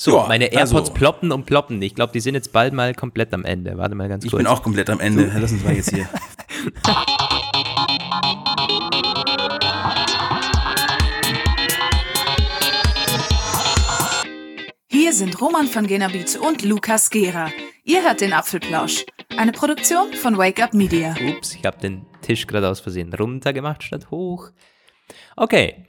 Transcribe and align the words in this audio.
So, 0.00 0.16
Ja, 0.16 0.26
meine 0.28 0.44
AirPods 0.52 0.74
also- 0.74 0.92
ploppen 0.92 1.32
und 1.32 1.44
ploppen. 1.44 1.82
Ich 1.82 1.92
glaube, 1.96 2.12
die 2.12 2.20
sind 2.20 2.34
jetzt 2.36 2.52
bald 2.52 2.72
mal 2.72 2.94
komplett 2.94 3.34
am 3.34 3.44
Ende. 3.44 3.76
Warte 3.78 3.96
mal 3.96 4.08
ganz 4.08 4.24
Ich 4.24 4.30
kurz. 4.30 4.38
bin 4.38 4.46
auch 4.46 4.62
komplett 4.62 4.88
am 4.90 5.00
Ende. 5.00 5.28
Lass 5.40 5.50
uns 5.50 5.64
mal 5.64 5.74
jetzt 5.74 5.90
hier. 5.92 6.08
Hier 14.90 15.12
sind 15.12 15.40
Roman 15.40 15.66
von 15.66 15.86
Genabit 15.86 16.36
und 16.36 16.64
Lukas 16.64 17.10
Gera. 17.10 17.50
Ihr 17.84 18.02
hört 18.02 18.20
den 18.20 18.32
Apfelplausch. 18.32 19.04
Eine 19.36 19.52
Produktion 19.52 20.12
von 20.14 20.36
Wake 20.36 20.62
Up 20.62 20.74
Media. 20.74 21.14
Ups, 21.36 21.54
ich 21.54 21.64
habe 21.64 21.78
den 21.78 22.04
Tisch 22.22 22.46
gerade 22.46 22.68
aus 22.68 22.80
Versehen 22.80 23.12
runter 23.14 23.52
gemacht 23.52 23.82
statt 23.82 24.10
hoch. 24.10 24.50
Okay. 25.36 25.86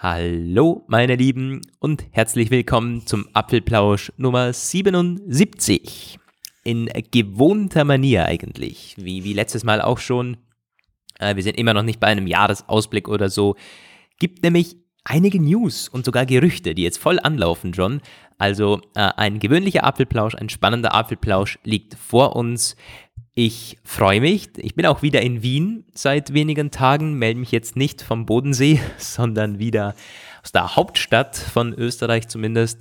Hallo, 0.00 0.84
meine 0.86 1.16
Lieben, 1.16 1.60
und 1.80 2.04
herzlich 2.12 2.52
willkommen 2.52 3.04
zum 3.04 3.26
Apfelplausch 3.32 4.12
Nummer 4.16 4.52
77. 4.52 6.20
In 6.62 6.88
gewohnter 7.10 7.82
Manier 7.82 8.26
eigentlich, 8.26 8.94
wie, 8.96 9.24
wie 9.24 9.32
letztes 9.32 9.64
Mal 9.64 9.82
auch 9.82 9.98
schon. 9.98 10.36
Äh, 11.18 11.34
wir 11.34 11.42
sind 11.42 11.58
immer 11.58 11.74
noch 11.74 11.82
nicht 11.82 11.98
bei 11.98 12.06
einem 12.06 12.28
Jahresausblick 12.28 13.08
oder 13.08 13.28
so. 13.28 13.56
Gibt 14.20 14.44
nämlich 14.44 14.76
einige 15.02 15.42
News 15.42 15.88
und 15.88 16.04
sogar 16.04 16.26
Gerüchte, 16.26 16.76
die 16.76 16.84
jetzt 16.84 16.98
voll 16.98 17.18
anlaufen 17.18 17.74
schon. 17.74 18.00
Also 18.38 18.80
äh, 18.94 19.00
ein 19.16 19.40
gewöhnlicher 19.40 19.82
Apfelplausch, 19.82 20.36
ein 20.36 20.48
spannender 20.48 20.94
Apfelplausch 20.94 21.58
liegt 21.64 21.96
vor 21.96 22.36
uns. 22.36 22.76
Ich 23.40 23.78
freue 23.84 24.20
mich. 24.20 24.48
Ich 24.56 24.74
bin 24.74 24.84
auch 24.84 25.02
wieder 25.02 25.22
in 25.22 25.44
Wien 25.44 25.84
seit 25.94 26.34
wenigen 26.34 26.72
Tagen, 26.72 27.20
melde 27.20 27.38
mich 27.38 27.52
jetzt 27.52 27.76
nicht 27.76 28.02
vom 28.02 28.26
Bodensee, 28.26 28.80
sondern 28.98 29.60
wieder 29.60 29.94
aus 30.42 30.50
der 30.50 30.74
Hauptstadt 30.74 31.36
von 31.36 31.72
Österreich 31.72 32.26
zumindest. 32.26 32.80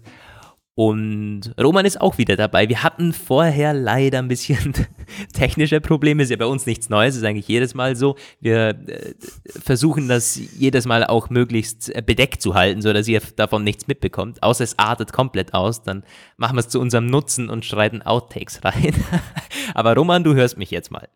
Und 0.77 1.55
Roman 1.59 1.87
ist 1.87 1.99
auch 1.99 2.19
wieder 2.19 2.35
dabei. 2.35 2.69
Wir 2.69 2.83
hatten 2.83 3.11
vorher 3.11 3.73
leider 3.73 4.19
ein 4.19 4.27
bisschen 4.27 4.73
technische 5.33 5.81
Probleme. 5.81 6.21
Ist 6.21 6.29
ja 6.29 6.35
bei 6.37 6.45
uns 6.45 6.67
nichts 6.67 6.87
Neues, 6.87 7.15
ist 7.15 7.23
eigentlich 7.23 7.47
jedes 7.47 7.73
Mal 7.73 7.95
so. 7.95 8.15
Wir 8.39 8.77
äh, 8.87 9.15
versuchen 9.47 10.07
das 10.07 10.35
jedes 10.35 10.85
Mal 10.85 11.03
auch 11.03 11.31
möglichst 11.31 11.89
äh, 11.95 12.03
bedeckt 12.05 12.43
zu 12.43 12.53
halten, 12.53 12.83
sodass 12.83 13.07
ihr 13.07 13.23
davon 13.37 13.63
nichts 13.63 13.87
mitbekommt. 13.87 14.43
Außer 14.43 14.63
es 14.63 14.77
artet 14.77 15.13
komplett 15.13 15.55
aus, 15.55 15.81
dann 15.81 16.03
machen 16.37 16.55
wir 16.57 16.59
es 16.59 16.69
zu 16.69 16.79
unserem 16.79 17.07
Nutzen 17.07 17.49
und 17.49 17.65
schreiten 17.65 18.03
Outtakes 18.03 18.63
rein. 18.63 18.93
Aber 19.73 19.95
Roman, 19.95 20.23
du 20.23 20.35
hörst 20.35 20.59
mich 20.59 20.69
jetzt 20.69 20.91
mal. 20.91 21.09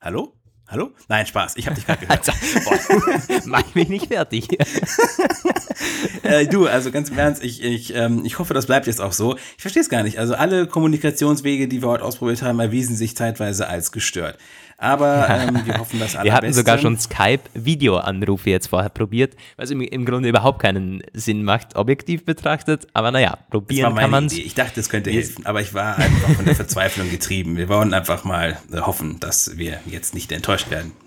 Hallo? 0.00 0.37
Hallo? 0.70 0.90
Nein, 1.08 1.24
Spaß. 1.24 1.54
Ich 1.56 1.66
habe 1.66 1.76
dich 1.76 1.86
gerade 1.86 2.04
gehört. 2.04 2.28
Also, 2.68 3.00
boah, 3.00 3.40
mach 3.46 3.74
mich 3.74 3.88
nicht 3.88 4.08
fertig. 4.08 4.48
äh, 6.22 6.46
du, 6.46 6.66
also 6.66 6.90
ganz 6.90 7.08
im 7.08 7.18
Ernst, 7.18 7.42
ich, 7.42 7.62
ich, 7.62 7.94
ähm, 7.94 8.22
ich 8.26 8.38
hoffe, 8.38 8.52
das 8.52 8.66
bleibt 8.66 8.86
jetzt 8.86 9.00
auch 9.00 9.12
so. 9.12 9.36
Ich 9.56 9.62
verstehe 9.62 9.80
es 9.80 9.88
gar 9.88 10.02
nicht. 10.02 10.18
Also 10.18 10.34
alle 10.34 10.66
Kommunikationswege, 10.66 11.68
die 11.68 11.80
wir 11.80 11.88
heute 11.88 12.04
ausprobiert 12.04 12.42
haben, 12.42 12.60
erwiesen 12.60 12.96
sich 12.96 13.16
zeitweise 13.16 13.66
als 13.66 13.92
gestört. 13.92 14.36
Aber 14.80 15.28
ähm, 15.28 15.60
wir 15.64 15.76
hoffen, 15.76 15.98
dass 15.98 16.14
alle 16.14 16.24
Wir 16.26 16.32
hatten 16.32 16.52
sogar 16.52 16.78
schon 16.78 16.96
Skype-Videoanrufe 16.96 18.48
jetzt 18.48 18.68
vorher 18.68 18.90
probiert, 18.90 19.34
was 19.56 19.70
im, 19.70 19.80
im 19.80 20.04
Grunde 20.04 20.28
überhaupt 20.28 20.62
keinen 20.62 21.02
Sinn 21.12 21.42
macht, 21.42 21.74
objektiv 21.74 22.24
betrachtet. 22.24 22.86
Aber 22.92 23.10
naja, 23.10 23.38
probieren 23.50 23.96
kann 23.96 24.10
man 24.10 24.26
es. 24.26 24.34
Ich 24.34 24.54
dachte, 24.54 24.78
es 24.78 24.88
könnte 24.88 25.10
helfen, 25.10 25.46
aber 25.46 25.60
ich 25.60 25.74
war 25.74 25.96
einfach 25.98 26.30
von 26.36 26.44
der 26.44 26.54
Verzweiflung 26.54 27.10
getrieben. 27.10 27.56
Wir 27.56 27.68
wollen 27.68 27.92
einfach 27.92 28.22
mal 28.22 28.56
äh, 28.72 28.78
hoffen, 28.78 29.18
dass 29.18 29.58
wir 29.58 29.80
jetzt 29.86 30.14
nicht 30.14 30.32
enttäuscht 30.32 30.70
werden. 30.70 30.92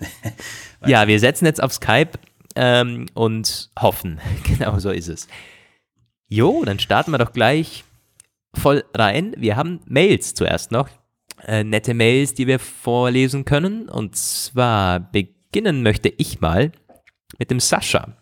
Ja, 0.84 1.08
wir 1.08 1.20
setzen 1.20 1.46
jetzt 1.46 1.62
auf 1.62 1.74
Skype 1.74 2.14
ähm, 2.56 3.06
und 3.14 3.70
hoffen. 3.80 4.20
Genau 4.44 4.80
so 4.80 4.90
ist 4.90 5.10
es. 5.10 5.28
Jo, 6.28 6.66
dann 6.66 6.80
starten 6.80 7.12
wir 7.12 7.20
doch 7.20 7.34
gleich 7.34 7.84
voll 8.56 8.84
rein. 8.96 9.36
Wir 9.38 9.58
haben 9.58 9.80
Mails 9.86 10.34
zuerst 10.34 10.72
noch. 10.72 10.90
Äh, 11.46 11.64
nette 11.64 11.94
Mails, 11.94 12.34
die 12.34 12.48
wir 12.48 12.60
vorlesen 12.60 13.46
können. 13.46 13.90
Und 13.90 14.16
zwar 14.16 15.00
beginnen 15.00 15.84
möchte 15.84 16.10
ich 16.10 16.42
mal 16.42 16.72
mit 17.40 17.50
dem 17.50 17.60
Sascha. 17.60 18.18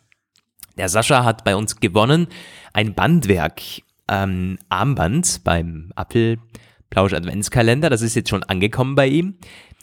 Der 0.78 0.88
Sascha 0.88 1.26
hat 1.26 1.44
bei 1.44 1.56
uns 1.56 1.80
gewonnen 1.80 2.28
ein 2.74 2.94
Bandwerk 2.94 3.62
ähm, 4.08 4.58
Armband 4.70 5.42
beim 5.44 5.92
Apfelplausch 5.96 7.14
Adventskalender. 7.14 7.90
Das 7.90 8.02
ist 8.02 8.16
jetzt 8.16 8.30
schon 8.30 8.44
angekommen 8.44 8.96
bei 8.96 9.08
ihm. 9.08 9.36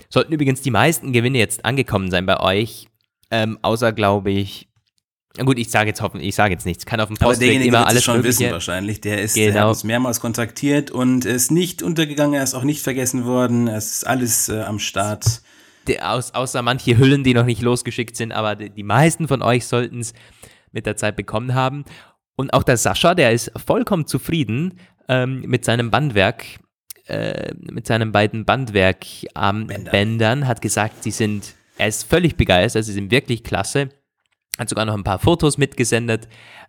Sollten 0.08 0.32
übrigens 0.32 0.62
die 0.62 0.70
meisten 0.70 1.12
Gewinne 1.12 1.38
jetzt 1.38 1.64
angekommen 1.64 2.10
sein 2.10 2.24
bei 2.24 2.40
euch. 2.40 2.88
Ähm, 3.30 3.58
außer, 3.60 3.92
glaube 3.92 4.30
ich, 4.30 4.68
gut, 5.44 5.58
ich 5.58 5.70
sage 5.70 5.88
jetzt 5.88 6.00
hoffen, 6.00 6.20
ich 6.20 6.34
sage 6.34 6.54
jetzt 6.54 6.64
nichts. 6.66 6.86
Kann 6.86 7.00
auf 7.00 7.08
dem 7.08 7.16
Postweg 7.16 7.60
immer 7.64 7.80
es 7.80 7.86
alles 7.86 8.04
schon 8.04 8.16
Mögliche. 8.16 8.40
wissen 8.40 8.52
wahrscheinlich. 8.52 9.00
Der 9.00 9.20
ist, 9.20 9.36
der 9.36 9.48
Genau. 9.48 9.60
hat 9.62 9.68
uns 9.68 9.84
mehrmals 9.84 10.20
kontaktiert 10.20 10.90
und 10.90 11.24
ist 11.24 11.50
nicht 11.50 11.82
untergegangen, 11.82 12.34
er 12.34 12.42
ist 12.42 12.54
auch 12.54 12.62
nicht 12.64 12.82
vergessen 12.82 13.24
worden. 13.26 13.68
Es 13.68 13.92
ist 13.92 14.06
alles 14.06 14.48
äh, 14.48 14.60
am 14.62 14.78
Start. 14.78 15.42
Der, 15.88 16.12
aus, 16.12 16.32
außer 16.34 16.62
manche 16.62 16.96
Hüllen, 16.98 17.22
die 17.22 17.34
noch 17.34 17.44
nicht 17.44 17.62
losgeschickt 17.62 18.16
sind, 18.16 18.32
aber 18.32 18.56
die, 18.56 18.70
die 18.70 18.82
meisten 18.82 19.28
von 19.28 19.42
euch 19.42 19.66
sollten 19.66 20.00
es 20.00 20.14
mit 20.72 20.86
der 20.86 20.96
Zeit 20.96 21.16
bekommen 21.16 21.54
haben. 21.54 21.84
Und 22.36 22.52
auch 22.52 22.62
der 22.62 22.76
Sascha, 22.76 23.14
der 23.14 23.32
ist 23.32 23.52
vollkommen 23.64 24.06
zufrieden 24.06 24.78
ähm, 25.08 25.42
mit 25.42 25.64
seinem 25.64 25.90
Bandwerk, 25.90 26.44
äh, 27.06 27.52
mit 27.58 27.86
seinen 27.86 28.10
beiden 28.12 28.44
Bandwerk-Bändern, 28.44 29.84
Bändern. 29.90 30.46
hat 30.48 30.60
gesagt, 30.60 31.02
sie 31.02 31.10
sind, 31.12 31.54
er 31.78 31.88
ist 31.88 32.04
völlig 32.08 32.36
begeistert, 32.36 32.84
sie 32.84 32.92
sind 32.92 33.10
wirklich 33.10 33.42
klasse. 33.44 33.88
Hat 34.58 34.68
sogar 34.68 34.84
noch 34.84 34.94
ein 34.94 35.04
paar 35.04 35.18
Fotos 35.18 35.58
mitgesendet. 35.58 36.28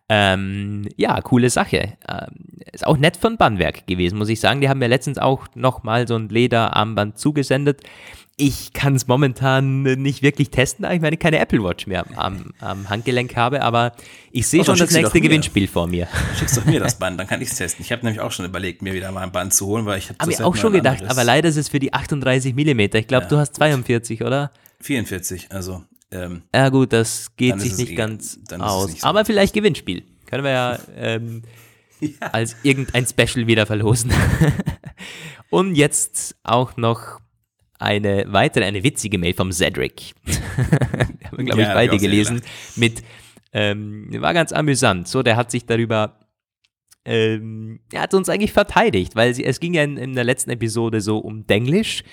Ähm, 0.10 0.88
ja, 0.96 1.20
coole 1.22 1.50
Sache. 1.50 1.94
Ähm, 2.08 2.62
ist 2.72 2.86
auch 2.88 2.98
nett 2.98 3.18
von 3.18 3.38
Bandwerk 3.38 3.88
gewesen, 3.88 4.18
muss 4.18 4.30
ich 4.30 4.40
sagen. 4.40 4.62
Die 4.62 4.70
haben 4.70 4.80
mir 4.80 4.88
letztens 4.88 5.18
auch 5.18 5.48
nochmal 5.56 6.08
so 6.08 6.16
ein 6.16 6.30
Lederarmband 6.30 7.18
zugesendet. 7.18 7.82
Ich 8.40 8.72
kann 8.72 8.96
es 8.96 9.08
momentan 9.08 9.82
nicht 9.82 10.22
wirklich 10.22 10.52
testen, 10.52 10.84
da 10.84 10.92
ich 10.94 11.02
meine 11.02 11.18
keine 11.18 11.40
Apple 11.40 11.64
Watch 11.64 11.88
mehr 11.88 12.06
am, 12.16 12.54
am 12.60 12.88
Handgelenk 12.88 13.36
habe, 13.36 13.64
aber 13.64 13.94
ich 14.32 14.48
sehe 14.48 14.62
Oh, 14.62 14.64
dann 14.64 14.78
schon 14.78 14.86
das 14.86 14.96
nächste 14.96 15.18
mir. 15.18 15.22
Gewinnspiel 15.24 15.68
vor 15.68 15.88
mir. 15.88 16.08
Schickst 16.38 16.56
doch 16.56 16.66
mir 16.66 16.80
das 16.80 16.96
Band, 17.00 17.20
dann 17.20 17.26
kann 17.26 17.42
ich 17.42 17.50
es 17.50 17.58
testen. 17.58 17.84
Ich 17.84 17.92
habe 17.92 18.06
nämlich 18.06 18.22
auch 18.22 18.32
schon 18.32 18.46
überlegt, 18.46 18.84
mir 18.84 18.94
wieder 18.94 19.12
mal 19.12 19.24
ein 19.24 19.32
Band 19.32 19.56
zu 19.56 19.66
holen, 19.66 19.88
weil 19.88 19.98
ich 19.98 20.10
habe 20.10 20.20
Habe 20.20 20.32
ich 20.32 20.42
auch 20.44 20.56
schon 20.56 20.72
gedacht, 20.72 21.04
aber 21.10 21.24
leider 21.24 21.50
ist 21.50 21.58
es 21.58 21.68
für 21.70 21.80
die 21.80 21.94
38 21.94 22.54
Millimeter. 22.54 23.00
Ich 23.00 23.08
glaube, 23.08 23.26
du 23.26 23.38
hast 23.38 23.56
42, 23.56 24.22
oder? 24.22 24.52
44, 24.82 25.52
also 25.52 25.84
ähm, 26.12 26.44
Ja 26.54 26.70
gut, 26.70 26.94
das 26.94 27.36
geht 27.36 27.60
sich 27.60 27.78
nicht 27.78 27.92
eh- 27.92 27.96
ganz 27.96 28.40
aus. 28.60 28.88
nicht 28.90 29.02
so 29.02 29.08
Aber 29.08 29.26
vielleicht 29.26 29.54
Gewinnspiel. 29.54 30.04
Können 30.26 30.44
wir 30.44 30.52
ja, 30.52 30.80
ähm, 30.96 31.42
als 32.20 32.56
irgendein 32.64 33.06
Special 33.06 33.48
wieder 33.48 33.66
verlosen. 33.66 34.12
Und 35.50 35.76
jetzt 35.76 36.36
auch 36.44 36.76
noch 36.78 37.20
eine 37.80 38.26
weitere, 38.28 38.66
eine 38.66 38.84
witzige 38.84 39.18
Mail 39.18 39.34
vom 39.34 39.52
Cedric. 39.52 40.14
haben 40.28 41.38
wir, 41.38 41.46
glaube 41.46 41.62
Ja, 41.62 41.70
ich, 41.70 41.74
beide 41.74 41.98
gelesen. 41.98 42.42
Mit, 42.76 43.04
ähm, 43.54 44.08
war 44.20 44.34
ganz 44.34 44.52
amüsant. 44.52 45.08
So, 45.08 45.24
der 45.24 45.36
hat 45.38 45.52
sich 45.52 45.66
darüber 45.66 46.20
ähm, 47.06 47.80
er 47.94 48.02
hat 48.02 48.14
uns 48.14 48.28
eigentlich 48.28 48.52
verteidigt, 48.52 49.16
weil 49.16 49.34
sie, 49.34 49.46
es 49.46 49.62
ging 49.62 49.74
ja 49.74 49.82
in, 49.84 49.96
in 49.96 50.14
der 50.14 50.26
letzten 50.26 50.50
Episode 50.50 51.00
so 51.00 51.20
um 51.20 51.48
Denglisch. 51.48 52.04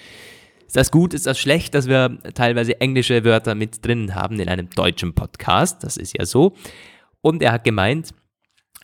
Ist 0.66 0.76
das 0.76 0.90
gut, 0.90 1.14
ist 1.14 1.26
das 1.26 1.38
schlecht, 1.38 1.74
dass 1.74 1.88
wir 1.88 2.18
teilweise 2.34 2.80
englische 2.80 3.24
Wörter 3.24 3.54
mit 3.54 3.84
drin 3.84 4.14
haben 4.14 4.40
in 4.40 4.48
einem 4.48 4.70
deutschen 4.70 5.14
Podcast? 5.14 5.84
Das 5.84 5.96
ist 5.96 6.16
ja 6.18 6.26
so. 6.26 6.54
Und 7.20 7.42
er 7.42 7.52
hat 7.52 7.64
gemeint, 7.64 8.14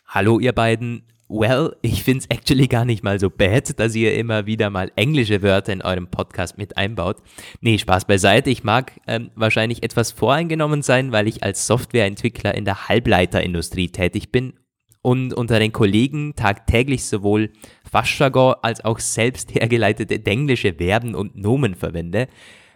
hallo 0.06 0.38
ihr 0.38 0.52
beiden, 0.52 1.02
well, 1.28 1.76
ich 1.82 2.02
finde 2.02 2.20
es 2.20 2.36
actually 2.36 2.66
gar 2.68 2.84
nicht 2.84 3.02
mal 3.02 3.18
so 3.18 3.30
bad, 3.30 3.78
dass 3.78 3.94
ihr 3.94 4.14
immer 4.14 4.46
wieder 4.46 4.68
mal 4.68 4.90
englische 4.96 5.42
Wörter 5.42 5.72
in 5.72 5.82
eurem 5.82 6.08
Podcast 6.08 6.58
mit 6.58 6.76
einbaut. 6.76 7.18
Nee, 7.60 7.78
Spaß 7.78 8.04
beiseite. 8.04 8.50
Ich 8.50 8.64
mag 8.64 8.92
ähm, 9.06 9.30
wahrscheinlich 9.34 9.82
etwas 9.82 10.10
voreingenommen 10.12 10.82
sein, 10.82 11.12
weil 11.12 11.28
ich 11.28 11.42
als 11.42 11.66
Softwareentwickler 11.66 12.54
in 12.54 12.64
der 12.64 12.88
Halbleiterindustrie 12.88 13.88
tätig 13.88 14.32
bin 14.32 14.54
und 15.02 15.32
unter 15.32 15.58
den 15.58 15.72
Kollegen 15.72 16.34
tagtäglich 16.34 17.04
sowohl 17.04 17.50
Fachjargon 17.90 18.56
als 18.62 18.84
auch 18.84 18.98
selbst 18.98 19.54
hergeleitete 19.54 20.24
englische 20.26 20.74
Verben 20.74 21.14
und 21.14 21.36
Nomen 21.36 21.74
verwende. 21.74 22.28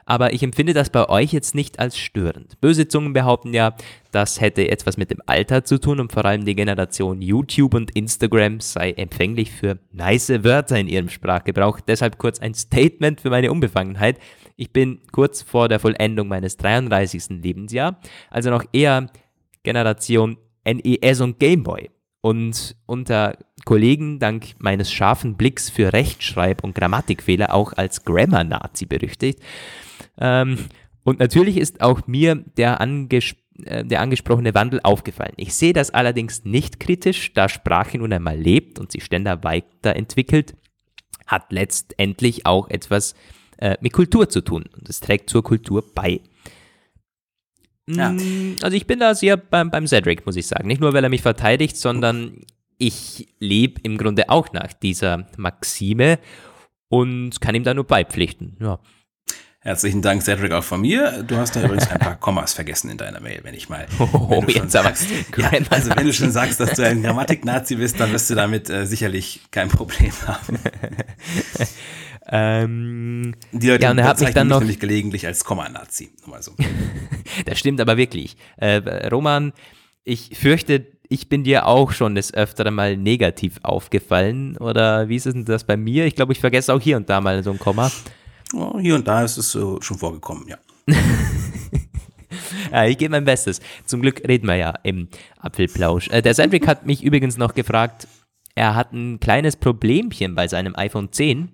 Aber 0.07 0.35
ich 0.35 0.43
empfinde 0.43 0.75
das 0.75 0.91
bei 0.91 1.09
euch 1.09 1.33
jetzt 1.33 1.55
nicht 1.55 1.79
als 1.79 1.97
störend. 1.97 2.61
Böse 2.61 2.89
Zungen 2.89 3.15
behaupten 3.15 3.55
ja, 3.55 3.75
das 4.13 4.41
hätte 4.41 4.71
etwas 4.71 4.97
mit 4.97 5.11
dem 5.11 5.21
Alter 5.25 5.65
zu 5.65 5.81
tun 5.81 5.99
und 5.99 6.13
vor 6.13 6.25
allem 6.27 6.45
die 6.45 6.55
Generation 6.55 7.23
YouTube 7.23 7.75
und 7.75 7.91
Instagram 7.93 8.61
sei 8.61 8.93
empfänglich 8.93 9.51
für 9.51 9.79
nice 9.93 10.45
Wörter 10.45 10.79
in 10.79 10.89
ihrem 10.89 11.09
Sprachgebrauch. 11.09 11.81
Deshalb 11.81 12.19
kurz 12.19 12.39
ein 12.39 12.55
Statement 12.55 13.23
für 13.23 13.31
meine 13.31 13.51
Unbefangenheit. 13.51 14.19
Ich 14.57 14.73
bin 14.73 15.01
kurz 15.11 15.43
vor 15.43 15.69
der 15.69 15.81
Vollendung 15.81 16.29
meines 16.29 16.59
33. 16.59 17.43
Lebensjahr, 17.43 17.99
also 18.31 18.51
noch 18.51 18.65
eher 18.73 19.11
Generation 19.63 20.37
NES 20.67 21.21
und 21.23 21.39
Gameboy. 21.39 21.94
Und 22.25 22.75
unter 22.87 23.37
Kollegen 23.67 24.19
dank 24.19 24.55
meines 24.59 24.91
scharfen 24.91 25.37
Blicks 25.37 25.69
für 25.69 25.93
Rechtschreib- 25.93 26.65
und 26.65 26.75
Grammatikfehler 26.75 27.53
auch 27.53 27.75
als 27.75 28.03
Grammar-Nazi 28.03 28.87
berüchtigt. 28.87 29.41
Ähm, 30.19 30.57
und 31.03 31.19
natürlich 31.19 31.59
ist 31.59 31.83
auch 31.83 32.07
mir 32.07 32.37
der 32.57 32.81
anges 32.81 33.35
äh, 33.67 33.85
der 33.85 34.01
angesprochene 34.01 34.55
Wandel 34.55 34.81
aufgefallen. 34.85 35.35
Ich 35.37 35.55
sehe 35.55 35.75
das 35.75 35.91
allerdings 35.91 36.47
nicht 36.47 36.81
kritisch, 36.81 37.35
da 37.35 37.47
Sprache 37.47 37.99
nun 37.99 38.11
einmal 38.11 38.39
lebt 38.39 38.79
und 38.79 38.91
sich 38.91 39.05
ständig 39.05 39.45
weiterentwickelt, 39.45 40.55
hat 41.27 41.53
letztendlich 41.53 42.47
auch 42.47 42.71
etwas 42.71 43.15
äh, 43.59 43.77
mit 43.83 43.93
Kultur 43.93 44.31
zu 44.31 44.41
tun 44.41 44.65
und 44.75 44.89
es 44.89 45.01
trägt 45.01 45.29
zur 45.29 45.43
Kultur 45.43 45.85
bei. 45.95 46.23
Ja. 47.87 48.11
Mm, 48.11 48.57
also 48.63 48.77
ich 48.77 48.87
bin 48.87 49.01
da 49.01 49.15
sehr 49.15 49.37
beim, 49.37 49.71
beim 49.71 49.87
Cedric, 49.87 50.25
muss 50.27 50.37
ich 50.37 50.47
sagen. 50.47 50.69
Nicht 50.69 50.81
nur, 50.81 50.93
weil 50.93 51.05
er 51.05 51.11
mich 51.11 51.23
verteidigt, 51.23 51.77
sondern 51.77 52.41
ich 52.79 53.29
lebe 53.39 53.81
im 53.83 53.99
Grunde 53.99 54.29
auch 54.29 54.53
nach 54.53 54.73
dieser 54.73 55.27
Maxime 55.37 56.19
und 56.89 57.41
kann 57.41 57.55
ihm 57.55 57.65
da 57.65 57.75
nur 57.75 57.85
beipflichten. 57.85 58.57
Ja. 58.61 58.79
Herzlichen 59.61 60.03
Dank, 60.03 60.23
Cedric, 60.23 60.53
auch 60.53 60.63
von 60.63 60.83
mir. 60.83 61.23
Du 61.23 61.37
hast 61.37 61.57
da 61.57 61.63
übrigens 61.63 61.89
ein 61.91 61.99
paar 61.99 62.17
Kommas 62.17 62.53
vergessen 62.53 62.91
in 62.91 62.99
deiner 62.99 63.21
Mail, 63.21 63.41
wenn 63.45 63.55
ich 63.55 63.71
mal. 63.71 63.87
Oh, 63.99 64.43
wenn 64.47 64.55
jetzt 64.55 64.73
sagst, 64.73 65.07
aber. 65.33 65.53
Ja, 65.55 65.59
also 65.71 65.91
wenn 65.97 66.05
du 66.05 66.13
schon 66.13 66.31
sagst, 66.31 66.61
dass 66.61 66.75
du 66.75 66.87
ein 66.87 67.03
Grammatik-Nazi 67.03 67.77
bist, 67.77 67.99
dann 67.99 68.13
wirst 68.13 68.29
du 68.29 68.35
damit 68.35 68.69
äh, 68.69 68.85
sicherlich 68.85 69.41
kein 69.51 69.69
Problem 69.69 70.13
haben. 70.27 70.59
ähm, 72.29 73.35
Die 73.53 73.69
Leute 73.69 73.85
ja, 73.85 73.91
und 73.91 73.99
er 73.99 74.07
hat 74.07 74.21
mich 74.21 74.31
dann 74.31 74.49
noch 74.49 74.61
nämlich 74.61 74.81
gelegentlich 74.81 75.27
als 75.27 75.45
Komma-Nazi. 75.45 76.13
So. 76.41 76.53
das 77.47 77.59
stimmt 77.59 77.81
aber 77.81 77.97
wirklich. 77.97 78.37
Äh, 78.57 79.09
Roman, 79.09 79.53
ich 80.05 80.31
fürchte, 80.39 80.87
ich 81.09 81.29
bin 81.29 81.45
dir 81.45 81.67
auch 81.67 81.93
schon 81.93 82.15
des 82.15 82.33
Öfteren 82.33 82.75
mal 82.75 82.97
negativ 82.97 83.59
aufgefallen. 83.63 84.57
Oder 84.57 85.09
wie 85.09 85.17
ist 85.17 85.27
es 85.27 85.35
denn 85.35 85.45
das 85.45 85.65
bei 85.65 85.77
mir? 85.77 86.07
Ich 86.07 86.15
glaube, 86.15 86.33
ich 86.33 86.41
vergesse 86.41 86.73
auch 86.73 86.81
hier 86.81 86.97
und 86.97 87.09
da 87.11 87.21
mal 87.21 87.43
so 87.43 87.51
ein 87.51 87.59
Komma. 87.59 87.91
Oh, 88.55 88.79
hier 88.79 88.95
und 88.95 89.07
da 89.07 89.25
ist 89.25 89.37
es 89.37 89.51
so 89.51 89.81
schon 89.81 89.99
vorgekommen, 89.99 90.47
ja. 90.49 90.59
ja, 92.73 92.85
ich 92.87 92.99
gebe 92.99 93.11
mein 93.11 93.25
Bestes. 93.25 93.61
Zum 93.85 94.01
Glück 94.01 94.27
reden 94.27 94.47
wir 94.47 94.57
ja 94.57 94.75
im 94.83 95.09
Apfelplausch. 95.41 96.09
Äh, 96.09 96.23
der 96.23 96.35
Cedric 96.35 96.67
hat 96.67 96.87
mich 96.87 97.03
übrigens 97.03 97.37
noch 97.37 97.55
gefragt, 97.55 98.07
er 98.55 98.75
hat 98.75 98.93
ein 98.93 99.19
kleines 99.19 99.57
Problemchen 99.57 100.35
bei 100.35 100.47
seinem 100.47 100.77
iPhone 100.77 101.11
10, 101.11 101.51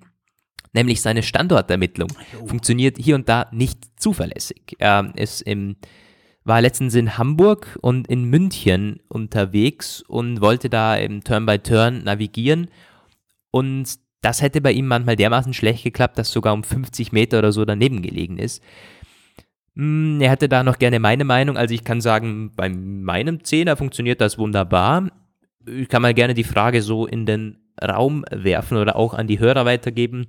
nämlich 0.72 1.00
seine 1.00 1.22
Standortermittlung. 1.22 2.08
Funktioniert 2.46 2.98
hier 2.98 3.14
und 3.14 3.28
da 3.28 3.46
nicht 3.52 3.78
zuverlässig. 4.00 4.76
Er 4.78 5.12
ist 5.16 5.42
im, 5.42 5.76
war 6.44 6.60
letztens 6.60 6.94
in 6.94 7.18
Hamburg 7.18 7.78
und 7.82 8.06
in 8.08 8.24
München 8.24 9.00
unterwegs 9.08 10.02
und 10.02 10.40
wollte 10.40 10.70
da 10.70 10.96
im 10.96 11.22
Turn-by-Turn 11.24 12.04
navigieren. 12.04 12.68
Und 13.50 13.98
das 14.22 14.42
hätte 14.42 14.60
bei 14.60 14.72
ihm 14.72 14.86
manchmal 14.86 15.16
dermaßen 15.16 15.54
schlecht 15.54 15.82
geklappt, 15.82 16.18
dass 16.18 16.30
sogar 16.30 16.52
um 16.52 16.62
50 16.62 17.12
Meter 17.12 17.38
oder 17.38 17.52
so 17.52 17.64
daneben 17.64 18.02
gelegen 18.02 18.38
ist. 18.38 18.62
Hm, 19.76 20.20
er 20.20 20.30
hätte 20.30 20.48
da 20.48 20.62
noch 20.62 20.78
gerne 20.78 21.00
meine 21.00 21.24
Meinung. 21.24 21.56
Also 21.56 21.74
ich 21.74 21.84
kann 21.84 22.00
sagen, 22.00 22.52
bei 22.54 22.68
meinem 22.68 23.44
Zehner 23.44 23.76
funktioniert 23.76 24.20
das 24.20 24.38
wunderbar. 24.38 25.08
Ich 25.66 25.88
kann 25.88 26.02
mal 26.02 26.14
gerne 26.14 26.34
die 26.34 26.44
Frage 26.44 26.82
so 26.82 27.06
in 27.06 27.26
den 27.26 27.58
Raum 27.82 28.24
werfen 28.30 28.76
oder 28.76 28.96
auch 28.96 29.14
an 29.14 29.26
die 29.26 29.38
Hörer 29.38 29.64
weitergeben. 29.64 30.26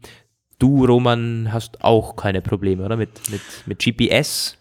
Du, 0.62 0.86
Roman, 0.86 1.50
hast 1.52 1.84
auch 1.84 2.16
keine 2.16 2.42
Probleme, 2.42 2.86
oder? 2.86 2.96
Mit, 2.96 3.32
mit, 3.32 3.42
mit 3.66 3.80
GPS? 3.80 4.58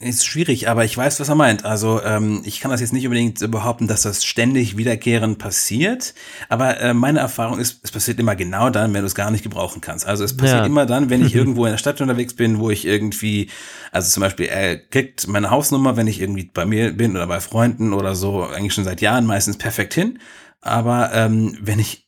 Ist 0.00 0.26
schwierig, 0.26 0.68
aber 0.68 0.84
ich 0.84 0.96
weiß, 0.96 1.20
was 1.20 1.28
er 1.28 1.36
meint. 1.36 1.64
Also 1.64 2.02
ähm, 2.02 2.42
ich 2.44 2.58
kann 2.58 2.72
das 2.72 2.80
jetzt 2.80 2.92
nicht 2.92 3.04
unbedingt 3.04 3.48
behaupten, 3.48 3.86
dass 3.86 4.02
das 4.02 4.24
ständig 4.24 4.76
wiederkehrend 4.76 5.38
passiert, 5.38 6.14
aber 6.48 6.80
äh, 6.80 6.92
meine 6.92 7.20
Erfahrung 7.20 7.60
ist, 7.60 7.80
es 7.84 7.92
passiert 7.92 8.18
immer 8.18 8.34
genau 8.34 8.70
dann, 8.70 8.94
wenn 8.94 9.02
du 9.02 9.06
es 9.06 9.14
gar 9.14 9.30
nicht 9.30 9.44
gebrauchen 9.44 9.80
kannst. 9.80 10.06
Also 10.06 10.24
es 10.24 10.36
passiert 10.36 10.60
ja. 10.60 10.66
immer 10.66 10.86
dann, 10.86 11.08
wenn 11.08 11.24
ich 11.24 11.34
irgendwo 11.36 11.66
in 11.66 11.72
der 11.72 11.78
Stadt 11.78 12.00
unterwegs 12.00 12.34
bin, 12.34 12.58
wo 12.58 12.70
ich 12.70 12.84
irgendwie, 12.84 13.48
also 13.92 14.10
zum 14.10 14.22
Beispiel, 14.22 14.46
er 14.46 14.76
kriegt 14.76 15.28
meine 15.28 15.50
Hausnummer, 15.50 15.96
wenn 15.96 16.08
ich 16.08 16.20
irgendwie 16.20 16.50
bei 16.52 16.66
mir 16.66 16.92
bin 16.92 17.16
oder 17.16 17.28
bei 17.28 17.38
Freunden 17.38 17.92
oder 17.92 18.16
so, 18.16 18.42
eigentlich 18.42 18.74
schon 18.74 18.84
seit 18.84 19.00
Jahren 19.00 19.24
meistens 19.24 19.56
perfekt 19.56 19.94
hin. 19.94 20.18
Aber 20.60 21.12
ähm, 21.14 21.56
wenn 21.60 21.78
ich 21.78 22.07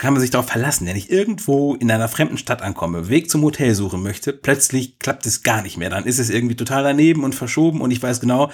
kann 0.00 0.14
man 0.14 0.20
sich 0.22 0.30
darauf 0.30 0.48
verlassen, 0.48 0.86
wenn 0.86 0.96
ich 0.96 1.10
irgendwo 1.10 1.74
in 1.74 1.90
einer 1.90 2.08
fremden 2.08 2.38
Stadt 2.38 2.62
ankomme, 2.62 3.10
Weg 3.10 3.30
zum 3.30 3.42
Hotel 3.42 3.74
suchen 3.74 4.02
möchte, 4.02 4.32
plötzlich 4.32 4.98
klappt 4.98 5.26
es 5.26 5.42
gar 5.42 5.60
nicht 5.60 5.76
mehr. 5.76 5.90
Dann 5.90 6.06
ist 6.06 6.18
es 6.18 6.30
irgendwie 6.30 6.56
total 6.56 6.82
daneben 6.82 7.22
und 7.22 7.34
verschoben 7.34 7.82
und 7.82 7.90
ich 7.90 8.02
weiß 8.02 8.18
genau, 8.20 8.50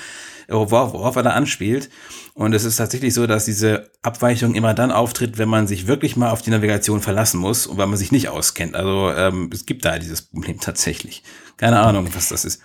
worauf, 0.49 0.93
worauf 0.93 1.15
er 1.15 1.23
da 1.23 1.31
anspielt. 1.31 1.89
Und 2.35 2.53
es 2.53 2.65
ist 2.65 2.77
tatsächlich 2.77 3.15
so, 3.15 3.29
dass 3.29 3.45
diese 3.45 3.91
Abweichung 4.03 4.57
immer 4.57 4.75
dann 4.75 4.91
auftritt, 4.91 5.39
wenn 5.39 5.49
man 5.49 5.69
sich 5.69 5.87
wirklich 5.87 6.17
mal 6.17 6.31
auf 6.31 6.43
die 6.43 6.51
Navigation 6.51 7.01
verlassen 7.01 7.39
muss 7.39 7.69
und 7.69 7.79
weil 7.79 7.87
man 7.87 7.97
sich 7.97 8.11
nicht 8.11 8.29
auskennt. 8.29 8.75
Also 8.75 9.13
ähm, 9.13 9.49
es 9.53 9.67
gibt 9.67 9.85
da 9.85 10.01
dieses 10.01 10.23
Problem 10.23 10.59
tatsächlich. 10.59 11.23
Keine 11.59 11.79
Ahnung, 11.79 12.09
was 12.13 12.29
das 12.29 12.45
ist. 12.45 12.61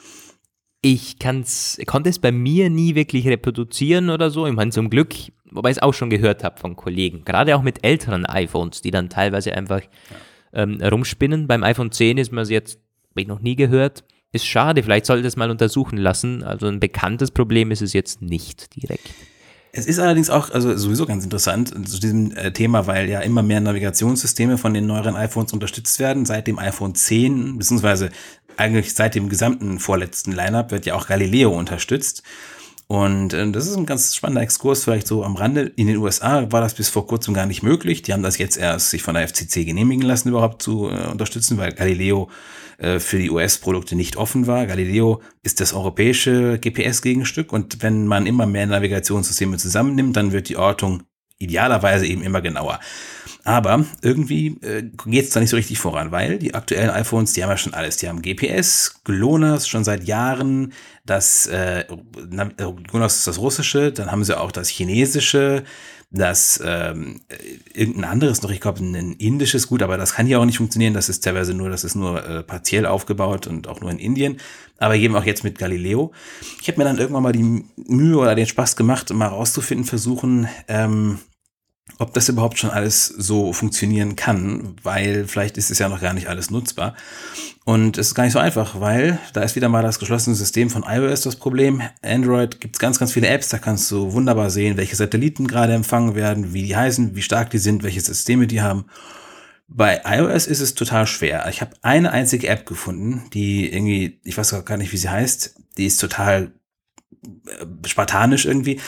Ich 0.82 1.20
kann's, 1.20 1.80
konnte 1.86 2.10
es 2.10 2.20
bei 2.20 2.32
mir 2.32 2.70
nie 2.70 2.96
wirklich 2.96 3.28
reproduzieren 3.28 4.10
oder 4.10 4.32
so. 4.32 4.48
Ich 4.48 4.54
meine, 4.54 4.72
zum 4.72 4.90
Glück 4.90 5.14
wobei 5.52 5.70
ich 5.70 5.78
es 5.78 5.84
auch 5.84 5.94
schon 5.94 6.10
gehört 6.10 6.44
habe 6.44 6.60
von 6.60 6.76
Kollegen, 6.76 7.24
gerade 7.26 7.56
auch 7.56 7.62
mit 7.62 7.84
älteren 7.84 8.26
iPhones, 8.26 8.82
die 8.82 8.92
dann 8.92 9.10
teilweise 9.10 9.54
einfach 9.54 9.82
ähm, 10.54 10.82
rumspinnen. 10.82 11.48
Beim 11.48 11.64
iPhone 11.64 11.92
10 11.92 12.18
ist 12.18 12.32
man 12.32 12.44
es 12.44 12.50
jetzt, 12.50 12.80
habe 13.12 13.22
ich 13.22 13.28
noch 13.28 13.42
nie 13.42 13.56
gehört. 13.56 14.04
Ist 14.32 14.46
schade, 14.46 14.82
vielleicht 14.82 15.06
sollte 15.06 15.28
es 15.28 15.36
mal 15.36 15.52
untersuchen 15.52 15.98
lassen. 15.98 16.44
Also 16.44 16.68
ein 16.68 16.80
bekanntes 16.80 17.32
Problem 17.32 17.70
ist 17.72 17.82
es 17.82 17.92
jetzt 17.92 18.22
nicht 18.22 18.76
direkt. 18.82 19.10
Es 19.74 19.86
ist 19.86 20.00
allerdings 20.00 20.30
auch 20.30 20.50
also 20.50 20.76
sowieso 20.76 21.06
ganz 21.06 21.24
interessant 21.24 21.70
zu 21.88 22.00
diesem 22.00 22.36
äh, 22.36 22.52
Thema, 22.52 22.88
weil 22.88 23.10
ja 23.10 23.22
immer 23.22 23.42
mehr 23.42 23.62
Navigationssysteme 23.62 24.58
von 24.58 24.74
den 24.74 24.86
neueren 24.86 25.16
iPhones 25.16 25.54
unterstützt 25.54 25.98
werden. 26.00 26.26
Seit 26.26 26.48
dem 26.48 26.60
iPhone 26.60 26.94
10, 26.94 27.58
beziehungsweise 27.58 28.10
eigentlich 28.58 28.94
seit 28.94 29.16
dem 29.16 29.30
gesamten 29.30 29.80
vorletzten 29.80 30.32
Lineup 30.32 30.72
wird 30.72 30.86
ja 30.86 30.96
auch 30.96 31.08
Galileo 31.08 31.58
unterstützt. 31.58 32.24
Und 32.92 33.32
äh, 33.34 33.50
das 33.52 33.68
ist 33.68 33.78
ein 33.78 33.86
ganz 33.86 34.14
spannender 34.16 34.42
Exkurs, 34.42 34.84
vielleicht 34.84 35.08
so 35.08 35.24
am 35.24 35.38
Rande. 35.38 35.72
In 35.78 35.88
den 35.88 35.96
USA 35.98 36.52
war 36.52 36.60
das 36.60 36.74
bis 36.74 36.90
vor 36.90 37.08
kurzem 37.08 37.34
gar 37.34 37.46
nicht 37.46 37.64
möglich. 37.64 38.02
Die 38.02 38.12
haben 38.12 38.22
das 38.22 38.38
jetzt 38.38 38.58
erst 38.58 38.90
sich 38.90 39.02
von 39.02 39.16
der 39.16 39.28
FCC 39.28 39.64
genehmigen 39.64 40.04
lassen, 40.04 40.28
überhaupt 40.28 40.62
zu 40.62 40.90
äh, 40.90 41.08
unterstützen, 41.08 41.58
weil 41.58 41.72
Galileo 41.72 42.30
äh, 42.80 43.00
für 43.00 43.18
die 43.18 43.30
US-Produkte 43.30 43.96
nicht 43.96 44.18
offen 44.18 44.46
war. 44.46 44.66
Galileo 44.66 45.22
ist 45.42 45.62
das 45.62 45.74
europäische 45.74 46.60
GPS-Gegenstück 46.60 47.54
und 47.54 47.82
wenn 47.82 48.08
man 48.08 48.26
immer 48.26 48.46
mehr 48.46 48.66
Navigationssysteme 48.66 49.56
zusammennimmt, 49.56 50.18
dann 50.18 50.34
wird 50.34 50.50
die 50.50 50.58
Ortung 50.58 51.04
idealerweise 51.42 52.06
eben 52.06 52.22
immer 52.22 52.42
genauer. 52.42 52.80
Aber 53.44 53.86
irgendwie 54.02 54.60
äh, 54.62 54.84
geht 55.06 55.26
es 55.26 55.32
da 55.32 55.40
nicht 55.40 55.50
so 55.50 55.56
richtig 55.56 55.80
voran, 55.80 56.12
weil 56.12 56.38
die 56.38 56.54
aktuellen 56.54 56.92
iPhones, 56.92 57.34
die 57.34 57.44
haben 57.44 57.50
ja 57.50 57.58
schon 57.58 57.74
alles. 57.74 57.98
Die 57.98 58.08
haben 58.08 58.22
GPS, 58.22 59.02
GLONASS 59.04 59.68
schon 59.68 59.84
seit 59.84 60.04
Jahren, 60.04 60.74
das 61.06 61.48
äh, 61.48 61.86
GLONASS 62.88 63.18
ist 63.18 63.28
das 63.28 63.40
russische, 63.40 63.92
dann 63.92 64.12
haben 64.12 64.24
sie 64.24 64.40
auch 64.40 64.52
das 64.52 64.70
chinesische, 64.70 65.64
das 66.12 66.62
ähm, 66.64 67.22
irgendein 67.74 68.04
anderes 68.04 68.42
noch, 68.42 68.52
ich 68.52 68.60
glaube 68.60 68.84
ein 68.84 69.14
indisches, 69.14 69.68
gut, 69.68 69.82
aber 69.82 69.98
das 69.98 70.14
kann 70.14 70.28
hier 70.28 70.40
auch 70.40 70.46
nicht 70.46 70.58
funktionieren, 70.58 70.94
das 70.94 71.10
ist 71.10 71.24
teilweise 71.24 71.54
nur, 71.54 71.70
das 71.70 71.84
ist 71.84 71.96
nur 71.96 72.24
äh, 72.24 72.44
partiell 72.44 72.86
aufgebaut 72.86 73.48
und 73.48 73.68
auch 73.68 73.80
nur 73.80 73.90
in 73.90 73.98
Indien, 73.98 74.38
aber 74.78 74.98
eben 74.98 75.16
auch 75.16 75.24
jetzt 75.24 75.44
mit 75.44 75.58
Galileo. 75.58 76.12
Ich 76.62 76.68
habe 76.68 76.78
mir 76.78 76.84
dann 76.84 76.98
irgendwann 76.98 77.24
mal 77.24 77.32
die 77.32 77.64
Mühe 77.88 78.18
oder 78.18 78.36
den 78.36 78.46
Spaß 78.46 78.76
gemacht, 78.76 79.10
mal 79.12 79.28
rauszufinden, 79.28 79.86
versuchen, 79.86 80.50
ähm, 80.68 81.20
ob 81.98 82.14
das 82.14 82.30
überhaupt 82.30 82.58
schon 82.58 82.70
alles 82.70 83.06
so 83.06 83.54
funktionieren 83.54 84.16
kann, 84.16 84.76
weil 84.84 85.28
vielleicht 85.28 85.58
ist 85.58 85.72
es 85.72 85.80
ja 85.80 85.90
noch 85.90 86.02
gar 86.02 86.14
nicht 86.14 86.28
alles 86.28 86.50
nutzbar. 86.50 86.96
Und 87.64 87.98
es 87.98 88.08
ist 88.08 88.16
gar 88.16 88.24
nicht 88.24 88.34
so 88.34 88.40
einfach, 88.40 88.80
weil 88.80 89.20
da 89.34 89.44
ist 89.44 89.56
wieder 89.56 89.70
mal 89.70 89.84
das 89.84 90.00
geschlossene 90.00 90.36
System 90.36 90.70
von 90.70 90.84
iOS 90.88 91.22
das 91.22 91.36
Problem. 91.36 91.82
Android 92.02 92.60
gibt 92.60 92.76
es 92.76 92.80
ganz, 92.80 92.98
ganz 92.98 93.14
viele 93.14 93.28
Apps, 93.28 93.50
da 93.50 93.60
kannst 93.60 93.90
du 93.92 94.14
wunderbar 94.14 94.50
sehen, 94.50 94.78
welche 94.78 94.96
Satelliten 94.96 95.48
gerade 95.48 95.74
empfangen 95.74 96.16
werden, 96.16 96.54
wie 96.54 96.64
die 96.64 96.76
heißen, 96.76 97.16
wie 97.16 97.22
stark 97.22 97.52
die 97.52 97.60
sind, 97.60 97.84
welche 97.84 98.02
Systeme 98.02 98.48
die 98.48 98.62
haben. 98.62 98.86
Bei 99.68 100.02
iOS 100.04 100.48
ist 100.48 100.60
es 100.60 100.74
total 100.74 101.08
schwer. 101.08 101.48
Ich 101.50 101.62
habe 101.62 101.72
eine 101.82 102.12
einzige 102.12 102.48
App 102.48 102.66
gefunden, 102.66 103.30
die 103.34 103.72
irgendwie, 103.72 104.20
ich 104.24 104.38
weiß 104.38 104.66
gar 104.66 104.78
nicht, 104.78 104.92
wie 104.92 104.98
sie 104.98 105.10
heißt, 105.10 105.56
die 105.78 105.86
ist 105.86 105.98
total 105.98 106.52
spartanisch 107.86 108.46
irgendwie. 108.46 108.80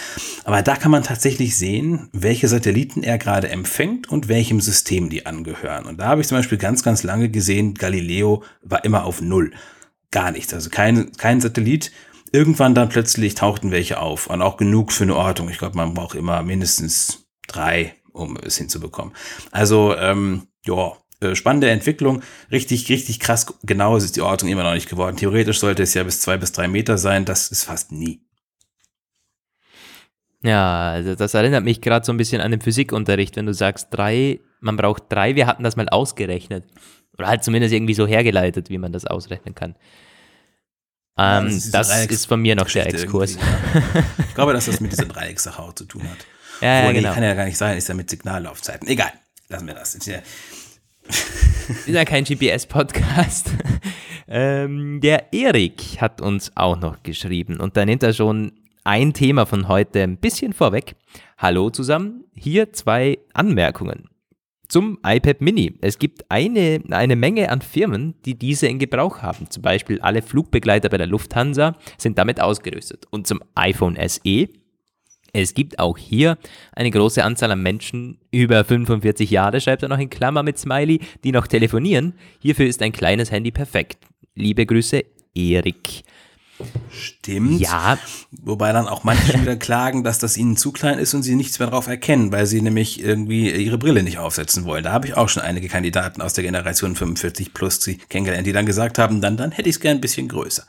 Aber 0.43 0.61
da 0.61 0.75
kann 0.75 0.91
man 0.91 1.03
tatsächlich 1.03 1.57
sehen, 1.57 2.09
welche 2.13 2.47
Satelliten 2.47 3.03
er 3.03 3.17
gerade 3.17 3.49
empfängt 3.49 4.09
und 4.09 4.27
welchem 4.27 4.59
System 4.61 5.09
die 5.09 5.25
angehören. 5.25 5.85
Und 5.85 5.99
da 5.99 6.07
habe 6.07 6.21
ich 6.21 6.27
zum 6.27 6.37
Beispiel 6.37 6.57
ganz, 6.57 6.83
ganz 6.83 7.03
lange 7.03 7.29
gesehen, 7.29 7.73
Galileo 7.75 8.43
war 8.61 8.83
immer 8.85 9.05
auf 9.05 9.21
Null. 9.21 9.51
Gar 10.11 10.31
nichts. 10.31 10.53
Also 10.53 10.69
kein, 10.69 11.11
kein 11.13 11.41
Satellit. 11.41 11.91
Irgendwann 12.31 12.73
dann 12.73 12.89
plötzlich 12.89 13.35
tauchten 13.35 13.71
welche 13.71 13.99
auf. 13.99 14.27
Und 14.27 14.41
auch 14.41 14.57
genug 14.57 14.91
für 14.91 15.03
eine 15.03 15.15
Ortung. 15.15 15.49
Ich 15.49 15.59
glaube, 15.59 15.77
man 15.77 15.93
braucht 15.93 16.15
immer 16.15 16.41
mindestens 16.41 17.27
drei, 17.47 17.93
um 18.11 18.37
es 18.37 18.57
hinzubekommen. 18.57 19.13
Also, 19.51 19.95
ähm, 19.95 20.47
ja, 20.65 20.93
äh, 21.23 21.35
spannende 21.35 21.69
Entwicklung. 21.69 22.21
Richtig, 22.51 22.89
richtig 22.89 23.19
krass 23.19 23.45
genau 23.63 23.97
ist 23.97 24.15
die 24.15 24.21
Ortung 24.21 24.49
immer 24.49 24.63
noch 24.63 24.73
nicht 24.73 24.89
geworden. 24.89 25.17
Theoretisch 25.17 25.59
sollte 25.59 25.83
es 25.83 25.93
ja 25.93 26.03
bis 26.03 26.21
zwei 26.21 26.37
bis 26.37 26.51
drei 26.51 26.67
Meter 26.67 26.97
sein. 26.97 27.25
Das 27.25 27.51
ist 27.51 27.63
fast 27.63 27.91
nie. 27.91 28.21
Ja, 30.43 30.91
also 30.91 31.15
das 31.15 31.33
erinnert 31.33 31.63
mich 31.63 31.81
gerade 31.81 32.05
so 32.05 32.11
ein 32.11 32.17
bisschen 32.17 32.41
an 32.41 32.51
den 32.51 32.59
Physikunterricht, 32.59 33.37
wenn 33.37 33.45
du 33.45 33.53
sagst 33.53 33.87
drei, 33.91 34.41
man 34.59 34.75
braucht 34.75 35.03
drei, 35.09 35.35
wir 35.35 35.47
hatten 35.47 35.63
das 35.63 35.77
mal 35.77 35.87
ausgerechnet. 35.87 36.65
Oder 37.17 37.27
halt 37.27 37.43
zumindest 37.43 37.73
irgendwie 37.73 37.93
so 37.93 38.05
hergeleitet, 38.05 38.69
wie 38.69 38.77
man 38.77 38.91
das 38.91 39.05
ausrechnen 39.05 39.55
kann. 39.55 39.75
Ähm, 41.17 41.45
das, 41.45 41.53
ist, 41.53 41.73
das 41.73 42.05
ist, 42.07 42.25
von 42.25 42.41
mir 42.41 42.55
noch 42.55 42.69
der 42.69 42.87
Exkurs. 42.87 43.37
Ich 44.27 44.35
glaube, 44.35 44.53
dass 44.53 44.65
das 44.65 44.79
mit 44.79 44.91
dieser 44.91 45.05
Dreieckssache 45.05 45.61
auch 45.61 45.73
zu 45.73 45.85
tun 45.85 46.01
hat. 46.09 46.17
Ja, 46.59 46.85
ja, 46.85 46.91
genau. 46.91 47.09
Nee, 47.09 47.13
kann 47.13 47.23
ja 47.23 47.33
gar 47.35 47.45
nicht 47.45 47.57
sein, 47.57 47.77
ist 47.77 47.87
ja 47.87 47.93
mit 47.93 48.09
Signallaufzeiten. 48.09 48.87
Egal, 48.87 49.11
lassen 49.47 49.67
wir 49.67 49.75
das. 49.75 49.95
Ist 51.07 51.87
ja, 51.87 52.05
kein 52.05 52.23
GPS-Podcast. 52.23 53.51
ähm, 54.27 54.99
der 55.01 55.33
Erik 55.33 56.01
hat 56.01 56.21
uns 56.21 56.51
auch 56.55 56.79
noch 56.79 57.03
geschrieben 57.03 57.59
und 57.59 57.77
da 57.77 57.85
nimmt 57.85 58.03
er 58.03 58.13
schon 58.13 58.51
ein 58.83 59.13
Thema 59.13 59.45
von 59.45 59.67
heute 59.67 60.03
ein 60.03 60.17
bisschen 60.17 60.53
vorweg. 60.53 60.95
Hallo 61.37 61.69
zusammen, 61.69 62.25
hier 62.35 62.73
zwei 62.73 63.19
Anmerkungen. 63.33 64.09
Zum 64.67 64.97
iPad 65.05 65.41
Mini. 65.41 65.77
Es 65.81 65.99
gibt 65.99 66.25
eine, 66.29 66.81
eine 66.89 67.15
Menge 67.15 67.49
an 67.49 67.61
Firmen, 67.61 68.15
die 68.25 68.35
diese 68.35 68.67
in 68.67 68.79
Gebrauch 68.79 69.21
haben. 69.21 69.49
Zum 69.49 69.61
Beispiel 69.61 70.01
alle 70.01 70.21
Flugbegleiter 70.21 70.89
bei 70.89 70.97
der 70.97 71.05
Lufthansa 71.05 71.75
sind 71.97 72.17
damit 72.17 72.41
ausgerüstet. 72.41 73.05
Und 73.11 73.27
zum 73.27 73.41
iPhone 73.55 73.97
SE 74.07 74.47
es 75.33 75.55
gibt 75.55 75.79
auch 75.79 75.97
hier 75.97 76.37
eine 76.73 76.91
große 76.91 77.23
Anzahl 77.23 77.51
an 77.51 77.61
Menschen 77.61 78.19
über 78.31 78.63
45 78.63 79.31
Jahre, 79.31 79.59
schreibt 79.59 79.81
er 79.81 79.89
noch 79.89 79.97
in 79.97 80.09
Klammer 80.09 80.43
mit 80.43 80.59
Smiley, 80.59 80.99
die 81.23 81.31
noch 81.31 81.47
telefonieren. 81.47 82.13
Hierfür 82.39 82.67
ist 82.67 82.81
ein 82.83 82.91
kleines 82.91 83.31
Handy 83.31 83.49
perfekt. 83.51 83.97
Liebe 84.35 84.65
Grüße, 84.65 85.03
Erik. 85.33 86.03
Stimmt. 86.91 87.59
Ja. 87.59 87.97
Wobei 88.43 88.71
dann 88.71 88.87
auch 88.87 89.03
manche 89.03 89.41
wieder 89.41 89.55
klagen, 89.57 90.03
dass 90.03 90.19
das 90.19 90.37
ihnen 90.37 90.55
zu 90.55 90.71
klein 90.71 90.99
ist 90.99 91.15
und 91.15 91.23
sie 91.23 91.35
nichts 91.35 91.57
mehr 91.57 91.67
darauf 91.67 91.87
erkennen, 91.87 92.31
weil 92.31 92.45
sie 92.45 92.61
nämlich 92.61 93.03
irgendwie 93.03 93.49
ihre 93.51 93.79
Brille 93.79 94.03
nicht 94.03 94.19
aufsetzen 94.19 94.65
wollen. 94.65 94.83
Da 94.83 94.91
habe 94.91 95.07
ich 95.07 95.17
auch 95.17 95.29
schon 95.29 95.41
einige 95.41 95.67
Kandidaten 95.67 96.21
aus 96.21 96.33
der 96.33 96.43
Generation 96.43 96.95
45 96.95 97.55
plus 97.55 97.89
kennengelernt, 98.07 98.45
die 98.45 98.53
dann 98.53 98.67
gesagt 98.67 98.99
haben, 98.99 99.19
dann, 99.19 99.35
dann 99.35 99.51
hätte 99.51 99.67
ich 99.67 99.75
es 99.75 99.81
gern 99.81 99.97
ein 99.97 100.01
bisschen 100.01 100.27
größer. 100.27 100.63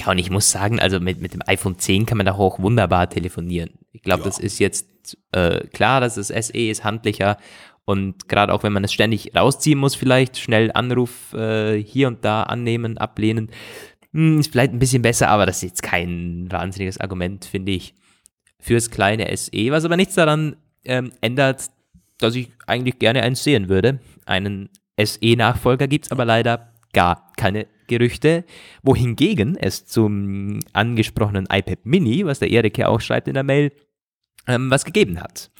Ja, 0.00 0.12
und 0.12 0.18
ich 0.18 0.30
muss 0.30 0.50
sagen, 0.50 0.80
also 0.80 0.98
mit, 0.98 1.20
mit 1.20 1.34
dem 1.34 1.42
iPhone 1.46 1.78
10 1.78 2.06
kann 2.06 2.16
man 2.16 2.24
da 2.24 2.32
auch 2.32 2.58
wunderbar 2.58 3.10
telefonieren. 3.10 3.70
Ich 3.92 4.02
glaube, 4.02 4.22
ja. 4.22 4.28
das 4.28 4.38
ist 4.38 4.58
jetzt 4.58 4.86
äh, 5.32 5.66
klar, 5.68 6.00
dass 6.00 6.14
das 6.14 6.28
SE 6.28 6.58
ist 6.58 6.84
handlicher 6.84 7.36
und 7.84 8.28
gerade 8.28 8.54
auch 8.54 8.62
wenn 8.62 8.72
man 8.72 8.84
es 8.84 8.92
ständig 8.92 9.36
rausziehen 9.36 9.78
muss, 9.78 9.94
vielleicht 9.94 10.38
schnell 10.38 10.70
Anruf 10.72 11.34
äh, 11.34 11.82
hier 11.82 12.08
und 12.08 12.24
da 12.24 12.44
annehmen, 12.44 12.96
ablehnen, 12.96 13.50
hm, 14.12 14.40
ist 14.40 14.52
vielleicht 14.52 14.72
ein 14.72 14.78
bisschen 14.78 15.02
besser, 15.02 15.28
aber 15.28 15.44
das 15.44 15.56
ist 15.56 15.62
jetzt 15.70 15.82
kein 15.82 16.46
wahnsinniges 16.50 16.98
Argument, 16.98 17.44
finde 17.44 17.72
ich, 17.72 17.94
fürs 18.58 18.90
kleine 18.90 19.36
SE, 19.36 19.70
was 19.70 19.84
aber 19.84 19.96
nichts 19.96 20.14
daran 20.14 20.56
ähm, 20.84 21.12
ändert, 21.20 21.70
dass 22.18 22.34
ich 22.34 22.48
eigentlich 22.66 22.98
gerne 22.98 23.22
eins 23.22 23.44
sehen 23.44 23.68
würde. 23.68 24.00
Einen 24.24 24.70
SE-Nachfolger 24.98 25.88
gibt 25.88 26.06
es 26.06 26.12
aber 26.12 26.24
leider 26.24 26.69
gar 26.92 27.32
keine 27.36 27.66
Gerüchte, 27.86 28.44
wohingegen 28.82 29.56
es 29.56 29.84
zum 29.84 30.60
angesprochenen 30.72 31.46
iPad 31.50 31.84
Mini, 31.84 32.24
was 32.24 32.38
der 32.38 32.50
Erik 32.50 32.78
ja 32.78 32.88
auch 32.88 33.00
schreibt 33.00 33.28
in 33.28 33.34
der 33.34 33.42
Mail, 33.42 33.72
ähm, 34.46 34.70
was 34.70 34.84
gegeben 34.84 35.20
hat. 35.20 35.50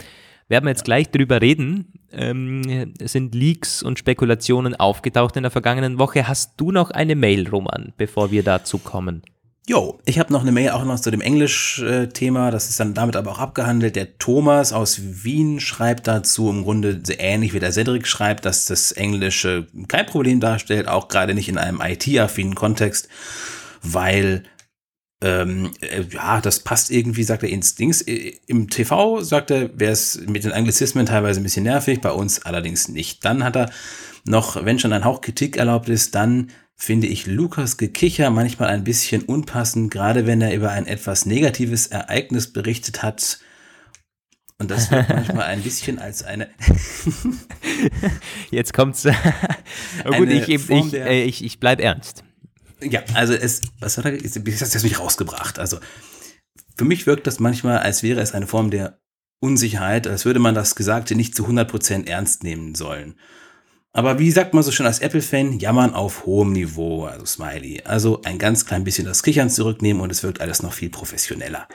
Werden 0.49 0.65
wir 0.65 0.71
jetzt 0.71 0.85
gleich 0.85 1.11
drüber 1.11 1.41
reden. 1.41 1.93
Ähm, 2.13 2.95
sind 3.01 3.35
Leaks 3.35 3.85
und 3.85 3.99
Spekulationen 4.01 4.75
aufgetaucht 4.75 5.37
in 5.37 5.43
der 5.45 5.53
vergangenen 5.53 5.99
Woche. 5.99 6.27
Hast 6.27 6.61
du 6.61 6.73
noch 6.73 6.91
eine 6.91 7.15
Mail, 7.15 7.49
Roman, 7.49 7.93
bevor 7.97 8.33
wir 8.33 8.43
dazu 8.43 8.79
kommen? 8.79 9.23
Jo, 9.69 10.01
ich 10.05 10.19
habe 10.19 10.33
noch 10.33 10.41
eine 10.41 10.53
Mail 10.53 10.71
auch 10.71 10.85
noch 10.85 10.99
zu 10.99 11.11
dem 11.11 11.21
Englisch-Thema, 11.21 12.51
das 12.51 12.71
ist 12.71 12.81
dann 12.81 12.95
damit 12.95 13.15
aber 13.15 13.31
auch 13.31 13.39
abgehandelt. 13.39 13.95
Der 13.95 14.19
Thomas 14.19 14.73
aus 14.73 15.01
Wien 15.25 15.61
schreibt 15.61 16.07
dazu 16.07 16.51
im 16.51 16.65
Grunde 16.65 17.01
ähnlich 17.19 17.53
wie 17.53 17.61
der 17.61 17.71
Cedric 17.71 18.07
schreibt, 18.07 18.47
dass 18.47 18.65
das 18.65 18.91
Englische 18.93 19.69
kein 19.87 20.07
Problem 20.07 20.41
darstellt, 20.41 20.89
auch 20.89 21.09
gerade 21.09 21.35
nicht 21.35 21.49
in 21.49 21.59
einem 21.59 21.81
IT-affinen 21.81 22.55
Kontext, 22.55 23.09
weil 23.83 24.45
ähm, 25.23 25.71
äh, 25.81 26.03
ja, 26.11 26.41
das 26.41 26.61
passt 26.61 26.91
irgendwie, 26.91 27.23
sagt 27.23 27.43
er, 27.43 27.51
ins 27.51 27.75
Dings. 27.75 28.01
Im 28.01 28.71
TV, 28.71 29.21
sagt 29.23 29.51
er, 29.51 29.79
wäre 29.79 29.93
es 29.93 30.21
mit 30.27 30.45
den 30.45 30.53
Anglizismen 30.53 31.07
teilweise 31.07 31.41
ein 31.41 31.43
bisschen 31.43 31.65
nervig, 31.65 32.01
bei 32.01 32.11
uns 32.11 32.43
allerdings 32.43 32.89
nicht. 32.89 33.25
Dann 33.25 33.45
hat 33.45 33.57
er 33.57 33.71
noch, 34.25 34.65
wenn 34.65 34.79
schon 34.79 34.93
ein 34.93 35.05
Hauch 35.05 35.21
Kritik 35.21 35.59
erlaubt 35.59 35.89
ist, 35.89 36.15
dann 36.15 36.51
finde 36.81 37.09
ich 37.09 37.27
Lukas 37.27 37.77
Gekicher 37.77 38.31
manchmal 38.31 38.71
ein 38.71 38.85
bisschen 38.85 39.23
unpassend, 39.23 39.91
gerade 39.91 40.27
wenn 40.27 40.41
er 40.41 40.55
über 40.55 40.71
ein 40.71 40.87
etwas 40.87 41.27
negatives 41.27 41.89
Ereignis 41.89 42.55
berichtet 42.55 43.03
hat. 43.03 43.39
Und 44.59 44.71
das 44.71 44.91
wird 44.91 45.09
manchmal 45.11 45.45
ein 45.45 45.63
bisschen 45.63 45.99
als 45.99 46.23
eine. 46.23 46.49
Jetzt 48.51 48.73
kommt's. 48.73 49.07
oh 50.07 50.11
gut, 50.11 50.31
ich, 50.31 50.49
ich, 50.49 50.71
ich, 50.71 50.95
äh, 50.95 51.23
ich, 51.23 51.45
ich 51.45 51.61
bleib 51.61 51.81
ernst. 51.81 52.25
Ja, 52.81 53.03
also 53.13 53.35
es, 53.35 53.61
was 53.81 53.99
hat 53.99 54.07
er, 54.07 54.15
jetzt 54.15 54.37
hat 54.37 54.83
mich 54.83 54.99
rausgebracht. 54.99 55.59
Also 55.59 55.79
für 56.79 56.87
mich 56.87 57.07
wirkt 57.07 57.27
das 57.27 57.41
manchmal, 57.41 57.79
als 57.79 58.03
wäre 58.03 58.23
es 58.23 58.33
eine 58.33 58.47
Form 58.47 58.71
der 58.71 58.99
Unsicherheit, 59.39 60.07
als 60.07 60.25
würde 60.25 60.41
man 60.41 60.55
das 60.55 60.75
Gesagte 60.77 61.15
nicht 61.15 61.35
zu 61.35 61.47
100% 61.47 62.09
ernst 62.09 62.43
nehmen 62.43 62.75
sollen. 62.75 63.17
Aber 63.93 64.19
wie 64.21 64.31
sagt 64.31 64.55
man 64.55 64.63
so 64.63 64.71
schön 64.71 64.87
als 64.87 65.01
Apple-Fan, 65.01 65.59
jammern 65.59 65.95
auf 65.95 66.25
hohem 66.25 66.53
Niveau, 66.53 67.05
also 67.05 67.27
Smiley. 67.27 67.83
Also 67.85 68.23
ein 68.23 68.39
ganz 68.39 68.65
klein 68.65 68.85
bisschen 68.85 69.05
das 69.05 69.23
Kichern 69.23 69.51
zurücknehmen 69.51 70.01
und 70.01 70.13
es 70.13 70.23
wirkt 70.23 70.41
alles 70.41 70.63
noch 70.63 70.73
viel 70.73 70.91
professioneller. 70.91 71.67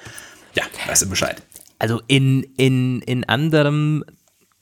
Ja, 0.53 0.63
weißt 0.87 1.03
du 1.03 1.09
Bescheid. 1.09 1.43
Also 1.77 2.01
in, 2.07 2.43
in, 2.57 3.01
in 3.01 3.25
anderem, 3.25 4.05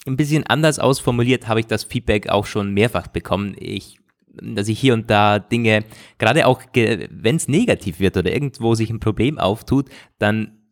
ein 0.07 0.17
bisschen 0.17 0.45
anders 0.47 0.79
ausformuliert 0.79 1.47
habe 1.47 1.59
ich 1.59 1.67
das 1.67 1.83
Feedback 1.83 2.27
auch 2.27 2.47
schon 2.47 2.73
mehrfach 2.73 3.07
bekommen. 3.07 3.55
Ich, 3.59 3.99
dass 4.41 4.67
ich 4.67 4.79
hier 4.79 4.95
und 4.95 5.11
da 5.11 5.37
Dinge, 5.37 5.85
gerade 6.17 6.47
auch 6.47 6.61
wenn 6.73 7.35
es 7.35 7.47
negativ 7.47 7.99
wird 7.99 8.17
oder 8.17 8.31
irgendwo 8.31 8.73
sich 8.73 8.89
ein 8.89 8.99
Problem 8.99 9.37
auftut, 9.37 9.89
dann 10.17 10.62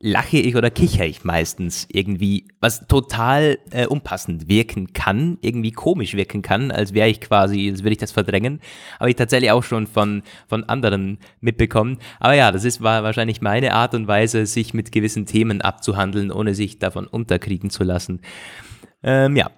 lache 0.00 0.36
ich 0.36 0.54
oder 0.54 0.70
kichere 0.70 1.06
ich 1.06 1.24
meistens 1.24 1.86
irgendwie, 1.90 2.46
was 2.60 2.86
total 2.86 3.58
äh, 3.72 3.86
unpassend 3.86 4.48
wirken 4.48 4.92
kann, 4.92 5.38
irgendwie 5.40 5.72
komisch 5.72 6.14
wirken 6.14 6.40
kann, 6.40 6.70
als 6.70 6.94
wäre 6.94 7.08
ich 7.08 7.20
quasi, 7.20 7.68
als 7.68 7.82
würde 7.82 7.92
ich 7.92 7.98
das 7.98 8.12
verdrängen. 8.12 8.60
Habe 9.00 9.10
ich 9.10 9.16
tatsächlich 9.16 9.50
auch 9.50 9.64
schon 9.64 9.88
von, 9.88 10.22
von 10.46 10.64
anderen 10.64 11.18
mitbekommen. 11.40 11.98
Aber 12.20 12.34
ja, 12.34 12.52
das 12.52 12.64
ist 12.64 12.80
war 12.80 13.02
wahrscheinlich 13.02 13.40
meine 13.40 13.74
Art 13.74 13.94
und 13.94 14.06
Weise, 14.06 14.46
sich 14.46 14.72
mit 14.72 14.92
gewissen 14.92 15.26
Themen 15.26 15.62
abzuhandeln, 15.62 16.30
ohne 16.30 16.54
sich 16.54 16.78
davon 16.78 17.08
unterkriegen 17.08 17.70
zu 17.70 17.82
lassen. 17.82 18.20
Ähm, 19.02 19.34
ja, 19.34 19.50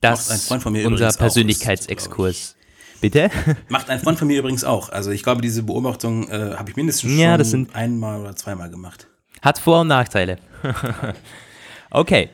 das 0.00 0.30
ist 0.30 0.50
unser 0.66 1.12
Persönlichkeitsexkurs. 1.12 2.56
Bitte? 3.02 3.30
Macht 3.68 3.90
ein 3.90 3.98
Freund 3.98 4.18
von 4.18 4.28
mir 4.28 4.38
übrigens 4.38 4.64
auch. 4.64 4.88
Also 4.88 5.10
ich 5.10 5.22
glaube, 5.22 5.42
diese 5.42 5.64
Beobachtung 5.64 6.28
äh, 6.28 6.54
habe 6.56 6.70
ich 6.70 6.76
mindestens 6.76 7.10
schon 7.10 7.18
ja, 7.18 7.36
einmal 7.74 8.20
oder 8.20 8.36
zweimal 8.36 8.70
gemacht. 8.70 9.08
Hat 9.42 9.58
Vor- 9.58 9.80
und 9.80 9.88
Nachteile. 9.88 10.38
okay. 11.90 12.30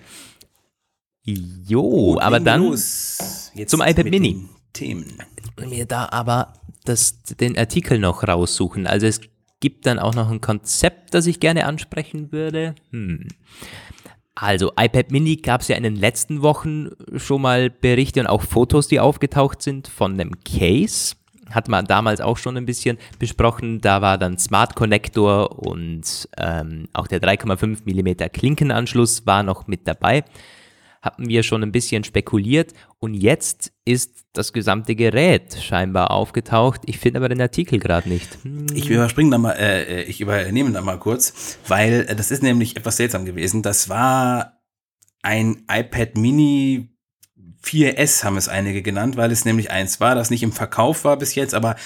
Jo, 1.24 2.12
Gut, 2.12 2.22
aber 2.22 2.40
dann 2.40 2.76
zum 2.76 3.80
iPad 3.82 4.04
Mini. 4.04 4.48
Themen. 4.72 5.18
Mir 5.66 5.86
da 5.86 6.08
aber 6.10 6.54
das, 6.84 7.22
den 7.22 7.58
Artikel 7.58 7.98
noch 7.98 8.26
raussuchen. 8.26 8.86
Also 8.86 9.06
es 9.06 9.20
gibt 9.60 9.86
dann 9.86 9.98
auch 9.98 10.14
noch 10.14 10.30
ein 10.30 10.40
Konzept, 10.40 11.14
das 11.14 11.26
ich 11.26 11.40
gerne 11.40 11.66
ansprechen 11.66 12.32
würde. 12.32 12.74
Hm. 12.90 13.26
Also 14.34 14.72
iPad 14.78 15.10
Mini 15.10 15.36
gab 15.36 15.62
es 15.62 15.68
ja 15.68 15.76
in 15.76 15.82
den 15.82 15.96
letzten 15.96 16.42
Wochen 16.42 16.90
schon 17.16 17.42
mal 17.42 17.70
Berichte 17.70 18.20
und 18.20 18.28
auch 18.28 18.42
Fotos, 18.42 18.86
die 18.86 19.00
aufgetaucht 19.00 19.62
sind 19.62 19.88
von 19.88 20.12
einem 20.12 20.32
Case 20.44 21.16
hat 21.50 21.68
man 21.68 21.86
damals 21.86 22.20
auch 22.20 22.36
schon 22.36 22.56
ein 22.56 22.66
bisschen 22.66 22.98
besprochen. 23.18 23.80
Da 23.80 24.02
war 24.02 24.18
dann 24.18 24.38
Smart 24.38 24.74
Connector 24.74 25.58
und 25.58 26.28
ähm, 26.36 26.88
auch 26.92 27.06
der 27.06 27.20
3,5 27.20 27.80
mm 27.84 28.30
Klinkenanschluss 28.32 29.26
war 29.26 29.42
noch 29.42 29.66
mit 29.66 29.86
dabei. 29.86 30.24
Hatten 31.00 31.28
wir 31.28 31.44
schon 31.44 31.62
ein 31.62 31.70
bisschen 31.70 32.02
spekuliert 32.02 32.72
und 32.98 33.14
jetzt 33.14 33.72
ist 33.84 34.26
das 34.32 34.52
gesamte 34.52 34.96
Gerät 34.96 35.54
scheinbar 35.54 36.10
aufgetaucht. 36.10 36.80
Ich 36.86 36.98
finde 36.98 37.18
aber 37.20 37.28
den 37.28 37.40
Artikel 37.40 37.78
gerade 37.78 38.08
nicht. 38.08 38.38
Hm. 38.42 38.66
Ich 38.74 38.90
überspringe 38.90 39.30
da 39.30 39.38
mal, 39.38 39.52
äh, 39.52 40.02
ich 40.02 40.20
übernehme 40.20 40.72
da 40.72 40.80
mal 40.80 40.98
kurz, 40.98 41.58
weil 41.68 42.06
äh, 42.08 42.16
das 42.16 42.30
ist 42.30 42.42
nämlich 42.42 42.76
etwas 42.76 42.96
seltsam 42.96 43.24
gewesen. 43.24 43.62
Das 43.62 43.88
war 43.88 44.58
ein 45.22 45.64
iPad 45.70 46.16
Mini 46.16 46.97
4S 47.68 48.24
haben 48.24 48.36
es 48.36 48.48
einige 48.48 48.82
genannt, 48.82 49.16
weil 49.16 49.30
es 49.30 49.44
nämlich 49.44 49.70
eins 49.70 50.00
war, 50.00 50.14
das 50.14 50.30
nicht 50.30 50.42
im 50.42 50.52
Verkauf 50.52 51.04
war 51.04 51.16
bis 51.16 51.34
jetzt, 51.34 51.54
aber 51.54 51.76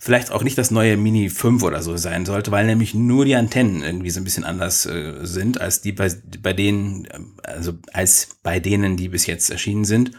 vielleicht 0.00 0.30
auch 0.30 0.42
nicht 0.42 0.56
das 0.56 0.70
neue 0.70 0.96
Mini 0.96 1.28
5 1.28 1.62
oder 1.62 1.82
so 1.82 1.96
sein 1.96 2.24
sollte, 2.24 2.50
weil 2.50 2.66
nämlich 2.66 2.94
nur 2.94 3.24
die 3.24 3.34
Antennen 3.34 3.82
irgendwie 3.82 4.10
so 4.10 4.20
ein 4.20 4.24
bisschen 4.24 4.44
anders 4.44 4.86
äh, 4.86 5.14
sind 5.22 5.60
als 5.60 5.80
die 5.80 5.92
bei, 5.92 6.10
bei 6.40 6.52
denen, 6.52 7.08
also 7.42 7.74
als 7.92 8.28
bei 8.42 8.60
denen, 8.60 8.96
die 8.96 9.08
bis 9.08 9.26
jetzt 9.26 9.50
erschienen 9.50 9.84
sind. 9.84 10.12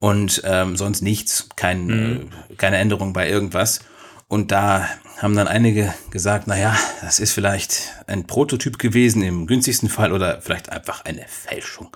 Und 0.00 0.42
ähm, 0.44 0.76
sonst 0.76 1.02
nichts, 1.02 1.48
kein, 1.56 1.86
mhm. 1.86 2.30
äh, 2.50 2.54
keine 2.56 2.76
Änderung 2.76 3.12
bei 3.12 3.28
irgendwas. 3.28 3.80
Und 4.28 4.52
da 4.52 4.88
haben 5.16 5.34
dann 5.34 5.48
einige 5.48 5.92
gesagt, 6.10 6.46
naja, 6.46 6.76
das 7.00 7.18
ist 7.18 7.32
vielleicht 7.32 7.94
ein 8.06 8.26
Prototyp 8.26 8.78
gewesen 8.78 9.22
im 9.22 9.46
günstigsten 9.46 9.88
Fall 9.88 10.12
oder 10.12 10.40
vielleicht 10.40 10.70
einfach 10.70 11.04
eine 11.04 11.24
Fälschung. 11.26 11.88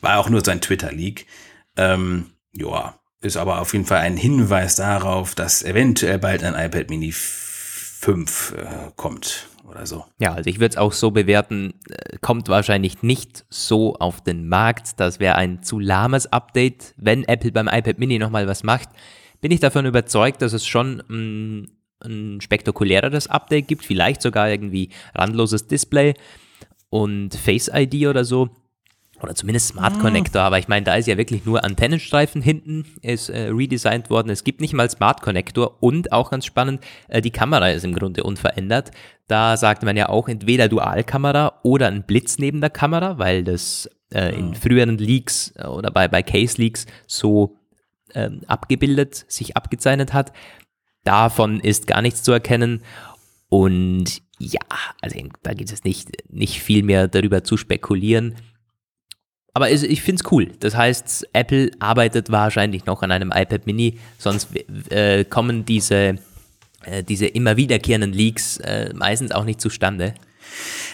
War 0.00 0.18
auch 0.18 0.30
nur 0.30 0.42
sein 0.42 0.62
Twitter-Leak. 0.62 1.26
Ähm, 1.76 2.26
ja, 2.52 2.98
ist 3.20 3.36
aber 3.36 3.60
auf 3.60 3.72
jeden 3.72 3.86
Fall 3.86 4.00
ein 4.00 4.16
Hinweis 4.16 4.76
darauf, 4.76 5.34
dass 5.34 5.62
eventuell 5.62 6.18
bald 6.18 6.44
ein 6.44 6.54
iPad 6.54 6.90
Mini 6.90 7.12
5 7.12 8.54
äh, 8.56 8.90
kommt 8.96 9.48
oder 9.66 9.86
so. 9.86 10.04
Ja, 10.20 10.34
also 10.34 10.48
ich 10.48 10.60
würde 10.60 10.74
es 10.74 10.76
auch 10.76 10.92
so 10.92 11.10
bewerten, 11.10 11.74
äh, 11.88 12.18
kommt 12.20 12.48
wahrscheinlich 12.48 13.02
nicht 13.02 13.44
so 13.48 13.94
auf 13.96 14.20
den 14.20 14.48
Markt. 14.48 15.00
Das 15.00 15.20
wäre 15.20 15.36
ein 15.36 15.62
zu 15.62 15.80
lahmes 15.80 16.26
Update. 16.26 16.94
Wenn 16.96 17.24
Apple 17.24 17.52
beim 17.52 17.68
iPad 17.68 17.98
Mini 17.98 18.18
nochmal 18.18 18.46
was 18.46 18.62
macht, 18.62 18.90
bin 19.40 19.50
ich 19.50 19.60
davon 19.60 19.86
überzeugt, 19.86 20.42
dass 20.42 20.52
es 20.52 20.66
schon 20.66 21.02
ein, 21.08 21.70
ein 22.00 22.40
spektakuläreres 22.40 23.28
Update 23.28 23.68
gibt, 23.68 23.84
vielleicht 23.84 24.22
sogar 24.22 24.50
irgendwie 24.50 24.90
randloses 25.14 25.66
Display 25.66 26.14
und 26.90 27.34
Face 27.34 27.70
ID 27.72 28.06
oder 28.06 28.24
so. 28.24 28.50
Oder 29.22 29.34
zumindest 29.34 29.68
Smart 29.68 30.00
Connector, 30.00 30.42
aber 30.42 30.58
ich 30.58 30.68
meine, 30.68 30.84
da 30.84 30.96
ist 30.96 31.06
ja 31.06 31.16
wirklich 31.16 31.44
nur 31.44 31.64
Antennenstreifen 31.64 32.42
hinten, 32.42 32.84
ist 33.00 33.28
äh, 33.28 33.48
redesigned 33.48 34.10
worden. 34.10 34.28
Es 34.28 34.44
gibt 34.44 34.60
nicht 34.60 34.74
mal 34.74 34.90
Smart 34.90 35.22
Connector 35.22 35.76
und 35.80 36.12
auch 36.12 36.30
ganz 36.30 36.44
spannend, 36.44 36.84
äh, 37.08 37.22
die 37.22 37.30
Kamera 37.30 37.70
ist 37.70 37.84
im 37.84 37.94
Grunde 37.94 38.24
unverändert. 38.24 38.90
Da 39.28 39.56
sagt 39.56 39.82
man 39.82 39.96
ja 39.96 40.08
auch 40.08 40.28
entweder 40.28 40.68
Dualkamera 40.68 41.60
oder 41.62 41.86
ein 41.86 42.02
Blitz 42.02 42.38
neben 42.38 42.60
der 42.60 42.70
Kamera, 42.70 43.18
weil 43.18 43.44
das 43.44 43.88
äh, 44.12 44.34
in 44.34 44.54
früheren 44.54 44.98
Leaks 44.98 45.52
äh, 45.56 45.66
oder 45.66 45.90
bei, 45.90 46.08
bei 46.08 46.22
Case 46.22 46.60
Leaks 46.60 46.86
so 47.06 47.56
ähm, 48.14 48.40
abgebildet, 48.46 49.24
sich 49.28 49.56
abgezeichnet 49.56 50.12
hat. 50.12 50.32
Davon 51.04 51.60
ist 51.60 51.86
gar 51.86 52.02
nichts 52.02 52.22
zu 52.22 52.32
erkennen. 52.32 52.82
Und 53.48 54.22
ja, 54.38 54.60
also 55.00 55.18
da 55.42 55.54
geht 55.54 55.70
es 55.70 55.84
nicht, 55.84 56.10
nicht 56.30 56.60
viel 56.60 56.82
mehr 56.82 57.08
darüber 57.08 57.44
zu 57.44 57.56
spekulieren. 57.56 58.34
Aber 59.56 59.70
ich 59.70 60.02
finde 60.02 60.20
es 60.24 60.32
cool. 60.32 60.48
Das 60.58 60.74
heißt, 60.74 61.28
Apple 61.32 61.70
arbeitet 61.78 62.30
wahrscheinlich 62.32 62.86
noch 62.86 63.02
an 63.02 63.12
einem 63.12 63.32
iPad 63.32 63.66
Mini, 63.66 63.98
sonst 64.18 64.48
äh, 64.90 65.24
kommen 65.24 65.64
diese, 65.64 66.18
äh, 66.84 67.04
diese 67.08 67.26
immer 67.26 67.56
wiederkehrenden 67.56 68.12
Leaks 68.12 68.56
äh, 68.58 68.92
meistens 68.94 69.30
auch 69.30 69.44
nicht 69.44 69.60
zustande. 69.60 70.14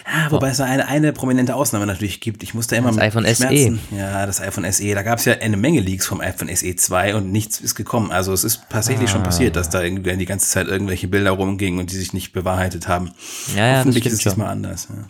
Ah, 0.05 0.29
wobei 0.29 0.49
es 0.49 0.59
eine, 0.59 0.87
eine 0.87 1.13
prominente 1.13 1.55
Ausnahme 1.55 1.85
natürlich 1.85 2.21
gibt. 2.21 2.43
Ich 2.43 2.53
musste 2.53 2.75
immer 2.75 2.89
das 2.89 2.95
mit 2.97 3.05
iPhone 3.05 3.25
E. 3.25 3.35
Schmerzen. 3.35 3.79
SE. 3.89 3.95
Ja, 3.95 4.25
das 4.25 4.41
iPhone 4.41 4.71
SE. 4.71 4.93
Da 4.93 5.03
gab 5.03 5.19
es 5.19 5.25
ja 5.25 5.33
eine 5.33 5.57
Menge 5.57 5.79
Leaks 5.79 6.05
vom 6.05 6.21
iPhone 6.21 6.55
SE 6.55 6.75
2 6.75 7.15
und 7.15 7.31
nichts 7.31 7.59
ist 7.59 7.75
gekommen. 7.75 8.11
Also 8.11 8.33
es 8.33 8.43
ist 8.43 8.61
tatsächlich 8.69 9.09
ah. 9.09 9.13
schon 9.13 9.23
passiert, 9.23 9.55
dass 9.55 9.69
da 9.69 9.81
irgendwie 9.81 10.15
die 10.17 10.25
ganze 10.25 10.47
Zeit 10.47 10.67
irgendwelche 10.67 11.07
Bilder 11.07 11.31
rumgingen 11.31 11.79
und 11.79 11.91
die 11.91 11.97
sich 11.97 12.13
nicht 12.13 12.33
bewahrheitet 12.33 12.87
haben. 12.87 13.11
Ja, 13.55 13.67
ja, 13.67 13.79
Hoffentlich 13.79 14.05
ist 14.05 14.13
es 14.13 14.19
diesmal 14.19 14.47
anders. 14.47 14.87
Ja. 14.89 15.05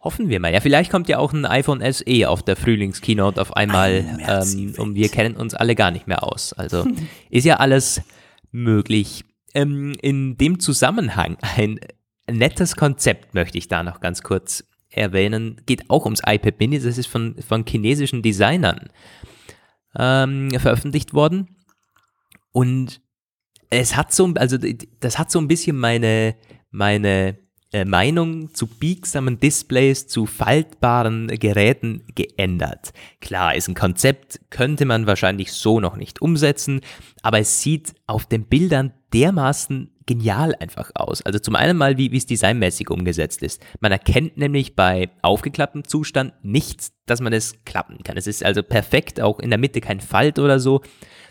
Hoffen 0.00 0.28
wir 0.28 0.38
mal. 0.38 0.52
Ja, 0.52 0.60
vielleicht 0.60 0.92
kommt 0.92 1.08
ja 1.08 1.18
auch 1.18 1.32
ein 1.32 1.44
iPhone 1.44 1.80
SE 1.92 2.28
auf 2.28 2.42
der 2.42 2.54
Frühlingskeynote 2.54 3.40
auf 3.40 3.56
einmal 3.56 4.18
ähm, 4.26 4.74
und 4.78 4.94
wir 4.94 5.08
kennen 5.08 5.36
uns 5.36 5.54
alle 5.54 5.74
gar 5.74 5.90
nicht 5.90 6.06
mehr 6.06 6.22
aus. 6.22 6.52
Also 6.52 6.86
ist 7.30 7.44
ja 7.44 7.56
alles 7.56 8.00
möglich. 8.52 9.24
Ähm, 9.54 9.94
in 10.00 10.36
dem 10.36 10.60
Zusammenhang 10.60 11.36
ein 11.40 11.80
nettes 12.30 12.76
Konzept 12.76 13.34
möchte 13.34 13.58
ich 13.58 13.66
da 13.66 13.82
noch 13.82 13.98
ganz 14.00 14.22
kurz 14.22 14.64
erwähnen. 14.88 15.60
Geht 15.66 15.90
auch 15.90 16.04
ums 16.04 16.22
iPad 16.24 16.60
Mini. 16.60 16.78
Das 16.78 16.96
ist 16.96 17.08
von, 17.08 17.34
von 17.42 17.64
chinesischen 17.66 18.22
Designern 18.22 18.90
ähm, 19.96 20.50
veröffentlicht 20.58 21.12
worden. 21.12 21.56
Und 22.52 23.00
es 23.70 23.96
hat 23.96 24.12
so, 24.12 24.32
also 24.36 24.58
das 25.00 25.18
hat 25.18 25.30
so 25.30 25.40
ein 25.40 25.48
bisschen 25.48 25.76
meine, 25.76 26.36
meine 26.70 27.38
Meinung 27.84 28.54
zu 28.54 28.66
biegsamen 28.66 29.38
Displays, 29.40 30.06
zu 30.06 30.24
faltbaren 30.24 31.28
Geräten 31.28 32.02
geändert. 32.14 32.92
Klar, 33.20 33.54
ist 33.54 33.68
ein 33.68 33.74
Konzept, 33.74 34.40
könnte 34.50 34.84
man 34.84 35.06
wahrscheinlich 35.06 35.52
so 35.52 35.80
noch 35.80 35.96
nicht 35.96 36.22
umsetzen, 36.22 36.80
aber 37.22 37.38
es 37.38 37.62
sieht 37.62 37.94
auf 38.06 38.26
den 38.26 38.44
Bildern 38.44 38.92
dermaßen 39.12 39.90
genial 40.08 40.54
einfach 40.58 40.90
aus. 40.94 41.22
Also 41.22 41.38
zum 41.38 41.54
einen 41.54 41.76
mal, 41.76 41.98
wie 41.98 42.14
es 42.16 42.26
designmäßig 42.26 42.90
umgesetzt 42.90 43.42
ist. 43.42 43.62
Man 43.80 43.92
erkennt 43.92 44.38
nämlich 44.38 44.74
bei 44.74 45.10
aufgeklapptem 45.22 45.84
Zustand 45.84 46.32
nichts, 46.42 46.92
dass 47.04 47.20
man 47.20 47.32
es 47.34 47.62
klappen 47.64 48.02
kann. 48.02 48.16
Es 48.16 48.26
ist 48.26 48.42
also 48.42 48.62
perfekt, 48.62 49.20
auch 49.20 49.38
in 49.38 49.50
der 49.50 49.58
Mitte 49.58 49.80
kein 49.80 50.00
Falt 50.00 50.38
oder 50.38 50.58
so. 50.58 50.80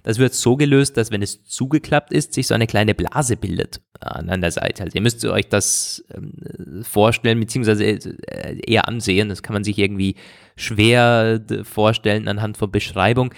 Das 0.03 0.19
wird 0.19 0.35
so 0.35 0.55
gelöst, 0.55 0.95
dass 0.95 1.11
wenn 1.11 1.23
es 1.23 1.43
zugeklappt 1.43 2.13
ist, 2.13 2.33
sich 2.33 2.47
so 2.47 2.53
eine 2.53 2.67
kleine 2.67 2.93
Blase 2.93 3.35
bildet 3.35 3.81
an 3.99 4.41
der 4.41 4.51
Seite. 4.51 4.83
Also 4.83 4.95
ihr 4.95 5.01
müsst 5.01 5.25
euch 5.25 5.49
das 5.49 6.05
ähm, 6.13 6.83
vorstellen, 6.83 7.39
beziehungsweise 7.39 7.83
äh, 7.83 8.59
eher 8.65 8.87
ansehen. 8.87 9.29
Das 9.29 9.41
kann 9.41 9.55
man 9.55 9.63
sich 9.63 9.79
irgendwie 9.79 10.15
schwer 10.57 11.41
vorstellen 11.63 12.27
anhand 12.27 12.57
von 12.57 12.69
Beschreibung. 12.69 13.33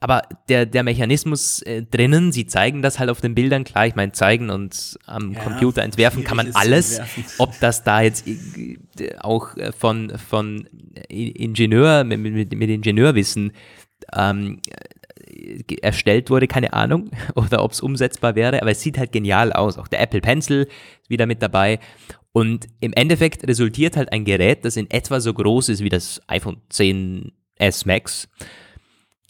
Aber 0.00 0.22
der, 0.48 0.64
der 0.64 0.84
Mechanismus 0.84 1.60
äh, 1.62 1.82
drinnen, 1.82 2.30
sie 2.30 2.46
zeigen 2.46 2.82
das 2.82 3.00
halt 3.00 3.10
auf 3.10 3.20
den 3.20 3.34
Bildern, 3.34 3.64
klar, 3.64 3.86
ich 3.86 3.96
meine, 3.96 4.12
zeigen 4.12 4.48
und 4.48 4.96
am 5.06 5.32
ja, 5.32 5.40
Computer 5.40 5.82
entwerfen 5.82 6.22
kann 6.22 6.36
man 6.36 6.52
alles. 6.54 7.00
Ob 7.38 7.58
das 7.58 7.82
da 7.82 8.02
jetzt 8.02 8.24
äh, 8.28 8.76
auch 9.18 9.56
äh, 9.56 9.72
von, 9.72 10.12
von 10.16 10.68
Ingenieur, 11.08 12.04
mit, 12.04 12.20
mit, 12.20 12.54
mit 12.54 12.70
Ingenieurwissen 12.70 13.52
ähm, 14.14 14.60
erstellt 15.82 16.30
wurde, 16.30 16.46
keine 16.46 16.72
Ahnung, 16.72 17.10
oder 17.34 17.62
ob 17.62 17.72
es 17.72 17.80
umsetzbar 17.80 18.34
wäre, 18.34 18.60
aber 18.60 18.70
es 18.70 18.80
sieht 18.80 18.98
halt 18.98 19.12
genial 19.12 19.52
aus. 19.52 19.78
Auch 19.78 19.88
der 19.88 20.00
Apple 20.00 20.20
Pencil 20.20 20.62
ist 20.62 21.10
wieder 21.10 21.26
mit 21.26 21.42
dabei. 21.42 21.78
Und 22.32 22.68
im 22.80 22.92
Endeffekt 22.92 23.46
resultiert 23.48 23.96
halt 23.96 24.12
ein 24.12 24.24
Gerät, 24.24 24.64
das 24.64 24.76
in 24.76 24.90
etwa 24.90 25.20
so 25.20 25.32
groß 25.34 25.70
ist 25.70 25.82
wie 25.82 25.88
das 25.88 26.20
iPhone 26.28 26.58
10s 26.70 27.86
Max 27.86 28.28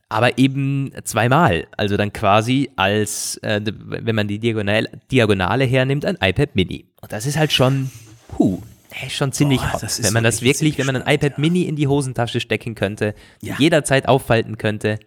aber 0.09 0.39
eben 0.39 0.93
zweimal. 1.05 1.67
Also 1.77 1.97
dann 1.97 2.13
quasi 2.13 2.71
als, 2.77 3.37
äh, 3.39 3.61
wenn 3.65 4.15
man 4.15 4.29
die 4.29 4.39
Diagonal 4.39 4.89
Diagonale 5.11 5.65
hernimmt, 5.65 6.05
ein 6.05 6.17
iPad 6.21 6.55
Mini. 6.55 6.87
Und 7.01 7.13
das 7.13 7.27
ist 7.27 7.37
halt 7.37 7.53
schon, 7.53 7.91
huh, 8.39 8.61
schon 9.09 9.33
ziemlich 9.33 9.61
Boah, 9.61 9.75
hot. 9.75 10.03
Wenn 10.03 10.13
man 10.13 10.25
das 10.25 10.43
wirklich, 10.43 10.79
wenn 10.79 10.87
man 10.87 10.97
ein 10.97 11.15
iPad 11.15 11.33
ja. 11.33 11.39
Mini 11.39 11.63
in 11.63 11.77
die 11.77 11.87
Hosentasche 11.87 12.41
stecken 12.41 12.75
könnte, 12.75 13.15
ja. 13.43 13.57
jederzeit 13.59 14.09
auffalten 14.09 14.57
könnte. 14.57 14.99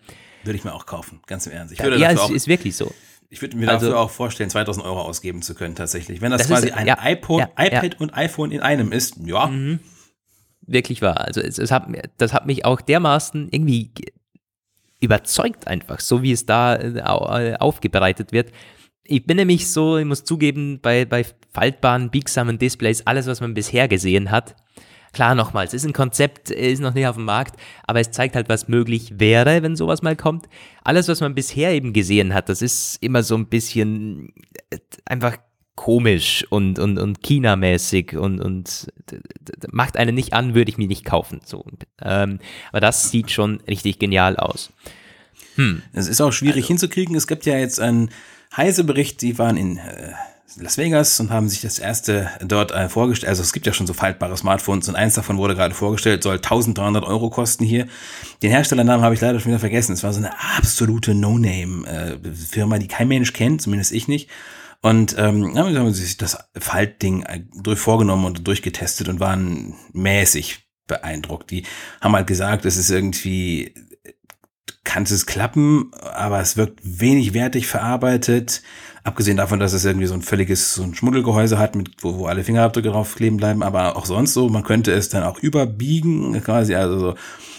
Würde 0.43 0.57
ich 0.57 0.63
mir 0.63 0.73
auch 0.73 0.85
kaufen, 0.85 1.21
ganz 1.27 1.45
im 1.47 1.53
Ernst. 1.53 1.73
Ich 1.73 1.81
würde 1.81 1.97
ja, 1.97 2.11
es 2.11 2.29
ist 2.29 2.47
wirklich 2.47 2.75
so. 2.75 2.93
Ich 3.29 3.41
würde 3.41 3.55
mir 3.55 3.69
also, 3.69 3.87
dafür 3.87 3.99
auch 3.99 4.09
vorstellen, 4.09 4.49
2000 4.49 4.85
Euro 4.85 5.01
ausgeben 5.01 5.41
zu 5.41 5.55
können, 5.55 5.75
tatsächlich. 5.75 6.19
Wenn 6.19 6.31
das, 6.31 6.41
das 6.41 6.47
quasi 6.49 6.67
ist, 6.67 6.73
ein 6.73 6.87
ja, 6.87 6.97
iPod, 7.01 7.47
iPad 7.57 8.01
und 8.01 8.13
iPhone 8.13 8.51
in 8.51 8.59
einem 8.59 8.91
ist, 8.91 9.15
ja. 9.25 9.47
Mhm. 9.47 9.79
Wirklich 10.61 11.01
wahr. 11.01 11.21
Also 11.21 11.41
es, 11.41 11.57
es 11.57 11.71
hat, 11.71 11.87
das 12.17 12.33
hat 12.33 12.45
mich 12.45 12.65
auch 12.65 12.81
dermaßen 12.81 13.47
irgendwie 13.51 13.91
überzeugt 14.99 15.67
einfach, 15.67 15.99
so 15.99 16.21
wie 16.21 16.31
es 16.31 16.45
da 16.45 16.75
äh, 16.75 17.55
aufbereitet 17.57 18.31
wird. 18.31 18.51
Ich 19.03 19.25
bin 19.25 19.37
nämlich 19.37 19.69
so, 19.69 19.97
ich 19.97 20.05
muss 20.05 20.23
zugeben, 20.23 20.79
bei, 20.81 21.05
bei 21.05 21.25
faltbaren, 21.53 22.11
biegsamen 22.11 22.59
Displays, 22.59 23.07
alles, 23.07 23.27
was 23.27 23.41
man 23.41 23.53
bisher 23.53 23.87
gesehen 23.87 24.29
hat, 24.29 24.55
Klar, 25.13 25.35
nochmals, 25.35 25.73
ist 25.73 25.85
ein 25.85 25.93
Konzept, 25.93 26.51
ist 26.51 26.79
noch 26.79 26.93
nicht 26.93 27.05
auf 27.07 27.17
dem 27.17 27.25
Markt, 27.25 27.59
aber 27.85 27.99
es 27.99 28.11
zeigt 28.11 28.35
halt, 28.35 28.47
was 28.47 28.69
möglich 28.69 29.13
wäre, 29.17 29.61
wenn 29.61 29.75
sowas 29.75 30.01
mal 30.01 30.15
kommt. 30.15 30.47
Alles, 30.83 31.09
was 31.09 31.19
man 31.19 31.35
bisher 31.35 31.71
eben 31.71 31.91
gesehen 31.91 32.33
hat, 32.33 32.47
das 32.47 32.61
ist 32.61 32.97
immer 33.01 33.21
so 33.21 33.35
ein 33.35 33.47
bisschen 33.47 34.33
äh, 34.69 34.77
einfach 35.05 35.37
komisch 35.75 36.45
und, 36.49 36.79
und, 36.79 36.97
und 36.97 37.21
China-mäßig 37.23 38.15
und, 38.15 38.39
und 38.39 38.87
macht 39.71 39.97
einen 39.97 40.15
nicht 40.15 40.33
an, 40.33 40.53
würde 40.53 40.69
ich 40.69 40.77
mir 40.77 40.87
nicht 40.87 41.05
kaufen. 41.05 41.41
So. 41.43 41.65
Ähm, 42.01 42.39
aber 42.71 42.81
das 42.81 43.09
sieht 43.11 43.31
schon 43.31 43.61
richtig 43.67 43.99
genial 43.99 44.37
aus. 44.37 44.71
Hm. 45.55 45.81
Es 45.91 46.07
ist 46.07 46.21
auch 46.21 46.31
schwierig 46.31 46.63
also. 46.63 46.67
hinzukriegen. 46.67 47.15
Es 47.15 47.27
gibt 47.27 47.45
ja 47.45 47.57
jetzt 47.57 47.79
einen 47.79 48.11
Heise-Bericht, 48.55 49.21
die 49.21 49.37
waren 49.37 49.57
in 49.57 49.77
äh, 49.77 50.13
Las 50.57 50.77
Vegas 50.77 51.19
und 51.19 51.29
haben 51.29 51.47
sich 51.47 51.61
das 51.61 51.79
erste 51.79 52.29
dort 52.41 52.71
äh, 52.71 52.89
vorgestellt. 52.89 53.29
Also 53.29 53.41
es 53.41 53.53
gibt 53.53 53.65
ja 53.65 53.73
schon 53.73 53.87
so 53.87 53.93
faltbare 53.93 54.35
Smartphones 54.35 54.89
und 54.89 54.95
eins 54.95 55.15
davon 55.15 55.37
wurde 55.37 55.55
gerade 55.55 55.73
vorgestellt, 55.73 56.23
soll 56.23 56.35
1300 56.35 57.03
Euro 57.03 57.29
kosten 57.29 57.63
hier. 57.63 57.87
Den 58.43 58.51
Herstellernamen 58.51 59.03
habe 59.03 59.15
ich 59.15 59.21
leider 59.21 59.39
schon 59.39 59.51
wieder 59.51 59.59
vergessen. 59.59 59.93
Es 59.93 60.03
war 60.03 60.13
so 60.13 60.19
eine 60.19 60.33
absolute 60.57 61.13
No-Name-Firma, 61.13 62.75
äh, 62.75 62.79
die 62.79 62.87
kein 62.87 63.07
Mensch 63.07 63.33
kennt, 63.33 63.61
zumindest 63.61 63.91
ich 63.91 64.07
nicht. 64.07 64.29
Und 64.81 65.15
ähm, 65.17 65.57
haben 65.57 65.93
sich 65.93 66.17
das 66.17 66.37
Faltding 66.57 67.23
äh, 67.23 67.41
durch 67.61 67.79
vorgenommen 67.79 68.25
und 68.25 68.47
durchgetestet 68.47 69.07
und 69.09 69.19
waren 69.19 69.75
mäßig 69.93 70.67
beeindruckt. 70.87 71.51
Die 71.51 71.63
haben 72.01 72.15
halt 72.15 72.27
gesagt, 72.27 72.65
es 72.65 72.77
ist 72.77 72.89
irgendwie, 72.89 73.73
kann 74.83 75.03
es 75.03 75.25
klappen, 75.25 75.91
aber 76.13 76.39
es 76.39 76.57
wirkt 76.57 76.79
wenig 76.83 77.33
wertig 77.33 77.67
verarbeitet. 77.67 78.63
Abgesehen 79.03 79.37
davon, 79.37 79.59
dass 79.59 79.73
es 79.73 79.85
irgendwie 79.85 80.07
so 80.07 80.13
ein 80.13 80.21
völliges 80.21 80.73
so 80.73 80.83
ein 80.83 80.95
Schmuddelgehäuse 80.95 81.59
hat, 81.59 81.75
mit, 81.75 81.91
wo, 81.99 82.19
wo 82.19 82.25
alle 82.25 82.43
Fingerabdrücke 82.43 82.89
drauf 82.89 83.15
kleben 83.15 83.37
bleiben, 83.37 83.63
aber 83.63 83.95
auch 83.95 84.05
sonst 84.05 84.33
so, 84.33 84.49
man 84.49 84.63
könnte 84.63 84.91
es 84.91 85.09
dann 85.09 85.23
auch 85.23 85.39
überbiegen, 85.39 86.41
quasi, 86.43 86.75
also 86.75 86.99
so 86.99 87.15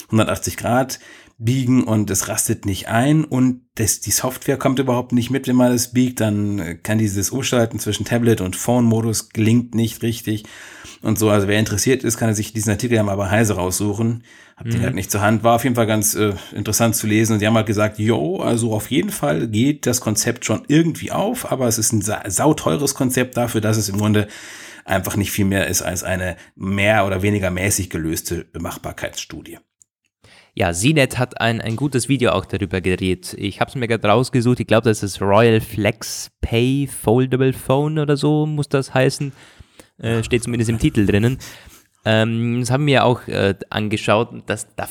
180 0.07 0.57
Grad 0.57 0.99
biegen 1.44 1.85
und 1.85 2.11
es 2.11 2.28
rastet 2.28 2.66
nicht 2.66 2.88
ein 2.88 3.24
und 3.24 3.62
das, 3.74 4.00
die 4.00 4.11
Software 4.11 4.59
kommt 4.59 4.78
überhaupt 4.78 5.12
nicht 5.12 5.31
mit, 5.31 5.48
wenn 5.48 5.57
man 5.57 5.72
es 5.72 5.92
biegt, 5.92 6.20
dann 6.20 6.81
kann 6.83 6.98
dieses 6.98 7.31
Umschalten 7.31 7.78
zwischen 7.78 8.05
Tablet 8.05 8.40
und 8.40 8.55
Phone-Modus 8.55 9.31
gelingt 9.31 9.74
nicht 9.74 10.02
richtig 10.02 10.44
und 11.00 11.18
so. 11.18 11.31
Also 11.31 11.48
wer 11.48 11.59
interessiert 11.59 12.05
ist, 12.05 12.16
kann 12.16 12.35
sich 12.35 12.52
diesen 12.52 12.70
Artikel 12.70 12.94
ja 12.94 13.02
mal 13.02 13.16
bei 13.16 13.31
Heise 13.31 13.55
raussuchen. 13.55 14.24
Hab 14.57 14.66
mhm. 14.66 14.70
den 14.70 14.83
halt 14.83 14.94
nicht 14.94 15.11
zur 15.11 15.20
Hand. 15.20 15.42
War 15.42 15.57
auf 15.57 15.64
jeden 15.64 15.76
Fall 15.76 15.87
ganz 15.87 16.14
äh, 16.14 16.35
interessant 16.55 16.94
zu 16.96 17.07
lesen. 17.07 17.35
Und 17.35 17.38
die 17.40 17.46
haben 17.46 17.57
halt 17.57 17.66
gesagt, 17.66 17.98
jo, 17.98 18.37
also 18.37 18.72
auf 18.72 18.90
jeden 18.90 19.11
Fall 19.11 19.48
geht 19.48 19.87
das 19.87 20.00
Konzept 20.00 20.44
schon 20.44 20.62
irgendwie 20.68 21.11
auf, 21.11 21.50
aber 21.50 21.66
es 21.66 21.78
ist 21.78 21.92
ein 21.92 22.02
sa 22.02 22.22
sauteures 22.28 22.94
Konzept 22.94 23.37
dafür, 23.37 23.61
dass 23.61 23.76
es 23.76 23.88
im 23.88 23.98
Grunde 23.98 24.28
einfach 24.85 25.16
nicht 25.16 25.33
viel 25.33 25.44
mehr 25.44 25.66
ist 25.66 25.83
als 25.83 26.02
eine 26.02 26.37
mehr 26.55 27.07
oder 27.07 27.22
weniger 27.22 27.50
mäßig 27.50 27.90
gelöste 27.90 28.46
Machbarkeitsstudie. 28.59 29.59
Ja, 30.55 30.73
CNET 30.73 31.19
hat 31.19 31.41
ein, 31.41 31.62
ein 31.62 31.77
gutes 31.77 32.11
Video 32.11 32.33
auch 32.33 32.45
darüber 32.45 32.83
gedreht. 32.83 33.35
Ich 33.38 33.61
habe 33.61 33.71
es 33.71 33.75
mir 33.75 33.88
gerade 33.88 34.07
rausgesucht. 34.07 34.61
Ich 34.61 34.67
glaube, 34.67 34.88
das 34.88 35.03
ist 35.03 35.23
Royal 35.23 35.62
Flex 35.62 36.31
Pay 36.43 36.87
Foldable 36.87 37.55
Phone 37.55 37.99
oder 37.99 38.19
so 38.19 38.45
muss 38.45 38.69
das 38.69 38.93
heißen. 38.93 39.33
Äh, 39.99 40.23
steht 40.23 40.43
zumindest 40.43 40.69
im 40.69 40.79
Titel 40.79 41.07
drinnen. 41.07 41.38
Ähm, 42.05 42.61
das 42.61 42.71
haben 42.71 42.87
wir 42.87 43.05
auch 43.05 43.27
äh, 43.29 43.55
angeschaut. 43.71 44.43
Das, 44.45 44.67
das, 44.77 44.91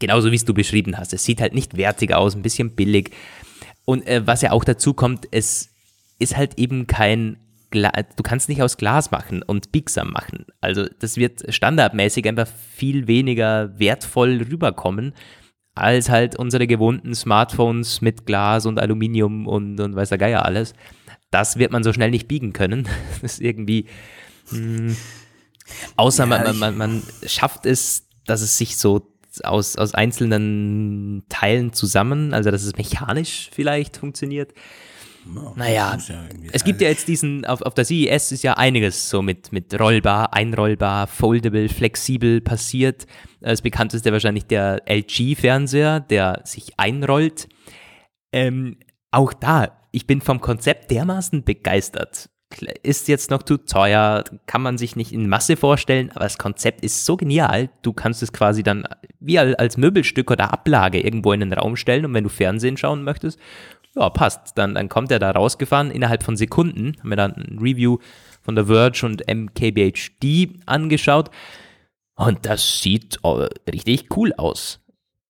genauso 0.00 0.32
wie 0.32 0.36
es 0.36 0.44
du 0.44 0.52
beschrieben 0.52 0.98
hast. 0.98 1.12
Es 1.12 1.24
sieht 1.24 1.40
halt 1.40 1.54
nicht 1.54 1.76
wertig 1.76 2.12
aus, 2.12 2.34
ein 2.34 2.42
bisschen 2.42 2.74
billig. 2.74 3.10
Und 3.84 4.04
äh, 4.04 4.26
was 4.26 4.42
ja 4.42 4.50
auch 4.50 4.64
dazu 4.64 4.94
kommt, 4.94 5.28
es 5.30 5.68
ist 6.18 6.36
halt 6.36 6.58
eben 6.58 6.88
kein 6.88 7.36
Gla 7.70 7.90
du 7.90 8.22
kannst 8.22 8.48
nicht 8.48 8.62
aus 8.62 8.76
Glas 8.76 9.10
machen 9.10 9.42
und 9.42 9.72
biegsam 9.72 10.10
machen. 10.10 10.46
Also 10.60 10.86
das 10.98 11.16
wird 11.16 11.52
standardmäßig 11.52 12.26
einfach 12.26 12.48
viel 12.48 13.06
weniger 13.06 13.78
wertvoll 13.78 14.42
rüberkommen 14.50 15.14
als 15.78 16.08
halt 16.08 16.36
unsere 16.36 16.66
gewohnten 16.66 17.14
Smartphones 17.14 18.00
mit 18.00 18.26
Glas 18.26 18.66
und 18.66 18.80
Aluminium 18.80 19.46
und, 19.46 19.78
und 19.80 19.94
weiß 19.94 20.08
der 20.10 20.18
Geier 20.18 20.44
alles. 20.44 20.74
Das 21.30 21.56
wird 21.56 21.72
man 21.72 21.84
so 21.84 21.92
schnell 21.92 22.10
nicht 22.10 22.28
biegen 22.28 22.52
können. 22.52 22.88
Das 23.22 23.34
ist 23.34 23.40
irgendwie, 23.40 23.86
mh, 24.50 24.58
hm, 24.58 24.96
außer 25.96 26.24
ja, 26.24 26.26
man, 26.26 26.58
man, 26.58 26.76
man 26.76 27.02
schafft 27.26 27.66
es, 27.66 28.08
dass 28.26 28.40
es 28.42 28.58
sich 28.58 28.76
so 28.76 29.12
aus, 29.44 29.76
aus 29.76 29.94
einzelnen 29.94 31.24
Teilen 31.28 31.72
zusammen, 31.72 32.34
also 32.34 32.50
dass 32.50 32.62
es 32.62 32.76
mechanisch 32.76 33.50
vielleicht 33.52 33.96
funktioniert. 33.96 34.52
Ja, 35.34 35.52
naja, 35.56 35.98
ja 36.08 36.24
es 36.52 36.64
gibt 36.64 36.80
ja 36.80 36.88
jetzt 36.88 37.08
diesen, 37.08 37.44
auf, 37.44 37.62
auf 37.62 37.74
der 37.74 37.84
CES 37.84 38.32
ist 38.32 38.42
ja 38.42 38.54
einiges 38.54 39.10
so 39.10 39.22
mit, 39.22 39.52
mit 39.52 39.78
rollbar, 39.78 40.34
einrollbar, 40.34 41.06
foldable, 41.06 41.68
flexibel 41.68 42.40
passiert. 42.40 43.06
Das 43.40 43.62
bekannteste 43.62 44.12
wahrscheinlich 44.12 44.46
der 44.46 44.82
LG-Fernseher, 44.86 46.00
der 46.00 46.42
sich 46.44 46.78
einrollt. 46.78 47.48
Ähm, 48.32 48.78
auch 49.10 49.32
da, 49.32 49.78
ich 49.92 50.06
bin 50.06 50.20
vom 50.20 50.40
Konzept 50.40 50.90
dermaßen 50.90 51.44
begeistert. 51.44 52.30
Ist 52.82 53.08
jetzt 53.08 53.30
noch 53.30 53.42
zu 53.42 53.58
teuer, 53.58 54.24
kann 54.46 54.62
man 54.62 54.78
sich 54.78 54.96
nicht 54.96 55.12
in 55.12 55.28
Masse 55.28 55.56
vorstellen, 55.56 56.10
aber 56.12 56.24
das 56.24 56.38
Konzept 56.38 56.82
ist 56.82 57.04
so 57.04 57.18
genial, 57.18 57.68
du 57.82 57.92
kannst 57.92 58.22
es 58.22 58.32
quasi 58.32 58.62
dann 58.62 58.84
wie 59.20 59.38
als 59.38 59.76
Möbelstück 59.76 60.30
oder 60.30 60.50
Ablage 60.50 60.98
irgendwo 60.98 61.32
in 61.32 61.40
den 61.40 61.52
Raum 61.52 61.76
stellen 61.76 62.06
und 62.06 62.14
wenn 62.14 62.24
du 62.24 62.30
Fernsehen 62.30 62.78
schauen 62.78 63.04
möchtest, 63.04 63.38
ja, 63.98 64.08
passt. 64.10 64.56
Dann, 64.56 64.74
dann 64.74 64.88
kommt 64.88 65.10
er 65.10 65.18
da 65.18 65.30
rausgefahren 65.30 65.90
innerhalb 65.90 66.22
von 66.22 66.36
Sekunden. 66.36 66.96
Haben 67.00 67.08
wir 67.10 67.16
dann 67.16 67.32
ein 67.32 67.58
Review 67.60 67.98
von 68.42 68.56
The 68.56 68.64
Verge 68.64 69.04
und 69.04 69.22
MKBHD 69.26 70.62
angeschaut. 70.66 71.30
Und 72.14 72.46
das 72.46 72.80
sieht 72.80 73.18
oh, 73.22 73.46
richtig 73.70 74.16
cool 74.16 74.32
aus, 74.36 74.80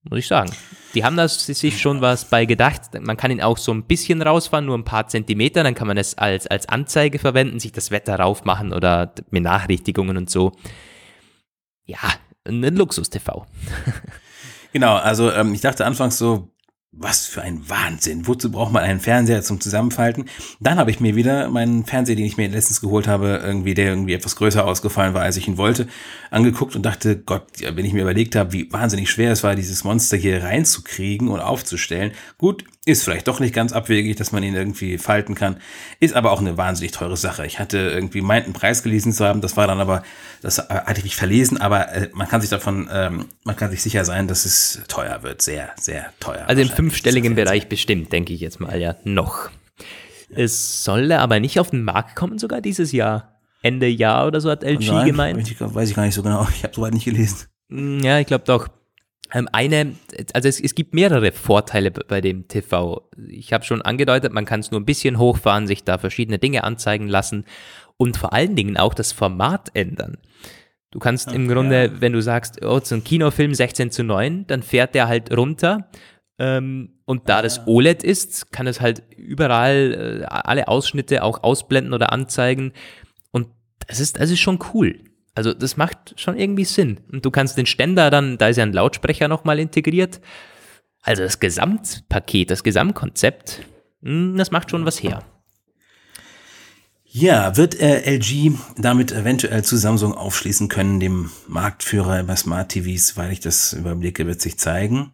muss 0.09 0.21
ich 0.21 0.27
sagen. 0.27 0.51
Die 0.95 1.05
haben 1.05 1.17
das 1.17 1.45
sich 1.45 1.81
schon 1.81 2.01
was 2.01 2.31
bei 2.31 2.47
gedacht. 2.47 2.83
Man 3.01 3.17
kann 3.17 3.31
ihn 3.31 3.43
auch 3.43 3.59
so 3.59 3.73
ein 3.73 3.85
bisschen 3.85 4.23
rausfahren, 4.23 4.65
nur 4.65 4.77
ein 4.77 4.85
paar 4.85 5.07
Zentimeter. 5.07 5.63
Dann 5.63 5.75
kann 5.75 5.87
man 5.87 5.99
es 5.99 6.17
als, 6.17 6.47
als 6.47 6.69
Anzeige 6.69 7.19
verwenden, 7.19 7.61
sich 7.61 7.73
das 7.73 7.91
Wetter 7.91 8.19
raufmachen 8.19 8.73
oder 8.73 9.13
Benachrichtigungen 9.31 10.17
und 10.17 10.31
so. 10.31 10.53
Ja, 11.85 11.99
ein 12.45 12.63
Luxus-TV. 12.63 13.47
genau, 14.73 14.97
also 14.97 15.31
ähm, 15.31 15.53
ich 15.53 15.61
dachte 15.61 15.85
anfangs 15.85 16.17
so, 16.17 16.51
was 17.01 17.27
für 17.27 17.43
ein 17.43 17.69
Wahnsinn. 17.69 18.27
Wozu 18.27 18.51
braucht 18.51 18.73
man 18.73 18.83
einen 18.83 19.01
Fernseher 19.01 19.43
zum 19.43 19.61
Zusammenfalten? 19.61 20.25
Dann 20.61 20.79
habe 20.79 20.91
ich 20.91 21.01
mir 21.01 21.15
wieder 21.15 21.49
meinen 21.49 21.85
Fernseher, 21.85 22.17
den 22.17 22.25
ich 22.25 22.37
mir 22.37 22.49
letztens 22.49 22.81
geholt 22.81 23.07
habe, 23.07 23.41
irgendwie, 23.43 23.75
der 23.75 23.87
irgendwie 23.87 24.15
etwas 24.15 24.37
größer 24.37 24.65
ausgefallen 24.65 25.15
war, 25.15 25.23
als 25.23 25.37
ich 25.37 25.47
ihn 25.47 25.59
wollte, 25.59 25.87
angeguckt 26.31 26.75
und 26.77 26.83
dachte, 26.83 27.19
Gott, 27.19 27.45
wenn 27.61 27.85
ich 27.85 27.93
mir 27.93 28.03
überlegt 28.03 28.35
habe, 28.37 28.53
wie 28.53 28.73
wahnsinnig 28.73 29.11
schwer 29.11 29.33
es 29.33 29.45
war, 29.45 29.55
dieses 29.55 29.85
Monster 29.85 30.17
hier 30.17 30.43
reinzukriegen 30.43 31.29
und 31.29 31.41
aufzustellen. 31.41 32.13
Gut, 32.37 32.65
ist 32.89 33.05
vielleicht 33.05 33.29
doch 33.29 33.39
nicht 33.39 33.55
ganz 33.55 33.73
abwegig, 33.73 34.17
dass 34.17 34.33
man 34.33 34.43
ihn 34.43 34.55
irgendwie 34.55 34.97
falten 34.97 35.35
kann. 35.35 35.59
Ist 36.01 36.15
aber 36.15 36.33
auch 36.33 36.41
eine 36.41 36.57
wahnsinnig 36.57 36.93
teure 36.93 37.19
Sache. 37.19 37.45
Ich 37.45 37.59
hatte 37.59 37.77
irgendwie 37.77 38.23
meint, 38.23 38.47
einen 38.47 38.55
Preis 38.55 38.83
gelesen 38.83 39.13
zu 39.13 39.27
haben. 39.27 39.43
Das 39.43 39.59
war 39.59 39.67
dann 39.67 39.79
aber, 39.79 40.03
das 40.41 40.59
hatte 40.59 41.03
ich 41.05 41.15
verlesen, 41.15 41.59
aber 41.61 41.93
äh, 41.93 42.09
man 42.15 42.29
kann 42.29 42.41
sich 42.41 42.49
davon, 42.49 42.89
ähm, 42.91 43.27
man 43.45 43.57
kann 43.57 43.71
sich 43.71 43.83
sicher 43.83 44.07
sein, 44.07 44.27
dass 44.27 44.47
es 44.47 44.81
teuer 44.89 45.23
wird. 45.23 45.43
Sehr, 45.43 45.71
sehr 45.79 46.13
teuer. 46.19 46.45
Also 46.47 46.63
im 46.63 46.88
fünfstelligen 46.89 47.35
Bereich 47.35 47.69
bestimmt, 47.69 48.13
denke 48.13 48.33
ich 48.33 48.41
jetzt 48.41 48.61
mal, 48.61 48.81
ja, 48.81 48.97
noch. 49.05 49.51
Es 50.31 50.85
soll 50.85 51.11
aber 51.13 51.41
nicht 51.41 51.61
auf 51.61 51.71
den 51.71 51.85
Markt 51.85 52.17
kommen, 52.17 52.39
sogar 52.39 52.61
dieses 52.61 52.93
Jahr. 52.93 53.35
Ende 53.63 53.89
Jahr 53.89 54.27
oder 54.27 54.41
so 54.41 54.51
hat 54.51 54.63
LG 54.63 54.87
Nein, 54.89 55.07
gemeint. 55.07 55.51
Ich, 55.51 55.61
weiß 55.61 55.91
ich 55.91 55.97
gar 55.97 56.05
nicht 56.05 56.15
so 56.15 56.23
genau. 56.23 56.47
Ich 56.55 56.63
habe 56.63 56.75
soweit 56.75 56.95
nicht 56.95 57.05
gelesen. 57.05 57.49
Mm, 57.69 58.01
ja, 58.01 58.19
ich 58.19 58.27
glaube 58.27 58.45
doch. 58.47 58.69
Ähm, 59.33 59.49
eine, 59.53 59.95
also 60.33 60.49
es, 60.49 60.61
es, 60.61 60.75
gibt 60.75 60.95
mehrere 60.95 61.33
Vorteile 61.33 61.91
bei 61.91 62.21
dem 62.21 62.49
TV. 62.49 63.11
Ich 63.29 63.53
habe 63.53 63.65
schon 63.65 63.83
angedeutet, 63.83 64.33
man 64.33 64.47
kann 64.47 64.61
es 64.61 64.71
nur 64.71 64.81
ein 64.81 64.87
bisschen 64.87 65.19
hochfahren, 65.19 65.67
sich 65.67 65.85
da 65.85 65.99
verschiedene 65.99 66.39
Dinge 66.39 66.65
anzeigen 66.65 67.09
lassen 67.09 67.45
und 67.99 68.17
vor 68.17 68.33
allen 68.33 68.57
Dingen 68.57 68.79
auch 68.79 68.95
das 68.95 69.13
Format 69.13 69.71
ändern. 69.75 70.17
Du 70.91 70.99
kannst 70.99 71.29
okay, 71.29 71.37
im 71.37 71.49
Grunde, 71.49 71.87
ja. 71.87 72.01
wenn 72.01 72.15
du 72.15 72.23
sagst, 72.23 72.65
oh, 72.65 72.81
so 72.83 72.95
ein 72.95 73.05
Kinofilm 73.05 73.53
16 73.53 73.91
zu 73.91 74.05
9, 74.05 74.47
dann 74.47 74.63
fährt 74.63 74.95
der 74.95 75.09
halt 75.09 75.37
runter. 75.37 75.91
Ähm, 76.39 77.01
und 77.05 77.29
da 77.29 77.43
das 77.43 77.67
OLED 77.67 78.03
ist, 78.03 78.53
kann 78.53 78.67
es 78.67 78.81
halt 78.81 79.03
überall 79.17 80.23
äh, 80.23 80.25
alle 80.27 80.69
Ausschnitte 80.69 81.23
auch 81.25 81.43
ausblenden 81.43 81.93
oder 81.93 82.13
anzeigen. 82.13 82.73
Und 83.31 83.49
das 83.87 84.01
ist, 84.01 84.21
das 84.21 84.31
ist 84.31 84.41
schon 84.41 84.59
cool. 84.73 85.01
Also 85.35 85.55
das 85.55 85.77
macht 85.77 86.15
schon 86.21 86.37
irgendwie 86.37 86.65
Sinn. 86.65 87.01
Und 87.13 87.25
du 87.25 87.31
kannst 87.31 87.57
den 87.57 87.67
Ständer 87.67 88.11
dann, 88.11 88.39
da 88.39 88.49
ist 88.49 88.57
ja 88.57 88.65
ein 88.65 88.73
Lautsprecher 88.73 89.29
nochmal 89.29 89.59
integriert. 89.59 90.21
Also 91.03 91.23
das 91.23 91.41
Gesamtpaket, 91.41 92.51
das 92.51 92.63
Gesamtkonzept, 92.63 93.63
hm, 94.03 94.37
das 94.37 94.51
macht 94.51 94.71
schon 94.71 94.85
was 94.85 95.03
her. 95.03 95.23
Ja, 97.11 97.57
wird 97.57 97.81
äh, 97.81 98.17
LG 98.17 98.53
damit 98.77 99.13
eventuell 99.13 99.65
zu 99.65 99.77
Samsung 99.77 100.13
aufschließen 100.13 100.69
können, 100.69 101.01
dem 101.01 101.31
Marktführer 101.47 102.23
bei 102.25 102.37
Smart 102.37 102.71
TVs, 102.71 103.17
weil 103.17 103.33
ich 103.33 103.41
das 103.41 103.73
überblicke, 103.73 104.27
wird 104.27 104.43
sich 104.43 104.59
zeigen. 104.59 105.13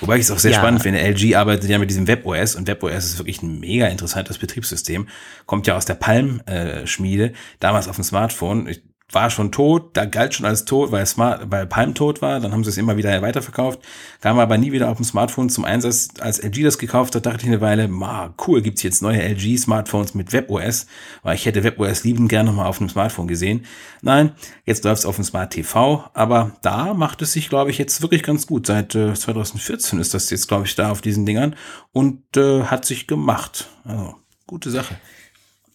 Wobei 0.00 0.16
ich 0.16 0.22
es 0.22 0.30
auch 0.30 0.38
sehr 0.38 0.52
ja. 0.52 0.58
spannend 0.58 0.82
finde. 0.82 1.00
LG 1.00 1.36
arbeitet 1.36 1.70
ja 1.70 1.78
mit 1.78 1.88
diesem 1.88 2.06
WebOS 2.06 2.56
und 2.56 2.66
WebOS 2.66 3.04
ist 3.04 3.18
wirklich 3.18 3.42
ein 3.42 3.60
mega 3.60 3.86
interessantes 3.86 4.38
Betriebssystem. 4.38 5.08
Kommt 5.46 5.66
ja 5.66 5.76
aus 5.76 5.84
der 5.84 5.94
Palm-Schmiede, 5.94 7.32
damals 7.60 7.88
auf 7.88 7.96
dem 7.96 8.04
Smartphone. 8.04 8.66
Ich 8.66 8.82
war 9.14 9.30
schon 9.30 9.52
tot, 9.52 9.90
da 9.96 10.04
galt 10.04 10.34
schon 10.34 10.46
als 10.46 10.64
tot, 10.64 10.92
weil, 10.92 11.06
Smart, 11.06 11.50
weil 11.50 11.66
Palm 11.66 11.94
tot 11.94 12.22
war, 12.22 12.40
dann 12.40 12.52
haben 12.52 12.64
sie 12.64 12.70
es 12.70 12.76
immer 12.76 12.96
wieder 12.96 13.22
weiterverkauft, 13.22 13.80
kam 14.20 14.38
aber 14.38 14.58
nie 14.58 14.72
wieder 14.72 14.90
auf 14.90 14.96
dem 14.96 15.04
Smartphone 15.04 15.48
zum 15.48 15.64
Einsatz. 15.64 16.08
Als 16.20 16.38
LG 16.38 16.62
das 16.62 16.78
gekauft 16.78 17.14
hat, 17.14 17.26
dachte 17.26 17.42
ich 17.42 17.48
eine 17.48 17.60
Weile, 17.60 17.88
ma, 17.88 18.34
cool, 18.46 18.62
gibt's 18.62 18.82
jetzt 18.82 19.02
neue 19.02 19.22
LG-Smartphones 19.22 20.14
mit 20.14 20.32
WebOS, 20.32 20.86
weil 21.22 21.36
ich 21.36 21.46
hätte 21.46 21.64
WebOS 21.64 22.04
lieben 22.04 22.28
gerne 22.28 22.50
nochmal 22.50 22.66
auf 22.66 22.78
dem 22.78 22.88
Smartphone 22.88 23.28
gesehen. 23.28 23.64
Nein, 24.02 24.32
jetzt 24.64 24.84
läuft's 24.84 25.06
auf 25.06 25.16
dem 25.16 25.24
Smart 25.24 25.52
TV, 25.52 26.04
aber 26.14 26.52
da 26.62 26.94
macht 26.94 27.22
es 27.22 27.32
sich, 27.32 27.48
glaube 27.48 27.70
ich, 27.70 27.78
jetzt 27.78 28.02
wirklich 28.02 28.22
ganz 28.22 28.46
gut. 28.46 28.66
Seit 28.66 28.94
äh, 28.94 29.14
2014 29.14 29.98
ist 30.00 30.14
das 30.14 30.30
jetzt, 30.30 30.48
glaube 30.48 30.66
ich, 30.66 30.74
da 30.74 30.90
auf 30.90 31.00
diesen 31.00 31.26
Dingern 31.26 31.56
und 31.92 32.36
äh, 32.36 32.64
hat 32.64 32.84
sich 32.84 33.06
gemacht. 33.06 33.68
Also, 33.84 34.14
gute 34.46 34.70
Sache. 34.70 34.96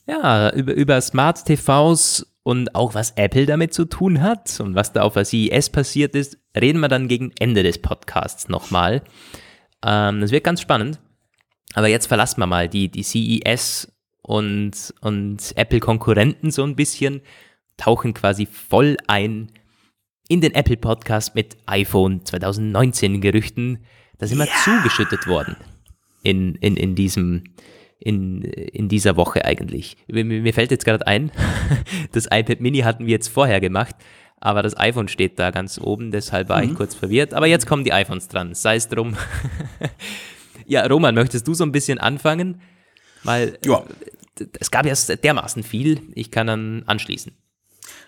Ja, 0.09 0.51
über, 0.53 0.73
über 0.73 0.99
Smart 1.01 1.45
TVs 1.45 2.25
und 2.49 2.73
auch 2.73 2.95
was 2.95 3.11
Apple 3.11 3.45
damit 3.45 3.75
zu 3.75 3.85
tun 3.85 4.23
hat 4.23 4.59
und 4.59 4.73
was 4.73 4.91
da 4.91 5.03
auf 5.03 5.13
der 5.13 5.23
CES 5.23 5.69
passiert 5.69 6.15
ist, 6.15 6.39
reden 6.59 6.79
wir 6.79 6.87
dann 6.87 7.07
gegen 7.07 7.31
Ende 7.37 7.61
des 7.61 7.77
Podcasts 7.77 8.49
nochmal. 8.49 9.03
Ähm, 9.85 10.19
das 10.19 10.31
wird 10.31 10.45
ganz 10.45 10.59
spannend. 10.59 10.99
Aber 11.75 11.89
jetzt 11.89 12.07
verlassen 12.07 12.41
wir 12.41 12.47
mal 12.47 12.67
die, 12.67 12.89
die 12.89 13.03
CES 13.03 13.93
und, 14.23 14.71
und 15.01 15.53
Apple-Konkurrenten 15.57 16.49
so 16.49 16.63
ein 16.63 16.75
bisschen, 16.75 17.21
tauchen 17.77 18.15
quasi 18.15 18.47
voll 18.47 18.97
ein 19.05 19.51
in 20.27 20.41
den 20.41 20.55
Apple-Podcast 20.55 21.35
mit 21.35 21.55
iPhone 21.67 22.25
2019 22.25 23.21
Gerüchten. 23.21 23.85
Da 24.17 24.25
sind 24.25 24.39
wir 24.39 24.47
ja. 24.47 24.53
zugeschüttet 24.63 25.27
worden 25.27 25.55
in, 26.23 26.55
in, 26.55 26.77
in 26.77 26.95
diesem 26.95 27.43
in, 27.99 28.41
in 28.41 28.87
dieser 28.87 29.17
Woche 29.17 29.45
eigentlich. 29.45 29.97
Mir, 30.07 30.53
fällt 30.53 30.71
jetzt 30.71 30.85
gerade 30.85 31.05
ein, 31.05 31.31
das 32.11 32.27
iPad 32.31 32.61
Mini 32.61 32.79
hatten 32.79 33.05
wir 33.05 33.11
jetzt 33.11 33.27
vorher 33.27 33.59
gemacht, 33.59 33.95
aber 34.39 34.63
das 34.63 34.77
iPhone 34.77 35.07
steht 35.07 35.37
da 35.37 35.51
ganz 35.51 35.79
oben, 35.79 36.11
deshalb 36.11 36.49
war 36.49 36.63
mhm. 36.63 36.71
ich 36.71 36.75
kurz 36.75 36.95
verwirrt. 36.95 37.33
Aber 37.33 37.47
jetzt 37.47 37.67
kommen 37.67 37.83
die 37.83 37.93
iPhones 37.93 38.29
dran, 38.29 38.53
sei 38.53 38.77
es 38.77 38.87
drum. 38.87 39.17
ja, 40.65 40.85
Roman, 40.85 41.13
möchtest 41.13 41.47
du 41.47 41.53
so 41.53 41.63
ein 41.63 41.71
bisschen 41.71 41.97
anfangen? 41.97 42.61
Weil 43.23 43.57
ja. 43.65 43.83
es 44.59 44.71
gab 44.71 44.85
ja 44.85 44.93
dermaßen 45.15 45.63
viel, 45.63 46.01
ich 46.15 46.31
kann 46.31 46.47
dann 46.47 46.83
anschließen. 46.85 47.33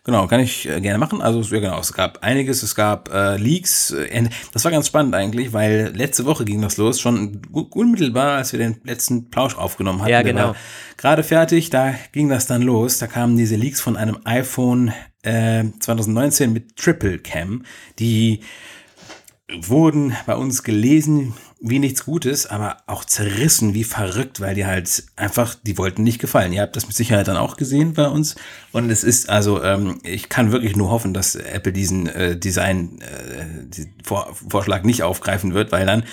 Genau, 0.03 0.25
kann 0.25 0.39
ich 0.39 0.67
äh, 0.67 0.81
gerne 0.81 0.97
machen. 0.97 1.21
Also 1.21 1.41
ja 1.53 1.61
genau, 1.61 1.79
es 1.79 1.93
gab 1.93 2.23
einiges, 2.23 2.63
es 2.63 2.73
gab 2.73 3.13
äh, 3.13 3.37
Leaks. 3.37 3.91
Äh, 3.91 4.29
das 4.51 4.63
war 4.63 4.71
ganz 4.71 4.87
spannend 4.87 5.13
eigentlich, 5.13 5.53
weil 5.53 5.91
letzte 5.95 6.25
Woche 6.25 6.43
ging 6.43 6.59
das 6.61 6.77
los, 6.77 6.99
schon 6.99 7.41
unmittelbar, 7.51 8.37
als 8.37 8.51
wir 8.51 8.59
den 8.59 8.81
letzten 8.83 9.29
Plausch 9.29 9.55
aufgenommen 9.55 10.01
hatten. 10.01 10.11
Ja, 10.11 10.23
genau. 10.23 10.55
Gerade 10.97 11.21
fertig, 11.21 11.69
da 11.69 11.93
ging 12.13 12.29
das 12.29 12.47
dann 12.47 12.63
los. 12.63 12.97
Da 12.97 13.05
kamen 13.05 13.37
diese 13.37 13.55
Leaks 13.55 13.79
von 13.79 13.95
einem 13.95 14.17
iPhone 14.23 14.91
äh, 15.21 15.65
2019 15.79 16.51
mit 16.51 16.77
Triple 16.77 17.19
Cam, 17.19 17.63
die 17.99 18.39
wurden 19.53 20.15
bei 20.25 20.35
uns 20.35 20.63
gelesen 20.63 21.33
wie 21.63 21.77
nichts 21.77 22.05
Gutes, 22.05 22.47
aber 22.47 22.77
auch 22.87 23.05
zerrissen 23.05 23.75
wie 23.75 23.83
verrückt, 23.83 24.41
weil 24.41 24.55
die 24.55 24.65
halt 24.65 25.03
einfach, 25.15 25.55
die 25.61 25.77
wollten 25.77 26.01
nicht 26.01 26.19
gefallen. 26.19 26.53
Ihr 26.53 26.61
habt 26.63 26.75
das 26.75 26.87
mit 26.87 26.95
Sicherheit 26.95 27.27
dann 27.27 27.37
auch 27.37 27.55
gesehen 27.55 27.93
bei 27.93 28.07
uns. 28.07 28.35
Und 28.71 28.89
es 28.89 29.03
ist 29.03 29.29
also, 29.29 29.61
ähm, 29.63 29.99
ich 30.03 30.27
kann 30.27 30.51
wirklich 30.51 30.75
nur 30.75 30.89
hoffen, 30.89 31.13
dass 31.13 31.35
Apple 31.35 31.71
diesen 31.71 32.07
äh, 32.07 32.35
Design 32.35 32.99
äh, 33.01 34.81
nicht 34.81 35.03
aufgreifen 35.03 35.53
wird, 35.53 35.71
weil 35.71 35.85
dann 35.85 36.03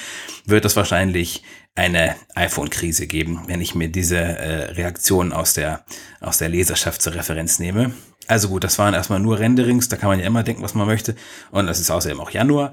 wird 0.44 0.66
es 0.66 0.76
wahrscheinlich 0.76 1.42
eine 1.74 2.16
iPhone-Krise 2.34 3.06
geben, 3.06 3.44
wenn 3.46 3.62
ich 3.62 3.74
mir 3.74 3.88
diese 3.88 4.18
äh, 4.18 4.72
Reaktion 4.72 5.32
aus 5.32 5.54
der, 5.54 5.84
aus 6.20 6.36
der 6.36 6.50
Leserschaft 6.50 7.00
zur 7.00 7.14
Referenz 7.14 7.58
nehme. 7.58 7.92
Also 8.26 8.48
gut, 8.48 8.64
das 8.64 8.78
waren 8.78 8.92
erstmal 8.92 9.20
nur 9.20 9.38
Renderings, 9.38 9.88
da 9.88 9.96
kann 9.96 10.10
man 10.10 10.20
ja 10.20 10.26
immer 10.26 10.42
denken, 10.42 10.62
was 10.62 10.74
man 10.74 10.86
möchte. 10.86 11.14
Und 11.50 11.66
das 11.66 11.80
ist 11.80 11.90
außerdem 11.90 12.20
auch 12.20 12.30
Januar. 12.30 12.72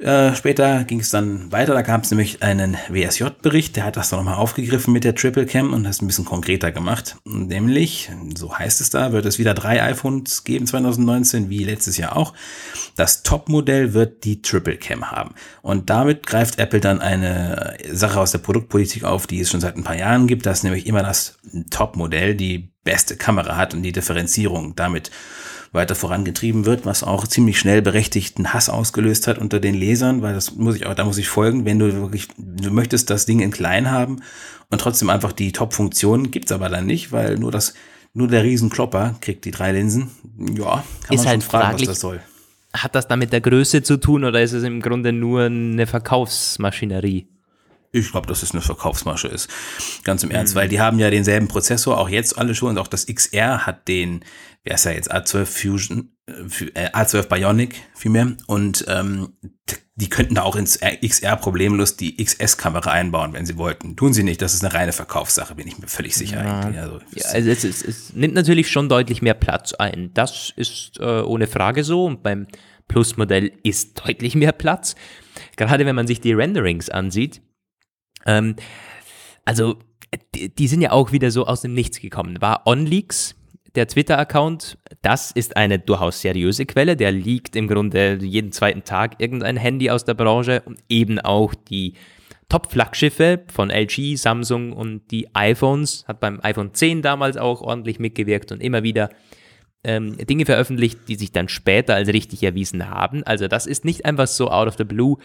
Äh, 0.00 0.34
später 0.34 0.84
ging 0.84 1.00
es 1.00 1.10
dann 1.10 1.52
weiter, 1.52 1.74
da 1.74 1.82
gab 1.82 2.04
es 2.04 2.10
nämlich 2.10 2.42
einen 2.42 2.78
WSJ-Bericht, 2.88 3.76
der 3.76 3.84
hat 3.84 3.98
das 3.98 4.08
dann 4.08 4.20
nochmal 4.20 4.36
aufgegriffen 4.36 4.94
mit 4.94 5.04
der 5.04 5.14
Triple 5.14 5.44
Cam 5.44 5.74
und 5.74 5.84
das 5.84 6.00
ein 6.00 6.06
bisschen 6.06 6.24
konkreter 6.24 6.72
gemacht. 6.72 7.16
Nämlich, 7.24 8.10
so 8.34 8.56
heißt 8.56 8.80
es 8.80 8.88
da, 8.88 9.12
wird 9.12 9.26
es 9.26 9.38
wieder 9.38 9.52
drei 9.52 9.82
iPhones 9.82 10.44
geben 10.44 10.66
2019, 10.66 11.50
wie 11.50 11.64
letztes 11.64 11.98
Jahr 11.98 12.16
auch. 12.16 12.32
Das 12.96 13.22
Top-Modell 13.24 13.92
wird 13.92 14.24
die 14.24 14.40
Triple 14.40 14.78
Cam 14.78 15.10
haben. 15.10 15.34
Und 15.60 15.90
damit 15.90 16.26
greift 16.26 16.58
Apple 16.58 16.80
dann 16.80 17.02
eine 17.02 17.76
Sache 17.92 18.20
aus 18.20 18.32
der 18.32 18.38
Produktpolitik 18.38 19.04
auf, 19.04 19.26
die 19.26 19.40
es 19.40 19.50
schon 19.50 19.60
seit 19.60 19.76
ein 19.76 19.84
paar 19.84 19.98
Jahren 19.98 20.26
gibt, 20.26 20.46
dass 20.46 20.62
nämlich 20.62 20.86
immer 20.86 21.02
das 21.02 21.38
Top-Modell 21.70 22.34
die 22.34 22.72
beste 22.84 23.16
Kamera 23.16 23.56
hat 23.56 23.74
und 23.74 23.82
die 23.82 23.92
Differenzierung 23.92 24.74
damit 24.76 25.10
weiter 25.72 25.94
vorangetrieben 25.94 26.66
wird, 26.66 26.84
was 26.84 27.04
auch 27.04 27.26
ziemlich 27.28 27.58
schnell 27.58 27.80
berechtigten 27.80 28.52
Hass 28.52 28.68
ausgelöst 28.68 29.28
hat 29.28 29.38
unter 29.38 29.60
den 29.60 29.74
Lesern, 29.74 30.20
weil 30.20 30.34
das 30.34 30.56
muss 30.56 30.74
ich 30.74 30.86
auch, 30.86 30.94
da 30.94 31.04
muss 31.04 31.18
ich 31.18 31.28
folgen, 31.28 31.64
wenn 31.64 31.78
du 31.78 31.92
wirklich, 31.94 32.28
du 32.36 32.70
möchtest 32.70 33.08
das 33.10 33.24
Ding 33.24 33.40
in 33.40 33.52
klein 33.52 33.90
haben 33.90 34.20
und 34.68 34.80
trotzdem 34.80 35.10
einfach 35.10 35.32
die 35.32 35.52
Top-Funktionen 35.52 36.30
gibt's 36.30 36.50
aber 36.50 36.68
dann 36.68 36.86
nicht, 36.86 37.12
weil 37.12 37.36
nur 37.36 37.52
das, 37.52 37.74
nur 38.14 38.26
der 38.26 38.42
Riesenklopper 38.42 39.16
kriegt 39.20 39.44
die 39.44 39.52
drei 39.52 39.72
Linsen. 39.72 40.10
Ja, 40.38 40.82
kann 41.02 41.14
ist 41.14 41.20
man 41.20 41.26
halt 41.28 41.42
schon 41.42 41.50
fragen, 41.50 41.64
fraglich, 41.68 41.88
was 41.88 41.94
das 41.94 42.00
soll. 42.00 42.20
Hat 42.72 42.94
das 42.94 43.06
dann 43.06 43.20
mit 43.20 43.32
der 43.32 43.40
Größe 43.40 43.82
zu 43.82 43.96
tun 43.96 44.24
oder 44.24 44.42
ist 44.42 44.52
es 44.52 44.64
im 44.64 44.80
Grunde 44.80 45.12
nur 45.12 45.42
eine 45.42 45.86
Verkaufsmaschinerie? 45.86 47.28
Ich 47.92 48.12
glaube, 48.12 48.28
dass 48.28 48.42
es 48.42 48.52
eine 48.52 48.60
Verkaufsmasche 48.60 49.28
ist. 49.28 49.48
Ganz 50.04 50.22
im 50.22 50.30
Ernst, 50.30 50.54
mhm. 50.54 50.60
weil 50.60 50.68
die 50.68 50.80
haben 50.80 50.98
ja 50.98 51.10
denselben 51.10 51.48
Prozessor, 51.48 51.98
auch 51.98 52.08
jetzt 52.08 52.38
alle 52.38 52.54
schon, 52.54 52.70
und 52.70 52.78
auch 52.78 52.86
das 52.86 53.06
XR 53.06 53.66
hat 53.66 53.88
den, 53.88 54.24
wer 54.62 54.74
ist 54.74 54.84
ja 54.84 54.92
jetzt 54.92 55.12
A12 55.12 55.44
Fusion, 55.46 56.12
äh, 56.26 56.90
A12 56.90 57.28
Bionic 57.28 57.74
vielmehr, 57.94 58.36
und 58.46 58.84
ähm, 58.88 59.32
die 59.96 60.08
könnten 60.08 60.36
da 60.36 60.42
auch 60.42 60.56
ins 60.56 60.78
XR 60.80 61.36
problemlos 61.36 61.96
die 61.96 62.16
XS-Kamera 62.16 62.90
einbauen, 62.90 63.32
wenn 63.32 63.44
sie 63.44 63.58
wollten. 63.58 63.96
Tun 63.96 64.14
sie 64.14 64.22
nicht, 64.22 64.40
das 64.40 64.54
ist 64.54 64.64
eine 64.64 64.72
reine 64.72 64.92
Verkaufssache, 64.92 65.54
bin 65.54 65.68
ich 65.68 65.78
mir 65.78 65.88
völlig 65.88 66.14
sicher 66.14 66.42
ja. 66.42 66.60
Also, 66.60 67.00
ja, 67.14 67.26
also 67.26 67.50
es, 67.50 67.64
es, 67.64 67.82
es, 67.82 68.12
nimmt 68.14 68.34
natürlich 68.34 68.70
schon 68.70 68.88
deutlich 68.88 69.20
mehr 69.20 69.34
Platz 69.34 69.74
ein. 69.74 70.10
Das 70.14 70.52
ist 70.56 70.98
äh, 71.00 71.20
ohne 71.20 71.46
Frage 71.46 71.84
so 71.84 72.06
und 72.06 72.22
beim 72.22 72.46
Plus-Modell 72.88 73.52
ist 73.62 74.00
deutlich 74.06 74.34
mehr 74.34 74.52
Platz. 74.52 74.94
Gerade 75.56 75.84
wenn 75.84 75.94
man 75.94 76.06
sich 76.06 76.20
die 76.20 76.32
Renderings 76.32 76.88
ansieht, 76.88 77.42
ähm, 78.26 78.56
also, 79.44 79.76
die, 80.34 80.54
die, 80.54 80.68
sind 80.68 80.82
ja 80.82 80.92
auch 80.92 81.12
wieder 81.12 81.30
so 81.30 81.46
aus 81.46 81.62
dem 81.62 81.74
Nichts 81.74 82.00
gekommen. 82.00 82.40
War 82.40 82.66
OnLeaks, 82.66 83.36
der 83.74 83.86
Twitter-Account, 83.86 84.78
das 85.02 85.30
ist 85.30 85.56
eine 85.56 85.78
durchaus 85.78 86.20
seriöse 86.20 86.66
Quelle. 86.66 86.96
Der 86.96 87.12
liegt 87.12 87.54
im 87.54 87.68
Grunde 87.68 88.18
jeden 88.20 88.52
zweiten 88.52 88.84
Tag 88.84 89.20
irgendein 89.20 89.56
Handy 89.56 89.90
aus 89.90 90.04
der 90.04 90.14
Branche 90.14 90.62
und 90.64 90.80
eben 90.88 91.20
auch 91.20 91.54
die 91.54 91.94
Top-Flaggschiffe 92.48 93.44
von 93.52 93.70
LG, 93.70 94.16
Samsung 94.16 94.72
und 94.72 95.10
die 95.12 95.34
iPhones. 95.34 96.04
Hat 96.08 96.20
beim 96.20 96.40
iPhone 96.42 96.74
10 96.74 97.00
damals 97.02 97.36
auch 97.36 97.62
ordentlich 97.62 98.00
mitgewirkt 98.00 98.50
und 98.50 98.60
immer 98.60 98.82
wieder 98.82 99.10
ähm, 99.84 100.16
Dinge 100.16 100.44
veröffentlicht, 100.44 100.98
die 101.08 101.14
sich 101.14 101.32
dann 101.32 101.48
später 101.48 101.94
als 101.94 102.08
richtig 102.08 102.42
erwiesen 102.42 102.90
haben. 102.90 103.22
Also 103.22 103.46
das 103.46 103.66
ist 103.66 103.84
nicht 103.84 104.04
einfach 104.04 104.26
so 104.26 104.50
out 104.50 104.66
of 104.66 104.76
the 104.76 104.84
blue 104.84 105.18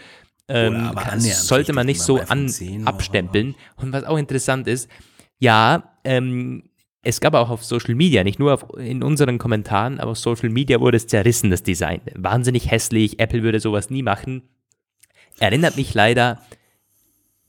ähm, 0.47 0.91
sollte 1.19 1.73
man 1.73 1.85
nicht 1.85 2.01
so 2.01 2.19
an, 2.19 2.51
abstempeln. 2.85 3.55
Und 3.77 3.93
was 3.93 4.03
auch 4.03 4.17
interessant 4.17 4.67
ist, 4.67 4.89
ja, 5.39 5.97
ähm, 6.03 6.69
es 7.01 7.21
gab 7.21 7.35
auch 7.35 7.49
auf 7.49 7.63
Social 7.63 7.95
Media, 7.95 8.23
nicht 8.23 8.39
nur 8.39 8.53
auf, 8.53 8.65
in 8.77 9.03
unseren 9.03 9.37
Kommentaren, 9.37 9.99
aber 9.99 10.11
auf 10.11 10.17
Social 10.17 10.49
Media 10.49 10.79
wurde 10.79 10.97
es 10.97 11.07
zerrissen, 11.07 11.51
das 11.51 11.63
Design. 11.63 12.01
Wahnsinnig 12.15 12.71
hässlich, 12.71 13.19
Apple 13.19 13.43
würde 13.43 13.59
sowas 13.59 13.89
nie 13.89 14.01
machen. 14.01 14.43
Erinnert 15.39 15.77
mich 15.77 15.93
leider 15.93 16.41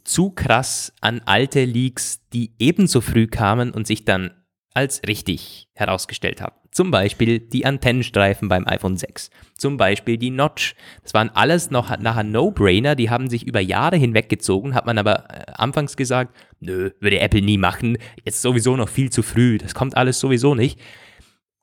zu 0.04 0.30
krass 0.30 0.92
an 1.00 1.22
alte 1.24 1.64
Leaks, 1.64 2.20
die 2.32 2.52
ebenso 2.59 3.00
früh 3.00 3.26
kamen 3.26 3.70
und 3.72 3.87
sich 3.87 4.04
dann 4.04 4.30
als 4.74 5.00
richtig 5.06 5.68
herausgestellt 5.72 6.40
haben. 6.40 6.56
Zum 6.76 6.90
Beispiel 6.90 7.40
die 7.40 7.64
Antennenstreifen 7.64 8.50
beim 8.50 8.66
iPhone 8.66 8.98
6. 8.98 9.30
Zum 9.56 9.78
Beispiel 9.78 10.18
die 10.18 10.28
Notch. 10.28 10.74
Das 11.02 11.14
waren 11.14 11.30
alles 11.30 11.70
noch 11.70 11.96
nachher 11.96 12.22
No-Brainer, 12.22 12.94
die 12.94 13.08
haben 13.08 13.30
sich 13.30 13.46
über 13.46 13.60
Jahre 13.60 13.96
hinweggezogen, 13.96 14.74
hat 14.74 14.84
man 14.84 14.98
aber 14.98 15.24
äh, 15.30 15.52
anfangs 15.54 15.96
gesagt, 15.96 16.36
nö, 16.60 16.90
würde 17.00 17.20
Apple 17.20 17.40
nie 17.40 17.56
machen, 17.56 17.96
jetzt 18.26 18.42
sowieso 18.42 18.76
noch 18.76 18.90
viel 18.90 19.08
zu 19.08 19.22
früh, 19.22 19.56
das 19.56 19.74
kommt 19.74 19.96
alles 19.96 20.20
sowieso 20.20 20.54
nicht. 20.54 20.78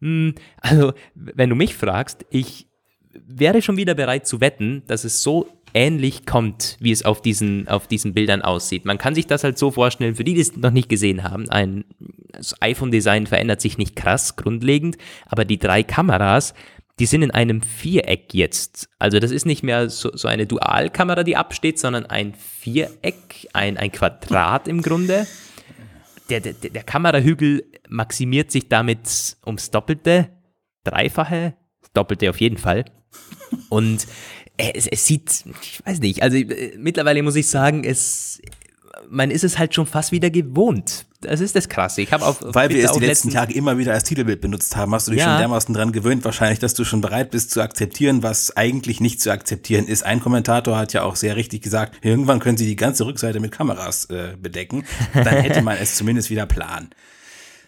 Hm, 0.02 0.34
also, 0.58 0.93
wenn 1.13 1.52
du 1.52 1.56
mich 1.56 1.76
fragst, 1.76 2.26
ich 2.32 2.65
wäre 3.12 3.62
schon 3.62 3.78
wieder 3.78 3.93
bereit 3.93 4.26
zu 4.26 4.41
wetten, 4.41 4.82
dass 4.88 5.04
es 5.04 5.21
so 5.21 5.47
ähnlich 5.74 6.26
kommt, 6.26 6.78
wie 6.80 6.92
es 6.92 7.04
auf 7.04 7.22
diesen, 7.22 7.68
auf 7.68 7.88
diesen 7.88 8.14
Bildern 8.14 8.42
aussieht. 8.42 8.86
Man 8.86 8.98
kann 8.98 9.16
sich 9.16 9.28
das 9.28 9.44
halt 9.44 9.58
so 9.58 9.72
vorstellen, 9.72 10.16
für 10.16 10.24
die, 10.24 10.34
die 10.34 10.42
es 10.42 10.56
noch 10.56 10.72
nicht 10.72 10.90
gesehen 10.90 11.24
haben, 11.24 11.50
ein 11.50 11.86
iPhone-Design 12.60 13.28
verändert 13.28 13.62
sich 13.62 13.78
nicht 13.78 13.96
krass 13.96 14.36
grundlegend, 14.36 14.98
aber 15.26 15.46
die 15.46 15.60
drei 15.60 15.84
Kameras, 15.84 16.54
die 17.00 17.06
sind 17.06 17.24
in 17.24 17.32
einem 17.32 17.62
Viereck 17.62 18.34
jetzt. 18.34 18.90
Also 19.00 19.20
das 19.20 19.32
ist 19.32 19.46
nicht 19.46 19.64
mehr 19.64 19.90
so, 19.90 20.16
so 20.16 20.28
eine 20.28 20.46
Dualkamera, 20.46 21.24
die 21.24 21.36
absteht, 21.36 21.80
sondern 21.80 22.06
ein 22.06 22.34
Viereck, 22.36 23.48
ein, 23.54 23.78
ein 23.78 23.92
Quadrat 23.92 24.68
im 24.68 24.82
Grunde. 24.82 25.28
Der, 26.30 26.40
der, 26.40 26.54
der 26.54 26.84
Kamerahügel 26.84 27.66
maximiert 27.90 28.52
sich 28.52 28.70
damit 28.70 29.38
ums 29.46 29.72
Doppelte, 29.72 30.30
Dreifache, 30.84 31.56
Doppelte 31.94 32.30
auf 32.30 32.40
jeden 32.40 32.58
Fall. 32.58 32.86
Und 33.70 34.08
es, 34.58 34.88
es 34.88 35.06
sieht, 35.06 35.46
ich 35.62 35.86
weiß 35.86 36.00
nicht, 36.00 36.22
also 36.22 36.38
äh, 36.38 36.76
mittlerweile 36.78 37.24
muss 37.24 37.36
ich 37.36 37.48
sagen, 37.48 37.84
es, 37.84 38.42
man 39.10 39.32
ist 39.32 39.44
es 39.44 39.58
halt 39.58 39.74
schon 39.74 39.86
fast 39.86 40.12
wieder 40.12 40.30
gewohnt. 40.30 41.06
Das 41.22 41.39
ist 41.39 41.56
das 41.56 41.70
Krasse. 41.70 42.02
Ich 42.02 42.12
habe 42.12 42.26
auf 42.26 42.39
Weil 42.42 42.70
wir 42.70 42.84
es 42.84 42.92
die 42.92 43.00
letzten 43.00 43.30
Tage 43.30 43.54
immer 43.54 43.78
wieder 43.78 43.94
als 43.94 44.04
Titelbild 44.04 44.42
benutzt 44.42 44.76
haben, 44.76 44.94
hast 44.94 45.08
du 45.08 45.12
dich 45.12 45.22
ja. 45.22 45.28
schon 45.28 45.38
dermaßen 45.38 45.74
dran 45.74 45.94
gewöhnt, 45.94 46.26
wahrscheinlich, 46.26 46.60
dass 46.60 46.74
du 46.74 46.84
schon 46.84 47.00
bereit 47.00 47.32
bist 47.32 47.52
zu 47.52 47.62
akzeptieren, 47.62 48.24
was 48.24 48.56
eigentlich 48.58 49.00
nicht 49.00 49.22
zu 49.22 49.32
akzeptieren 49.32 49.88
ist. 49.88 50.04
Ein 50.04 50.20
Kommentator 50.20 50.78
hat 50.78 50.92
ja 50.92 51.04
auch 51.04 51.16
sehr 51.16 51.38
richtig 51.38 51.62
gesagt, 51.62 52.06
irgendwann 52.06 52.39
können 52.39 52.58
sie 52.58 52.66
die 52.66 52.76
ganze 52.76 53.06
Rückseite 53.06 53.39
mit 53.39 53.52
Kameras 53.52 54.06
äh, 54.06 54.36
bedecken. 54.39 54.84
Dann 55.13 55.38
hätte 55.38 55.62
man 55.62 55.78
es 55.78 55.96
zumindest 55.96 56.30
wieder 56.30 56.46
planen. 56.46 56.89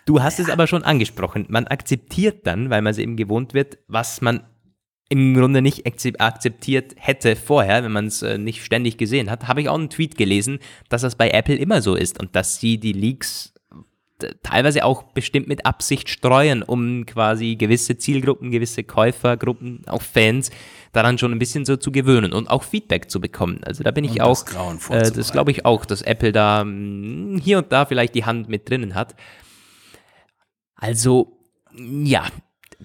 Du 0.05 0.21
hast 0.21 0.37
ja. 0.37 0.45
es 0.45 0.51
aber 0.51 0.67
schon 0.67 0.83
angesprochen. 0.83 1.45
Man 1.47 1.65
akzeptiert 1.65 2.45
dann, 2.45 2.69
weil 2.69 2.81
man 2.81 2.91
es 2.91 2.97
eben 2.97 3.15
gewohnt 3.15 3.53
wird, 3.53 3.77
was 3.87 4.21
man 4.21 4.41
im 5.09 5.35
Grunde 5.35 5.61
nicht 5.61 5.85
akzeptiert 6.19 6.95
hätte 6.97 7.35
vorher, 7.35 7.83
wenn 7.83 7.91
man 7.91 8.07
es 8.07 8.21
äh, 8.23 8.37
nicht 8.37 8.63
ständig 8.63 8.97
gesehen 8.97 9.29
hat, 9.29 9.47
habe 9.47 9.61
ich 9.61 9.69
auch 9.69 9.75
einen 9.75 9.89
Tweet 9.89 10.17
gelesen, 10.17 10.59
dass 10.89 11.01
das 11.01 11.15
bei 11.15 11.29
Apple 11.29 11.55
immer 11.55 11.81
so 11.81 11.95
ist 11.95 12.19
und 12.19 12.35
dass 12.35 12.59
sie 12.59 12.79
die 12.79 12.93
Leaks 12.93 13.53
teilweise 14.43 14.85
auch 14.85 15.03
bestimmt 15.03 15.47
mit 15.47 15.65
Absicht 15.65 16.09
streuen, 16.09 16.63
um 16.63 17.05
quasi 17.05 17.55
gewisse 17.55 17.97
Zielgruppen, 17.97 18.49
gewisse 18.49 18.83
Käufergruppen, 18.83 19.83
auch 19.87 20.01
Fans 20.01 20.51
daran 20.93 21.17
schon 21.17 21.33
ein 21.33 21.39
bisschen 21.39 21.65
so 21.65 21.75
zu 21.75 21.91
gewöhnen 21.91 22.31
und 22.31 22.49
auch 22.49 22.63
Feedback 22.63 23.11
zu 23.11 23.19
bekommen. 23.19 23.59
Also 23.63 23.83
da 23.83 23.91
bin 23.91 24.05
ich 24.05 24.13
und 24.13 24.21
auch, 24.21 24.43
das, 24.43 24.89
äh, 24.89 25.11
das 25.11 25.31
glaube 25.33 25.51
ich 25.51 25.65
auch, 25.65 25.85
dass 25.85 26.01
Apple 26.01 26.31
da 26.31 26.63
mh, 26.63 26.71
hm, 26.71 27.41
hier 27.43 27.57
und 27.57 27.71
da 27.71 27.85
vielleicht 27.85 28.15
die 28.15 28.25
Hand 28.25 28.47
mit 28.47 28.69
drinnen 28.69 28.95
hat. 28.95 29.15
Also 30.75 31.37
ja, 31.73 32.25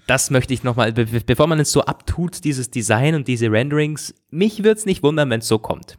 das 0.07 0.29
möchte 0.29 0.53
ich 0.53 0.63
nochmal, 0.63 0.93
be 0.93 1.05
bevor 1.05 1.47
man 1.47 1.59
es 1.59 1.71
so 1.71 1.81
abtut, 1.81 2.43
dieses 2.43 2.69
Design 2.71 3.15
und 3.15 3.27
diese 3.27 3.51
Renderings, 3.51 4.13
mich 4.29 4.63
würde 4.63 4.79
es 4.79 4.85
nicht 4.85 5.03
wundern, 5.03 5.29
wenn 5.29 5.39
es 5.39 5.47
so 5.47 5.59
kommt. 5.59 5.97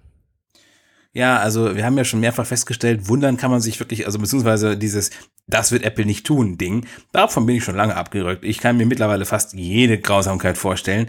Ja, 1.15 1.39
also 1.39 1.77
wir 1.77 1.85
haben 1.85 1.99
ja 1.99 2.05
schon 2.05 2.21
mehrfach 2.21 2.47
festgestellt, 2.47 3.07
wundern 3.07 3.37
kann 3.37 3.51
man 3.51 3.61
sich 3.61 3.79
wirklich, 3.79 4.07
also 4.07 4.19
beziehungsweise 4.19 4.79
dieses, 4.79 5.11
das 5.47 5.71
wird 5.71 5.83
Apple 5.83 6.07
nicht 6.07 6.25
tun, 6.25 6.57
Ding. 6.57 6.87
Davon 7.13 7.45
bin 7.45 7.57
ich 7.57 7.65
schon 7.65 7.77
lange 7.77 7.97
abgerückt. 7.97 8.45
Ich 8.45 8.59
kann 8.59 8.79
mir 8.79 8.87
mittlerweile 8.87 9.27
fast 9.27 9.53
jede 9.53 9.99
Grausamkeit 9.99 10.57
vorstellen. 10.57 11.09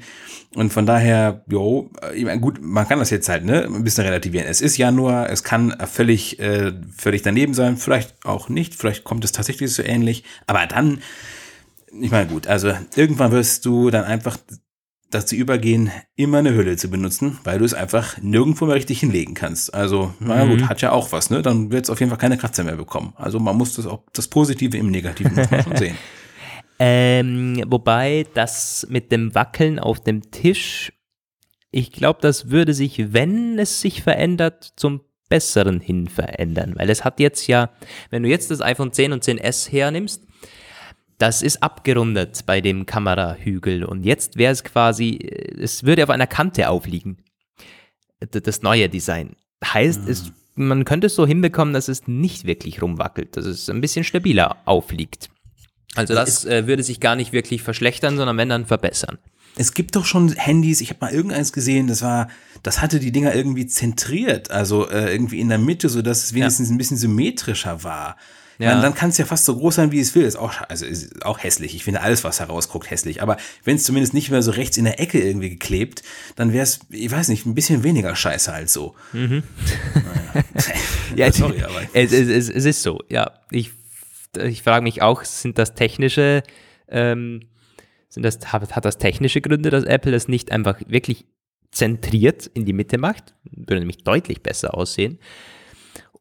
Und 0.56 0.74
von 0.74 0.86
daher, 0.86 1.46
jo, 1.48 1.89
ich 2.13 2.26
meine, 2.26 2.41
gut, 2.41 2.60
man 2.62 2.86
kann 2.86 3.00
das 3.00 3.12
jetzt 3.12 3.30
halt, 3.30 3.46
ne, 3.46 3.63
ein 3.63 3.86
bisschen 3.86 4.04
relativieren. 4.04 4.46
Es 4.46 4.60
ist 4.60 4.76
Januar, 4.76 5.30
es 5.30 5.43
kann 5.43 5.74
völlig, 5.89 6.38
äh, 6.38 6.74
völlig 6.96 7.22
daneben 7.22 7.54
sein, 7.54 7.78
vielleicht 7.78 8.26
auch 8.26 8.50
nicht, 8.50 8.76
vielleicht 8.76 9.06
kommt 9.06 9.24
es 9.24 9.32
tatsächlich 9.32 9.74
so 9.74 9.84
ähnlich, 9.84 10.26
aber 10.48 10.67
dann, 10.67 11.00
ich 11.99 12.12
meine, 12.12 12.29
gut, 12.29 12.47
also 12.47 12.73
irgendwann 12.95 13.32
wirst 13.32 13.65
du 13.65 13.89
dann 13.89 14.03
einfach 14.03 14.38
dazu 15.12 15.36
übergehen, 15.36 15.91
immer 16.15 16.39
eine 16.39 16.53
Hülle 16.53 16.75
zu 16.75 16.89
benutzen, 16.89 17.38
weil 17.43 17.60
du 17.60 17.65
es 17.65 17.73
einfach 17.73 18.17
nirgendwo 18.21 18.65
mehr 18.65 18.75
richtig 18.75 18.99
hinlegen 18.99 19.34
kannst. 19.36 19.73
Also, 19.73 20.13
na 20.19 20.45
gut, 20.45 20.62
mhm. 20.62 20.69
hat 20.69 20.82
ja 20.82 20.91
auch 20.91 21.12
was, 21.12 21.29
ne? 21.29 21.41
Dann 21.41 21.71
wird 21.71 21.86
es 21.86 21.89
auf 21.89 21.99
jeden 21.99 22.10
Fall 22.10 22.17
keine 22.17 22.38
Kratzer 22.38 22.63
mehr 22.63 22.75
bekommen. 22.75 23.13
Also 23.15 23.39
man 23.39 23.56
muss 23.56 23.75
das 23.75 23.86
auch 23.86 24.03
das 24.13 24.27
Positive 24.27 24.77
im 24.77 24.89
Negativen 24.89 25.36
muss 25.36 25.51
man 25.51 25.63
schon 25.63 25.77
sehen. 25.77 25.97
Ähm, 26.79 27.63
wobei 27.67 28.25
das 28.34 28.86
mit 28.89 29.12
dem 29.12 29.36
Wackeln 29.36 29.79
auf 29.79 30.01
dem 30.01 30.32
Tisch, 30.32 30.91
ich 31.71 31.91
glaube, 31.91 32.19
das 32.21 32.49
würde 32.49 32.73
sich, 32.73 33.13
wenn 33.13 33.58
es 33.60 33.79
sich 33.79 34.01
verändert, 34.01 34.73
zum 34.75 35.01
Besseren 35.29 35.79
hin 35.79 36.08
verändern. 36.08 36.73
Weil 36.75 36.89
es 36.89 37.06
hat 37.06 37.19
jetzt 37.19 37.47
ja, 37.47 37.69
wenn 38.10 38.23
du 38.23 38.29
jetzt 38.29 38.51
das 38.51 38.60
iPhone 38.60 38.91
10 38.91 39.13
und 39.13 39.23
10S 39.23 39.71
hernimmst, 39.71 40.23
das 41.17 41.41
ist 41.41 41.63
abgerundet 41.63 42.45
bei 42.45 42.62
dem 42.62 42.86
Kamerahügel 42.86 43.84
und 43.86 44.04
jetzt 44.04 44.38
wäre 44.38 44.52
es 44.52 44.63
quasi, 44.63 45.17
es 45.17 45.84
würde 45.84 46.04
auf 46.04 46.10
einer 46.10 46.28
Kante 46.28 46.69
aufliegen. 46.69 47.17
Das 48.32 48.62
neue 48.62 48.89
Design. 48.89 49.36
Heißt, 49.63 50.04
mhm. 50.04 50.10
es, 50.10 50.32
man 50.56 50.86
könnte 50.86 51.08
es 51.08 51.15
so 51.15 51.28
hinbekommen, 51.28 51.73
dass 51.73 51.88
es 51.88 52.08
nicht 52.08 52.45
wirklich 52.45 52.82
rumwackelt, 52.82 53.36
dass 53.38 53.45
es 53.45 53.69
ein 53.69 53.82
bisschen 53.82 54.04
stabiler 54.04 54.58
aufliegt. 54.65 55.30
Also 55.95 56.13
das 56.15 56.45
äh, 56.45 56.67
würde 56.67 56.84
sich 56.84 56.99
gar 56.99 57.15
nicht 57.15 57.34
wirklich 57.34 57.62
verschlechtern, 57.62 58.17
sondern 58.17 58.38
wenn 58.38 58.49
dann 58.49 58.65
verbessern. 58.65 59.19
Es 59.56 59.76
gibt 59.76 59.95
doch 59.95 60.06
schon 60.06 60.32
Handys, 60.32 60.82
ich 60.82 60.89
habe 60.89 60.99
mal 61.02 61.13
irgendeins 61.13 61.54
gesehen, 61.54 61.88
das 61.88 62.02
war, 62.02 62.30
das 62.63 62.82
hatte 62.82 62.99
die 62.99 63.12
Dinger 63.12 63.36
irgendwie 63.36 63.67
zentriert, 63.67 64.49
also 64.49 64.89
äh, 64.89 65.12
irgendwie 65.12 65.39
in 65.39 65.49
der 65.49 65.60
Mitte, 65.60 65.89
so 65.89 66.02
dass 66.02 66.23
es 66.23 66.34
wenigstens 66.34 66.69
ja. 66.69 66.76
ein 66.76 66.78
bisschen 66.80 66.97
symmetrischer 66.97 67.84
war. 67.84 68.17
Ja. 68.59 68.69
Meine, 68.69 68.81
dann 68.81 68.93
kann 68.93 69.09
es 69.09 69.17
ja 69.17 69.25
fast 69.25 69.45
so 69.45 69.55
groß 69.55 69.75
sein, 69.75 69.91
wie 69.91 69.99
es 69.99 70.13
will. 70.15 70.23
Ist 70.23 70.35
auch, 70.35 70.53
also 70.69 70.85
ist 70.85 71.25
auch 71.25 71.41
hässlich. 71.41 71.75
Ich 71.75 71.83
finde 71.83 72.01
alles, 72.01 72.23
was 72.23 72.39
herausguckt, 72.39 72.89
hässlich. 72.89 73.21
Aber 73.21 73.37
wenn 73.63 73.77
es 73.77 73.83
zumindest 73.83 74.13
nicht 74.13 74.29
mehr 74.29 74.41
so 74.41 74.51
rechts 74.51 74.77
in 74.77 74.85
der 74.85 74.99
Ecke 74.99 75.19
irgendwie 75.19 75.49
geklebt, 75.49 76.03
dann 76.35 76.53
wäre 76.53 76.63
es, 76.63 76.81
ich 76.89 77.11
weiß 77.11 77.29
nicht, 77.29 77.45
ein 77.45 77.55
bisschen 77.55 77.83
weniger 77.83 78.15
scheiße 78.15 78.53
als 78.53 78.73
so. 78.73 78.95
Mhm. 79.11 79.43
Naja. 79.95 80.45
ja, 81.15 81.31
sorry, 81.31 81.63
aber. 81.63 81.81
Es, 81.93 82.11
es, 82.11 82.49
es, 82.49 82.65
ist 82.65 82.83
so, 82.83 82.99
ja. 83.09 83.31
Ich, 83.51 83.71
ich 84.39 84.61
frage 84.61 84.83
mich 84.83 85.01
auch, 85.01 85.23
sind 85.23 85.57
das 85.57 85.73
technische, 85.73 86.43
ähm, 86.87 87.41
sind 88.09 88.23
das, 88.23 88.39
hat, 88.51 88.75
hat 88.75 88.85
das 88.85 88.97
technische 88.97 89.41
Gründe, 89.41 89.69
dass 89.71 89.83
Apple 89.83 90.11
das 90.11 90.27
nicht 90.27 90.51
einfach 90.51 90.79
wirklich 90.87 91.25
zentriert 91.71 92.47
in 92.53 92.65
die 92.65 92.73
Mitte 92.73 92.97
macht? 92.97 93.33
Würde 93.51 93.79
nämlich 93.79 94.03
deutlich 94.03 94.43
besser 94.43 94.75
aussehen. 94.75 95.19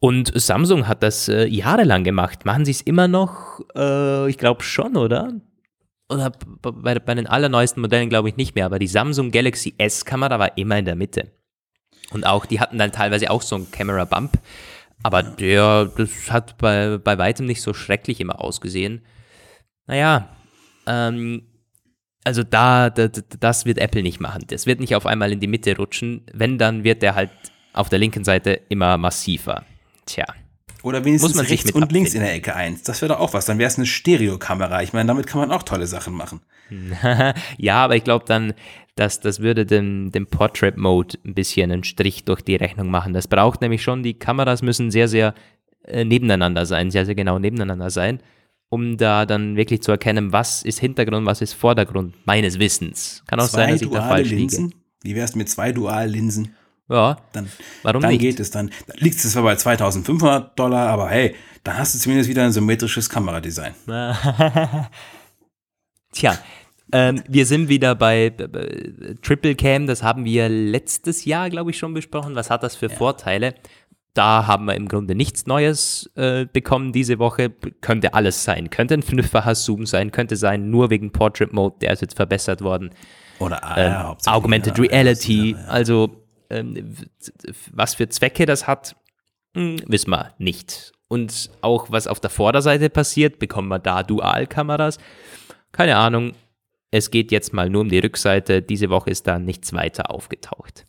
Und 0.02 0.32
Samsung 0.34 0.88
hat 0.88 1.04
das 1.04 1.28
äh, 1.28 1.44
jahrelang 1.46 2.02
gemacht. 2.02 2.44
Machen 2.44 2.64
sie 2.64 2.72
es 2.72 2.80
immer 2.80 3.06
noch? 3.06 3.60
Äh, 3.76 4.28
ich 4.28 4.36
glaube 4.36 4.64
schon, 4.64 4.96
oder? 4.96 5.32
Oder 6.08 6.32
bei, 6.60 6.98
bei 6.98 7.14
den 7.14 7.28
allerneuesten 7.28 7.80
Modellen 7.80 8.08
glaube 8.08 8.28
ich 8.28 8.36
nicht 8.36 8.56
mehr, 8.56 8.66
aber 8.66 8.80
die 8.80 8.88
Samsung 8.88 9.30
Galaxy 9.30 9.74
S-Kamera 9.78 10.40
war 10.40 10.58
immer 10.58 10.76
in 10.76 10.86
der 10.86 10.96
Mitte. 10.96 11.30
Und 12.10 12.26
auch, 12.26 12.46
die 12.46 12.58
hatten 12.58 12.78
dann 12.78 12.90
teilweise 12.90 13.30
auch 13.30 13.42
so 13.42 13.54
einen 13.54 13.70
Camera 13.70 14.04
Bump. 14.04 14.40
Aber 15.04 15.22
der, 15.22 15.84
das 15.84 16.32
hat 16.32 16.58
bei, 16.58 16.98
bei 16.98 17.16
weitem 17.18 17.46
nicht 17.46 17.62
so 17.62 17.72
schrecklich 17.72 18.20
immer 18.20 18.40
ausgesehen. 18.40 19.02
Naja, 19.86 20.34
ähm, 20.88 21.46
also 22.24 22.42
da, 22.42 22.90
da, 22.90 23.06
das 23.06 23.66
wird 23.66 23.78
Apple 23.78 24.02
nicht 24.02 24.18
machen. 24.18 24.46
Das 24.48 24.66
wird 24.66 24.80
nicht 24.80 24.96
auf 24.96 25.06
einmal 25.06 25.30
in 25.30 25.38
die 25.38 25.46
Mitte 25.46 25.76
rutschen. 25.76 26.26
Wenn, 26.32 26.58
dann 26.58 26.82
wird 26.82 27.02
der 27.02 27.14
halt 27.14 27.30
auf 27.72 27.88
der 27.88 28.00
linken 28.00 28.24
Seite 28.24 28.60
immer 28.68 28.98
massiver. 28.98 29.64
Tja. 30.06 30.26
Oder 30.82 31.04
wenigstens 31.04 31.38
rechts 31.38 31.70
und 31.70 31.84
abfinden. 31.84 31.94
links 31.94 32.14
in 32.14 32.22
der 32.22 32.34
Ecke 32.34 32.56
eins. 32.56 32.82
Das 32.82 33.02
wäre 33.02 33.12
doch 33.12 33.20
auch 33.20 33.34
was. 33.34 33.46
Dann 33.46 33.58
wäre 33.58 33.68
es 33.68 33.76
eine 33.76 33.86
Stereokamera. 33.86 34.82
Ich 34.82 34.92
meine, 34.92 35.06
damit 35.06 35.26
kann 35.26 35.40
man 35.40 35.52
auch 35.52 35.62
tolle 35.62 35.86
Sachen 35.86 36.14
machen. 36.14 36.40
ja, 37.58 37.84
aber 37.84 37.96
ich 37.96 38.04
glaube 38.04 38.24
dann, 38.26 38.54
dass 38.96 39.20
das 39.20 39.40
würde 39.40 39.64
dem, 39.64 40.10
dem 40.10 40.26
Portrait 40.26 40.76
Mode 40.76 41.18
ein 41.24 41.34
bisschen 41.34 41.70
einen 41.70 41.84
Strich 41.84 42.24
durch 42.24 42.42
die 42.42 42.56
Rechnung 42.56 42.90
machen. 42.90 43.12
Das 43.12 43.28
braucht 43.28 43.60
nämlich 43.60 43.82
schon, 43.82 44.02
die 44.02 44.14
Kameras 44.14 44.62
müssen 44.62 44.90
sehr, 44.90 45.08
sehr 45.08 45.34
äh, 45.84 46.04
nebeneinander 46.04 46.66
sein, 46.66 46.90
sehr, 46.90 47.06
sehr 47.06 47.14
genau 47.14 47.38
nebeneinander 47.38 47.90
sein, 47.90 48.20
um 48.68 48.96
da 48.96 49.26
dann 49.26 49.56
wirklich 49.56 49.82
zu 49.82 49.92
erkennen, 49.92 50.32
was 50.32 50.62
ist 50.62 50.80
Hintergrund, 50.80 51.26
was 51.26 51.40
ist 51.40 51.54
Vordergrund, 51.54 52.14
meines 52.24 52.58
Wissens. 52.58 53.22
Kann 53.26 53.40
auch 53.40 53.48
zwei 53.48 53.62
sein, 53.66 53.72
dass 53.72 53.82
ich 53.82 53.90
da 53.90 54.08
falsch 54.08 54.30
Linsen? 54.30 54.64
liege. 54.66 54.76
Wie 55.02 55.14
wär's 55.14 55.34
mit 55.34 55.48
zwei 55.48 55.72
Duallinsen? 55.72 56.54
Ja, 56.92 57.16
dann, 57.32 57.50
warum 57.82 58.02
dann 58.02 58.10
nicht? 58.10 58.20
geht 58.20 58.38
es 58.38 58.50
dann. 58.50 58.70
Da 58.86 58.92
liegt 58.96 59.16
es 59.16 59.32
zwar 59.32 59.44
bei 59.44 59.56
2500 59.56 60.58
Dollar, 60.58 60.88
aber 60.88 61.08
hey, 61.08 61.34
dann 61.64 61.78
hast 61.78 61.94
du 61.94 61.98
zumindest 61.98 62.28
wieder 62.28 62.44
ein 62.44 62.52
symmetrisches 62.52 63.08
Kameradesign. 63.08 63.74
Tja, 66.12 66.38
ähm, 66.92 67.22
wir 67.26 67.46
sind 67.46 67.70
wieder 67.70 67.94
bei, 67.94 68.28
bei, 68.30 69.16
Triple 69.22 69.54
Cam, 69.54 69.86
das 69.86 70.02
haben 70.02 70.26
wir 70.26 70.50
letztes 70.50 71.24
Jahr, 71.24 71.48
glaube 71.48 71.70
ich, 71.70 71.78
schon 71.78 71.94
besprochen. 71.94 72.34
Was 72.34 72.50
hat 72.50 72.62
das 72.62 72.76
für 72.76 72.90
ja. 72.90 72.96
Vorteile? 72.96 73.54
Da 74.12 74.46
haben 74.46 74.66
wir 74.66 74.74
im 74.74 74.88
Grunde 74.88 75.14
nichts 75.14 75.46
Neues 75.46 76.10
äh, 76.16 76.44
bekommen 76.44 76.92
diese 76.92 77.18
Woche. 77.18 77.48
Könnte 77.80 78.12
alles 78.12 78.44
sein. 78.44 78.68
Könnte 78.68 78.92
ein 78.92 79.02
fünffacher 79.02 79.54
Zoom 79.54 79.86
sein, 79.86 80.12
könnte 80.12 80.36
sein, 80.36 80.68
nur 80.68 80.90
wegen 80.90 81.12
Portrait 81.12 81.54
Mode, 81.54 81.76
der 81.80 81.94
ist 81.94 82.02
jetzt 82.02 82.16
verbessert 82.16 82.60
worden. 82.60 82.90
Oder 83.38 83.64
ah, 83.64 84.10
ähm, 84.10 84.16
Augmented 84.26 84.76
ja, 84.76 84.84
Reality. 84.84 85.52
Ja, 85.52 85.64
also 85.68 86.21
was 87.72 87.94
für 87.94 88.08
Zwecke 88.08 88.46
das 88.46 88.66
hat, 88.66 88.96
hm, 89.54 89.80
wissen 89.86 90.10
wir 90.10 90.34
nicht. 90.38 90.92
Und 91.08 91.50
auch 91.60 91.90
was 91.90 92.06
auf 92.06 92.20
der 92.20 92.30
Vorderseite 92.30 92.88
passiert, 92.88 93.38
bekommen 93.38 93.68
wir 93.68 93.78
da 93.78 94.02
Dualkameras. 94.02 94.98
Keine 95.70 95.96
Ahnung. 95.96 96.32
Es 96.90 97.10
geht 97.10 97.32
jetzt 97.32 97.52
mal 97.52 97.70
nur 97.70 97.82
um 97.82 97.88
die 97.88 97.98
Rückseite. 97.98 98.62
Diese 98.62 98.90
Woche 98.90 99.10
ist 99.10 99.26
da 99.26 99.38
nichts 99.38 99.72
weiter 99.72 100.10
aufgetaucht. 100.10 100.86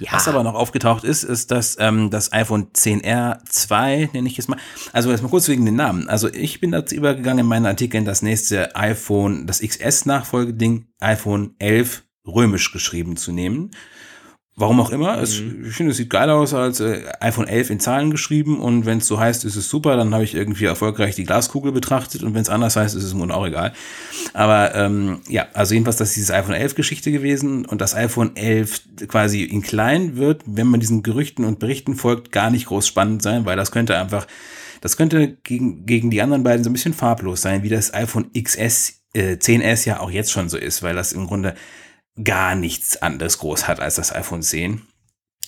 Ja. 0.00 0.12
Was 0.12 0.28
aber 0.28 0.42
noch 0.42 0.54
aufgetaucht 0.54 1.04
ist, 1.04 1.24
ist, 1.24 1.50
dass 1.50 1.76
ähm, 1.78 2.08
das 2.10 2.32
iPhone 2.32 2.72
10R 2.72 3.38
2, 3.44 4.10
nenne 4.14 4.28
ich 4.28 4.38
es 4.38 4.48
mal, 4.48 4.58
also 4.92 5.10
erstmal 5.10 5.30
kurz 5.30 5.46
wegen 5.48 5.66
den 5.66 5.76
Namen. 5.76 6.08
Also 6.08 6.28
ich 6.28 6.58
bin 6.60 6.70
dazu 6.70 6.94
übergegangen 6.94 7.40
in 7.40 7.46
meinen 7.46 7.66
Artikeln 7.66 8.06
das 8.06 8.22
nächste 8.22 8.74
iPhone, 8.74 9.46
das 9.46 9.60
XS-Nachfolgeding, 9.60 10.86
iPhone 11.00 11.54
11 11.58 12.04
römisch 12.26 12.72
geschrieben 12.72 13.16
zu 13.16 13.30
nehmen. 13.32 13.72
Warum 14.60 14.78
auch 14.78 14.90
immer. 14.90 15.18
Es, 15.22 15.40
mhm. 15.40 15.64
ich 15.66 15.74
finde, 15.74 15.92
es 15.92 15.96
sieht 15.96 16.10
geil 16.10 16.28
aus 16.28 16.52
als 16.52 16.80
äh, 16.80 17.00
iPhone 17.20 17.48
11 17.48 17.70
in 17.70 17.80
Zahlen 17.80 18.10
geschrieben 18.10 18.60
und 18.60 18.84
wenn 18.84 18.98
es 18.98 19.06
so 19.06 19.18
heißt, 19.18 19.46
ist 19.46 19.56
es 19.56 19.70
super, 19.70 19.96
dann 19.96 20.12
habe 20.12 20.22
ich 20.22 20.34
irgendwie 20.34 20.66
erfolgreich 20.66 21.14
die 21.14 21.24
Glaskugel 21.24 21.72
betrachtet 21.72 22.22
und 22.22 22.34
wenn 22.34 22.42
es 22.42 22.50
anders 22.50 22.76
heißt, 22.76 22.94
ist 22.94 23.04
es 23.04 23.14
mir 23.14 23.34
auch 23.34 23.46
egal. 23.46 23.72
Aber 24.34 24.74
ähm, 24.74 25.20
ja, 25.30 25.46
also 25.54 25.72
jedenfalls, 25.72 25.96
das 25.96 26.10
ist 26.10 26.16
dieses 26.16 26.30
iPhone 26.30 26.54
11 26.54 26.74
Geschichte 26.74 27.10
gewesen 27.10 27.64
und 27.64 27.80
das 27.80 27.94
iPhone 27.94 28.36
11 28.36 28.82
quasi 29.08 29.44
in 29.44 29.62
klein 29.62 30.18
wird, 30.18 30.42
wenn 30.44 30.66
man 30.66 30.80
diesen 30.80 31.02
Gerüchten 31.02 31.46
und 31.46 31.58
Berichten 31.58 31.94
folgt, 31.94 32.30
gar 32.30 32.50
nicht 32.50 32.66
groß 32.66 32.86
spannend 32.86 33.22
sein, 33.22 33.46
weil 33.46 33.56
das 33.56 33.72
könnte 33.72 33.96
einfach, 33.96 34.26
das 34.82 34.98
könnte 34.98 35.38
gegen, 35.42 35.86
gegen 35.86 36.10
die 36.10 36.20
anderen 36.20 36.42
beiden 36.42 36.64
so 36.64 36.68
ein 36.68 36.74
bisschen 36.74 36.92
farblos 36.92 37.40
sein, 37.40 37.62
wie 37.62 37.70
das 37.70 37.94
iPhone 37.94 38.30
XS 38.34 39.00
äh, 39.14 39.36
10S 39.36 39.86
ja 39.86 40.00
auch 40.00 40.10
jetzt 40.10 40.30
schon 40.30 40.50
so 40.50 40.58
ist, 40.58 40.82
weil 40.82 40.94
das 40.94 41.12
im 41.12 41.26
Grunde 41.26 41.54
gar 42.22 42.54
nichts 42.54 43.00
anderes 43.00 43.38
groß 43.38 43.68
hat 43.68 43.80
als 43.80 43.96
das 43.96 44.14
iPhone 44.14 44.42
10. 44.42 44.82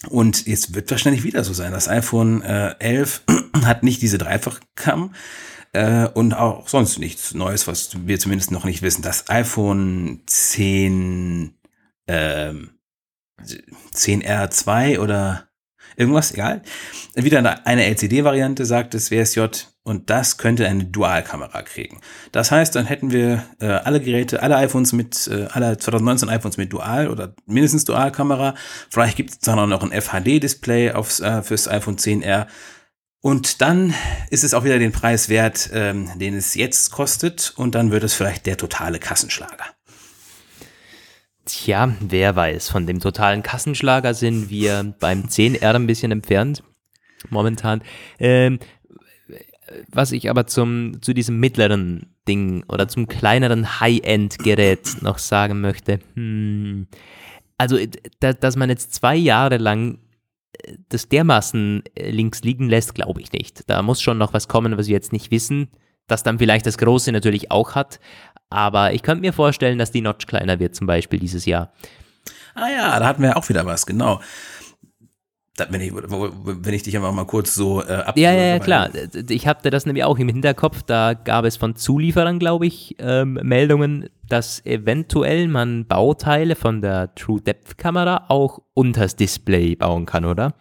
Und 0.08 0.46
jetzt 0.46 0.74
wird 0.74 0.90
wahrscheinlich 0.90 1.22
wieder 1.22 1.44
so 1.44 1.52
sein. 1.52 1.72
Das 1.72 1.88
iPhone 1.88 2.42
äh, 2.42 2.74
11 2.78 3.22
hat 3.64 3.82
nicht 3.82 4.02
diese 4.02 4.18
Dreifachcam 4.18 5.14
äh, 5.72 6.08
und 6.08 6.34
auch 6.34 6.68
sonst 6.68 6.98
nichts 6.98 7.34
Neues, 7.34 7.66
was 7.66 8.06
wir 8.06 8.18
zumindest 8.18 8.50
noch 8.50 8.64
nicht 8.64 8.82
wissen. 8.82 9.02
Das 9.02 9.28
iPhone 9.30 10.22
10, 10.26 11.54
äh, 12.06 12.54
10R2 13.94 14.98
oder 14.98 15.48
irgendwas, 15.96 16.32
egal. 16.32 16.62
Wieder 17.14 17.64
eine 17.64 17.84
LCD-Variante, 17.86 18.64
sagt 18.64 18.94
das 18.94 19.10
WSJ, 19.10 19.46
und 19.84 20.10
das 20.10 20.38
könnte 20.38 20.66
eine 20.68 20.84
Dualkamera 20.84 21.62
kriegen. 21.62 22.00
Das 22.30 22.52
heißt, 22.52 22.76
dann 22.76 22.86
hätten 22.86 23.10
wir 23.10 23.44
äh, 23.60 23.66
alle 23.66 24.00
Geräte, 24.00 24.42
alle 24.42 24.56
iPhones 24.56 24.92
mit, 24.92 25.26
äh, 25.26 25.48
alle 25.50 25.76
2019 25.76 26.28
iPhones 26.28 26.56
mit 26.56 26.72
Dual 26.72 27.08
oder 27.08 27.34
mindestens 27.46 27.84
Dualkamera. 27.84 28.54
Vielleicht 28.90 29.16
gibt 29.16 29.30
es 29.30 29.38
dann 29.40 29.58
auch 29.58 29.66
noch 29.66 29.82
ein 29.82 29.90
FHD-Display 29.90 30.88
äh, 30.88 31.42
fürs 31.42 31.68
iPhone 31.68 31.96
10R. 31.96 32.46
Und 33.20 33.60
dann 33.60 33.94
ist 34.30 34.44
es 34.44 34.54
auch 34.54 34.64
wieder 34.64 34.78
den 34.78 34.92
Preis 34.92 35.28
wert, 35.28 35.70
ähm, 35.72 36.10
den 36.16 36.34
es 36.34 36.54
jetzt 36.54 36.92
kostet. 36.92 37.52
Und 37.56 37.74
dann 37.74 37.90
wird 37.90 38.04
es 38.04 38.14
vielleicht 38.14 38.46
der 38.46 38.56
totale 38.56 39.00
Kassenschlager. 39.00 39.64
Tja, 41.44 41.94
wer 42.00 42.36
weiß. 42.36 42.70
Von 42.70 42.86
dem 42.86 43.00
totalen 43.00 43.42
Kassenschlager 43.42 44.14
sind 44.14 44.50
wir 44.50 44.94
beim 45.00 45.24
10R 45.24 45.74
ein 45.74 45.86
bisschen 45.86 46.12
entfernt. 46.12 46.62
Momentan. 47.30 47.82
Ähm, 48.18 48.58
was 49.88 50.12
ich 50.12 50.28
aber 50.28 50.46
zum, 50.46 51.00
zu 51.02 51.14
diesem 51.14 51.40
mittleren 51.40 52.14
Ding 52.28 52.64
oder 52.68 52.88
zum 52.88 53.08
kleineren 53.08 53.80
High-End-Gerät 53.80 55.02
noch 55.02 55.18
sagen 55.18 55.60
möchte. 55.60 55.98
Hm, 56.14 56.86
also, 57.58 57.78
dass 58.20 58.56
man 58.56 58.70
jetzt 58.70 58.94
zwei 58.94 59.16
Jahre 59.16 59.56
lang 59.56 59.98
das 60.88 61.08
dermaßen 61.08 61.82
äh, 61.94 62.10
links 62.10 62.42
liegen 62.42 62.68
lässt, 62.68 62.94
glaube 62.94 63.20
ich 63.20 63.32
nicht. 63.32 63.68
Da 63.68 63.82
muss 63.82 64.02
schon 64.02 64.18
noch 64.18 64.32
was 64.32 64.48
kommen, 64.48 64.76
was 64.76 64.86
wir 64.86 64.94
jetzt 64.94 65.12
nicht 65.12 65.30
wissen, 65.30 65.68
das 66.06 66.22
dann 66.22 66.38
vielleicht 66.38 66.66
das 66.66 66.78
Große 66.78 67.12
natürlich 67.12 67.50
auch 67.50 67.74
hat. 67.74 68.00
Aber 68.52 68.92
ich 68.92 69.02
könnte 69.02 69.22
mir 69.22 69.32
vorstellen, 69.32 69.78
dass 69.78 69.90
die 69.90 70.00
Notch 70.00 70.26
kleiner 70.26 70.58
wird, 70.60 70.74
zum 70.74 70.86
Beispiel 70.86 71.18
dieses 71.18 71.46
Jahr. 71.46 71.72
Ah 72.54 72.68
ja, 72.68 72.98
da 73.00 73.06
hatten 73.06 73.22
wir 73.22 73.36
auch 73.36 73.48
wieder 73.48 73.64
was, 73.66 73.86
genau 73.86 74.20
wenn 75.70 75.80
ich, 75.80 75.92
wenn 75.92 76.74
ich 76.74 76.82
dich 76.82 76.96
einfach 76.96 77.12
mal 77.12 77.26
kurz 77.26 77.54
so 77.54 77.82
äh, 77.82 77.92
ab. 77.92 78.16
Ja, 78.16 78.32
ja, 78.32 78.44
ja, 78.44 78.58
klar. 78.58 78.90
Ich 79.28 79.46
hatte 79.46 79.70
das 79.70 79.84
nämlich 79.84 80.04
auch 80.04 80.18
im 80.18 80.28
Hinterkopf. 80.28 80.82
Da 80.82 81.14
gab 81.14 81.44
es 81.44 81.56
von 81.56 81.76
Zulieferern, 81.76 82.38
glaube 82.38 82.66
ich, 82.66 82.96
ähm, 82.98 83.38
Meldungen, 83.42 84.08
dass 84.28 84.64
eventuell 84.64 85.48
man 85.48 85.86
Bauteile 85.86 86.56
von 86.56 86.80
der 86.80 87.14
True 87.14 87.40
Depth 87.40 87.76
Kamera 87.76 88.26
auch 88.28 88.60
unters 88.74 89.16
Display 89.16 89.76
bauen 89.76 90.06
kann, 90.06 90.24
oder? 90.24 90.54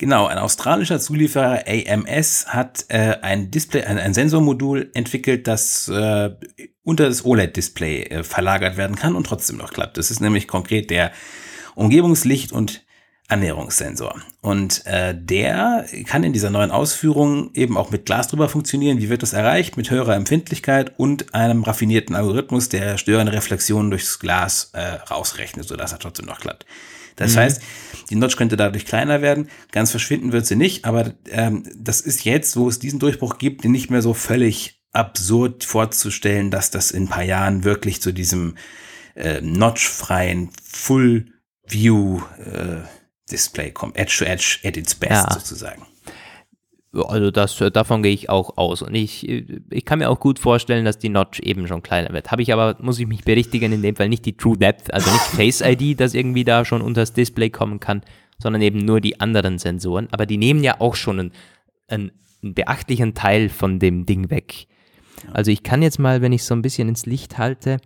Genau, 0.00 0.28
ein 0.28 0.38
australischer 0.38 0.98
Zulieferer 0.98 1.64
AMS 1.66 2.46
hat 2.46 2.86
äh, 2.88 3.16
ein 3.20 3.50
Display, 3.50 3.84
ein, 3.84 3.98
ein 3.98 4.14
Sensormodul 4.14 4.90
entwickelt, 4.94 5.46
das 5.46 5.88
äh, 5.88 6.30
unter 6.82 7.04
das 7.04 7.26
OLED-Display 7.26 8.04
äh, 8.04 8.24
verlagert 8.24 8.78
werden 8.78 8.96
kann 8.96 9.14
und 9.14 9.24
trotzdem 9.24 9.58
noch 9.58 9.74
klappt. 9.74 9.98
Das 9.98 10.10
ist 10.10 10.20
nämlich 10.20 10.48
konkret 10.48 10.88
der 10.88 11.12
Umgebungslicht 11.74 12.50
und 12.50 12.82
Ernährungssensor. 13.28 14.22
Und 14.40 14.86
äh, 14.86 15.14
der 15.14 15.84
kann 16.06 16.24
in 16.24 16.32
dieser 16.32 16.48
neuen 16.48 16.70
Ausführung 16.70 17.50
eben 17.52 17.76
auch 17.76 17.90
mit 17.90 18.06
Glas 18.06 18.28
drüber 18.28 18.48
funktionieren. 18.48 19.00
Wie 19.00 19.10
wird 19.10 19.22
das 19.22 19.34
erreicht? 19.34 19.76
Mit 19.76 19.90
höherer 19.90 20.16
Empfindlichkeit 20.16 20.98
und 20.98 21.34
einem 21.34 21.62
raffinierten 21.62 22.16
Algorithmus, 22.16 22.70
der 22.70 22.96
störende 22.96 23.34
Reflexionen 23.34 23.90
durchs 23.90 24.18
Glas 24.18 24.70
äh, 24.72 24.80
rausrechnet, 24.80 25.68
sodass 25.68 25.92
er 25.92 25.98
trotzdem 25.98 26.24
noch 26.24 26.40
klappt. 26.40 26.64
Das 27.20 27.34
mhm. 27.34 27.40
heißt, 27.40 27.62
die 28.10 28.16
Notch 28.16 28.36
könnte 28.36 28.56
dadurch 28.56 28.86
kleiner 28.86 29.22
werden. 29.22 29.48
Ganz 29.70 29.90
verschwinden 29.90 30.32
wird 30.32 30.46
sie 30.46 30.56
nicht, 30.56 30.84
aber 30.84 31.14
ähm, 31.30 31.62
das 31.76 32.00
ist 32.00 32.24
jetzt, 32.24 32.56
wo 32.56 32.68
es 32.68 32.78
diesen 32.78 32.98
Durchbruch 32.98 33.38
gibt, 33.38 33.64
nicht 33.64 33.90
mehr 33.90 34.02
so 34.02 34.14
völlig 34.14 34.80
absurd 34.92 35.64
vorzustellen, 35.64 36.50
dass 36.50 36.70
das 36.70 36.90
in 36.90 37.04
ein 37.04 37.08
paar 37.08 37.22
Jahren 37.22 37.62
wirklich 37.62 38.02
zu 38.02 38.12
diesem 38.12 38.56
äh, 39.14 39.40
notchfreien 39.40 40.50
Full 40.64 41.26
View 41.68 42.20
äh, 42.38 42.78
Display 43.30 43.70
kommt. 43.70 43.96
Edge 43.96 44.16
to 44.18 44.24
Edge 44.24 44.58
at 44.64 44.76
its 44.76 44.94
best 44.94 45.12
ja. 45.12 45.32
sozusagen. 45.32 45.86
Also 46.92 47.30
das, 47.30 47.56
davon 47.72 48.02
gehe 48.02 48.12
ich 48.12 48.28
auch 48.28 48.56
aus. 48.56 48.82
Und 48.82 48.94
ich, 48.94 49.28
ich 49.28 49.84
kann 49.84 50.00
mir 50.00 50.10
auch 50.10 50.18
gut 50.18 50.38
vorstellen, 50.38 50.84
dass 50.84 50.98
die 50.98 51.08
Notch 51.08 51.38
eben 51.40 51.68
schon 51.68 51.82
kleiner 51.82 52.12
wird. 52.12 52.32
Habe 52.32 52.42
ich 52.42 52.52
aber, 52.52 52.76
muss 52.80 52.98
ich 52.98 53.06
mich 53.06 53.24
berichtigen, 53.24 53.72
in 53.72 53.82
dem 53.82 53.94
Fall 53.94 54.08
nicht 54.08 54.26
die 54.26 54.36
True 54.36 54.58
Depth, 54.58 54.92
also 54.92 55.10
nicht 55.10 55.22
Face 55.22 55.60
ID, 55.60 56.00
das 56.00 56.14
irgendwie 56.14 56.44
da 56.44 56.64
schon 56.64 56.82
unter 56.82 57.02
das 57.02 57.12
Display 57.12 57.50
kommen 57.50 57.78
kann, 57.78 58.02
sondern 58.38 58.62
eben 58.62 58.78
nur 58.78 59.00
die 59.00 59.20
anderen 59.20 59.58
Sensoren. 59.58 60.08
Aber 60.10 60.26
die 60.26 60.38
nehmen 60.38 60.64
ja 60.64 60.80
auch 60.80 60.96
schon 60.96 61.20
einen, 61.20 61.32
einen, 61.86 62.12
einen 62.42 62.54
beachtlichen 62.54 63.14
Teil 63.14 63.48
von 63.48 63.78
dem 63.78 64.04
Ding 64.04 64.30
weg. 64.30 64.66
Also 65.32 65.52
ich 65.52 65.62
kann 65.62 65.82
jetzt 65.82 65.98
mal, 65.98 66.22
wenn 66.22 66.32
ich 66.32 66.42
so 66.42 66.54
ein 66.54 66.62
bisschen 66.62 66.88
ins 66.88 67.06
Licht 67.06 67.38
halte, 67.38 67.76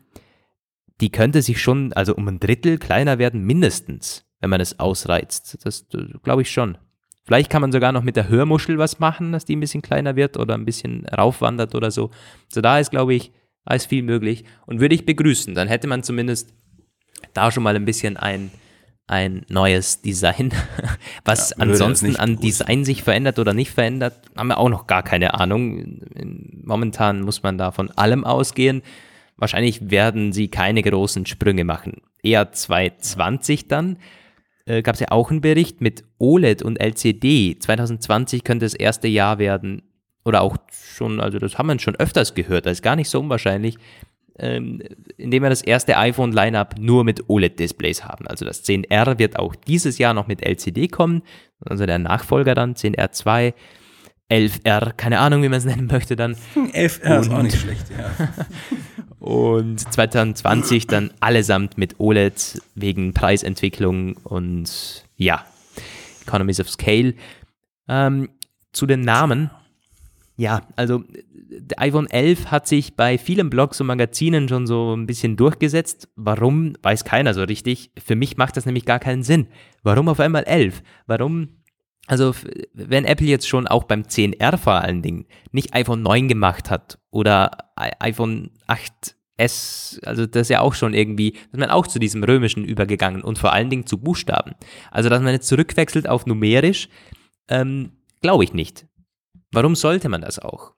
die 1.01 1.11
könnte 1.11 1.43
sich 1.43 1.61
schon, 1.61 1.93
also 1.93 2.15
um 2.15 2.27
ein 2.29 2.41
Drittel 2.41 2.79
kleiner 2.79 3.19
werden, 3.19 3.45
mindestens 3.45 4.25
wenn 4.45 4.51
man 4.51 4.61
es 4.61 4.79
ausreizt. 4.79 5.57
Das, 5.65 5.89
das 5.89 6.07
glaube 6.23 6.43
ich 6.43 6.51
schon. 6.51 6.77
Vielleicht 7.25 7.51
kann 7.51 7.63
man 7.63 7.73
sogar 7.73 7.93
noch 7.93 8.03
mit 8.03 8.17
der 8.17 8.29
Hörmuschel 8.29 8.77
was 8.77 8.99
machen, 8.99 9.33
dass 9.33 9.47
die 9.47 9.57
ein 9.57 9.61
bisschen 9.61 9.83
kleiner 9.83 10.15
wird 10.15 10.37
oder 10.37 10.55
ein 10.55 10.67
bisschen 10.67 11.07
raufwandert 11.07 11.75
oder 11.75 11.91
so. 11.91 12.11
So 12.49 12.61
da 12.61 12.79
ist, 12.79 12.91
glaube 12.91 13.15
ich, 13.15 13.33
da 13.65 13.75
ist 13.75 13.87
viel 13.87 14.03
möglich 14.03 14.45
und 14.67 14.81
würde 14.81 14.95
ich 14.95 15.07
begrüßen. 15.07 15.55
Dann 15.55 15.69
hätte 15.69 15.87
man 15.87 16.03
zumindest 16.03 16.53
da 17.33 17.51
schon 17.51 17.63
mal 17.63 17.77
ein 17.77 17.87
bisschen 17.87 18.19
ein, 18.19 18.51
ein 19.07 19.47
neues 19.49 20.03
Design. 20.03 20.53
Was 21.25 21.51
ja, 21.51 21.57
ansonsten 21.61 22.17
an 22.17 22.37
Design 22.37 22.85
sich 22.85 23.03
verändert 23.03 23.39
oder 23.39 23.55
nicht 23.55 23.71
verändert, 23.71 24.21
haben 24.37 24.49
wir 24.49 24.59
auch 24.59 24.69
noch 24.69 24.87
gar 24.87 25.03
keine 25.03 25.33
Ahnung. 25.33 26.03
Momentan 26.63 27.23
muss 27.23 27.43
man 27.43 27.57
da 27.57 27.71
von 27.71 27.91
allem 27.93 28.25
ausgehen. 28.25 28.83
Wahrscheinlich 29.39 29.91
werden 29.91 30.33
sie 30.33 30.49
keine 30.49 30.83
großen 30.83 31.25
Sprünge 31.25 31.65
machen. 31.65 32.03
Eher 32.23 32.53
220 32.53 33.67
dann 33.69 33.97
äh, 34.67 34.83
gab 34.83 34.95
es 34.95 35.01
ja 35.01 35.09
auch 35.11 35.31
einen 35.31 35.41
Bericht 35.41 35.81
mit 35.81 36.05
OLED 36.19 36.63
und 36.63 36.81
LCD. 36.81 37.59
2020 37.59 38.45
könnte 38.45 38.65
das 38.65 38.75
erste 38.75 39.09
Jahr 39.09 39.39
werden, 39.39 39.83
oder 40.25 40.43
auch 40.43 40.57
schon, 40.73 41.21
also 41.21 41.39
das 41.39 41.59
haben 41.59 41.69
wir 41.69 41.79
schon 41.79 41.97
öfters 41.97 42.35
gehört, 42.35 42.67
das 42.67 42.75
ist 42.75 42.83
gar 42.83 42.97
nicht 42.97 43.11
so 43.11 43.21
unwahrscheinlich, 43.21 43.77
ähm, 44.39 44.83
indem 45.17 45.43
wir 45.43 45.51
das 45.51 45.63
erste 45.63 45.97
iPhone-Lineup 45.97 46.77
nur 46.79 47.05
mit 47.05 47.29
OLED-Displays 47.29 48.05
haben. 48.05 48.27
Also 48.27 48.45
das 48.45 48.65
10R 48.65 49.19
wird 49.19 49.39
auch 49.39 49.55
dieses 49.55 49.99
Jahr 49.99 50.15
noch 50.15 50.27
mit 50.27 50.43
LCD 50.45 50.89
kommen, 50.89 51.23
also 51.65 51.87
der 51.87 51.99
Nachfolger 51.99 52.55
dann, 52.55 52.75
10R2. 52.75 53.55
11R, 54.31 54.95
keine 54.95 55.19
Ahnung, 55.19 55.43
wie 55.43 55.51
man 55.51 55.59
es 55.59 55.67
nennen 55.67 55.87
möchte 55.87 56.17
dann. 56.17 56.35
11R 56.55 57.21
ist 57.21 57.31
auch 57.31 57.43
nicht 57.43 57.61
schlecht, 57.61 57.85
ja. 57.91 58.11
Und 59.25 59.79
2020 59.79 60.87
dann 60.87 61.11
allesamt 61.19 61.79
mit 61.79 61.99
OLED 61.99 62.61
wegen 62.75 63.15
Preisentwicklung 63.15 64.19
und 64.19 65.07
ja, 65.17 65.47
Economies 66.27 66.61
of 66.61 66.69
Scale. 66.69 67.15
Ähm, 67.89 68.29
zu 68.73 68.85
den 68.85 69.01
Namen. 69.01 69.49
Ja, 70.37 70.61
also 70.77 71.05
der 71.39 71.81
iPhone 71.81 72.07
11 72.11 72.51
hat 72.51 72.69
sich 72.69 72.97
bei 72.97 73.17
vielen 73.17 73.49
Blogs 73.49 73.81
und 73.81 73.87
Magazinen 73.87 74.47
schon 74.47 74.67
so 74.67 74.95
ein 74.95 75.07
bisschen 75.07 75.39
durchgesetzt. 75.39 76.11
Warum, 76.17 76.75
weiß 76.83 77.05
keiner 77.05 77.33
so 77.33 77.45
richtig. 77.45 77.93
Für 77.97 78.17
mich 78.17 78.37
macht 78.37 78.59
das 78.59 78.67
nämlich 78.67 78.85
gar 78.85 78.99
keinen 78.99 79.23
Sinn. 79.23 79.47
Warum 79.83 80.11
auf 80.11 80.21
einmal 80.21 80.45
11? 80.45 80.83
Warum 81.07 81.49
also, 82.07 82.35
wenn 82.75 83.07
Apple 83.07 83.27
jetzt 83.27 83.49
schon 83.49 83.67
auch 83.67 83.85
beim 83.85 84.03
10R 84.03 84.59
vor 84.59 84.75
allen 84.75 85.01
Dingen 85.01 85.25
nicht 85.53 85.75
iPhone 85.75 86.03
9 86.03 86.29
gemacht 86.29 86.71
hat 86.71 86.99
oder 87.11 87.51
iPhone 87.77 88.51
8S, 88.69 90.05
also 90.05 90.27
das 90.27 90.43
ist 90.43 90.49
ja 90.51 90.61
auch 90.61 90.75
schon 90.75 90.95
irgendwie, 90.95 91.33
dass 91.51 91.61
man 91.61 91.71
auch 91.71 91.87
zu 91.87 91.99
diesem 91.99 92.23
römischen 92.25 92.65
übergegangen 92.65 93.23
und 93.23 93.39
vor 93.39 93.53
allen 93.53 93.71
Dingen 93.71 93.87
zu 93.87 93.99
Buchstaben. 93.99 94.55
Also, 94.91 95.09
dass 95.09 95.23
man 95.23 95.33
jetzt 95.33 95.49
zurückwechselt 95.49 96.09
auf 96.09 96.27
numerisch, 96.27 96.89
ähm, 97.49 97.93
glaube 98.23 98.45
ich 98.45 98.53
nicht. 98.53 98.87
Warum 99.53 99.75
sollte 99.75 100.09
man 100.09 100.23
das 100.23 100.39
auch? 100.39 100.73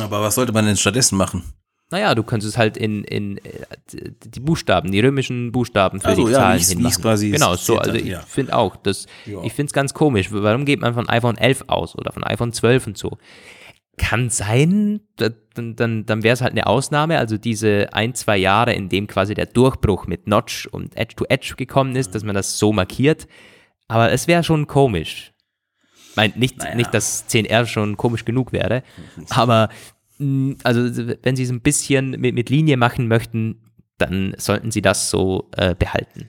Aber 0.00 0.22
was 0.22 0.34
sollte 0.34 0.52
man 0.52 0.66
denn 0.66 0.76
stattdessen 0.76 1.16
machen? 1.16 1.44
Naja, 1.90 2.16
du 2.16 2.24
könntest 2.24 2.54
es 2.54 2.58
halt 2.58 2.76
in, 2.76 3.04
in 3.04 3.38
äh, 3.38 4.10
die 4.24 4.40
Buchstaben, 4.40 4.90
die 4.90 4.98
römischen 4.98 5.52
Buchstaben 5.52 6.00
für 6.00 6.08
also, 6.08 6.26
die 6.26 6.32
ja, 6.32 6.38
Zahlen 6.38 6.58
wie's, 6.58 6.68
hinmachen. 6.68 7.02
quasi 7.02 7.30
genau, 7.30 7.54
so, 7.54 7.78
also 7.78 7.92
ich 7.92 8.06
ja. 8.06 8.20
finde 8.22 8.56
auch, 8.56 8.74
das, 8.74 9.06
ja. 9.24 9.40
ich 9.44 9.52
finde 9.52 9.70
es 9.70 9.72
ganz 9.72 9.94
komisch. 9.94 10.32
Warum 10.32 10.64
geht 10.64 10.80
man 10.80 10.94
von 10.94 11.08
iPhone 11.08 11.38
11 11.38 11.64
aus 11.68 11.94
oder 11.94 12.12
von 12.12 12.24
iPhone 12.24 12.52
12 12.52 12.88
und 12.88 12.98
so? 12.98 13.18
Kann 13.98 14.28
sein, 14.28 15.00
dann, 15.16 15.74
dann, 15.76 16.04
dann 16.04 16.22
wäre 16.22 16.34
es 16.34 16.42
halt 16.42 16.52
eine 16.52 16.66
Ausnahme, 16.66 17.18
also 17.18 17.38
diese 17.38 17.92
ein, 17.92 18.14
zwei 18.14 18.36
Jahre, 18.36 18.74
in 18.74 18.88
dem 18.88 19.06
quasi 19.06 19.34
der 19.34 19.46
Durchbruch 19.46 20.06
mit 20.06 20.26
Notch 20.26 20.66
und 20.66 20.96
Edge 20.96 21.16
to 21.16 21.24
Edge 21.28 21.54
gekommen 21.56 21.96
ist, 21.96 22.14
dass 22.14 22.22
man 22.22 22.34
das 22.34 22.58
so 22.58 22.72
markiert. 22.72 23.26
Aber 23.88 24.12
es 24.12 24.28
wäre 24.28 24.44
schon 24.44 24.66
komisch. 24.66 25.32
Meint 26.14 26.36
nicht, 26.36 26.58
naja. 26.58 26.74
nicht, 26.74 26.92
dass 26.92 27.28
10R 27.28 27.66
schon 27.66 27.96
komisch 27.96 28.24
genug 28.24 28.52
wäre, 28.52 28.82
aber 29.30 29.68
hm, 30.18 30.56
also 30.62 30.80
wenn 31.22 31.36
Sie 31.36 31.42
es 31.42 31.50
ein 31.50 31.60
bisschen 31.60 32.10
mit, 32.10 32.34
mit 32.34 32.50
Linie 32.50 32.76
machen 32.76 33.08
möchten, 33.08 33.62
dann 33.98 34.34
sollten 34.38 34.70
Sie 34.70 34.82
das 34.82 35.10
so 35.10 35.50
äh, 35.56 35.74
behalten. 35.74 36.28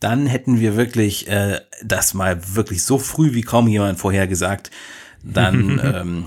Dann 0.00 0.26
hätten 0.26 0.60
wir 0.60 0.76
wirklich 0.76 1.28
äh, 1.28 1.60
das 1.84 2.14
mal 2.14 2.54
wirklich 2.54 2.84
so 2.84 2.98
früh 2.98 3.34
wie 3.34 3.42
kaum 3.42 3.68
jemand 3.68 3.98
vorher 3.98 4.26
gesagt. 4.26 4.70
Dann 5.22 5.80
ähm, 5.84 6.24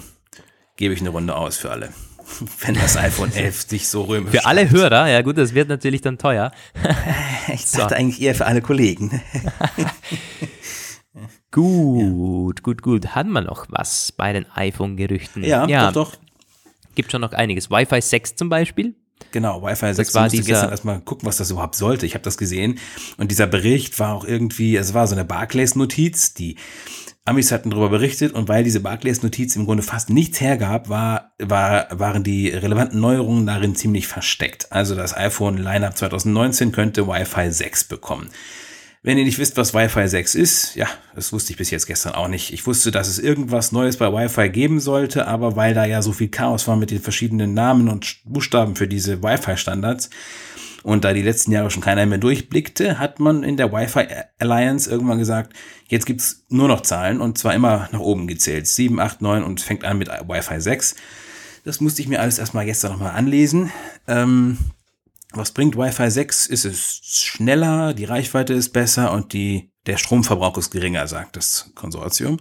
gebe 0.78 0.94
ich 0.94 1.02
eine 1.02 1.10
Runde 1.10 1.36
aus 1.36 1.58
für 1.58 1.72
alle. 1.72 1.90
Wenn 2.62 2.76
das 2.76 2.96
iPhone 2.96 3.32
11 3.36 3.68
sich 3.68 3.88
so 3.88 4.04
römisch. 4.04 4.32
Für 4.32 4.46
alle 4.46 4.70
Hörer, 4.70 5.10
ja 5.10 5.22
gut, 5.22 5.38
das 5.38 5.54
wird 5.54 5.70
natürlich 5.70 6.02
dann 6.02 6.18
teuer. 6.18 6.52
ich 7.54 7.70
dachte 7.72 7.90
so. 7.90 7.96
eigentlich 7.96 8.22
eher 8.22 8.36
für 8.36 8.46
alle 8.46 8.62
Kollegen. 8.62 9.22
gut, 11.52 12.58
ja. 12.58 12.64
gut, 12.64 12.82
gut. 12.82 13.08
Hat 13.16 13.28
man 13.28 13.46
noch 13.46 13.66
was 13.70 14.12
bei 14.12 14.32
den 14.34 14.46
iPhone-Gerüchten? 14.52 15.44
Ja, 15.44 15.68
ja, 15.68 15.92
doch, 15.92 16.12
doch 16.12 16.18
gibt 16.98 17.12
schon 17.12 17.22
noch 17.22 17.32
einiges. 17.32 17.72
Wi-Fi 17.72 18.02
6 18.02 18.36
zum 18.36 18.50
Beispiel. 18.50 18.96
Genau, 19.32 19.62
Wi-Fi 19.62 19.94
6 19.94 19.98
das 19.98 20.16
war 20.16 20.24
musste 20.24 20.42
gestern 20.42 20.70
erstmal 20.72 21.00
gucken, 21.00 21.28
was 21.28 21.38
das 21.38 21.52
überhaupt 21.52 21.76
sollte. 21.76 22.06
Ich 22.06 22.16
habe 22.16 22.24
das 22.24 22.38
gesehen 22.38 22.80
und 23.18 23.32
dieser 23.32 23.48
Bericht 23.48 24.00
war 24.00 24.16
auch 24.16 24.26
irgendwie, 24.26 24.76
es 24.76 24.94
war 24.94 25.08
so 25.08 25.16
eine 25.16 25.24
Barclays-Notiz, 25.24 26.34
die 26.34 26.58
Amis 27.28 27.52
hatten 27.52 27.70
darüber 27.70 27.90
berichtet 27.90 28.34
und 28.34 28.48
weil 28.48 28.64
diese 28.64 28.80
Barclays-Notiz 28.80 29.56
im 29.56 29.66
Grunde 29.66 29.84
fast 29.84 30.10
nichts 30.10 30.40
hergab, 30.40 30.90
war, 30.90 31.34
war, 31.40 31.88
waren 31.92 32.24
die 32.24 32.50
relevanten 32.50 33.00
Neuerungen 33.00 33.46
darin 33.46 33.76
ziemlich 33.76 34.08
versteckt. 34.08 34.72
Also 34.72 34.96
das 34.96 35.16
iPhone 35.16 35.58
Lineup 35.58 35.98
2019 35.98 36.72
könnte 36.72 37.08
Wi-Fi 37.08 37.52
6 37.52 37.86
bekommen. 37.86 38.30
Wenn 39.04 39.18
ihr 39.18 39.26
nicht 39.26 39.40
wisst, 39.40 39.58
was 39.58 39.74
Wi-Fi 39.74 40.08
6 40.08 40.36
ist, 40.36 40.76
ja, 40.76 40.88
das 41.16 41.32
wusste 41.32 41.52
ich 41.52 41.58
bis 41.58 41.70
jetzt 41.70 41.86
gestern 41.86 42.14
auch 42.14 42.28
nicht. 42.28 42.52
Ich 42.52 42.66
wusste, 42.66 42.92
dass 42.92 43.08
es 43.08 43.20
irgendwas 43.20 43.72
Neues 43.72 43.98
bei 43.98 44.12
Wi-Fi 44.12 44.50
geben 44.50 44.80
sollte, 44.80 45.28
aber 45.28 45.56
weil 45.56 45.74
da 45.74 45.86
ja 45.86 46.02
so 46.02 46.14
viel 46.14 46.30
Chaos 46.30 46.68
war 46.68 46.76
mit 46.76 46.92
den 46.92 47.02
verschiedenen 47.02 47.54
Namen 47.54 47.90
und 47.90 48.18
Buchstaben 48.26 48.76
für 48.76 48.88
diese 48.88 49.22
Wi-Fi-Standards, 49.22 50.10
und 50.88 51.04
da 51.04 51.12
die 51.12 51.22
letzten 51.22 51.52
Jahre 51.52 51.70
schon 51.70 51.84
keiner 51.84 52.06
mehr 52.06 52.18
durchblickte, 52.18 52.98
hat 52.98 53.20
man 53.20 53.44
in 53.44 53.58
der 53.58 53.74
Wi-Fi 53.74 54.08
Alliance 54.40 54.90
irgendwann 54.90 55.20
gesagt, 55.20 55.52
jetzt 55.90 56.06
gibt's 56.06 56.46
nur 56.48 56.70
noch 56.70 56.80
Zahlen 56.80 57.20
und 57.20 57.38
zwar 57.38 57.54
immer 57.56 57.90
nach 57.92 58.00
oben 58.00 58.26
gezählt. 58.26 58.68
7, 58.68 58.98
8, 58.98 59.22
9 59.22 59.44
und 59.44 59.60
fängt 59.60 59.84
an 59.84 59.98
mit 59.98 60.08
Wi-Fi 60.08 60.62
6. 60.62 60.96
Das 61.66 61.82
musste 61.82 62.02
ich 62.02 62.08
mir 62.08 62.22
alles 62.22 62.40
erstmal 62.40 62.64
gestern 62.64 62.94
nochmal 62.94 63.12
anlesen. 63.12 63.70
Ähm, 64.08 64.60
was 65.34 65.52
bringt 65.52 65.76
Wi-Fi 65.76 66.10
6? 66.10 66.48
Ist 66.48 66.64
es 66.64 67.02
schneller, 67.04 67.94
die 67.94 68.06
Reichweite 68.06 68.54
ist 68.54 68.70
besser 68.70 69.12
und 69.12 69.34
die, 69.34 69.70
der 69.88 69.98
Stromverbrauch 69.98 70.58
ist 70.58 70.72
geringer, 70.72 71.06
sagt 71.10 71.36
das 71.36 71.70
Konsortium. 71.76 72.40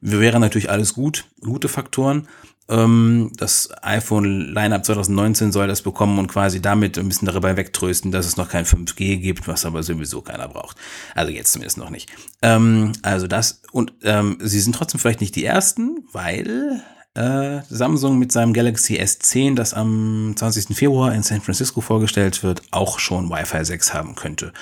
Wir 0.00 0.20
wären 0.20 0.40
natürlich 0.40 0.70
alles 0.70 0.94
gut, 0.94 1.26
gute 1.42 1.68
Faktoren. 1.68 2.28
Ähm, 2.68 3.30
das 3.36 3.70
iPhone 3.82 4.52
Lineup 4.54 4.84
2019 4.84 5.52
soll 5.52 5.68
das 5.68 5.82
bekommen 5.82 6.18
und 6.18 6.28
quasi 6.28 6.62
damit 6.62 6.98
ein 6.98 7.08
bisschen 7.08 7.26
darüber 7.26 7.56
wegtrösten, 7.56 8.10
dass 8.10 8.26
es 8.26 8.36
noch 8.36 8.48
kein 8.48 8.64
5G 8.64 9.18
gibt, 9.18 9.46
was 9.46 9.66
aber 9.66 9.82
sowieso 9.82 10.22
keiner 10.22 10.48
braucht. 10.48 10.76
Also 11.14 11.30
jetzt 11.30 11.52
zumindest 11.52 11.76
noch 11.76 11.90
nicht. 11.90 12.10
Ähm, 12.42 12.92
also 13.02 13.26
das 13.26 13.62
und 13.72 13.92
ähm, 14.02 14.38
sie 14.40 14.60
sind 14.60 14.74
trotzdem 14.74 14.98
vielleicht 14.98 15.20
nicht 15.20 15.36
die 15.36 15.44
ersten, 15.44 16.06
weil 16.12 16.82
äh, 17.14 17.60
Samsung 17.68 18.18
mit 18.18 18.32
seinem 18.32 18.54
Galaxy 18.54 18.98
S10, 18.98 19.54
das 19.54 19.74
am 19.74 20.32
20. 20.34 20.76
Februar 20.76 21.14
in 21.14 21.22
San 21.22 21.42
Francisco 21.42 21.80
vorgestellt 21.80 22.42
wird, 22.42 22.62
auch 22.70 22.98
schon 22.98 23.30
Wi-Fi 23.30 23.64
6 23.64 23.92
haben 23.92 24.14
könnte 24.14 24.52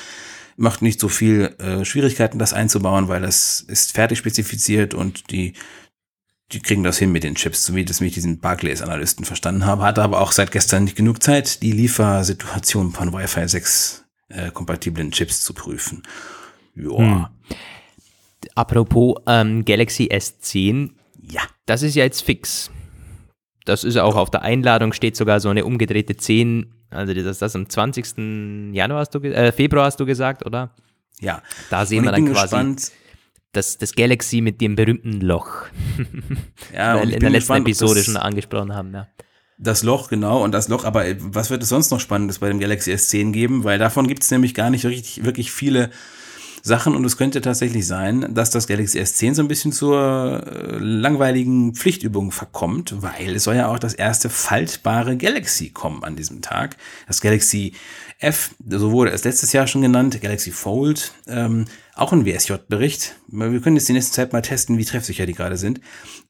macht 0.56 0.82
nicht 0.82 1.00
so 1.00 1.08
viel 1.08 1.54
äh, 1.58 1.84
Schwierigkeiten, 1.84 2.38
das 2.38 2.52
einzubauen, 2.52 3.08
weil 3.08 3.22
das 3.22 3.62
ist 3.62 3.92
fertig 3.92 4.18
spezifiziert 4.18 4.92
und 4.94 5.30
die 5.30 5.54
die 6.52 6.60
kriegen 6.60 6.82
das 6.82 6.98
hin 6.98 7.12
mit 7.12 7.24
den 7.24 7.34
Chips, 7.34 7.64
so 7.64 7.74
wie 7.74 7.84
das 7.84 8.00
mich 8.00 8.14
diesen 8.14 8.38
Barclays-Analysten 8.38 9.24
verstanden 9.24 9.64
habe. 9.64 9.82
Hatte 9.82 10.02
aber 10.02 10.20
auch 10.20 10.32
seit 10.32 10.52
gestern 10.52 10.84
nicht 10.84 10.96
genug 10.96 11.22
Zeit, 11.22 11.62
die 11.62 11.72
Liefersituation 11.72 12.92
von 12.92 13.12
Wi-Fi 13.12 13.48
6 13.48 14.04
äh, 14.28 14.50
kompatiblen 14.50 15.10
Chips 15.10 15.42
zu 15.42 15.54
prüfen. 15.54 16.02
Ja. 16.74 16.98
Hm. 16.98 17.26
Apropos 18.54 19.16
ähm, 19.26 19.64
Galaxy 19.64 20.08
S10. 20.12 20.90
Ja. 21.22 21.42
Das 21.66 21.82
ist 21.82 21.94
ja 21.94 22.04
jetzt 22.04 22.22
fix. 22.22 22.70
Das 23.64 23.84
ist 23.84 23.96
auch 23.96 24.16
auf 24.16 24.30
der 24.30 24.42
Einladung 24.42 24.92
steht 24.92 25.16
sogar 25.16 25.40
so 25.40 25.48
eine 25.48 25.64
umgedrehte 25.64 26.16
10. 26.16 26.74
Also 26.90 27.14
das, 27.14 27.38
das 27.38 27.56
am 27.56 27.68
20. 27.68 28.74
Januar 28.74 29.00
hast 29.00 29.14
du, 29.14 29.20
äh, 29.20 29.52
Februar 29.52 29.86
hast 29.86 30.00
du 30.00 30.06
gesagt, 30.06 30.44
oder? 30.44 30.74
Ja. 31.20 31.42
Da 31.70 31.86
sehen 31.86 32.04
wir 32.04 32.12
dann 32.12 32.26
quasi. 32.26 32.42
Gespannt, 32.42 32.92
das, 33.52 33.78
das 33.78 33.94
Galaxy 33.94 34.40
mit 34.40 34.60
dem 34.60 34.76
berühmten 34.76 35.20
Loch. 35.20 35.66
Ja, 36.74 36.96
Weil 36.96 37.10
in 37.10 37.20
der 37.20 37.30
letzten 37.30 37.34
gespannt, 37.34 37.68
Episode 37.68 38.02
schon 38.02 38.16
angesprochen 38.16 38.74
haben, 38.74 38.94
ja. 38.94 39.06
Das 39.58 39.82
Loch, 39.82 40.08
genau, 40.08 40.42
und 40.42 40.52
das 40.52 40.68
Loch, 40.68 40.84
aber 40.84 41.04
was 41.18 41.50
wird 41.50 41.62
es 41.62 41.68
sonst 41.68 41.90
noch 41.90 42.00
Spannendes 42.00 42.38
bei 42.38 42.48
dem 42.48 42.58
Galaxy 42.58 42.92
S10 42.92 43.32
geben? 43.32 43.64
Weil 43.64 43.78
davon 43.78 44.08
gibt 44.08 44.22
es 44.22 44.30
nämlich 44.30 44.54
gar 44.54 44.70
nicht 44.70 44.86
richtig, 44.86 45.24
wirklich 45.24 45.52
viele 45.52 45.90
Sachen 46.62 46.96
und 46.96 47.04
es 47.04 47.16
könnte 47.16 47.40
tatsächlich 47.40 47.86
sein, 47.86 48.34
dass 48.34 48.50
das 48.50 48.66
Galaxy 48.66 48.98
S10 49.00 49.34
so 49.34 49.42
ein 49.42 49.48
bisschen 49.48 49.72
zur 49.72 50.46
äh, 50.46 50.78
langweiligen 50.78 51.74
Pflichtübung 51.74 52.32
verkommt, 52.32 53.02
weil 53.02 53.36
es 53.36 53.44
soll 53.44 53.56
ja 53.56 53.68
auch 53.68 53.78
das 53.78 53.94
erste 53.94 54.30
faltbare 54.30 55.16
Galaxy 55.16 55.70
kommen 55.70 56.04
an 56.04 56.16
diesem 56.16 56.40
Tag. 56.40 56.76
Das 57.06 57.20
Galaxy 57.20 57.74
F, 58.18 58.54
so 58.66 58.92
wurde 58.92 59.10
es 59.10 59.24
letztes 59.24 59.52
Jahr 59.52 59.66
schon 59.66 59.82
genannt, 59.82 60.20
Galaxy 60.20 60.52
Fold, 60.52 61.12
ähm, 61.26 61.66
auch 61.94 62.12
ein 62.12 62.24
WSJ-Bericht. 62.24 63.16
Wir 63.28 63.60
können 63.60 63.76
jetzt 63.76 63.88
die 63.88 63.92
nächste 63.92 64.12
Zeit 64.12 64.32
mal 64.32 64.40
testen, 64.40 64.78
wie 64.78 64.84
treffsicher 64.84 65.26
die 65.26 65.34
gerade 65.34 65.56
sind. 65.56 65.80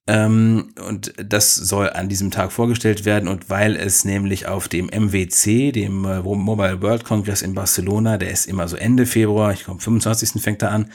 Ähm, 0.08 0.74
und 0.88 1.14
das 1.16 1.54
soll 1.54 1.90
an 1.90 2.08
diesem 2.08 2.30
Tag 2.30 2.50
vorgestellt 2.50 3.04
werden. 3.04 3.28
Und 3.28 3.48
weil 3.48 3.76
es 3.76 4.04
nämlich 4.04 4.46
auf 4.46 4.68
dem 4.68 4.86
MWC, 4.86 5.70
dem 5.70 6.04
äh, 6.04 6.20
Mobile 6.20 6.82
World 6.82 7.04
Congress 7.04 7.42
in 7.42 7.54
Barcelona, 7.54 8.18
der 8.18 8.32
ist 8.32 8.46
immer 8.46 8.66
so 8.66 8.76
Ende 8.76 9.06
Februar, 9.06 9.52
ich 9.52 9.64
glaube 9.64 9.80
25. 9.80 10.42
fängt 10.42 10.62
er 10.62 10.72
an, 10.72 10.90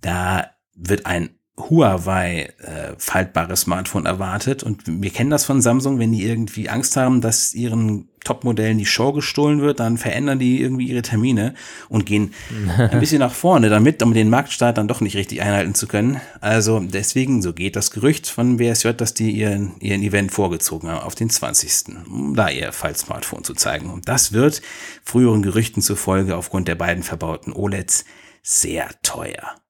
da 0.00 0.50
wird 0.74 1.06
ein 1.06 1.30
Huawei 1.58 2.50
äh, 2.60 2.94
faltbares 2.96 3.62
Smartphone 3.62 4.06
erwartet. 4.06 4.62
Und 4.62 4.82
wir 4.86 5.10
kennen 5.10 5.30
das 5.30 5.44
von 5.44 5.60
Samsung, 5.60 5.98
wenn 5.98 6.12
die 6.12 6.24
irgendwie 6.24 6.70
Angst 6.70 6.96
haben, 6.96 7.20
dass 7.20 7.52
ihren 7.52 8.08
Top-Modellen 8.24 8.78
die 8.78 8.86
Show 8.86 9.12
gestohlen 9.12 9.60
wird, 9.60 9.80
dann 9.80 9.98
verändern 9.98 10.38
die 10.38 10.62
irgendwie 10.62 10.86
ihre 10.86 11.02
Termine 11.02 11.54
und 11.90 12.06
gehen 12.06 12.32
ein 12.78 13.00
bisschen 13.00 13.18
nach 13.18 13.34
vorne 13.34 13.68
damit, 13.68 14.02
um 14.02 14.14
den 14.14 14.30
Marktstart 14.30 14.78
dann 14.78 14.88
doch 14.88 15.02
nicht 15.02 15.16
richtig 15.16 15.42
einhalten 15.42 15.74
zu 15.74 15.86
können. 15.86 16.20
Also 16.40 16.80
deswegen, 16.80 17.42
so 17.42 17.52
geht 17.52 17.76
das 17.76 17.90
Gerücht 17.90 18.28
von 18.28 18.56
BSJ, 18.56 18.90
dass 18.92 19.12
die 19.12 19.32
ihren, 19.32 19.72
ihren 19.80 20.02
Event 20.02 20.32
vorgezogen 20.32 20.88
haben 20.88 21.04
auf 21.04 21.14
den 21.14 21.28
20. 21.28 21.96
um 22.06 22.34
da 22.34 22.48
ihr 22.48 22.72
Fall-Smartphone 22.72 23.44
zu 23.44 23.54
zeigen. 23.54 23.90
Und 23.90 24.08
das 24.08 24.32
wird 24.32 24.62
früheren 25.04 25.42
Gerüchten 25.42 25.82
zufolge 25.82 26.36
aufgrund 26.36 26.68
der 26.68 26.76
beiden 26.76 27.02
verbauten 27.02 27.52
OLEDs 27.52 28.06
sehr 28.42 28.88
teuer. 29.02 29.61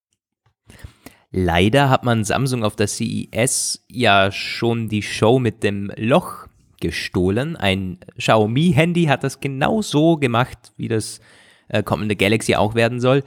Leider 1.33 1.89
hat 1.89 2.05
man 2.05 2.25
Samsung 2.25 2.63
auf 2.63 2.77
der 2.77 2.87
CES 2.87 3.87
ja 3.91 4.31
schon 4.31 4.89
die 4.89 5.03
Show 5.03 5.39
mit 5.39 5.63
dem 5.63 5.91
Loch 5.97 6.47
gestohlen. 6.79 7.57
Ein 7.57 7.99
Xiaomi-Handy 8.19 9.05
hat 9.05 9.25
das 9.25 9.41
genau 9.41 9.81
so 9.81 10.19
gemacht, 10.19 10.73
wie 10.77 10.89
das 10.89 11.21
äh, 11.69 11.83
kommende 11.83 12.17
Galaxy 12.17 12.55
auch 12.55 12.75
werden 12.75 13.01
soll. 13.01 13.25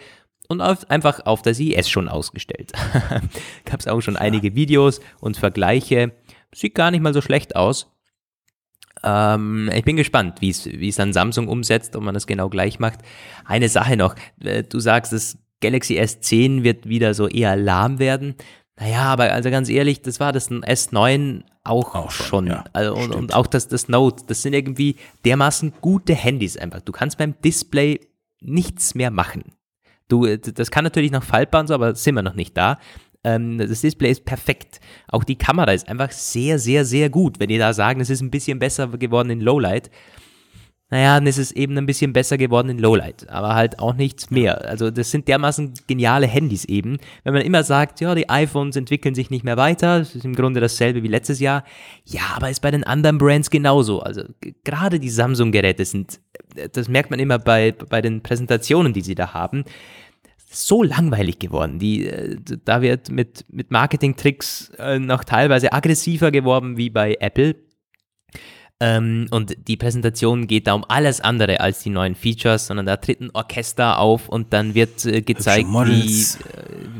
Und 0.47 0.61
auf, 0.61 0.87
einfach 0.91 1.25
auf 1.25 1.41
der 1.41 1.55
CES 1.55 1.89
schon 1.89 2.07
ausgestellt. 2.07 2.73
Gab 3.65 3.79
es 3.79 3.87
auch 3.87 4.01
schon 4.01 4.13
ja. 4.13 4.19
einige 4.19 4.53
Videos 4.53 5.01
und 5.19 5.37
Vergleiche. 5.37 6.11
Sieht 6.53 6.75
gar 6.75 6.91
nicht 6.91 7.01
mal 7.01 7.13
so 7.13 7.21
schlecht 7.21 7.55
aus. 7.55 7.91
Ähm, 9.03 9.71
ich 9.73 9.83
bin 9.83 9.95
gespannt, 9.95 10.41
wie 10.41 10.49
es 10.49 10.95
dann 10.95 11.11
Samsung 11.11 11.47
umsetzt, 11.47 11.95
ob 11.95 12.03
man 12.03 12.13
das 12.13 12.27
genau 12.27 12.49
gleich 12.49 12.77
macht. 12.77 12.99
Eine 13.45 13.69
Sache 13.69 13.97
noch, 13.97 14.15
äh, 14.41 14.61
du 14.61 14.79
sagst, 14.79 15.11
das 15.11 15.39
Galaxy 15.65 15.99
S10 15.99 16.63
wird 16.63 16.87
wieder 16.87 17.13
so 17.13 17.27
eher 17.27 17.55
lahm 17.55 17.99
werden. 17.99 18.35
Naja, 18.79 19.03
aber 19.03 19.31
also 19.31 19.49
ganz 19.49 19.69
ehrlich, 19.69 20.01
das 20.01 20.19
war 20.19 20.31
das 20.31 20.51
S9 20.51 21.43
auch, 21.63 21.95
auch 21.95 22.11
schon. 22.11 22.25
schon. 22.25 22.47
Ja, 22.47 22.65
also 22.73 22.93
und, 22.93 23.15
und, 23.15 23.33
auch 23.33 23.47
das, 23.47 23.67
das 23.67 23.89
Note, 23.89 24.23
das 24.27 24.41
sind 24.41 24.53
irgendwie 24.53 24.97
dermaßen 25.23 25.73
gute 25.81 26.13
Handys 26.13 26.57
einfach. 26.57 26.81
Du 26.81 26.91
kannst 26.91 27.17
beim 27.17 27.33
Display 27.41 27.99
nichts 28.41 28.93
mehr 28.93 29.11
machen. 29.11 29.43
Du, 30.07 30.37
das 30.37 30.69
kann 30.69 30.83
natürlich 30.83 31.11
noch 31.11 31.23
faltbar 31.23 31.61
und 31.61 31.67
so, 31.67 31.73
aber 31.73 31.95
sind 31.95 32.13
wir 32.15 32.21
noch 32.21 32.35
nicht 32.35 32.55
da. 32.55 32.77
Ähm, 33.23 33.57
das 33.57 33.81
Display 33.81 34.11
ist 34.11 34.25
perfekt. 34.25 34.79
Auch 35.07 35.23
die 35.23 35.37
Kamera 35.37 35.71
ist 35.71 35.87
einfach 35.87 36.11
sehr, 36.11 36.59
sehr, 36.59 36.85
sehr 36.85 37.09
gut. 37.09 37.39
Wenn 37.39 37.49
die 37.49 37.57
da 37.57 37.73
sagen, 37.73 38.01
es 38.01 38.11
ist 38.11 38.21
ein 38.21 38.29
bisschen 38.29 38.59
besser 38.59 38.87
geworden 38.89 39.31
in 39.31 39.41
Lowlight, 39.41 39.89
naja, 40.91 41.15
dann 41.15 41.25
ist 41.25 41.39
es 41.39 41.51
eben 41.51 41.77
ein 41.79 41.87
bisschen 41.87 42.13
besser 42.13 42.37
geworden 42.37 42.69
in 42.69 42.77
Lowlight, 42.77 43.27
aber 43.29 43.55
halt 43.55 43.79
auch 43.79 43.95
nichts 43.95 44.29
mehr. 44.29 44.65
Also 44.65 44.91
das 44.91 45.09
sind 45.09 45.27
dermaßen 45.27 45.73
geniale 45.87 46.27
Handys 46.27 46.63
eben. 46.65 46.99
Wenn 47.23 47.33
man 47.33 47.41
immer 47.41 47.63
sagt, 47.63 48.01
ja, 48.01 48.13
die 48.13 48.29
iPhones 48.29 48.75
entwickeln 48.75 49.15
sich 49.15 49.31
nicht 49.31 49.43
mehr 49.43 49.57
weiter, 49.57 49.99
das 49.99 50.13
ist 50.13 50.25
im 50.25 50.35
Grunde 50.35 50.59
dasselbe 50.59 51.01
wie 51.01 51.07
letztes 51.07 51.39
Jahr. 51.39 51.63
Ja, 52.03 52.21
aber 52.35 52.51
ist 52.51 52.61
bei 52.61 52.69
den 52.69 52.83
anderen 52.83 53.17
Brands 53.17 53.49
genauso. 53.49 54.01
Also 54.01 54.23
gerade 54.63 54.99
die 54.99 55.09
Samsung-Geräte 55.09 55.85
sind, 55.85 56.19
das 56.73 56.87
merkt 56.87 57.09
man 57.09 57.19
immer 57.19 57.39
bei, 57.39 57.71
bei 57.71 58.03
den 58.03 58.21
Präsentationen, 58.21 58.93
die 58.93 59.01
sie 59.01 59.15
da 59.15 59.33
haben, 59.33 59.65
so 60.47 60.83
langweilig 60.83 61.39
geworden. 61.39 61.79
Die, 61.79 62.05
äh, 62.07 62.37
da 62.63 62.83
wird 62.83 63.09
mit, 63.09 63.43
mit 63.49 63.71
Marketing-Tricks 63.71 64.71
äh, 64.77 64.99
noch 64.99 65.23
teilweise 65.23 65.73
aggressiver 65.73 66.29
geworden 66.29 66.77
wie 66.77 66.91
bei 66.91 67.17
Apple 67.19 67.55
ähm, 68.81 69.27
und 69.31 69.55
die 69.67 69.77
Präsentation 69.77 70.47
geht 70.47 70.67
da 70.67 70.73
um 70.73 70.83
alles 70.87 71.21
andere 71.21 71.61
als 71.61 71.79
die 71.83 71.89
neuen 71.89 72.13
Features, 72.13 72.67
sondern 72.67 72.85
da 72.85 72.97
tritt 72.97 73.21
ein 73.21 73.31
Orchester 73.33 73.99
auf 73.99 74.27
und 74.27 74.51
dann 74.51 74.75
wird 74.75 75.05
äh, 75.05 75.21
gezeigt, 75.21 75.67
wie, 75.69 76.21
äh, 76.21 76.25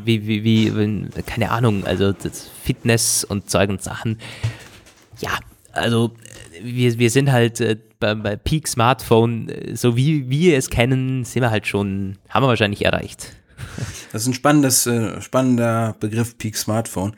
wie, 0.06 0.26
wie, 0.26 0.44
wie, 0.46 1.22
keine 1.24 1.52
Ahnung, 1.52 1.86
also 1.86 2.14
Fitness 2.64 3.26
und 3.26 3.50
Zeug 3.50 3.70
und 3.70 3.82
Sachen. 3.84 4.20
Ja, 5.20 5.38
also 5.74 6.14
wir, 6.64 6.98
wir 6.98 7.10
sind 7.10 7.32
halt 7.32 7.60
äh, 7.60 7.78
bei, 8.00 8.16
bei 8.16 8.36
Peak 8.38 8.70
Smartphone, 8.70 9.50
äh, 9.50 9.76
so 9.76 9.98
wie 9.98 10.30
wir 10.30 10.58
es 10.58 10.70
kennen, 10.70 11.26
sind 11.26 11.42
wir 11.42 11.52
halt 11.52 11.68
schon, 11.68 12.18
haben 12.30 12.44
wir 12.44 12.48
wahrscheinlich 12.48 12.86
erreicht. 12.86 13.34
Das 14.14 14.22
ist 14.22 14.28
ein 14.30 14.34
spannendes, 14.34 14.88
äh, 14.88 15.22
spannender 15.22 15.96
Begriff 16.00 16.38
Peak 16.38 16.56
Smartphone. 16.56 17.16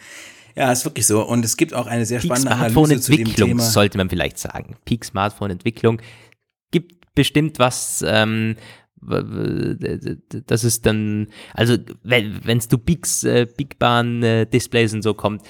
Ja, 0.57 0.71
ist 0.71 0.85
wirklich 0.85 1.05
so. 1.05 1.23
Und 1.23 1.45
es 1.45 1.55
gibt 1.55 1.75
auch 1.75 1.85
eine 1.85 2.05
sehr 2.07 2.19
spannende 2.19 2.49
Peak 2.49 2.75
Analyse 2.75 2.99
zu 2.99 3.15
dem 3.15 3.33
Thema. 3.35 3.61
sollte 3.61 3.99
man 3.99 4.09
vielleicht 4.09 4.39
sagen. 4.39 4.75
Peak 4.85 5.05
Smartphone-Entwicklung 5.05 6.01
gibt 6.71 7.13
bestimmt 7.13 7.59
was, 7.59 8.03
ähm, 8.05 8.55
Das 10.47 10.63
ist 10.63 10.87
dann, 10.87 11.27
also 11.53 11.77
wenn 12.01 12.57
es 12.57 12.67
zu 12.67 12.79
Bigs, 12.79 13.23
äh, 13.23 13.45
Bigbahn 13.45 14.23
äh, 14.23 14.47
Displays 14.47 14.93
und 14.93 15.03
so 15.03 15.13
kommt, 15.13 15.43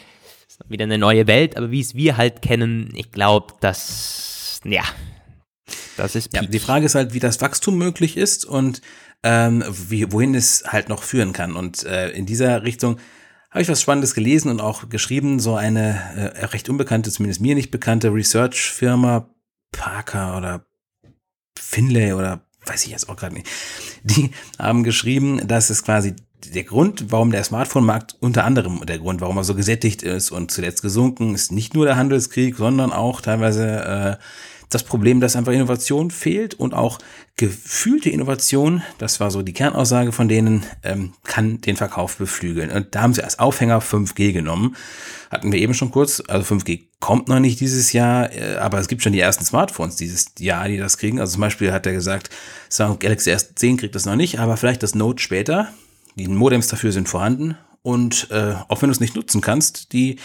ist 0.50 0.60
wieder 0.68 0.84
eine 0.84 0.98
neue 0.98 1.26
Welt, 1.28 1.56
aber 1.56 1.72
wie 1.72 1.80
es 1.80 1.96
wir 1.96 2.18
halt 2.18 2.42
kennen, 2.42 2.90
ich 2.94 3.12
glaube, 3.12 3.54
das, 3.62 4.60
ja, 4.66 4.84
das 5.96 6.16
ist 6.16 6.34
ja, 6.34 6.42
Die 6.42 6.60
Frage 6.60 6.86
ist 6.86 6.96
halt, 6.96 7.14
wie 7.14 7.20
das 7.20 7.40
Wachstum 7.40 7.78
möglich 7.78 8.18
ist 8.18 8.44
und 8.44 8.82
ähm, 9.24 9.64
wie, 9.70 10.12
wohin 10.12 10.36
es 10.36 10.66
halt 10.68 10.90
noch 10.90 11.04
führen 11.04 11.32
kann. 11.32 11.56
Und 11.56 11.86
äh, 11.86 12.10
in 12.10 12.26
dieser 12.26 12.64
Richtung 12.64 13.00
habe 13.50 13.62
ich 13.62 13.70
was 13.70 13.82
Spannendes 13.82 14.14
gelesen 14.14 14.52
und 14.52 14.62
auch 14.62 14.90
geschrieben, 14.90 15.40
so 15.40 15.56
eine 15.56 16.34
äh, 16.40 16.46
recht 16.46 16.70
unbekannte, 16.70 17.12
zumindest 17.12 17.42
mir 17.42 17.56
nicht 17.56 17.72
bekannte 17.72 18.14
Research-Firma, 18.14 19.30
Parker 19.72 20.38
oder 20.38 20.66
Finlay 21.58 22.14
oder 22.14 22.42
weiß 22.66 22.86
ich 22.86 22.92
jetzt 22.92 23.10
auch 23.10 23.16
gerade 23.16 23.36
nicht, 23.36 23.48
die 24.04 24.32
haben 24.60 24.84
geschrieben, 24.84 25.48
dass 25.48 25.70
es 25.70 25.84
quasi 25.84 26.16
der 26.54 26.64
Grund, 26.64 27.12
warum 27.12 27.32
der 27.32 27.44
Smartphone-Markt 27.44 28.16
unter 28.20 28.44
anderem 28.44 28.86
der 28.86 29.00
Grund, 29.00 29.22
warum 29.22 29.38
er 29.38 29.44
so 29.44 29.56
gesättigt 29.56 30.04
ist 30.04 30.32
und 30.32 30.52
zuletzt 30.52 30.82
gesunken, 30.82 31.34
ist 31.34 31.52
nicht 31.52 31.74
nur 31.74 31.86
der 31.86 31.96
Handelskrieg, 31.98 32.56
sondern 32.58 32.92
auch 32.92 33.22
teilweise 33.22 34.20
äh, 34.20 34.24
das 34.70 34.84
Problem, 34.84 35.22
dass 35.22 35.36
einfach 35.36 35.54
Innovation 35.54 36.12
fehlt 36.12 36.54
und 36.54 36.74
auch 36.74 37.00
gefühlte 37.38 38.10
Innovation, 38.10 38.82
das 38.98 39.20
war 39.20 39.32
so 39.32 39.42
die 39.42 39.54
Kernaussage 39.54 40.12
von 40.12 40.28
denen, 40.28 40.66
ähm, 40.84 41.14
kann 41.24 41.62
den 41.62 41.78
Verkauf 41.78 42.18
beflügeln. 42.18 42.72
Und 42.72 42.94
da 42.94 43.02
haben 43.02 43.14
sie 43.14 43.24
als 43.24 43.40
Aufhänger 43.40 43.82
5G 43.82 44.34
genommen. 44.34 44.76
Hatten 45.32 45.52
wir 45.52 45.60
eben 45.60 45.74
schon 45.74 45.92
kurz, 45.92 46.22
also 46.28 46.56
5G 46.56 46.88
kommt 47.00 47.28
noch 47.28 47.40
nicht 47.40 47.60
dieses 47.60 47.94
Jahr, 47.94 48.34
äh, 48.34 48.56
aber 48.58 48.80
es 48.80 48.88
gibt 48.88 49.04
schon 49.04 49.14
die 49.14 49.20
ersten 49.20 49.46
Smartphones 49.46 49.96
dieses 49.96 50.32
Jahr, 50.40 50.68
die 50.68 50.78
das 50.78 50.98
kriegen. 50.98 51.20
Also 51.20 51.34
zum 51.34 51.42
Beispiel 51.42 51.72
hat 51.72 51.86
er 51.86 51.94
gesagt, 51.94 52.30
Samsung 52.70 53.00
Galaxy 53.00 53.32
S10 53.32 53.78
kriegt 53.78 53.96
das 53.96 54.06
noch 54.06 54.16
nicht, 54.16 54.40
aber 54.40 54.58
vielleicht 54.58 54.84
das 54.84 54.96
Note 54.96 55.22
später. 55.22 55.70
Die 56.16 56.28
Modems 56.28 56.68
dafür 56.68 56.92
sind 56.92 57.08
vorhanden 57.08 57.58
und 57.88 58.28
äh, 58.32 58.54
auch 58.68 58.82
wenn 58.82 58.90
du 58.90 58.92
es 58.92 59.00
nicht 59.00 59.16
nutzen 59.16 59.40
kannst, 59.40 59.94
die 59.94 60.18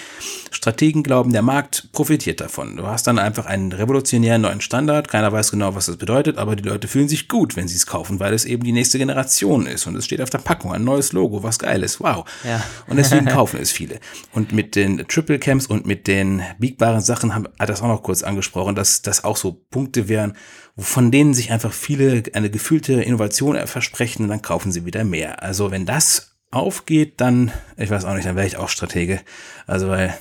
Strategen 0.51 1.05
glauben, 1.05 1.33
der 1.33 1.43
Markt 1.43 1.93
profitiert 1.93 2.41
davon. 2.41 2.77
Du 2.77 2.89
hast 2.89 3.07
dann 3.07 3.21
einfach 3.21 3.47
einen 3.47 3.71
revolutionären 3.71 4.43
neuen 4.43 4.61
Standard. 4.61 5.07
Keiner 5.07 5.31
weiß 5.31 5.53
genau, 5.53 5.77
was 5.77 5.87
das 5.87 5.97
bedeutet, 5.97 6.39
aber 6.39 6.57
die 6.57 6.69
Leute 6.69 6.89
fühlen 6.89 7.09
sich 7.09 7.29
gut, 7.29 7.55
wenn 7.55 7.69
sie 7.69 7.77
es 7.77 7.87
kaufen, 7.87 8.19
weil 8.19 8.35
es 8.35 8.47
eben 8.47 8.65
die 8.65 8.73
nächste 8.73 8.99
Generation 8.99 9.67
ist. 9.67 9.87
Und 9.87 9.95
es 9.95 10.07
steht 10.07 10.21
auf 10.21 10.29
der 10.29 10.39
Packung 10.39 10.73
ein 10.73 10.83
neues 10.83 11.13
Logo, 11.13 11.45
was 11.45 11.61
geil 11.61 11.85
ist. 11.85 12.01
Wow. 12.01 12.25
Ja. 12.43 12.65
Und 12.89 12.97
deswegen 12.97 13.27
kaufen 13.27 13.61
es 13.63 13.71
viele. 13.71 14.01
Und 14.33 14.51
mit 14.51 14.75
den 14.75 15.07
Triple 15.07 15.39
Camps 15.39 15.67
und 15.67 15.87
mit 15.87 16.09
den 16.09 16.43
biegbaren 16.59 17.01
Sachen 17.01 17.33
haben, 17.33 17.47
hat 17.61 17.69
das 17.69 17.81
auch 17.81 17.87
noch 17.87 18.03
kurz 18.03 18.25
angesprochen, 18.25 18.75
dass 18.75 19.03
das 19.03 19.23
auch 19.23 19.37
so 19.37 19.53
Punkte 19.71 20.09
wären, 20.09 20.37
von 20.77 21.13
denen 21.13 21.33
sich 21.33 21.53
einfach 21.53 21.73
viele 21.73 22.25
eine 22.33 22.51
gefühlte 22.51 22.95
Innovation 22.95 23.57
versprechen 23.69 24.25
und 24.25 24.31
dann 24.31 24.43
kaufen 24.43 24.73
sie 24.73 24.85
wieder 24.85 25.05
mehr. 25.05 25.45
Also 25.45 25.71
wenn 25.71 25.87
das 25.87 26.32
aufgeht, 26.53 27.15
dann, 27.17 27.51
ich 27.77 27.91
weiß 27.91 28.05
auch 28.05 28.15
nicht, 28.15 28.27
dann 28.27 28.37
wäre 28.37 28.47
ich 28.47 28.57
auch 28.57 28.69
Stratege. 28.69 29.21
Also, 29.67 29.89
weil, 29.89 30.15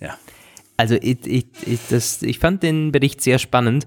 ja. 0.00 0.16
Also, 0.76 0.94
ich, 0.94 1.26
ich, 1.26 1.46
ich, 1.66 1.80
das, 1.88 2.22
ich 2.22 2.38
fand 2.38 2.62
den 2.62 2.92
Bericht 2.92 3.20
sehr 3.20 3.38
spannend 3.38 3.86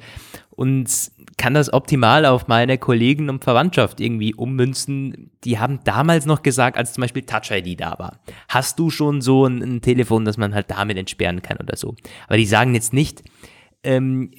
und 0.51 0.89
kann 1.37 1.53
das 1.53 1.73
optimal 1.73 2.25
auf 2.25 2.47
meine 2.47 2.77
Kollegen 2.77 3.29
und 3.29 3.43
Verwandtschaft 3.43 3.99
irgendwie 3.99 4.33
ummünzen. 4.35 5.31
Die 5.43 5.59
haben 5.59 5.79
damals 5.83 6.25
noch 6.25 6.43
gesagt, 6.43 6.77
als 6.77 6.93
zum 6.93 7.01
Beispiel 7.01 7.23
Touch 7.23 7.51
ID 7.51 7.79
da 7.79 7.97
war, 7.97 8.19
hast 8.47 8.77
du 8.79 8.89
schon 8.89 9.21
so 9.21 9.45
ein, 9.45 9.61
ein 9.61 9.81
Telefon, 9.81 10.25
das 10.25 10.37
man 10.37 10.53
halt 10.53 10.69
damit 10.69 10.97
entsperren 10.97 11.41
kann 11.41 11.57
oder 11.57 11.75
so. 11.75 11.95
Aber 12.27 12.37
die 12.37 12.45
sagen 12.45 12.75
jetzt 12.75 12.93
nicht, 12.93 13.23
ähm, 13.83 14.31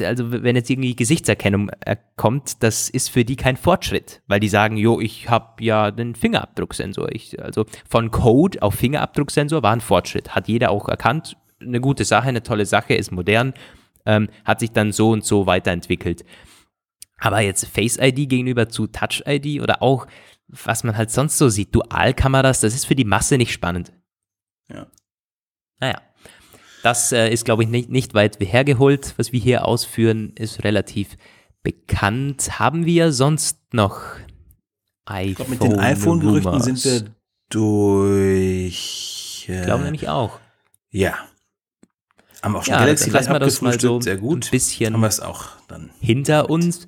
also 0.00 0.30
wenn 0.30 0.56
jetzt 0.56 0.70
irgendwie 0.70 0.96
Gesichtserkennung 0.96 1.70
äh, 1.80 1.96
kommt, 2.16 2.62
das 2.62 2.88
ist 2.88 3.10
für 3.10 3.24
die 3.24 3.36
kein 3.36 3.56
Fortschritt, 3.56 4.22
weil 4.26 4.40
die 4.40 4.48
sagen, 4.48 4.76
jo, 4.76 5.00
ich 5.00 5.28
habe 5.28 5.62
ja 5.62 5.90
den 5.90 6.14
Fingerabdrucksensor. 6.14 7.12
Ich, 7.12 7.42
also 7.42 7.64
von 7.88 8.10
Code 8.10 8.62
auf 8.62 8.74
Fingerabdrucksensor 8.74 9.62
war 9.62 9.72
ein 9.72 9.80
Fortschritt. 9.80 10.34
Hat 10.34 10.48
jeder 10.48 10.70
auch 10.70 10.88
erkannt, 10.88 11.36
eine 11.60 11.80
gute 11.80 12.04
Sache, 12.04 12.28
eine 12.28 12.42
tolle 12.42 12.66
Sache, 12.66 12.94
ist 12.94 13.10
modern, 13.10 13.54
ähm, 14.06 14.28
hat 14.44 14.60
sich 14.60 14.72
dann 14.72 14.92
so 14.92 15.10
und 15.10 15.24
so 15.24 15.46
weiterentwickelt. 15.46 16.24
Aber 17.18 17.40
jetzt 17.40 17.66
Face 17.66 17.98
ID 17.98 18.28
gegenüber 18.28 18.68
zu 18.68 18.86
Touch 18.86 19.22
ID 19.26 19.62
oder 19.62 19.82
auch, 19.82 20.06
was 20.48 20.84
man 20.84 20.96
halt 20.96 21.10
sonst 21.10 21.38
so 21.38 21.48
sieht, 21.48 21.74
Dualkameras, 21.74 22.60
das 22.60 22.74
ist 22.74 22.84
für 22.84 22.94
die 22.94 23.04
Masse 23.04 23.38
nicht 23.38 23.52
spannend. 23.52 23.92
Ja. 24.68 24.86
Naja. 25.80 26.00
Das 26.84 27.12
äh, 27.12 27.30
ist, 27.30 27.46
glaube 27.46 27.62
ich, 27.62 27.70
nicht, 27.70 27.88
nicht 27.88 28.12
weit 28.12 28.36
hergeholt. 28.40 29.14
Was 29.16 29.32
wir 29.32 29.40
hier 29.40 29.64
ausführen, 29.64 30.34
ist 30.36 30.64
relativ 30.64 31.16
bekannt. 31.62 32.58
Haben 32.58 32.84
wir 32.84 33.10
sonst 33.10 33.58
noch 33.72 34.02
iPhone? 35.06 35.30
Ich 35.30 35.36
glaube, 35.36 35.50
mit 35.50 35.62
den 35.62 35.78
iPhone-Gerüchten 35.78 36.60
sind 36.60 36.84
wir 36.84 37.04
durch. 37.48 39.46
Äh, 39.48 39.60
ich 39.60 39.64
glaube 39.64 39.84
nämlich 39.84 40.10
auch. 40.10 40.40
Ja. 40.90 41.14
Haben 42.42 42.52
wir 42.52 42.58
auch 42.58 42.64
schon 42.64 42.74
ja, 42.74 42.80
Galaxy 42.80 43.10
das 43.10 43.62
mal 43.62 43.80
so 43.80 44.02
sehr 44.02 44.18
gut. 44.18 44.44
ein 44.44 44.50
bisschen 44.50 44.92
haben 44.92 45.00
wir 45.00 45.08
es 45.08 45.20
auch 45.20 45.46
dann 45.68 45.88
hinter 46.00 46.50
uns. 46.50 46.86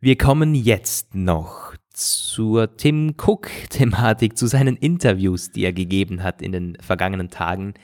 Wir 0.00 0.18
kommen 0.18 0.56
jetzt 0.56 1.14
noch 1.14 1.74
zur 1.92 2.76
Tim 2.76 3.14
Cook-Thematik, 3.16 4.36
zu 4.36 4.48
seinen 4.48 4.76
Interviews, 4.76 5.52
die 5.52 5.62
er 5.62 5.72
gegeben 5.72 6.24
hat 6.24 6.42
in 6.42 6.50
den 6.50 6.76
vergangenen 6.80 7.30
Tagen 7.30 7.74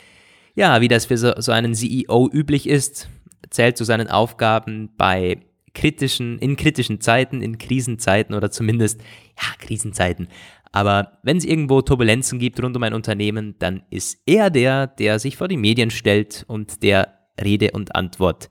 ja, 0.61 0.82
wie 0.82 0.88
das 0.88 1.06
für 1.06 1.16
so, 1.16 1.32
so 1.38 1.52
einen 1.52 1.74
CEO 1.74 2.28
üblich 2.30 2.68
ist, 2.68 3.08
zählt 3.48 3.78
zu 3.78 3.84
seinen 3.84 4.08
Aufgaben 4.08 4.90
bei 4.98 5.38
kritischen, 5.72 6.38
in 6.38 6.56
kritischen 6.56 7.00
Zeiten, 7.00 7.40
in 7.40 7.56
Krisenzeiten 7.56 8.34
oder 8.34 8.50
zumindest, 8.50 9.00
ja, 9.40 9.48
Krisenzeiten. 9.58 10.28
Aber 10.70 11.12
wenn 11.22 11.38
es 11.38 11.46
irgendwo 11.46 11.80
Turbulenzen 11.80 12.38
gibt 12.38 12.62
rund 12.62 12.76
um 12.76 12.82
ein 12.82 12.92
Unternehmen, 12.92 13.54
dann 13.58 13.84
ist 13.88 14.20
er 14.26 14.50
der, 14.50 14.86
der 14.86 15.18
sich 15.18 15.38
vor 15.38 15.48
die 15.48 15.56
Medien 15.56 15.90
stellt 15.90 16.44
und 16.46 16.82
der 16.82 17.14
Rede 17.42 17.70
und 17.70 17.96
Antwort 17.96 18.50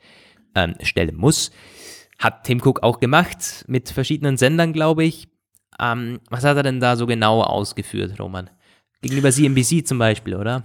ähm, 0.55 0.74
stellen 0.82 1.16
muss. 1.16 1.51
Hat 2.18 2.43
Tim 2.43 2.60
Cook 2.60 2.82
auch 2.82 2.99
gemacht, 2.99 3.66
mit 3.68 3.91
verschiedenen 3.91 4.36
Sendern, 4.36 4.74
glaube 4.74 5.03
ich. 5.03 5.28
Ähm, 5.80 6.22
was 6.32 6.43
hat 6.43 6.57
er 6.57 6.64
denn 6.64 6.80
da 6.80 6.95
so 6.95 7.05
genau 7.05 7.43
ausgeführt, 7.43 8.20
Roman? 8.20 8.49
Gegenüber 9.03 9.32
CNBC 9.32 9.86
zum 9.86 9.99
Beispiel, 9.99 10.36
oder? 10.36 10.64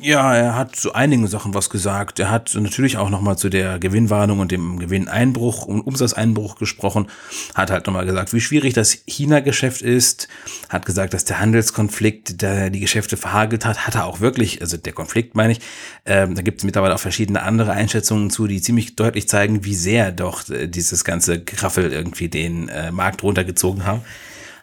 Ja, 0.00 0.34
er 0.34 0.54
hat 0.54 0.76
zu 0.76 0.92
einigen 0.92 1.26
Sachen 1.26 1.54
was 1.54 1.70
gesagt. 1.70 2.20
Er 2.20 2.30
hat 2.30 2.54
natürlich 2.54 2.98
auch 2.98 3.08
nochmal 3.08 3.38
zu 3.38 3.48
der 3.48 3.78
Gewinnwarnung 3.78 4.40
und 4.40 4.52
dem 4.52 4.78
Gewinneinbruch 4.78 5.64
und 5.64 5.80
Umsatzeinbruch 5.80 6.56
gesprochen. 6.56 7.08
Hat 7.54 7.70
halt 7.70 7.86
nochmal 7.86 8.04
gesagt, 8.04 8.34
wie 8.34 8.40
schwierig 8.40 8.74
das 8.74 8.98
China-Geschäft 9.06 9.80
ist. 9.80 10.28
Hat 10.68 10.84
gesagt, 10.84 11.14
dass 11.14 11.24
der 11.24 11.40
Handelskonflikt 11.40 12.42
der 12.42 12.68
die 12.68 12.80
Geschäfte 12.80 13.16
verhagelt 13.16 13.64
hat. 13.64 13.86
Hat 13.86 13.94
er 13.94 14.04
auch 14.04 14.20
wirklich, 14.20 14.60
also 14.60 14.76
der 14.76 14.92
Konflikt 14.92 15.34
meine 15.34 15.52
ich. 15.52 15.60
Ähm, 16.04 16.34
da 16.34 16.42
gibt 16.42 16.58
es 16.58 16.64
mittlerweile 16.64 16.94
auch 16.94 17.00
verschiedene 17.00 17.42
andere 17.42 17.72
Einschätzungen 17.72 18.28
zu, 18.28 18.46
die 18.46 18.60
ziemlich 18.60 18.96
deutlich 18.96 19.28
zeigen, 19.28 19.64
wie 19.64 19.74
sehr 19.74 20.12
doch 20.12 20.48
äh, 20.50 20.66
dieses 20.66 21.04
ganze 21.04 21.42
Graffel 21.42 21.92
irgendwie 21.92 22.28
den 22.28 22.68
äh, 22.68 22.92
Markt 22.92 23.22
runtergezogen 23.22 23.86
haben. 23.86 24.02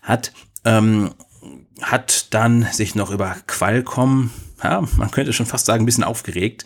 Hat, 0.04 0.32
ähm, 0.64 1.12
hat 1.82 2.34
dann 2.34 2.68
sich 2.72 2.96
noch 2.96 3.12
über 3.12 3.36
Qualcomm 3.48 4.32
ja, 4.64 4.82
man 4.96 5.12
könnte 5.12 5.34
schon 5.34 5.46
fast 5.46 5.66
sagen, 5.66 5.84
ein 5.84 5.86
bisschen 5.86 6.04
aufgeregt, 6.04 6.64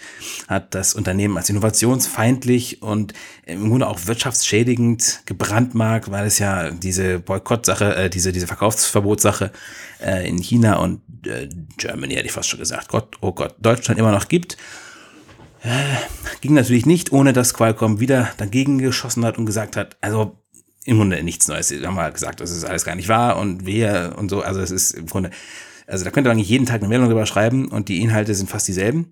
hat 0.48 0.76
das 0.76 0.94
Unternehmen 0.94 1.38
als 1.38 1.50
innovationsfeindlich 1.50 2.82
und 2.82 3.14
im 3.46 3.70
Grunde 3.70 3.88
auch 3.88 4.06
wirtschaftsschädigend 4.06 5.24
gebrandmarkt, 5.26 6.12
weil 6.12 6.28
es 6.28 6.38
ja 6.38 6.70
diese 6.70 7.20
Boykottsache, 7.20 7.96
äh, 7.96 8.10
diese, 8.10 8.32
diese 8.32 8.48
Verkaufsverbotssache 8.48 9.52
äh, 10.00 10.30
in 10.30 10.38
China 10.38 10.76
und 10.76 11.02
äh, 11.26 11.50
Germany, 11.78 12.14
hätte 12.14 12.28
ich 12.28 12.32
fast 12.32 12.50
schon 12.50 12.60
gesagt, 12.60 12.90
Gott, 12.90 13.16
oh 13.22 13.32
Gott, 13.32 13.56
Deutschland 13.60 14.00
immer 14.00 14.12
noch 14.12 14.28
gibt. 14.28 14.58
Äh, 15.64 15.70
ging 16.42 16.54
natürlich 16.54 16.86
nicht, 16.86 17.12
ohne 17.12 17.34
dass 17.34 17.56
Qualcomm 17.56 18.00
wieder 18.00 18.30
dagegen 18.38 18.78
geschossen 18.78 19.26
hat 19.26 19.40
und 19.40 19.48
gesagt 19.48 19.76
hat, 19.76 19.98
also 20.02 20.37
im 20.88 20.98
Grunde 20.98 21.22
nichts 21.22 21.48
Neues. 21.48 21.68
Sie 21.68 21.86
haben 21.86 21.98
halt 21.98 22.14
gesagt, 22.14 22.42
das 22.42 22.52
ist 22.52 22.64
alles 22.64 22.86
gar 22.86 22.96
nicht 22.96 23.10
wahr 23.10 23.38
und 23.38 23.66
wir 23.66 24.16
und 24.18 24.30
so. 24.30 24.42
Also 24.42 24.62
es 24.62 24.72
ist 24.72 24.92
im 24.92 25.06
Grunde 25.06 25.32
also 25.88 26.04
da 26.04 26.12
könnt 26.12 26.28
ihr 26.28 26.32
eigentlich 26.32 26.50
jeden 26.50 26.66
Tag 26.66 26.82
eine 26.82 26.90
Meldung 26.90 27.08
drüber 27.08 27.26
schreiben 27.26 27.70
und 27.70 27.88
die 27.88 28.02
Inhalte 28.02 28.36
sind 28.36 28.50
fast 28.50 28.68
dieselben. 28.68 29.08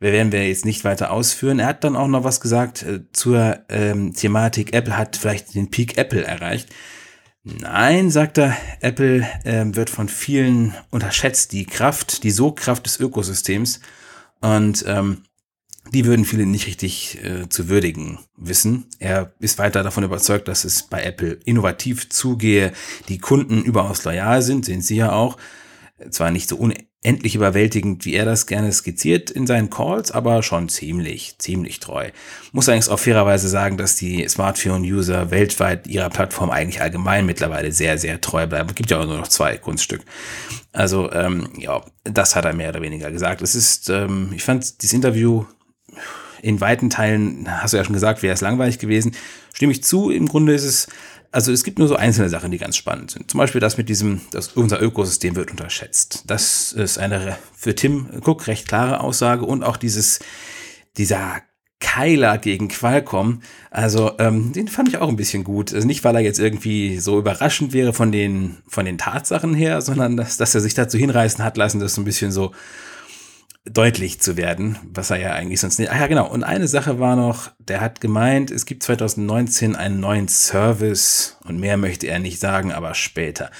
Wir 0.00 0.12
werden 0.12 0.32
wir 0.32 0.46
jetzt 0.46 0.64
nicht 0.64 0.84
weiter 0.84 1.10
ausführen. 1.10 1.60
Er 1.60 1.68
hat 1.68 1.84
dann 1.84 1.96
auch 1.96 2.08
noch 2.08 2.24
was 2.24 2.40
gesagt 2.40 2.82
äh, 2.82 3.00
zur 3.12 3.60
ähm, 3.70 4.12
Thematik, 4.12 4.74
Apple 4.74 4.98
hat 4.98 5.16
vielleicht 5.16 5.54
den 5.54 5.70
Peak 5.70 5.96
Apple 5.96 6.22
erreicht. 6.22 6.68
Nein, 7.44 8.10
sagt 8.10 8.38
er, 8.38 8.56
Apple 8.80 9.26
äh, 9.44 9.64
wird 9.68 9.88
von 9.88 10.08
vielen 10.08 10.74
unterschätzt, 10.90 11.52
die 11.52 11.64
Kraft, 11.64 12.24
die 12.24 12.32
Sogkraft 12.32 12.84
des 12.84 12.98
Ökosystems. 12.98 13.80
Und 14.40 14.84
ähm, 14.88 15.22
die 15.92 16.04
würden 16.04 16.24
viele 16.24 16.46
nicht 16.46 16.66
richtig 16.66 17.18
äh, 17.24 17.48
zu 17.48 17.68
würdigen 17.68 18.18
wissen. 18.36 18.86
Er 18.98 19.32
ist 19.38 19.58
weiter 19.58 19.82
davon 19.82 20.04
überzeugt, 20.04 20.48
dass 20.48 20.64
es 20.64 20.84
bei 20.84 21.02
Apple 21.02 21.38
innovativ 21.44 22.08
zugehe, 22.08 22.72
die 23.08 23.18
Kunden 23.18 23.62
überaus 23.62 24.04
loyal 24.04 24.42
sind, 24.42 24.64
sind 24.64 24.82
sie 24.82 24.96
ja 24.96 25.12
auch 25.12 25.36
zwar 26.10 26.30
nicht 26.30 26.48
so 26.48 26.58
endlich 27.02 27.36
überwältigend, 27.36 28.04
wie 28.04 28.14
er 28.14 28.24
das 28.24 28.46
gerne 28.46 28.72
skizziert 28.72 29.30
in 29.30 29.46
seinen 29.46 29.70
Calls, 29.70 30.10
aber 30.10 30.42
schon 30.42 30.68
ziemlich, 30.68 31.36
ziemlich 31.38 31.78
treu. 31.78 32.10
Muss 32.52 32.68
allerdings 32.68 32.88
auch 32.88 32.98
fairerweise 32.98 33.48
sagen, 33.48 33.76
dass 33.76 33.94
die 33.94 34.28
Smartphone-User 34.28 35.30
weltweit 35.30 35.86
ihrer 35.86 36.10
Plattform 36.10 36.50
eigentlich 36.50 36.82
allgemein 36.82 37.24
mittlerweile 37.24 37.70
sehr, 37.70 37.96
sehr 37.96 38.20
treu 38.20 38.46
bleiben. 38.46 38.68
Es 38.68 38.74
gibt 38.74 38.90
ja 38.90 38.98
auch 38.98 39.06
nur 39.06 39.18
noch 39.18 39.28
zwei 39.28 39.56
Kunststück. 39.56 40.02
Also, 40.72 41.10
ähm, 41.12 41.48
ja, 41.58 41.82
das 42.02 42.34
hat 42.34 42.44
er 42.44 42.54
mehr 42.54 42.70
oder 42.70 42.82
weniger 42.82 43.10
gesagt. 43.10 43.40
Es 43.40 43.54
ist, 43.54 43.88
ähm, 43.88 44.32
ich 44.34 44.42
fand 44.42 44.82
dieses 44.82 44.92
Interview 44.92 45.44
in 46.42 46.60
weiten 46.60 46.90
Teilen, 46.90 47.46
hast 47.48 47.72
du 47.72 47.76
ja 47.76 47.84
schon 47.84 47.94
gesagt, 47.94 48.22
wäre 48.22 48.34
es 48.34 48.40
langweilig 48.40 48.78
gewesen. 48.78 49.12
Stimme 49.54 49.72
ich 49.72 49.82
zu, 49.82 50.10
im 50.10 50.28
Grunde 50.28 50.54
ist 50.54 50.64
es 50.64 50.88
also 51.32 51.52
es 51.52 51.64
gibt 51.64 51.78
nur 51.78 51.86
so 51.86 51.96
einzelne 51.96 52.30
Sachen, 52.30 52.50
die 52.50 52.56
ganz 52.56 52.76
spannend 52.76 53.10
sind. 53.10 53.30
Zum 53.30 53.36
Beispiel 53.36 53.60
das 53.60 53.76
mit 53.76 53.90
diesem, 53.90 54.22
dass 54.30 54.48
unser 54.52 54.80
Ökosystem 54.80 55.36
wird 55.36 55.50
unterschätzt. 55.50 56.24
Das 56.28 56.72
ist 56.72 56.98
eine 56.98 57.36
für 57.54 57.74
Tim 57.74 58.08
Cook 58.24 58.46
recht 58.46 58.66
klare 58.66 59.00
Aussage 59.00 59.44
und 59.44 59.62
auch 59.62 59.76
dieses, 59.76 60.20
dieser 60.96 61.42
Keiler 61.78 62.38
gegen 62.38 62.68
Qualcomm, 62.68 63.42
also 63.70 64.12
ähm, 64.18 64.52
den 64.52 64.68
fand 64.68 64.88
ich 64.88 64.96
auch 64.96 65.10
ein 65.10 65.16
bisschen 65.16 65.44
gut. 65.44 65.74
Also 65.74 65.86
nicht, 65.86 66.04
weil 66.04 66.14
er 66.14 66.22
jetzt 66.22 66.38
irgendwie 66.38 66.98
so 66.98 67.18
überraschend 67.18 67.74
wäre 67.74 67.92
von 67.92 68.12
den, 68.12 68.56
von 68.66 68.86
den 68.86 68.96
Tatsachen 68.96 69.52
her, 69.52 69.82
sondern 69.82 70.16
dass, 70.16 70.38
dass 70.38 70.54
er 70.54 70.62
sich 70.62 70.72
dazu 70.72 70.96
hinreißen 70.96 71.44
hat 71.44 71.58
lassen, 71.58 71.80
das 71.80 71.94
so 71.94 72.00
ein 72.00 72.06
bisschen 72.06 72.32
so 72.32 72.52
deutlich 73.70 74.20
zu 74.20 74.36
werden, 74.36 74.78
was 74.94 75.10
er 75.10 75.18
ja 75.18 75.32
eigentlich 75.32 75.60
sonst 75.60 75.78
nicht. 75.78 75.90
Ah 75.90 75.98
ja, 75.98 76.06
genau. 76.06 76.28
Und 76.30 76.44
eine 76.44 76.68
Sache 76.68 76.98
war 77.00 77.16
noch, 77.16 77.50
der 77.58 77.80
hat 77.80 78.00
gemeint, 78.00 78.50
es 78.50 78.64
gibt 78.64 78.82
2019 78.82 79.76
einen 79.76 80.00
neuen 80.00 80.28
Service 80.28 81.36
und 81.44 81.58
mehr 81.58 81.76
möchte 81.76 82.06
er 82.06 82.18
nicht 82.18 82.38
sagen, 82.38 82.72
aber 82.72 82.94
später. 82.94 83.50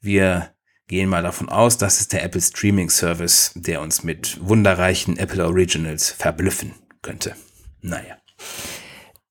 Wir 0.00 0.50
gehen 0.86 1.08
mal 1.08 1.22
davon 1.22 1.48
aus, 1.48 1.78
das 1.78 2.00
ist 2.00 2.12
der 2.12 2.22
Apple 2.22 2.40
Streaming 2.40 2.90
Service, 2.90 3.52
der 3.54 3.80
uns 3.80 4.04
mit 4.04 4.38
wunderreichen 4.40 5.16
Apple 5.16 5.44
Originals 5.44 6.10
verblüffen 6.10 6.74
könnte. 7.02 7.34
Naja. 7.80 8.16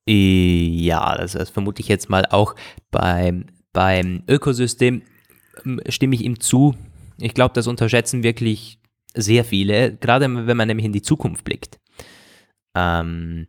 Ja, 0.05 1.15
das, 1.15 1.49
vermute 1.51 1.81
ich 1.81 1.87
jetzt 1.87 2.09
mal 2.09 2.25
auch 2.25 2.55
beim, 2.89 3.45
beim 3.71 4.23
Ökosystem 4.27 5.03
ähm, 5.63 5.79
stimme 5.87 6.15
ich 6.15 6.21
ihm 6.21 6.39
zu. 6.39 6.75
Ich 7.17 7.33
glaube, 7.33 7.53
das 7.53 7.67
unterschätzen 7.67 8.23
wirklich 8.23 8.80
sehr 9.15 9.43
viele, 9.43 9.95
gerade 9.95 10.25
wenn 10.47 10.57
man 10.57 10.67
nämlich 10.67 10.85
in 10.85 10.93
die 10.93 11.01
Zukunft 11.01 11.43
blickt. 11.43 11.79
Ähm, 12.75 13.47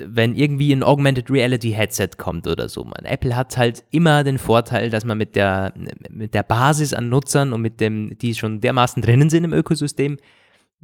wenn 0.00 0.36
irgendwie 0.36 0.72
ein 0.72 0.82
Augmented 0.82 1.30
Reality 1.30 1.72
Headset 1.72 2.10
kommt 2.16 2.46
oder 2.46 2.68
so. 2.68 2.84
Man, 2.84 3.04
Apple 3.04 3.34
hat 3.34 3.56
halt 3.56 3.84
immer 3.90 4.22
den 4.24 4.38
Vorteil, 4.38 4.90
dass 4.90 5.04
man 5.04 5.18
mit 5.18 5.34
der, 5.34 5.72
mit 6.08 6.34
der 6.34 6.42
Basis 6.42 6.94
an 6.94 7.08
Nutzern 7.08 7.52
und 7.52 7.62
mit 7.62 7.80
dem, 7.80 8.16
die 8.18 8.34
schon 8.34 8.60
dermaßen 8.60 9.02
drinnen 9.02 9.30
sind 9.30 9.44
im 9.44 9.52
Ökosystem, 9.52 10.18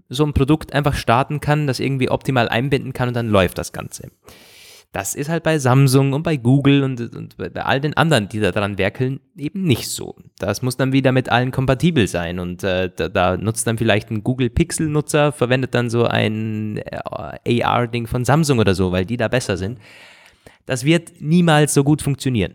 so 0.09 0.25
ein 0.25 0.33
Produkt 0.33 0.73
einfach 0.73 0.95
starten 0.95 1.41
kann, 1.41 1.67
das 1.67 1.79
irgendwie 1.79 2.11
optimal 2.11 2.49
einbinden 2.49 2.93
kann 2.93 3.09
und 3.09 3.15
dann 3.15 3.29
läuft 3.29 3.59
das 3.59 3.73
Ganze. 3.73 4.11
Das 4.95 5.17
ist 5.17 5.29
halt 5.29 5.43
bei 5.43 5.59
Samsung 5.59 6.13
und 6.13 6.23
bei 6.23 6.37
Google 6.37 6.85
und, 6.85 7.01
und 7.17 7.37
bei 7.37 7.51
all 7.65 7.81
den 7.81 7.97
anderen, 7.97 8.29
die 8.29 8.39
da 8.39 8.53
dran 8.53 8.79
werkeln, 8.79 9.19
eben 9.37 9.65
nicht 9.65 9.89
so. 9.89 10.15
Das 10.39 10.63
muss 10.63 10.77
dann 10.77 10.93
wieder 10.93 11.11
mit 11.11 11.31
allen 11.31 11.51
kompatibel 11.51 12.07
sein 12.07 12.39
und 12.39 12.63
äh, 12.63 12.93
da, 12.95 13.09
da, 13.09 13.37
nutzt 13.37 13.67
dann 13.67 13.77
vielleicht 13.77 14.13
ein 14.13 14.23
Google 14.23 14.51
Pixel-Nutzer, 14.51 15.33
verwendet 15.33 15.75
dann 15.75 15.91
so 15.91 16.05
ein 16.05 16.77
äh, 16.77 17.63
AR-Ding 17.65 18.07
von 18.07 18.25
Samsung 18.25 18.61
oder 18.61 18.77
so, 18.77 18.93
weil 18.93 19.05
die 19.05 19.17
da 19.17 19.27
besser 19.27 19.57
sind. 19.57 19.81
Das 20.65 20.85
wird 20.85 21.21
niemals 21.21 21.75
so 21.75 21.83
gut 21.83 22.01
funktionieren. 22.01 22.55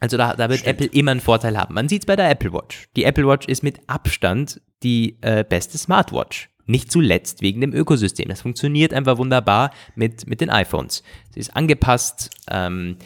Also 0.00 0.16
da, 0.16 0.36
da 0.36 0.48
wird 0.48 0.60
Stimmt. 0.60 0.80
Apple 0.80 0.98
immer 0.98 1.10
einen 1.10 1.20
Vorteil 1.20 1.58
haben. 1.58 1.74
Man 1.74 1.90
sieht 1.90 2.00
es 2.00 2.06
bei 2.06 2.16
der 2.16 2.30
Apple 2.30 2.54
Watch. 2.54 2.88
Die 2.96 3.04
Apple 3.04 3.28
Watch 3.28 3.46
ist 3.46 3.62
mit 3.62 3.80
Abstand 3.88 4.62
die 4.82 5.18
äh, 5.20 5.44
beste 5.46 5.76
Smartwatch. 5.76 6.48
Nicht 6.68 6.92
zuletzt 6.92 7.40
wegen 7.40 7.62
dem 7.62 7.72
Ökosystem. 7.72 8.28
Das 8.28 8.42
funktioniert 8.42 8.92
einfach 8.92 9.16
wunderbar 9.16 9.70
mit, 9.94 10.28
mit 10.28 10.42
den 10.42 10.50
iPhones. 10.50 11.02
Sie 11.30 11.40
ist 11.40 11.56
angepasst. 11.56 12.30
Ähm, 12.50 12.96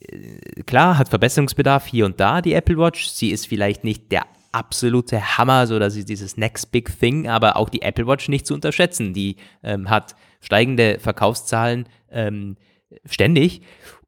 äh, 0.00 0.62
klar, 0.62 0.96
hat 0.96 1.10
Verbesserungsbedarf 1.10 1.86
hier 1.86 2.06
und 2.06 2.18
da, 2.18 2.40
die 2.40 2.54
Apple 2.54 2.78
Watch. 2.78 3.08
Sie 3.08 3.30
ist 3.30 3.46
vielleicht 3.46 3.84
nicht 3.84 4.10
der 4.10 4.24
absolute 4.50 5.36
Hammer, 5.36 5.66
so 5.66 5.78
dass 5.78 5.92
sie 5.92 6.06
dieses 6.06 6.38
Next 6.38 6.72
Big 6.72 6.98
Thing, 6.98 7.28
aber 7.28 7.56
auch 7.56 7.68
die 7.68 7.82
Apple 7.82 8.06
Watch 8.06 8.28
nicht 8.28 8.46
zu 8.46 8.54
unterschätzen. 8.54 9.12
Die 9.12 9.36
ähm, 9.62 9.90
hat 9.90 10.16
steigende 10.40 10.98
Verkaufszahlen 10.98 11.86
ähm, 12.10 12.56
ständig 13.04 13.60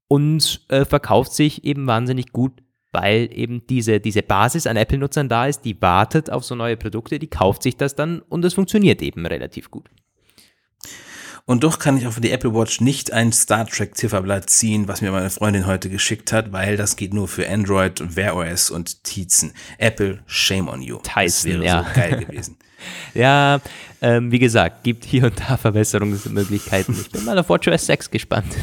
und 0.08 0.62
äh, 0.68 0.86
verkauft 0.86 1.32
sich 1.32 1.64
eben 1.64 1.86
wahnsinnig 1.86 2.32
gut 2.32 2.63
weil 2.94 3.28
eben 3.32 3.66
diese, 3.66 4.00
diese 4.00 4.22
Basis 4.22 4.66
an 4.66 4.76
Apple-Nutzern 4.76 5.28
da 5.28 5.46
ist, 5.46 5.62
die 5.64 5.80
wartet 5.82 6.30
auf 6.30 6.44
so 6.44 6.54
neue 6.54 6.76
Produkte, 6.76 7.18
die 7.18 7.26
kauft 7.26 7.62
sich 7.62 7.76
das 7.76 7.94
dann 7.94 8.20
und 8.20 8.44
es 8.44 8.54
funktioniert 8.54 9.02
eben 9.02 9.26
relativ 9.26 9.70
gut. 9.70 9.90
Und 11.46 11.62
doch 11.62 11.78
kann 11.78 11.98
ich 11.98 12.06
auch 12.06 12.12
für 12.12 12.22
die 12.22 12.30
Apple 12.30 12.54
Watch 12.54 12.80
nicht 12.80 13.12
ein 13.12 13.30
Star 13.30 13.66
Trek 13.66 13.98
Zifferblatt 13.98 14.48
ziehen, 14.48 14.88
was 14.88 15.02
mir 15.02 15.12
meine 15.12 15.28
Freundin 15.28 15.66
heute 15.66 15.90
geschickt 15.90 16.32
hat, 16.32 16.52
weil 16.52 16.78
das 16.78 16.96
geht 16.96 17.12
nur 17.12 17.28
für 17.28 17.46
Android, 17.46 18.16
Wear 18.16 18.34
OS 18.34 18.70
und 18.70 19.04
Tizen. 19.04 19.52
Apple, 19.76 20.22
shame 20.26 20.68
on 20.68 20.80
you. 20.80 21.00
Tyson, 21.02 21.26
das 21.26 21.44
wäre 21.44 21.64
ja. 21.64 21.84
so 21.84 22.00
geil 22.00 22.24
gewesen. 22.24 22.56
ja, 23.14 23.60
ähm, 24.00 24.32
wie 24.32 24.38
gesagt, 24.38 24.84
gibt 24.84 25.04
hier 25.04 25.24
und 25.24 25.38
da 25.38 25.56
Verbesserungsmöglichkeiten. 25.58 26.98
Ich 26.98 27.10
bin 27.10 27.24
mal 27.26 27.38
auf 27.38 27.50
WatchOS 27.50 27.86
6 27.86 28.10
gespannt. 28.10 28.54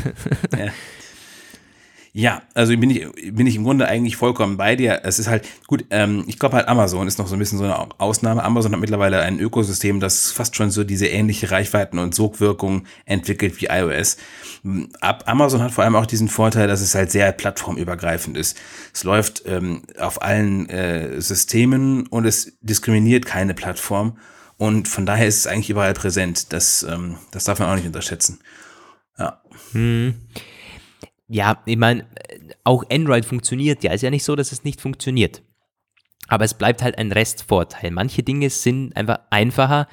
ja. 0.58 0.68
Ja, 2.14 2.42
also 2.54 2.76
bin 2.76 2.90
ich, 2.90 3.08
bin 3.34 3.48
ich 3.48 3.56
im 3.56 3.64
Grunde 3.64 3.88
eigentlich 3.88 4.18
vollkommen 4.18 4.58
bei 4.58 4.76
dir. 4.76 5.00
Es 5.04 5.18
ist 5.18 5.30
halt, 5.30 5.48
gut, 5.68 5.86
ähm, 5.92 6.26
ich 6.28 6.40
glaube 6.40 6.58
halt 6.58 6.68
Amazon 6.68 7.08
ist 7.08 7.18
noch 7.18 7.28
so 7.28 7.38
ein 7.38 7.40
bisschen 7.40 7.58
so 7.58 7.64
eine 7.64 8.00
Ausnahme. 8.02 8.44
Amazon 8.44 8.74
hat 8.74 8.82
mittlerweile 8.82 9.22
ein 9.22 9.40
Ökosystem, 9.40 10.02
das 10.02 10.30
fast 10.30 10.58
schon 10.58 10.72
so 10.72 10.84
diese 10.84 11.08
ähnliche 11.08 11.52
Reichweiten 11.52 12.00
und 12.00 12.14
Sogwirkung 12.14 12.84
entwickelt 13.06 13.62
wie 13.62 13.68
iOS. 13.68 14.18
Ab 15.00 15.24
Amazon 15.26 15.64
hat 15.64 15.72
vor 15.72 15.86
allem 15.86 15.96
auch 15.96 16.06
diesen 16.06 16.28
Vorteil, 16.28 16.68
dass 16.68 16.82
es 16.82 16.96
halt 16.96 17.12
sehr 17.12 17.32
plattformübergreifend 17.32 18.36
ist. 18.36 18.58
Es 18.94 19.06
läuft 19.06 19.44
ähm, 19.46 19.84
auf 19.98 20.22
allen 20.22 20.68
äh, 20.70 21.22
Systemen 21.22 22.08
und 22.08 22.26
es 22.26 22.58
diskriminiert 22.60 23.26
keine 23.26 23.54
Plattform. 23.54 24.18
Und 24.58 24.90
von 24.90 25.06
daher 25.06 25.28
ist 25.28 25.38
es 25.38 25.48
eigentlich 25.48 25.70
überall 25.70 25.94
präsent. 25.94 26.52
Das, 26.52 26.84
ähm, 26.84 27.16
das 27.32 27.46
darf 27.46 27.60
man 27.60 27.70
auch 27.70 27.76
nicht 27.76 27.88
unterschätzen. 27.88 28.40
Ja. 29.18 29.42
Hm 29.72 30.16
ja, 31.32 31.62
ich 31.66 31.78
meine, 31.78 32.06
auch 32.66 32.84
Android 32.92 33.26
funktioniert 33.26 33.84
ja. 33.84 33.94
Ist 33.94 34.02
ja 34.02 34.10
nicht 34.10 34.26
so, 34.26 34.36
dass 34.36 34.52
es 34.52 34.66
nicht 34.66 34.82
funktioniert. 34.82 35.42
Aber 36.28 36.44
es 36.44 36.54
bleibt 36.54 36.84
halt 36.84 36.98
ein 36.98 37.12
Restvorteil. 37.12 37.92
Manche 37.92 38.22
Dinge 38.22 38.50
sind 38.50 38.96
einfach 38.98 39.20
einfacher. 39.30 39.88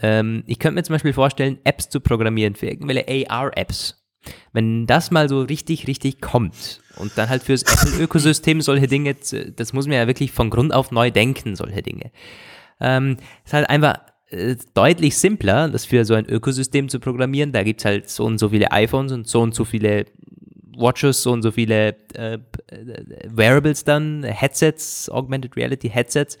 Ähm, 0.00 0.44
ich 0.46 0.58
könnte 0.58 0.76
mir 0.76 0.84
zum 0.84 0.94
Beispiel 0.94 1.12
vorstellen, 1.12 1.58
Apps 1.64 1.88
zu 1.88 2.00
programmieren 2.00 2.54
für 2.54 2.66
irgendwelche 2.66 3.28
AR-Apps. 3.28 4.04
Wenn 4.52 4.86
das 4.86 5.10
mal 5.10 5.28
so 5.28 5.42
richtig, 5.42 5.86
richtig 5.88 6.20
kommt 6.20 6.80
und 6.96 7.18
dann 7.18 7.28
halt 7.28 7.42
fürs 7.42 7.62
Apple-Ökosystem 7.62 8.60
solche 8.60 8.86
Dinge, 8.86 9.14
das 9.14 9.72
muss 9.72 9.86
man 9.86 9.96
ja 9.96 10.06
wirklich 10.06 10.32
von 10.32 10.48
Grund 10.48 10.72
auf 10.72 10.92
neu 10.92 11.10
denken, 11.10 11.56
solche 11.56 11.82
Dinge. 11.82 12.10
Ähm, 12.80 13.18
ist 13.44 13.52
halt 13.52 13.68
einfach 13.68 13.98
äh, 14.28 14.56
deutlich 14.74 15.18
simpler, 15.18 15.68
das 15.68 15.84
für 15.84 16.04
so 16.04 16.14
ein 16.14 16.26
Ökosystem 16.26 16.88
zu 16.88 17.00
programmieren. 17.00 17.52
Da 17.52 17.62
gibt 17.64 17.80
es 17.80 17.84
halt 17.84 18.08
so 18.08 18.24
und 18.24 18.38
so 18.38 18.48
viele 18.48 18.72
iPhones 18.72 19.12
und 19.12 19.26
so 19.26 19.42
und 19.42 19.54
so 19.54 19.64
viele 19.64 20.06
Watches, 20.76 21.22
so 21.22 21.32
und 21.32 21.42
so 21.42 21.50
viele 21.50 21.96
äh, 22.14 22.38
Wearables 23.28 23.84
dann, 23.84 24.24
Headsets, 24.24 25.08
Augmented 25.10 25.56
Reality 25.56 25.88
Headsets. 25.88 26.38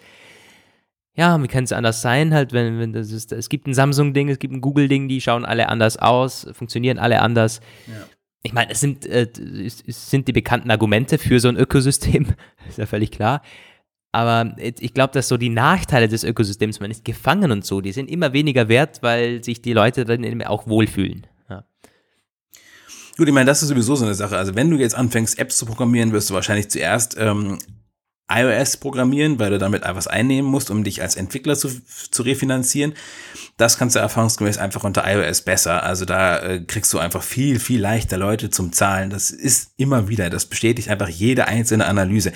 Ja, 1.16 1.40
wie 1.40 1.46
kann 1.46 1.64
es 1.64 1.72
anders 1.72 2.02
sein, 2.02 2.34
halt, 2.34 2.52
wenn, 2.52 2.80
wenn 2.80 2.92
das 2.92 3.12
ist, 3.12 3.30
es 3.32 3.48
gibt 3.48 3.68
ein 3.68 3.74
Samsung-Ding, 3.74 4.28
es 4.28 4.40
gibt 4.40 4.52
ein 4.52 4.60
Google-Ding, 4.60 5.06
die 5.06 5.20
schauen 5.20 5.44
alle 5.44 5.68
anders 5.68 5.96
aus, 5.96 6.46
funktionieren 6.52 6.98
alle 6.98 7.22
anders. 7.22 7.60
Ja. 7.86 8.06
Ich 8.42 8.52
meine, 8.52 8.72
es 8.72 8.80
sind, 8.80 9.06
äh, 9.06 9.28
es, 9.64 10.10
sind 10.10 10.26
die 10.26 10.32
bekannten 10.32 10.70
Argumente 10.70 11.18
für 11.18 11.38
so 11.38 11.48
ein 11.48 11.56
Ökosystem, 11.56 12.34
ist 12.68 12.78
ja 12.78 12.86
völlig 12.86 13.12
klar. 13.12 13.42
Aber 14.10 14.54
ich 14.58 14.94
glaube, 14.94 15.12
dass 15.12 15.26
so 15.26 15.36
die 15.36 15.48
Nachteile 15.48 16.06
des 16.06 16.22
Ökosystems, 16.22 16.78
man 16.78 16.92
ist 16.92 17.04
gefangen 17.04 17.50
und 17.50 17.64
so, 17.64 17.80
die 17.80 17.90
sind 17.90 18.08
immer 18.08 18.32
weniger 18.32 18.68
wert, 18.68 19.02
weil 19.02 19.42
sich 19.42 19.60
die 19.60 19.72
Leute 19.72 20.04
dann 20.04 20.42
auch 20.44 20.68
wohlfühlen. 20.68 21.26
Gut, 23.16 23.28
ich 23.28 23.34
meine, 23.34 23.46
das 23.46 23.62
ist 23.62 23.68
sowieso 23.68 23.94
so 23.94 24.04
eine 24.04 24.14
Sache. 24.14 24.36
Also 24.36 24.54
wenn 24.54 24.70
du 24.70 24.76
jetzt 24.76 24.94
anfängst, 24.94 25.38
Apps 25.38 25.56
zu 25.56 25.66
programmieren, 25.66 26.12
wirst 26.12 26.30
du 26.30 26.34
wahrscheinlich 26.34 26.68
zuerst 26.68 27.16
ähm, 27.18 27.58
iOS 28.28 28.78
programmieren, 28.78 29.38
weil 29.38 29.50
du 29.50 29.58
damit 29.58 29.82
etwas 29.84 30.06
einnehmen 30.06 30.50
musst, 30.50 30.70
um 30.70 30.82
dich 30.82 31.02
als 31.02 31.14
Entwickler 31.14 31.56
zu, 31.56 31.68
zu 32.10 32.22
refinanzieren. 32.22 32.94
Das 33.56 33.78
kannst 33.78 33.94
du 33.94 34.00
erfahrungsgemäß 34.00 34.58
einfach 34.58 34.82
unter 34.82 35.04
iOS 35.06 35.42
besser. 35.42 35.82
Also 35.82 36.06
da 36.06 36.40
äh, 36.40 36.60
kriegst 36.60 36.92
du 36.92 36.98
einfach 36.98 37.22
viel, 37.22 37.60
viel 37.60 37.80
leichter 37.80 38.16
Leute 38.16 38.50
zum 38.50 38.72
Zahlen. 38.72 39.10
Das 39.10 39.30
ist 39.30 39.72
immer 39.76 40.08
wieder, 40.08 40.30
das 40.30 40.46
bestätigt 40.46 40.88
einfach 40.88 41.08
jede 41.08 41.46
einzelne 41.46 41.86
Analyse. 41.86 42.32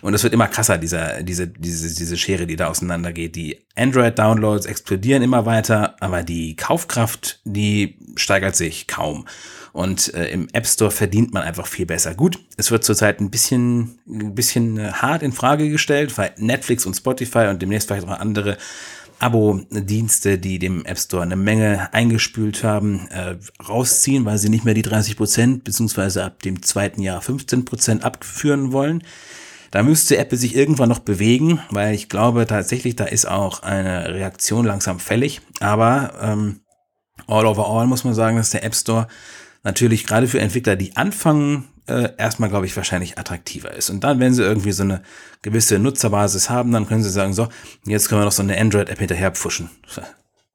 Und 0.00 0.14
es 0.14 0.24
wird 0.24 0.32
immer 0.32 0.48
krasser, 0.48 0.78
dieser, 0.78 1.22
diese, 1.22 1.46
diese, 1.46 1.94
diese 1.94 2.16
Schere, 2.16 2.46
die 2.46 2.56
da 2.56 2.68
auseinandergeht. 2.68 3.36
Die 3.36 3.64
Android-Downloads 3.76 4.66
explodieren 4.66 5.22
immer 5.22 5.46
weiter, 5.46 5.94
aber 6.00 6.22
die 6.22 6.56
Kaufkraft, 6.56 7.40
die 7.44 7.98
steigert 8.16 8.56
sich 8.56 8.88
kaum. 8.88 9.26
Und 9.76 10.14
äh, 10.14 10.30
im 10.30 10.48
App 10.54 10.66
Store 10.66 10.90
verdient 10.90 11.34
man 11.34 11.42
einfach 11.42 11.66
viel 11.66 11.84
besser. 11.84 12.14
Gut, 12.14 12.38
es 12.56 12.70
wird 12.70 12.82
zurzeit 12.82 13.20
ein 13.20 13.28
bisschen, 13.28 13.98
ein 14.08 14.34
bisschen 14.34 14.78
äh, 14.78 14.90
hart 14.90 15.22
in 15.22 15.32
Frage 15.32 15.68
gestellt, 15.68 16.16
weil 16.16 16.32
Netflix 16.38 16.86
und 16.86 16.94
Spotify 16.94 17.48
und 17.50 17.60
demnächst 17.60 17.86
vielleicht 17.86 18.08
auch 18.08 18.18
andere 18.18 18.56
Abo-Dienste, 19.18 20.38
die 20.38 20.58
dem 20.58 20.86
App 20.86 20.98
Store 20.98 21.22
eine 21.22 21.36
Menge 21.36 21.92
eingespült 21.92 22.64
haben, 22.64 23.06
äh, 23.08 23.36
rausziehen, 23.68 24.24
weil 24.24 24.38
sie 24.38 24.48
nicht 24.48 24.64
mehr 24.64 24.72
die 24.72 24.80
30 24.80 25.14
Prozent 25.14 25.64
beziehungsweise 25.64 26.24
ab 26.24 26.40
dem 26.40 26.62
zweiten 26.62 27.02
Jahr 27.02 27.20
15 27.20 27.66
Prozent 27.66 28.02
abführen 28.02 28.72
wollen. 28.72 29.02
Da 29.72 29.82
müsste 29.82 30.16
Apple 30.16 30.38
sich 30.38 30.56
irgendwann 30.56 30.88
noch 30.88 31.00
bewegen, 31.00 31.60
weil 31.68 31.94
ich 31.94 32.08
glaube 32.08 32.46
tatsächlich, 32.46 32.96
da 32.96 33.04
ist 33.04 33.28
auch 33.28 33.62
eine 33.62 34.14
Reaktion 34.14 34.64
langsam 34.64 35.00
fällig. 35.00 35.42
Aber 35.60 36.14
ähm, 36.22 36.60
all 37.26 37.44
over 37.44 37.68
all 37.68 37.86
muss 37.86 38.04
man 38.04 38.14
sagen, 38.14 38.38
dass 38.38 38.48
der 38.48 38.64
App 38.64 38.74
Store 38.74 39.06
natürlich 39.66 40.06
gerade 40.06 40.28
für 40.28 40.40
Entwickler, 40.40 40.76
die 40.76 40.96
anfangen, 40.96 41.64
äh, 41.88 42.10
erstmal, 42.16 42.48
glaube 42.48 42.66
ich, 42.66 42.76
wahrscheinlich 42.76 43.18
attraktiver 43.18 43.74
ist. 43.74 43.90
Und 43.90 44.02
dann, 44.04 44.20
wenn 44.20 44.32
sie 44.32 44.42
irgendwie 44.42 44.72
so 44.72 44.84
eine 44.84 45.02
gewisse 45.42 45.78
Nutzerbasis 45.78 46.48
haben, 46.48 46.72
dann 46.72 46.86
können 46.86 47.02
sie 47.02 47.10
sagen, 47.10 47.34
so, 47.34 47.48
jetzt 47.84 48.08
können 48.08 48.20
wir 48.20 48.24
noch 48.24 48.32
so 48.32 48.42
eine 48.42 48.58
Android-App 48.58 48.98
hinterher 48.98 49.32
pfuschen. 49.32 49.68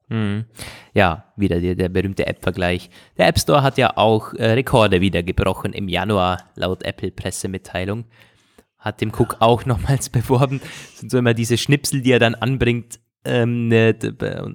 Hm. 0.08 0.44
Ja, 0.92 1.32
wieder 1.36 1.58
der, 1.58 1.74
der 1.74 1.88
berühmte 1.88 2.26
App-Vergleich. 2.26 2.90
Der 3.16 3.28
App 3.28 3.38
Store 3.38 3.62
hat 3.62 3.78
ja 3.78 3.96
auch 3.96 4.34
äh, 4.34 4.44
Rekorde 4.50 5.00
wieder 5.00 5.22
gebrochen 5.22 5.72
im 5.72 5.88
Januar, 5.88 6.50
laut 6.54 6.82
Apple-Pressemitteilung. 6.82 8.04
Hat 8.78 9.00
dem 9.00 9.10
Cook 9.10 9.36
auch 9.38 9.64
nochmals 9.64 10.08
beworben. 10.10 10.60
Das 10.60 11.00
sind 11.00 11.10
so 11.10 11.16
immer 11.16 11.32
diese 11.32 11.56
Schnipsel, 11.56 12.02
die 12.02 12.12
er 12.12 12.18
dann 12.18 12.34
anbringt, 12.34 12.98
ähm, 13.24 13.68
ne, 13.68 13.94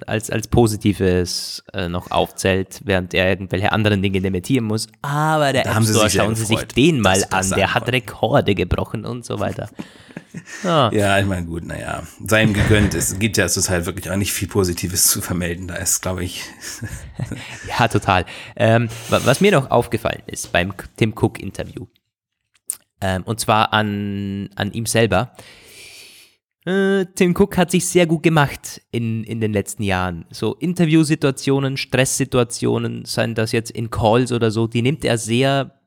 als, 0.08 0.30
als 0.30 0.48
Positives 0.50 1.64
äh, 1.74 1.88
noch 1.88 2.12
aufzählt, 2.12 2.82
während 2.84 3.14
er 3.14 3.30
irgendwelche 3.30 3.72
anderen 3.72 4.02
Dinge 4.02 4.20
dementieren 4.22 4.66
muss. 4.66 4.88
Aber 5.02 5.54
der 5.54 5.64
Da 5.64 5.78
App 5.78 5.84
Store, 5.86 6.10
schauen 6.10 6.36
Sie 6.36 6.46
sich 6.46 6.64
den 6.64 7.00
mal 7.00 7.24
an, 7.32 7.50
der 7.52 7.74
hat. 7.74 7.88
Rekorde 7.92 8.56
gebrochen 8.56 9.06
und 9.06 9.26
so 9.26 9.40
weiter. 9.40 9.70
Ah. 10.64 10.92
Ja, 10.94 11.18
ich 11.18 11.26
meine, 11.26 11.48
gut, 11.48 11.66
naja, 11.66 12.04
sei 12.24 12.44
ihm 12.44 12.54
gegönnt. 12.54 12.94
Es 12.94 13.18
gibt 13.18 13.38
ja 13.38 13.48
zurzeit 13.48 13.88
wirklich 13.88 14.12
auch 14.12 14.16
nicht 14.18 14.32
viel 14.34 14.48
Positives 14.48 15.06
zu 15.08 15.20
vermelden. 15.20 15.68
Da 15.68 15.76
ist, 15.76 16.02
glaube 16.02 16.24
ich, 16.24 16.44
Ja, 17.80 17.88
total. 17.88 18.26
Ähm, 18.56 18.88
wa- 19.10 19.22
was 19.24 19.42
mir 19.42 19.52
noch 19.52 19.72
aufgefallen 19.72 20.22
ist 20.28 20.52
beim 20.52 20.74
Tim 20.96 21.14
Cook-Interview, 21.20 21.88
ähm, 23.02 23.24
und 23.24 23.40
zwar 23.40 23.74
an, 23.74 24.50
an 24.56 24.72
ihm 24.74 24.86
selber, 24.86 25.32
äh, 26.68 27.06
Tim 27.16 27.34
Cook 27.36 27.58
hat 27.58 27.72
sich 27.72 27.86
sehr 27.86 28.06
gut 28.06 28.24
gemacht 28.24 28.82
in, 28.92 29.24
in 29.24 29.40
den 29.40 29.54
letzten 29.54 29.84
Jahren. 29.84 30.26
So 30.32 30.56
Interviewsituationen, 30.56 31.78
Stresssituationen, 31.78 33.06
seien 33.06 33.36
das 33.36 33.54
jetzt 33.54 33.72
in 33.72 33.90
Calls 33.90 34.34
oder 34.34 34.52
so, 34.52 34.68
die 34.68 34.82
nimmt 34.82 35.06
er 35.06 35.18
sehr 35.18 35.80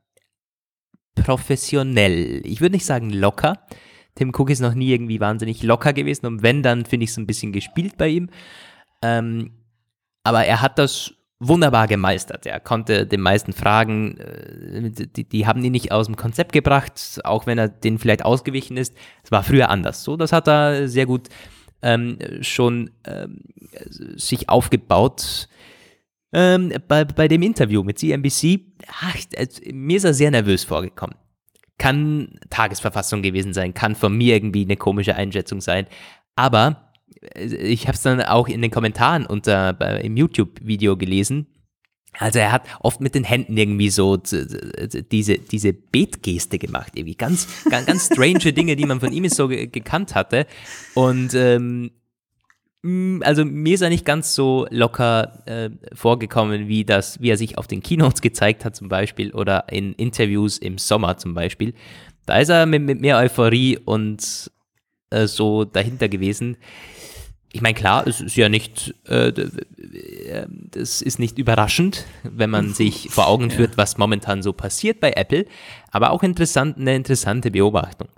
professionell. 1.15 2.41
Ich 2.47 2.63
würde 2.63 2.77
nicht 2.77 2.87
sagen 2.87 3.11
locker. 3.11 3.67
Tim 4.15 4.33
Cook 4.35 4.49
ist 4.49 4.61
noch 4.61 4.75
nie 4.75 4.91
irgendwie 4.91 5.21
wahnsinnig 5.21 5.63
locker 5.63 5.93
gewesen 5.93 6.27
und 6.27 6.43
wenn, 6.43 6.63
dann 6.63 6.87
finde 6.87 7.05
ich 7.05 7.11
es 7.11 7.19
ein 7.19 7.27
bisschen 7.27 7.53
gespielt 7.53 7.99
bei 7.99 8.09
ihm. 8.09 8.31
Ähm, 9.03 9.53
aber 10.25 10.45
er 10.47 10.63
hat 10.63 10.79
das 10.79 11.15
wunderbar 11.41 11.89
gemeistert. 11.89 12.45
Er 12.47 12.61
konnte 12.61 13.07
den 13.07 13.23
meisten 13.23 13.53
Fragen, 13.53 14.19
äh, 14.19 14.91
die, 14.91 15.25
die 15.25 15.47
haben 15.47 15.65
ihn 15.65 15.73
nicht 15.73 15.91
aus 15.91 16.07
dem 16.07 16.17
Konzept 16.17 16.53
gebracht, 16.53 17.21
auch 17.25 17.47
wenn 17.47 17.59
er 17.59 17.69
denen 17.69 17.99
vielleicht 17.99 18.25
ausgewichen 18.25 18.77
ist. 18.77 18.95
Es 19.25 19.33
war 19.33 19.43
früher 19.43 19.71
anders. 19.71 20.05
So, 20.05 20.17
das 20.17 20.33
hat 20.33 20.47
er 20.47 20.87
sehr 20.87 21.07
gut 21.07 21.29
ähm, 21.83 22.19
schon 22.43 22.91
ähm, 23.05 23.41
sich 24.17 24.51
aufgebaut. 24.51 25.49
Ähm, 26.33 26.73
bei, 26.87 27.05
bei 27.05 27.27
dem 27.27 27.43
Interview 27.43 27.83
mit 27.83 27.99
CNBC, 27.99 28.61
ach, 29.01 29.17
mir 29.73 29.97
ist 29.97 30.05
er 30.05 30.15
sehr 30.15 30.31
nervös 30.31 30.63
vorgekommen. 30.63 31.17
Kann 31.79 32.39
Tagesverfassung 32.51 33.23
gewesen 33.23 33.55
sein, 33.55 33.73
kann 33.73 33.95
von 33.95 34.15
mir 34.15 34.35
irgendwie 34.35 34.65
eine 34.65 34.77
komische 34.77 35.17
Einschätzung 35.17 35.63
sein. 35.63 35.87
Aber 36.37 36.90
ich 37.35 37.87
habe 37.87 37.97
es 37.97 38.03
dann 38.03 38.23
auch 38.23 38.49
in 38.49 38.63
den 38.63 38.71
Kommentaren 38.71 39.27
unter 39.27 39.73
bei, 39.73 40.01
im 40.01 40.17
YouTube-Video 40.17 40.97
gelesen. 40.97 41.47
Also 42.19 42.41
er 42.41 42.51
hat 42.51 42.63
oft 42.81 43.01
mit 43.01 43.15
den 43.15 43.25
Händen 43.25 43.57
irgendwie 43.57 43.89
so 43.89 44.17
diese, 44.17 45.39
diese 45.39 45.73
Betgeste 45.73 46.59
gemacht, 46.59 46.93
irgendwie 46.95 47.15
ganz, 47.15 47.47
ganz, 47.71 47.87
ganz 47.87 48.07
strange 48.07 48.39
Dinge, 48.53 48.75
die 48.75 48.85
man 48.85 49.01
von 49.01 49.13
ihm 49.13 49.29
so 49.29 49.49
ge 49.49 49.67
gekannt 49.69 50.15
hatte. 50.15 50.47
Und 50.95 51.35
ähm, 51.35 51.93
mh, 52.83 53.25
also 53.25 53.45
mir 53.45 53.75
ist 53.75 53.83
er 53.83 53.91
nicht 53.91 54.05
ganz 54.05 54.35
so 54.35 54.67
locker 54.71 55.43
äh, 55.47 55.71
vorgekommen, 55.95 56.67
wie 56.67 56.85
das, 56.85 57.21
wie 57.21 57.31
er 57.31 57.37
sich 57.37 57.59
auf 57.59 57.69
den 57.69 57.83
Keynotes 57.83 58.23
gezeigt 58.23 58.65
hat 58.65 58.75
zum 58.75 58.89
Beispiel 58.89 59.33
oder 59.33 59.67
in 59.71 59.93
Interviews 59.93 60.59
im 60.59 60.79
Sommer 60.79 61.17
zum 61.17 61.35
Beispiel. 61.35 61.75
Da 62.27 62.39
ist 62.39 62.49
er 62.49 62.67
mit, 62.67 62.83
mit 62.83 63.01
mehr 63.01 63.19
Euphorie 63.19 63.79
und 63.79 64.51
äh, 65.11 65.27
so 65.27 65.65
dahinter 65.65 66.09
gewesen. 66.09 66.57
Ich 67.53 67.63
meine, 67.63 67.75
klar, 67.75 68.07
es 68.07 68.21
ist 68.21 68.37
ja 68.37 68.49
nicht, 68.49 68.95
äh, 69.07 69.33
d- 69.33 69.51
äh, 70.29 70.47
das 70.49 71.03
ist 71.03 71.19
nicht 71.19 71.37
überraschend, 71.37 72.07
wenn 72.23 72.49
man 72.51 72.73
sich 72.75 73.09
vor 73.11 73.27
Augen 73.27 73.51
führt, 73.51 73.77
was 73.77 73.99
momentan 73.99 74.43
so 74.43 74.53
passiert 74.53 75.01
bei 75.01 75.13
Apple, 75.13 75.47
aber 75.91 76.11
auch 76.11 76.23
interessant, 76.23 76.79
eine 76.79 76.95
interessante 76.95 77.51
Beobachtung. 77.51 78.09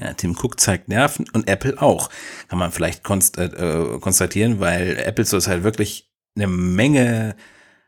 ja, 0.00 0.14
Tim 0.14 0.34
Cook 0.40 0.58
zeigt 0.58 0.88
Nerven 0.88 1.26
und 1.34 1.48
Apple 1.48 1.80
auch. 1.80 2.08
Kann 2.48 2.58
man 2.58 2.72
vielleicht 2.72 3.04
konst 3.04 3.36
äh, 3.38 3.44
äh, 3.44 4.00
konstatieren, 4.00 4.58
weil 4.58 4.96
Apple 4.96 5.24
zurzeit 5.26 5.62
wirklich 5.62 6.10
eine 6.34 6.46
Menge 6.48 7.36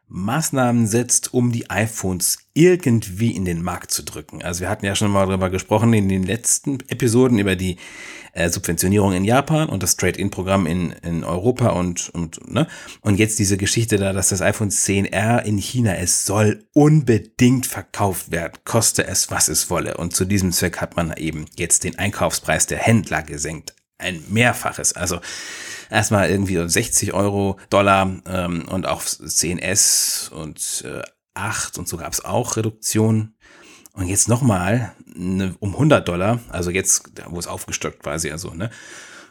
Maßnahmen 0.09 0.87
setzt, 0.87 1.35
um 1.35 1.51
die 1.51 1.69
iPhones 1.69 2.39
irgendwie 2.55 3.33
in 3.33 3.45
den 3.45 3.63
Markt 3.63 3.91
zu 3.91 4.03
drücken. 4.03 4.43
Also 4.43 4.61
wir 4.61 4.71
hatten 4.71 4.87
ja 4.87 4.95
schon 4.95 5.11
mal 5.11 5.27
darüber 5.27 5.51
gesprochen 5.51 5.93
in 5.93 6.09
den 6.09 6.23
letzten 6.23 6.79
Episoden 6.89 7.39
über 7.39 7.57
die 7.57 7.77
äh, 8.33 8.49
Subventionierung 8.49 9.13
in 9.15 9.25
Japan 9.25 9.69
und 9.69 9.83
das 9.83 9.97
Trade-in-Programm 9.97 10.67
in, 10.67 10.93
in 11.03 11.25
Europa 11.25 11.71
und, 11.71 12.11
und, 12.11 12.53
ne? 12.53 12.69
Und 13.01 13.19
jetzt 13.19 13.39
diese 13.39 13.57
Geschichte 13.57 13.97
da, 13.97 14.13
dass 14.13 14.29
das 14.29 14.43
iPhone 14.43 14.71
10R 14.71 15.43
in 15.43 15.59
China, 15.59 15.95
es 15.97 16.25
soll 16.25 16.67
unbedingt 16.73 17.67
verkauft 17.67 18.31
werden, 18.31 18.53
koste 18.65 19.07
es, 19.07 19.31
was 19.31 19.49
es 19.49 19.71
wolle. 19.71 19.97
Und 19.97 20.15
zu 20.15 20.25
diesem 20.25 20.53
Zweck 20.53 20.79
hat 20.79 20.97
man 20.97 21.15
eben 21.17 21.47
jetzt 21.57 21.85
den 21.85 21.99
Einkaufspreis 21.99 22.67
der 22.67 22.79
Händler 22.79 23.23
gesenkt. 23.23 23.75
Ein 23.99 24.23
Mehrfaches. 24.29 24.93
Also 24.93 25.21
erstmal 25.91 26.31
irgendwie 26.31 26.57
so 26.57 26.67
60 26.67 27.15
Euro, 27.15 27.59
Dollar 27.71 28.17
ähm, 28.27 28.67
und 28.69 28.87
auch 28.87 29.03
10S 29.03 30.31
und 30.31 30.85
äh, 30.87 31.03
8 31.35 31.79
und 31.79 31.89
so 31.89 31.97
gab 31.97 32.13
es 32.13 32.25
auch 32.25 32.57
Reduktionen. 32.57 33.37
Und 33.93 34.09
jetzt 34.09 34.29
nochmal 34.29 34.93
ne, 35.07 35.55
um 35.59 35.73
100 35.73 36.07
Dollar, 36.07 36.41
also 36.51 36.71
jetzt, 36.71 37.11
wo 37.29 37.39
es 37.39 37.47
aufgestockt 37.47 38.03
quasi, 38.03 38.31
also, 38.31 38.53
ne, 38.53 38.71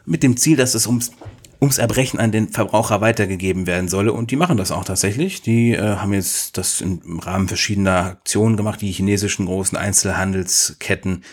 mit 0.04 0.22
dem 0.22 0.36
Ziel, 0.36 0.56
dass 0.56 0.74
es 0.74 0.86
ums, 0.86 1.12
ums 1.60 1.78
Erbrechen 1.78 2.18
an 2.18 2.32
den 2.32 2.48
Verbraucher 2.48 3.00
weitergegeben 3.00 3.66
werden 3.66 3.88
solle. 3.88 4.12
Und 4.12 4.30
die 4.30 4.36
machen 4.36 4.56
das 4.56 4.72
auch 4.72 4.84
tatsächlich. 4.84 5.42
Die 5.42 5.72
äh, 5.72 5.96
haben 5.96 6.12
jetzt 6.12 6.58
das 6.58 6.80
im 6.80 7.18
Rahmen 7.18 7.48
verschiedener 7.48 8.04
Aktionen 8.06 8.56
gemacht, 8.56 8.80
die 8.80 8.92
chinesischen 8.92 9.46
großen 9.46 9.76
Einzelhandelsketten 9.76 11.24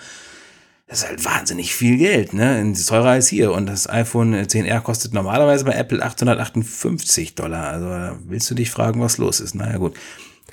Das 0.86 1.00
ist 1.00 1.08
halt 1.08 1.24
wahnsinnig 1.24 1.74
viel 1.74 1.96
Geld, 1.96 2.34
ne? 2.34 2.64
Das 2.70 2.78
ist 2.78 2.88
teurer 2.88 3.10
als 3.10 3.26
hier. 3.26 3.50
Und 3.50 3.66
das 3.66 3.88
iPhone 3.88 4.36
10R 4.36 4.80
kostet 4.82 5.12
normalerweise 5.12 5.64
bei 5.64 5.72
Apple 5.72 6.00
858 6.00 7.34
Dollar. 7.34 7.70
Also 7.70 7.88
da 7.88 8.16
willst 8.26 8.48
du 8.48 8.54
dich 8.54 8.70
fragen, 8.70 9.00
was 9.00 9.18
los 9.18 9.40
ist. 9.40 9.56
Naja, 9.56 9.78
gut. 9.78 9.96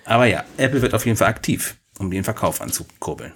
Aber 0.05 0.25
ja, 0.25 0.43
Apple 0.57 0.81
wird 0.81 0.95
auf 0.95 1.05
jeden 1.05 1.17
Fall 1.17 1.27
aktiv, 1.27 1.75
um 2.00 2.12
den 2.12 2.24
Verkauf 2.24 2.62
anzukurbeln. 2.62 3.34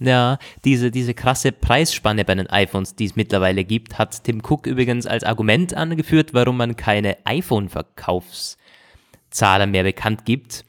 Ja, 0.00 0.38
diese, 0.64 0.92
diese 0.92 1.12
krasse 1.12 1.50
Preisspanne 1.50 2.24
bei 2.24 2.36
den 2.36 2.48
iPhones, 2.48 2.94
die 2.94 3.06
es 3.06 3.16
mittlerweile 3.16 3.64
gibt, 3.64 3.98
hat 3.98 4.22
Tim 4.22 4.40
Cook 4.40 4.68
übrigens 4.68 5.06
als 5.06 5.24
Argument 5.24 5.74
angeführt, 5.74 6.34
warum 6.34 6.56
man 6.56 6.76
keine 6.76 7.16
iPhone-Verkaufszahlen 7.24 9.72
mehr 9.72 9.82
bekannt 9.82 10.24
gibt. 10.24 10.64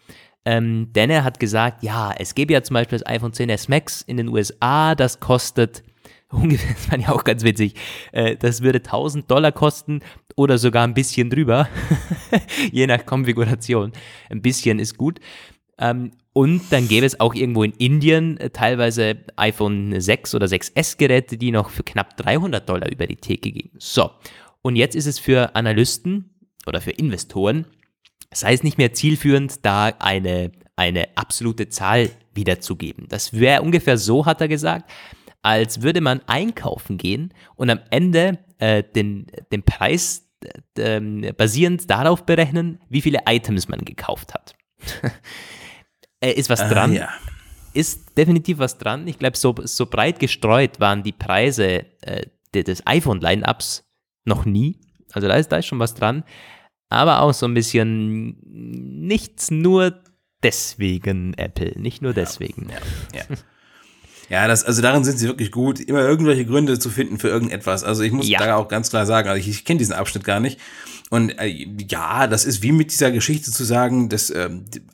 Ähm, 0.46 0.92
denn 0.94 1.12
er 1.12 1.24
hat 1.24 1.40
gesagt, 1.40 1.84
ja, 1.84 2.12
es 2.18 2.34
gäbe 2.34 2.54
ja 2.54 2.64
zum 2.64 2.74
Beispiel 2.74 2.98
das 2.98 3.08
iPhone 3.08 3.34
10s 3.34 3.70
Max 3.70 4.02
in 4.02 4.18
den 4.18 4.30
USA, 4.30 4.96
das 4.96 5.20
kostet 5.20 5.84
ungefähr, 6.32 6.74
das 6.74 6.88
fand 6.88 7.04
ich 7.04 7.10
auch 7.10 7.24
ganz 7.24 7.44
witzig, 7.44 7.76
äh, 8.14 8.36
das 8.36 8.64
würde 8.64 8.80
1000 8.80 9.30
Dollar 9.30 9.52
kosten 9.52 10.00
oder 10.36 10.58
sogar 10.58 10.86
ein 10.86 10.96
bisschen 10.96 11.30
drüber, 11.30 11.70
je 12.72 12.88
nach 12.88 13.06
Konfiguration. 13.06 13.92
Ein 14.30 14.42
bisschen 14.42 14.80
ist 14.80 14.98
gut. 14.98 15.20
Ähm, 15.80 16.12
und 16.34 16.62
dann 16.72 16.88
gäbe 16.88 17.06
es 17.06 17.20
auch 17.20 17.34
irgendwo 17.34 17.64
in 17.64 17.72
Indien 17.74 18.38
äh, 18.38 18.50
teilweise 18.50 19.18
iPhone 19.36 20.00
6 20.00 20.36
oder 20.36 20.46
6S 20.46 20.98
Geräte, 20.98 21.38
die 21.38 21.52
noch 21.52 21.70
für 21.70 21.84
knapp 21.84 22.18
300 22.18 22.68
Dollar 22.68 22.92
über 22.92 23.08
die 23.08 23.16
Theke 23.16 23.52
gingen. 23.52 23.76
So, 23.78 24.12
und 24.62 24.76
jetzt 24.76 24.96
ist 24.96 25.08
es 25.08 25.20
für 25.20 25.56
Analysten 25.56 26.36
oder 26.66 26.82
für 26.82 26.92
Investoren 26.92 27.66
sei 28.32 28.54
es 28.54 28.64
nicht 28.64 28.78
mehr 28.78 28.94
zielführend, 28.94 29.66
da 29.66 29.88
eine, 30.00 30.52
eine 30.76 31.18
absolute 31.18 31.70
Zahl 31.70 32.10
wiederzugeben. 32.34 33.08
Das 33.10 33.34
wäre 33.34 33.62
ungefähr 33.62 33.98
so, 33.98 34.26
hat 34.26 34.42
er 34.42 34.48
gesagt, 34.48 34.90
als 35.42 35.82
würde 35.82 36.02
man 36.02 36.22
einkaufen 36.28 36.98
gehen 36.98 37.34
und 37.56 37.70
am 37.70 37.80
Ende 37.90 38.40
äh, 38.60 38.84
den, 38.84 39.28
den 39.52 39.64
Preis 39.64 40.30
äh, 40.78 41.00
basierend 41.34 41.90
darauf 41.90 42.26
berechnen, 42.26 42.80
wie 42.90 43.02
viele 43.02 43.20
Items 43.28 43.68
man 43.68 43.80
gekauft 43.80 44.34
hat. 44.34 44.56
äh, 46.22 46.32
ist 46.32 46.50
was 46.50 46.68
dran. 46.68 46.94
ja. 46.94 47.10
Ist 47.74 48.18
definitiv 48.18 48.58
was 48.58 48.78
dran. 48.78 49.08
Ich 49.08 49.20
glaube, 49.20 49.38
so, 49.38 49.56
so 49.64 49.86
breit 49.86 50.20
gestreut 50.20 50.80
waren 50.80 51.04
die 51.04 51.12
Preise 51.12 51.86
äh, 52.02 52.26
des 52.54 52.86
iPhone-Line-Ups 52.88 53.84
noch 54.26 54.46
nie. 54.46 54.80
Also 55.14 55.28
da 55.28 55.36
ist, 55.36 55.50
da 55.50 55.58
ist 55.58 55.68
schon 55.68 55.80
was 55.80 55.94
dran. 55.94 56.24
Aber 56.90 57.22
auch 57.22 57.34
so 57.34 57.46
ein 57.46 57.54
bisschen 57.54 58.38
nichts 58.42 59.52
nur 59.52 60.02
deswegen 60.42 61.36
Apple, 61.36 61.80
nicht 61.80 62.02
nur 62.02 62.14
deswegen. 62.14 62.70
Ja, 62.70 63.20
ja. 63.20 63.26
Ja, 63.30 63.36
das, 64.30 64.64
also 64.64 64.82
darin 64.82 65.04
sind 65.04 65.18
sie 65.18 65.28
wirklich 65.28 65.52
gut, 65.52 65.80
immer 65.80 66.02
irgendwelche 66.02 66.46
Gründe 66.46 66.78
zu 66.78 66.90
finden 66.90 67.18
für 67.18 67.30
irgendetwas. 67.30 67.84
Also 67.84 68.04
ich 68.04 68.12
muss 68.12 68.30
ja. 68.30 68.40
da 68.40 68.56
auch 68.56 68.68
ganz 68.68 68.90
klar 68.92 69.06
sagen, 69.06 69.28
also 69.28 69.40
ich, 69.40 69.50
ich 69.50 69.66
kenne 69.66 69.80
diesen 69.80 69.94
Abschnitt 69.94 70.24
gar 70.24 70.40
nicht. 70.40 70.60
Und 71.10 71.40
äh, 71.40 71.48
ja, 71.90 72.28
das 72.28 72.46
ist 72.46 72.62
wie 72.62 72.72
mit 72.72 72.92
dieser 72.92 73.10
Geschichte 73.10 73.52
zu 73.52 73.64
sagen, 73.64 74.10
das 74.10 74.30
äh, 74.30 74.50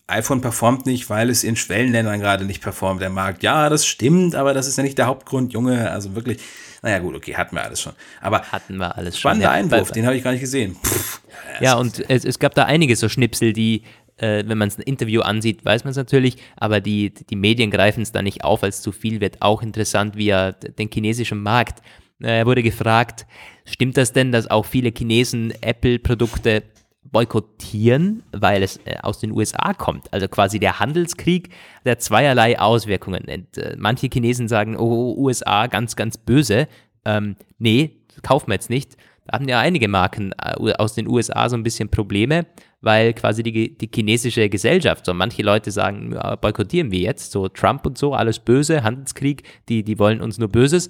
iPhone 0.07 0.39
performt 0.39 0.85
nicht, 0.85 1.09
weil 1.09 1.29
es 1.29 1.43
in 1.43 1.57
Schwellenländern 1.57 2.21
gerade 2.21 2.45
nicht 2.45 2.63
performt, 2.63 3.01
der 3.01 3.09
Markt. 3.09 3.43
Ja, 3.43 3.69
das 3.69 3.85
stimmt, 3.85 4.33
aber 4.33 4.53
das 4.53 4.67
ist 4.67 4.77
ja 4.77 4.83
nicht 4.83 4.97
der 4.97 5.07
Hauptgrund, 5.07 5.51
Junge. 5.51 5.91
Also 5.91 6.15
wirklich, 6.15 6.39
naja 6.81 6.99
gut, 6.99 7.15
okay, 7.15 7.35
hatten 7.35 7.57
wir 7.57 7.63
alles 7.63 7.81
schon. 7.81 7.91
Aber 8.21 8.43
hatten 8.43 8.77
wir 8.77 8.95
alles 8.95 9.15
schon. 9.15 9.31
Spannender 9.31 9.49
ja, 9.49 9.51
Einwurf, 9.51 9.91
den 9.91 10.05
habe 10.05 10.15
ich 10.15 10.23
gar 10.23 10.31
nicht 10.31 10.39
gesehen. 10.39 10.77
Pff, 10.81 11.21
ja, 11.59 11.63
ja 11.63 11.73
und 11.75 12.09
es, 12.09 12.23
es 12.23 12.39
gab 12.39 12.55
da 12.55 12.63
einige 12.63 12.95
so 12.95 13.09
Schnipsel, 13.09 13.51
die 13.51 13.83
äh, 14.17 14.43
wenn 14.47 14.57
man 14.57 14.67
es 14.67 14.77
ein 14.77 14.83
Interview 14.83 15.21
ansieht, 15.21 15.65
weiß 15.65 15.83
man 15.83 15.91
es 15.91 15.97
natürlich, 15.97 16.37
aber 16.57 16.79
die, 16.81 17.13
die 17.13 17.35
Medien 17.35 17.71
greifen 17.71 18.01
es 18.01 18.11
da 18.11 18.21
nicht 18.21 18.43
auf, 18.43 18.63
als 18.63 18.81
zu 18.81 18.91
viel 18.91 19.21
wird. 19.21 19.41
Auch 19.41 19.61
interessant, 19.61 20.15
wie 20.15 20.29
er 20.29 20.53
den 20.53 20.89
chinesischen 20.91 21.41
Markt. 21.41 21.81
Äh, 22.21 22.39
er 22.39 22.45
wurde 22.45 22.63
gefragt, 22.63 23.25
stimmt 23.65 23.97
das 23.97 24.13
denn, 24.13 24.31
dass 24.31 24.49
auch 24.49 24.65
viele 24.65 24.91
Chinesen 24.95 25.53
Apple-Produkte 25.61 26.63
boykottieren, 27.03 28.23
weil 28.31 28.63
es 28.63 28.77
äh, 28.85 28.97
aus 29.01 29.19
den 29.19 29.31
USA 29.31 29.73
kommt. 29.73 30.11
Also 30.13 30.27
quasi 30.27 30.59
der 30.59 30.79
Handelskrieg, 30.79 31.49
der 31.85 31.99
zweierlei 31.99 32.59
Auswirkungen. 32.59 33.25
Und, 33.25 33.57
äh, 33.57 33.75
manche 33.77 34.07
Chinesen 34.07 34.47
sagen, 34.47 34.77
oh, 34.77 35.15
USA, 35.17 35.67
ganz, 35.67 35.95
ganz 35.95 36.17
böse. 36.17 36.67
Ähm, 37.05 37.35
nee, 37.59 37.91
kaufen 38.23 38.47
wir 38.47 38.55
jetzt 38.55 38.69
nicht. 38.69 38.97
Da 39.27 39.33
haben 39.33 39.47
ja 39.47 39.59
einige 39.59 39.87
Marken 39.87 40.33
äh, 40.33 40.73
aus 40.73 40.93
den 40.93 41.07
USA 41.07 41.49
so 41.49 41.55
ein 41.55 41.63
bisschen 41.63 41.89
Probleme 41.89 42.45
weil 42.85 43.13
quasi 43.13 43.41
die, 43.41 43.75
die 43.75 43.89
chinesische 43.93 44.47
Gesellschaft, 44.47 45.07
so 45.07 45.13
manche 45.15 45.41
Leute 45.41 45.71
sagen, 45.71 46.13
ja, 46.13 46.35
boykottieren 46.35 46.91
wir 46.91 46.99
jetzt, 46.99 47.31
so 47.31 47.47
Trump 47.47 47.83
und 47.85 47.97
so, 47.97 48.13
alles 48.13 48.37
böse, 48.37 48.83
Handelskrieg, 48.83 49.41
die, 49.67 49.83
die 49.83 49.97
wollen 49.97 50.21
uns 50.21 50.37
nur 50.37 50.49
Böses. 50.49 50.89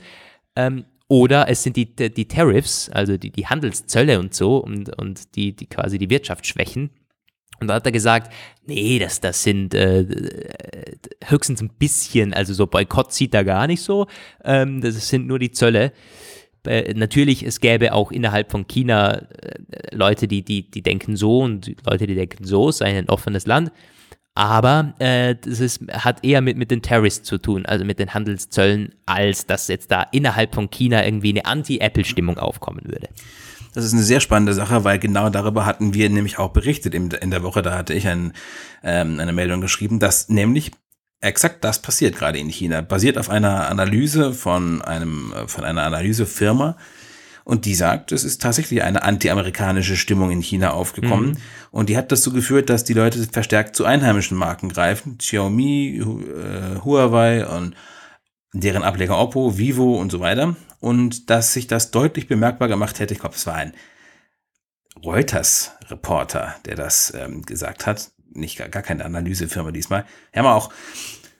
Ähm, 0.57 0.83
oder 1.07 1.47
es 1.47 1.63
sind 1.63 1.77
die, 1.77 1.95
die 1.95 2.27
Tariffs, 2.27 2.89
also 2.89 3.15
die, 3.17 3.31
die 3.31 3.47
Handelszölle 3.47 4.19
und 4.19 4.33
so 4.33 4.57
und, 4.57 4.89
und 4.97 5.35
die, 5.37 5.55
die 5.55 5.67
quasi 5.67 5.97
die 5.97 6.09
Wirtschaft 6.09 6.45
schwächen. 6.45 6.89
Und 7.61 7.69
da 7.69 7.75
hat 7.75 7.85
er 7.85 7.93
gesagt, 7.93 8.33
nee, 8.65 8.99
das, 8.99 9.21
das 9.21 9.41
sind 9.43 9.73
äh, 9.73 10.05
höchstens 11.23 11.61
ein 11.61 11.69
bisschen, 11.79 12.33
also 12.33 12.53
so 12.53 12.67
Boykott 12.67 13.13
sieht 13.13 13.33
er 13.33 13.45
gar 13.45 13.67
nicht 13.67 13.81
so, 13.81 14.07
ähm, 14.43 14.81
das 14.81 15.07
sind 15.07 15.27
nur 15.27 15.39
die 15.39 15.51
Zölle. 15.51 15.93
Äh, 16.67 16.93
natürlich, 16.95 17.43
es 17.43 17.59
gäbe 17.59 17.93
auch 17.93 18.11
innerhalb 18.11 18.51
von 18.51 18.67
China 18.67 19.13
äh, 19.13 19.95
Leute, 19.95 20.27
die, 20.27 20.43
die, 20.43 20.69
die 20.69 20.81
denken 20.81 21.15
so 21.15 21.39
und 21.39 21.75
Leute, 21.85 22.07
die 22.07 22.15
denken 22.15 22.45
so, 22.45 22.69
es 22.69 22.77
sei 22.77 22.97
ein 22.97 23.09
offenes 23.09 23.45
Land. 23.45 23.71
Aber 24.37 24.93
äh, 24.99 25.35
das 25.39 25.61
ist, 25.61 25.81
hat 25.91 26.23
eher 26.25 26.41
mit, 26.41 26.57
mit 26.57 26.69
den 26.69 26.81
Terrorists 26.81 27.25
zu 27.25 27.37
tun, 27.37 27.65
also 27.65 27.85
mit 27.85 27.99
den 27.99 28.13
Handelszöllen, 28.13 28.93
als 29.05 29.45
dass 29.45 29.69
jetzt 29.69 29.91
da 29.91 30.05
innerhalb 30.11 30.53
von 30.53 30.69
China 30.69 31.05
irgendwie 31.05 31.29
eine 31.29 31.45
Anti-Apple-Stimmung 31.45 32.37
aufkommen 32.37 32.81
würde. 32.83 33.07
Das 33.73 33.85
ist 33.85 33.93
eine 33.93 34.03
sehr 34.03 34.19
spannende 34.19 34.53
Sache, 34.53 34.83
weil 34.83 34.99
genau 34.99 35.29
darüber 35.29 35.65
hatten 35.65 35.93
wir 35.93 36.09
nämlich 36.09 36.37
auch 36.37 36.51
berichtet 36.51 36.93
in, 36.93 37.09
der 37.09 37.43
Woche. 37.43 37.61
Da 37.61 37.77
hatte 37.77 37.93
ich 37.93 38.07
ein, 38.07 38.33
ähm, 38.83 39.19
eine 39.19 39.33
Meldung 39.33 39.61
geschrieben, 39.61 39.99
dass 39.99 40.29
nämlich 40.29 40.71
exakt 41.25 41.63
das 41.63 41.81
passiert 41.81 42.15
gerade 42.15 42.39
in 42.39 42.49
China. 42.49 42.81
Basiert 42.81 43.17
auf 43.17 43.29
einer 43.29 43.69
Analyse 43.69 44.33
von 44.33 44.81
einem, 44.81 45.33
von 45.47 45.63
einer 45.63 45.83
Analysefirma. 45.83 46.77
Und 47.43 47.65
die 47.65 47.75
sagt, 47.75 48.11
es 48.11 48.23
ist 48.23 48.41
tatsächlich 48.41 48.81
eine 48.81 49.03
anti-amerikanische 49.03 49.97
Stimmung 49.97 50.31
in 50.31 50.41
China 50.41 50.71
aufgekommen. 50.71 51.31
Mhm. 51.31 51.37
Und 51.69 51.89
die 51.89 51.97
hat 51.97 52.11
dazu 52.11 52.33
geführt, 52.33 52.71
dass 52.71 52.83
die 52.83 52.93
Leute 52.93 53.27
verstärkt 53.31 53.75
zu 53.75 53.85
einheimischen 53.85 54.35
Marken 54.35 54.67
greifen. 54.69 55.19
Xiaomi, 55.19 56.01
äh, 56.01 56.83
Huawei 56.83 57.45
und 57.45 57.75
deren 58.51 58.81
Ableger 58.81 59.19
Oppo, 59.19 59.59
Vivo 59.59 59.99
und 59.99 60.11
so 60.11 60.19
weiter. 60.21 60.55
Und 60.79 61.29
dass 61.29 61.53
sich 61.53 61.67
das 61.67 61.91
deutlich 61.91 62.27
bemerkbar 62.27 62.67
gemacht 62.67 62.99
hätte, 62.99 63.13
ich 63.13 63.19
glaube, 63.19 63.35
es 63.35 63.45
war 63.45 63.55
ein 63.55 63.73
Reuters-Reporter, 65.03 66.55
der 66.65 66.75
das 66.75 67.13
ähm, 67.15 67.43
gesagt 67.43 67.85
hat, 67.85 68.11
nicht 68.33 68.57
gar, 68.57 68.69
gar 68.69 68.81
keine 68.81 69.05
Analysefirma 69.05 69.71
diesmal. 69.71 70.05
Wir 70.31 70.41
haben 70.41 70.47
auch 70.47 70.71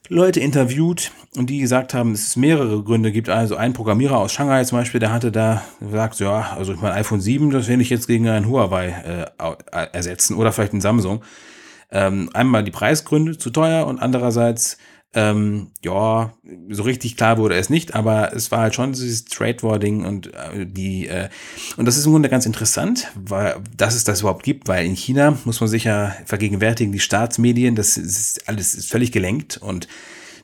Leute 0.10 0.40
interviewt 0.40 1.12
und 1.36 1.50
die 1.50 1.60
gesagt 1.60 1.94
haben, 1.94 2.12
dass 2.12 2.28
es 2.28 2.36
mehrere 2.36 2.84
Gründe 2.84 3.12
gibt. 3.12 3.30
Also 3.30 3.56
ein 3.56 3.74
Programmierer 3.74 4.18
aus 4.18 4.32
Shanghai 4.32 4.64
zum 4.64 4.78
Beispiel, 4.78 5.00
der 5.00 5.12
hatte 5.12 5.32
da 5.32 5.64
gesagt, 5.80 6.20
ja, 6.20 6.54
also 6.56 6.74
mein 6.80 6.92
iPhone 6.92 7.22
7, 7.22 7.50
das 7.50 7.68
will 7.68 7.82
ich 7.82 7.90
jetzt 7.90 8.08
gegen 8.08 8.28
ein 8.30 8.48
Huawei 8.48 8.88
äh, 9.40 9.86
ersetzen 9.92 10.36
oder 10.36 10.52
vielleicht 10.52 10.74
ein 10.74 10.82
Samsung. 10.82 11.24
Ähm, 11.92 12.30
einmal 12.34 12.64
die 12.64 12.72
Preisgründe 12.72 13.38
zu 13.38 13.50
teuer 13.50 13.88
und 13.88 14.00
andererseits 14.00 14.78
ähm, 15.16 15.72
ja, 15.82 16.34
so 16.70 16.84
richtig 16.84 17.16
klar 17.16 17.38
wurde 17.38 17.56
es 17.56 17.70
nicht, 17.70 17.96
aber 17.96 18.34
es 18.34 18.52
war 18.52 18.60
halt 18.60 18.76
schon 18.76 18.92
dieses 18.92 19.24
Trade 19.24 19.64
War 19.64 19.80
Ding 19.80 20.04
und 20.04 20.34
äh, 20.34 20.66
die 20.66 21.08
äh, 21.08 21.30
und 21.78 21.86
das 21.86 21.96
ist 21.96 22.06
im 22.06 22.12
Grunde 22.12 22.30
ganz 22.30 22.46
interessant, 22.46 23.12
weil 23.16 23.56
dass 23.76 23.96
es 23.96 24.04
das 24.04 24.20
überhaupt 24.20 24.44
gibt, 24.44 24.68
weil 24.68 24.86
in 24.86 24.96
China 24.96 25.38
muss 25.46 25.62
man 25.62 25.70
sich 25.70 25.86
ja 25.86 26.14
vergegenwärtigen, 26.26 26.92
die 26.92 27.00
Staatsmedien, 27.00 27.76
das 27.76 27.96
ist 27.96 28.48
alles 28.50 28.76
ist 28.76 28.92
völlig 28.92 29.14
gelenkt 29.14 29.58
und 29.58 29.88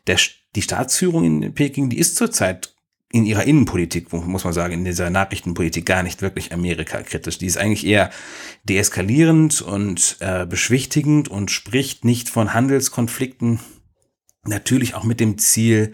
der 0.08 0.18
die 0.56 0.62
Staatsführung 0.62 1.26
in 1.26 1.54
Peking, 1.54 1.90
die 1.90 2.00
ist 2.00 2.16
zurzeit 2.16 2.74
in 3.12 3.26
ihrer 3.26 3.44
Innenpolitik, 3.44 4.14
muss 4.14 4.46
man 4.46 4.54
sagen, 4.54 4.74
in 4.74 4.86
dieser 4.86 5.10
Nachrichtenpolitik 5.10 5.86
gar 5.86 6.02
nicht 6.02 6.22
wirklich 6.22 6.54
Amerika 6.54 7.02
kritisch. 7.02 7.38
Die 7.38 7.46
ist 7.46 7.58
eigentlich 7.58 7.86
eher 7.86 8.10
deeskalierend 8.64 9.62
und 9.62 10.16
äh, 10.22 10.46
beschwichtigend 10.46 11.28
und 11.28 11.52
spricht 11.52 12.06
nicht 12.06 12.30
von 12.30 12.54
Handelskonflikten 12.54 13.60
Natürlich 14.46 14.96
auch 14.96 15.04
mit 15.04 15.20
dem 15.20 15.38
Ziel, 15.38 15.94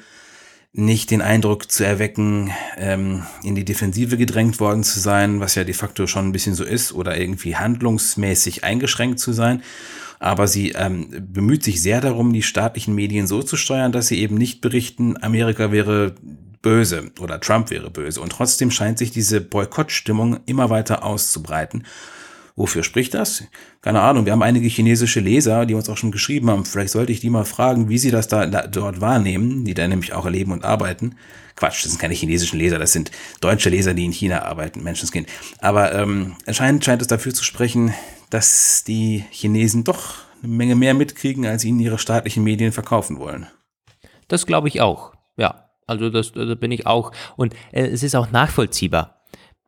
nicht 0.74 1.10
den 1.10 1.22
Eindruck 1.22 1.72
zu 1.72 1.84
erwecken, 1.86 2.52
ähm, 2.78 3.24
in 3.44 3.56
die 3.56 3.66
Defensive 3.66 4.16
gedrängt 4.16 4.60
worden 4.60 4.84
zu 4.84 5.00
sein, 5.00 5.40
was 5.40 5.56
ja 5.56 5.64
de 5.64 5.74
facto 5.74 6.06
schon 6.08 6.28
ein 6.28 6.32
bisschen 6.32 6.54
so 6.54 6.64
ist, 6.64 6.94
oder 6.94 7.18
irgendwie 7.18 7.56
handlungsmäßig 7.56 8.64
eingeschränkt 8.64 9.20
zu 9.20 9.34
sein. 9.34 9.64
Aber 10.20 10.48
sie 10.48 10.72
ähm, 10.72 11.08
bemüht 11.32 11.64
sich 11.64 11.82
sehr 11.82 12.00
darum, 12.00 12.32
die 12.32 12.44
staatlichen 12.44 12.96
Medien 12.96 13.28
so 13.28 13.44
zu 13.44 13.58
steuern, 13.58 13.92
dass 13.92 14.08
sie 14.08 14.20
eben 14.20 14.36
nicht 14.36 14.62
berichten, 14.62 15.22
Amerika 15.22 15.72
wäre 15.72 16.16
böse 16.62 17.12
oder 17.20 17.40
Trump 17.40 17.70
wäre 17.70 17.90
böse. 17.90 18.22
Und 18.22 18.32
trotzdem 18.32 18.72
scheint 18.72 18.98
sich 18.98 19.12
diese 19.12 19.42
Boykottstimmung 19.42 20.40
immer 20.46 20.70
weiter 20.70 21.04
auszubreiten. 21.04 21.86
Wofür 22.58 22.82
spricht 22.82 23.14
das? 23.14 23.44
Keine 23.82 24.02
Ahnung. 24.02 24.26
Wir 24.26 24.34
haben 24.34 24.42
einige 24.42 24.68
chinesische 24.68 25.20
Leser, 25.20 25.68
die 25.68 25.76
uns 25.76 25.88
auch 25.90 25.96
schon 25.96 26.12
geschrieben 26.12 26.50
haben. 26.50 26.66
Vielleicht 26.66 26.90
sollte 26.90 27.12
ich 27.12 27.20
die 27.20 27.30
mal 27.30 27.46
fragen, 27.46 27.88
wie 27.88 28.00
sie 28.00 28.10
das 28.10 28.28
da, 28.28 28.48
da 28.48 28.66
dort 28.66 29.00
wahrnehmen, 29.00 29.64
die 29.64 29.76
da 29.76 29.88
nämlich 29.88 30.14
auch 30.14 30.26
erleben 30.26 30.52
und 30.52 30.66
arbeiten. 30.66 31.16
Quatsch, 31.56 31.84
das 31.84 31.92
sind 31.92 32.02
keine 32.02 32.16
chinesischen 32.16 32.58
Leser, 32.58 32.80
das 32.80 32.94
sind 32.94 33.12
deutsche 33.42 33.70
Leser, 33.70 33.94
die 33.94 34.06
in 34.06 34.12
China 34.12 34.42
arbeiten, 34.42 34.82
Menschenskind. 34.82 35.30
Aber 35.60 35.94
ähm, 35.94 36.36
anscheinend 36.48 36.84
scheint 36.84 37.02
es 37.04 37.08
dafür 37.08 37.32
zu 37.32 37.44
sprechen, 37.44 37.94
dass 38.32 38.84
die 38.84 39.24
Chinesen 39.30 39.84
doch 39.84 40.16
eine 40.42 40.52
Menge 40.52 40.76
mehr 40.76 40.96
mitkriegen, 40.96 41.46
als 41.46 41.64
ihnen 41.64 41.80
ihre 41.80 42.00
staatlichen 42.00 42.44
Medien 42.44 42.72
verkaufen 42.72 43.20
wollen. 43.20 43.46
Das 44.28 44.48
glaube 44.48 44.68
ich 44.68 44.82
auch. 44.82 45.14
Ja, 45.38 45.70
also 45.86 46.10
das, 46.10 46.32
da 46.32 46.56
bin 46.56 46.72
ich 46.72 46.88
auch. 46.88 47.12
Und 47.36 47.54
äh, 47.72 47.86
es 47.86 48.02
ist 48.02 48.16
auch 48.16 48.32
nachvollziehbar 48.32 49.17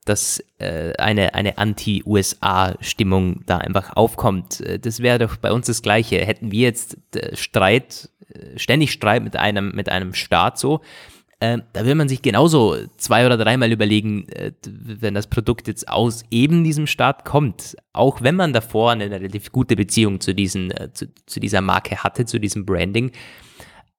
dass 0.09 0.43
äh, 0.57 0.93
eine, 0.97 1.35
eine 1.35 1.57
Anti-USA-Stimmung 1.57 3.43
da 3.45 3.59
einfach 3.59 3.95
aufkommt. 3.95 4.59
Äh, 4.61 4.79
das 4.79 5.01
wäre 5.01 5.19
doch 5.19 5.37
bei 5.37 5.51
uns 5.51 5.67
das 5.67 5.81
Gleiche. 5.81 6.17
Hätten 6.25 6.51
wir 6.51 6.61
jetzt 6.61 6.97
äh, 7.15 7.35
Streit, 7.35 8.09
äh, 8.33 8.57
ständig 8.57 8.91
Streit 8.91 9.23
mit 9.23 9.35
einem, 9.35 9.71
mit 9.75 9.89
einem 9.89 10.13
Staat 10.13 10.57
so, 10.57 10.81
äh, 11.39 11.59
da 11.73 11.85
will 11.85 11.95
man 11.95 12.09
sich 12.09 12.21
genauso 12.21 12.75
zwei 12.97 13.25
oder 13.25 13.37
dreimal 13.37 13.71
überlegen, 13.71 14.27
äh, 14.29 14.51
wenn 14.65 15.13
das 15.13 15.27
Produkt 15.27 15.67
jetzt 15.67 15.87
aus 15.87 16.23
eben 16.31 16.63
diesem 16.63 16.87
Staat 16.87 17.23
kommt, 17.23 17.77
auch 17.93 18.21
wenn 18.21 18.35
man 18.35 18.51
davor 18.51 18.91
eine 18.91 19.11
relativ 19.11 19.51
gute 19.51 19.75
Beziehung 19.75 20.19
zu, 20.19 20.33
diesen, 20.33 20.73
zu, 20.93 21.05
zu 21.27 21.39
dieser 21.39 21.61
Marke 21.61 22.03
hatte, 22.03 22.25
zu 22.25 22.39
diesem 22.39 22.65
Branding, 22.65 23.11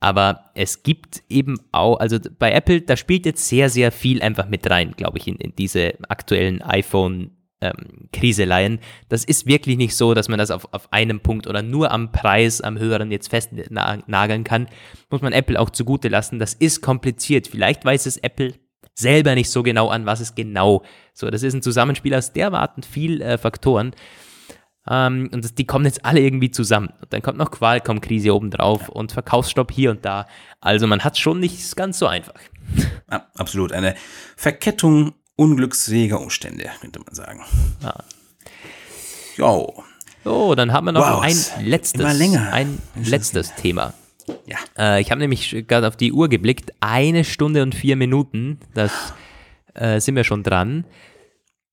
aber 0.00 0.50
es 0.54 0.82
gibt 0.82 1.22
eben 1.28 1.60
auch, 1.72 1.98
also 1.98 2.18
bei 2.38 2.52
Apple, 2.52 2.80
da 2.80 2.96
spielt 2.96 3.26
jetzt 3.26 3.46
sehr, 3.46 3.68
sehr 3.68 3.92
viel 3.92 4.22
einfach 4.22 4.48
mit 4.48 4.68
rein, 4.68 4.92
glaube 4.96 5.18
ich, 5.18 5.28
in, 5.28 5.36
in 5.36 5.54
diese 5.54 5.92
aktuellen 6.08 6.62
iPhone 6.62 7.32
ähm, 7.60 8.08
Kriseleien. 8.12 8.80
Das 9.10 9.24
ist 9.24 9.46
wirklich 9.46 9.76
nicht 9.76 9.94
so, 9.94 10.14
dass 10.14 10.28
man 10.28 10.38
das 10.38 10.50
auf, 10.50 10.72
auf 10.72 10.90
einem 10.92 11.20
Punkt 11.20 11.46
oder 11.46 11.62
nur 11.62 11.90
am 11.90 12.12
Preis, 12.12 12.62
am 12.62 12.78
höheren 12.78 13.10
jetzt 13.10 13.28
festnageln 13.28 14.44
kann. 14.44 14.68
Muss 15.10 15.20
man 15.20 15.34
Apple 15.34 15.60
auch 15.60 15.68
zugute 15.68 16.08
lassen. 16.08 16.38
Das 16.38 16.54
ist 16.54 16.80
kompliziert. 16.80 17.46
Vielleicht 17.46 17.84
weiß 17.84 18.06
es 18.06 18.16
Apple 18.16 18.54
selber 18.94 19.34
nicht 19.34 19.50
so 19.50 19.62
genau 19.62 19.88
an, 19.88 20.06
was 20.06 20.20
es 20.20 20.34
genau 20.34 20.82
so. 21.12 21.28
Das 21.30 21.42
ist 21.42 21.54
ein 21.54 21.62
Zusammenspiel 21.62 22.14
aus 22.14 22.32
derarten 22.32 22.82
viel 22.82 23.20
äh, 23.20 23.36
Faktoren. 23.36 23.92
Ähm, 24.88 25.28
und 25.32 25.44
das, 25.44 25.54
die 25.54 25.66
kommen 25.66 25.84
jetzt 25.84 26.04
alle 26.04 26.20
irgendwie 26.20 26.50
zusammen. 26.50 26.88
Und 27.00 27.12
dann 27.12 27.22
kommt 27.22 27.38
noch 27.38 27.50
Qualcomm-Krise 27.50 28.34
obendrauf 28.34 28.82
ja. 28.82 28.88
und 28.88 29.12
Verkaufsstopp 29.12 29.72
hier 29.72 29.90
und 29.90 30.04
da. 30.04 30.26
Also 30.60 30.86
man 30.86 31.04
hat 31.04 31.14
es 31.14 31.18
schon 31.18 31.40
nicht 31.40 31.76
ganz 31.76 31.98
so 31.98 32.06
einfach. 32.06 32.34
Ja, 33.10 33.26
absolut. 33.34 33.72
Eine 33.72 33.94
Verkettung 34.36 35.14
unglücksfähiger 35.36 36.20
Umstände, 36.20 36.70
könnte 36.80 37.00
man 37.00 37.14
sagen. 37.14 37.40
Ja. 37.82 37.94
Jo. 39.36 39.84
So, 40.22 40.54
dann 40.54 40.72
haben 40.72 40.84
wir 40.84 40.92
noch 40.92 41.00
wow, 41.00 41.22
ein 41.22 41.66
letztes, 41.66 42.04
ein 42.04 42.78
letztes 42.94 43.54
Thema. 43.54 43.94
Ja. 44.46 44.58
Äh, 44.78 45.00
ich 45.00 45.10
habe 45.10 45.20
nämlich 45.20 45.64
gerade 45.66 45.88
auf 45.88 45.96
die 45.96 46.12
Uhr 46.12 46.28
geblickt. 46.28 46.72
Eine 46.80 47.24
Stunde 47.24 47.62
und 47.62 47.74
vier 47.74 47.96
Minuten. 47.96 48.60
Das 48.74 49.14
äh, 49.74 49.98
sind 50.00 50.16
wir 50.16 50.24
schon 50.24 50.42
dran. 50.42 50.84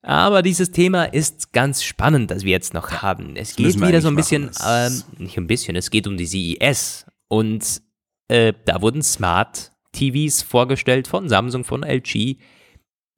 Aber 0.08 0.42
dieses 0.42 0.72
Thema 0.72 1.04
ist 1.04 1.52
ganz 1.52 1.84
spannend, 1.84 2.32
das 2.32 2.46
wir 2.46 2.52
jetzt 2.52 2.74
noch 2.74 3.02
haben. 3.02 3.36
Es 3.36 3.58
geht 3.58 3.76
wieder 3.76 4.00
so 4.00 4.08
ein 4.08 4.16
bisschen, 4.16 4.50
äh, 4.66 4.90
nicht 5.18 5.38
ein 5.38 5.48
bisschen, 5.48 5.76
es 5.76 5.90
geht 5.90 6.08
um 6.08 6.16
die 6.16 6.26
CES. 6.26 7.06
Und 7.28 7.82
äh, 8.30 8.54
da 8.64 8.82
wurden 8.82 9.02
Smart 9.02 9.74
TVs 9.92 10.44
vorgestellt 10.44 11.10
von 11.10 11.28
Samsung, 11.28 11.66
von 11.66 11.84
LG, 11.84 12.38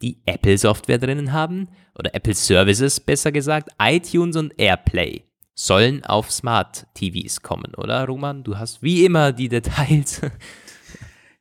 die 0.01 0.17
Apple-Software 0.25 0.97
drinnen 0.97 1.31
haben, 1.31 1.67
oder 1.93 2.15
Apple 2.15 2.33
Services 2.33 2.99
besser 2.99 3.31
gesagt, 3.31 3.69
iTunes 3.79 4.35
und 4.35 4.59
AirPlay 4.59 5.25
sollen 5.53 6.03
auf 6.05 6.31
Smart 6.31 6.87
TVs 6.95 7.43
kommen, 7.43 7.75
oder 7.75 8.03
Roman? 8.07 8.43
Du 8.43 8.57
hast 8.57 8.81
wie 8.81 9.05
immer 9.05 9.31
die 9.31 9.49
Details. 9.49 10.21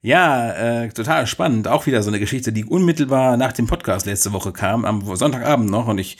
Ja, 0.01 0.53
äh, 0.53 0.89
total 0.91 1.27
spannend. 1.27 1.67
Auch 1.67 1.87
wieder 1.87 2.03
so 2.05 2.11
eine 2.11 2.21
Geschichte, 2.21 2.53
die 2.53 2.65
unmittelbar 2.65 3.37
nach 3.37 3.53
dem 3.53 3.67
Podcast 3.67 4.07
letzte 4.07 4.33
Woche 4.33 4.53
kam, 4.53 4.85
am 4.85 5.05
Sonntagabend 5.17 5.71
noch. 5.71 5.89
Und 5.89 5.99
ich 5.99 6.19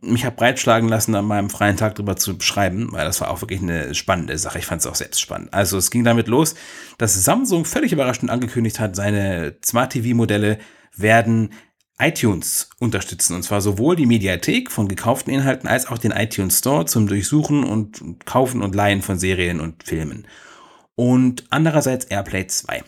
mich 0.00 0.24
habe 0.24 0.36
breitschlagen 0.36 0.88
lassen, 0.88 1.14
an 1.14 1.26
meinem 1.26 1.50
freien 1.50 1.76
Tag 1.76 1.94
darüber 1.94 2.16
zu 2.16 2.40
schreiben, 2.40 2.88
weil 2.92 3.04
das 3.04 3.20
war 3.20 3.30
auch 3.30 3.40
wirklich 3.42 3.60
eine 3.60 3.94
spannende 3.94 4.38
Sache. 4.38 4.58
Ich 4.58 4.66
fand 4.66 4.80
es 4.80 4.86
auch 4.86 4.94
selbst 4.94 5.20
spannend. 5.20 5.52
Also 5.52 5.76
es 5.76 5.90
ging 5.90 6.04
damit 6.04 6.28
los, 6.28 6.54
dass 6.98 7.22
Samsung 7.22 7.64
völlig 7.64 7.92
überraschend 7.92 8.30
angekündigt 8.30 8.80
hat, 8.80 8.96
seine 8.96 9.56
Smart 9.64 9.92
TV-Modelle 9.92 10.58
werden 10.96 11.52
iTunes 11.98 12.70
unterstützen. 12.78 13.34
Und 13.34 13.42
zwar 13.42 13.60
sowohl 13.60 13.96
die 13.96 14.06
Mediathek 14.06 14.70
von 14.70 14.88
gekauften 14.88 15.32
Inhalten 15.32 15.68
als 15.68 15.86
auch 15.86 15.98
den 15.98 16.12
iTunes 16.12 16.58
Store 16.58 16.86
zum 16.86 17.06
Durchsuchen 17.08 17.64
und 17.64 18.24
Kaufen 18.24 18.62
und 18.62 18.74
Leihen 18.74 19.02
von 19.02 19.18
Serien 19.18 19.60
und 19.60 19.82
Filmen. 19.82 20.26
Und 20.94 21.44
andererseits 21.50 22.04
AirPlay 22.06 22.46
2. 22.46 22.82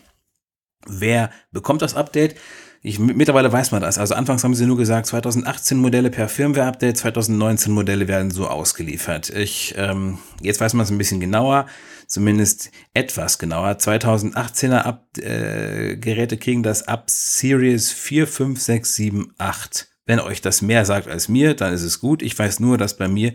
Wer 0.87 1.31
bekommt 1.51 1.81
das 1.81 1.95
Update? 1.95 2.35
Ich, 2.83 2.97
mittlerweile 2.97 3.51
weiß 3.51 3.71
man 3.71 3.81
das. 3.81 3.99
Also 3.99 4.15
anfangs 4.15 4.43
haben 4.43 4.55
sie 4.55 4.65
nur 4.65 4.77
gesagt, 4.77 5.05
2018 5.05 5.77
Modelle 5.77 6.09
per 6.09 6.27
Firmware-Update, 6.27 6.97
2019 6.97 7.71
Modelle 7.71 8.07
werden 8.07 8.31
so 8.31 8.47
ausgeliefert. 8.47 9.29
Ich, 9.29 9.75
ähm, 9.77 10.17
jetzt 10.41 10.59
weiß 10.59 10.73
man 10.73 10.85
es 10.85 10.89
ein 10.89 10.97
bisschen 10.97 11.19
genauer, 11.19 11.67
zumindest 12.07 12.71
etwas 12.95 13.37
genauer. 13.37 13.73
2018er 13.73 14.79
Ab 14.79 15.05
äh, 15.19 15.95
Geräte 15.97 16.37
kriegen 16.37 16.63
das 16.63 16.87
ab 16.87 17.03
Series 17.11 17.91
4, 17.91 18.25
5, 18.25 18.59
6, 18.59 18.95
7, 18.95 19.33
8. 19.37 19.87
Wenn 20.07 20.19
euch 20.19 20.41
das 20.41 20.63
mehr 20.63 20.83
sagt 20.83 21.07
als 21.07 21.29
mir, 21.29 21.53
dann 21.53 21.73
ist 21.73 21.83
es 21.83 21.99
gut. 21.99 22.23
Ich 22.23 22.37
weiß 22.37 22.59
nur, 22.59 22.79
dass 22.79 22.97
bei 22.97 23.07
mir 23.07 23.33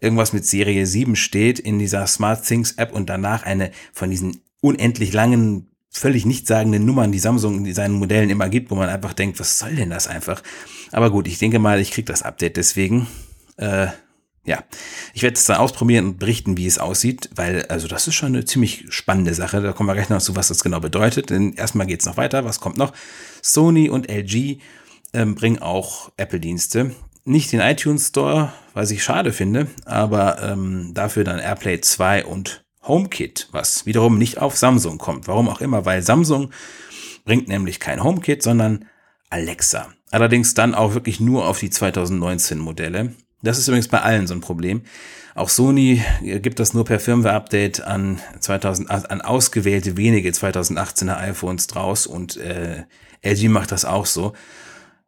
irgendwas 0.00 0.32
mit 0.32 0.46
Serie 0.46 0.86
7 0.86 1.16
steht 1.16 1.58
in 1.58 1.78
dieser 1.78 2.06
Smart 2.06 2.46
Things 2.46 2.72
App 2.72 2.92
und 2.92 3.10
danach 3.10 3.42
eine 3.42 3.72
von 3.92 4.08
diesen 4.08 4.40
unendlich 4.62 5.12
langen 5.12 5.73
völlig 5.94 6.26
nichtssagenden 6.26 6.84
Nummern, 6.84 7.12
die 7.12 7.20
Samsung 7.20 7.64
in 7.64 7.72
seinen 7.72 7.94
Modellen 7.94 8.28
immer 8.28 8.48
gibt, 8.48 8.70
wo 8.70 8.74
man 8.74 8.88
einfach 8.88 9.12
denkt, 9.12 9.38
was 9.38 9.58
soll 9.58 9.76
denn 9.76 9.90
das 9.90 10.08
einfach? 10.08 10.42
Aber 10.90 11.10
gut, 11.10 11.28
ich 11.28 11.38
denke 11.38 11.60
mal, 11.60 11.80
ich 11.80 11.92
kriege 11.92 12.06
das 12.06 12.22
Update 12.22 12.56
deswegen. 12.56 13.06
Äh, 13.56 13.86
ja, 14.44 14.62
ich 15.14 15.22
werde 15.22 15.36
es 15.36 15.44
dann 15.46 15.56
ausprobieren 15.56 16.06
und 16.06 16.18
berichten, 16.18 16.56
wie 16.56 16.66
es 16.66 16.78
aussieht, 16.78 17.30
weil 17.34 17.64
also 17.66 17.88
das 17.88 18.08
ist 18.08 18.16
schon 18.16 18.34
eine 18.34 18.44
ziemlich 18.44 18.84
spannende 18.88 19.32
Sache. 19.34 19.62
Da 19.62 19.72
kommen 19.72 19.88
wir 19.88 19.94
gleich 19.94 20.10
noch 20.10 20.20
zu, 20.20 20.36
was 20.36 20.48
das 20.48 20.62
genau 20.62 20.80
bedeutet. 20.80 21.30
Denn 21.30 21.54
erstmal 21.54 21.86
geht 21.86 22.00
es 22.00 22.06
noch 22.06 22.16
weiter. 22.16 22.44
Was 22.44 22.60
kommt 22.60 22.76
noch? 22.76 22.92
Sony 23.40 23.88
und 23.88 24.10
LG 24.10 24.58
ähm, 25.14 25.36
bringen 25.36 25.62
auch 25.62 26.10
Apple-Dienste. 26.16 26.90
Nicht 27.24 27.52
den 27.52 27.60
iTunes 27.60 28.08
Store, 28.08 28.52
was 28.74 28.90
ich 28.90 29.02
schade 29.02 29.32
finde, 29.32 29.68
aber 29.86 30.42
ähm, 30.42 30.90
dafür 30.92 31.24
dann 31.24 31.38
AirPlay 31.38 31.80
2 31.80 32.26
und 32.26 32.63
HomeKit, 32.86 33.48
was 33.52 33.86
wiederum 33.86 34.18
nicht 34.18 34.38
auf 34.38 34.56
Samsung 34.56 34.98
kommt. 34.98 35.28
Warum 35.28 35.48
auch 35.48 35.60
immer, 35.60 35.84
weil 35.84 36.02
Samsung 36.02 36.50
bringt 37.24 37.48
nämlich 37.48 37.80
kein 37.80 38.02
HomeKit, 38.02 38.42
sondern 38.42 38.86
Alexa. 39.30 39.88
Allerdings 40.10 40.54
dann 40.54 40.74
auch 40.74 40.94
wirklich 40.94 41.20
nur 41.20 41.46
auf 41.46 41.58
die 41.58 41.70
2019 41.70 42.58
Modelle. 42.58 43.14
Das 43.42 43.58
ist 43.58 43.68
übrigens 43.68 43.88
bei 43.88 44.00
allen 44.00 44.26
so 44.26 44.34
ein 44.34 44.40
Problem. 44.40 44.82
Auch 45.34 45.48
Sony 45.48 46.02
gibt 46.22 46.60
das 46.60 46.74
nur 46.74 46.84
per 46.84 47.00
Firmware-Update 47.00 47.82
an, 47.82 48.20
2000, 48.38 48.90
an 48.90 49.20
ausgewählte 49.20 49.96
wenige 49.96 50.30
2018er 50.30 51.16
iPhones 51.16 51.66
draus 51.66 52.06
und 52.06 52.36
äh, 52.36 52.84
LG 53.22 53.48
macht 53.48 53.72
das 53.72 53.84
auch 53.84 54.06
so. 54.06 54.34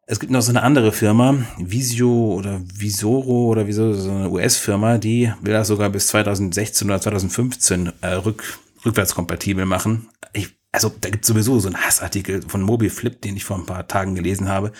Es 0.08 0.20
gibt 0.20 0.30
noch 0.30 0.40
so 0.40 0.52
eine 0.52 0.62
andere 0.62 0.92
Firma, 0.92 1.34
Visio 1.58 2.36
oder 2.36 2.60
Visoro 2.72 3.48
oder 3.48 3.66
wieso, 3.66 3.92
so 3.92 4.08
eine 4.08 4.30
US-Firma, 4.30 4.98
die 4.98 5.32
will 5.40 5.52
das 5.52 5.66
sogar 5.66 5.90
bis 5.90 6.06
2016 6.06 6.88
oder 6.88 7.00
2015 7.00 7.92
äh, 8.02 8.06
rück, 8.12 8.60
rückwärtskompatibel 8.84 9.66
machen. 9.66 10.06
Ich, 10.32 10.50
also 10.70 10.92
da 11.00 11.10
gibt 11.10 11.24
es 11.24 11.28
sowieso 11.28 11.58
so 11.58 11.66
einen 11.66 11.84
Hassartikel 11.84 12.42
von 12.46 12.62
MobiFlip, 12.62 13.20
den 13.20 13.36
ich 13.36 13.44
vor 13.44 13.56
ein 13.56 13.66
paar 13.66 13.88
Tagen 13.88 14.14
gelesen 14.14 14.48
habe, 14.48 14.70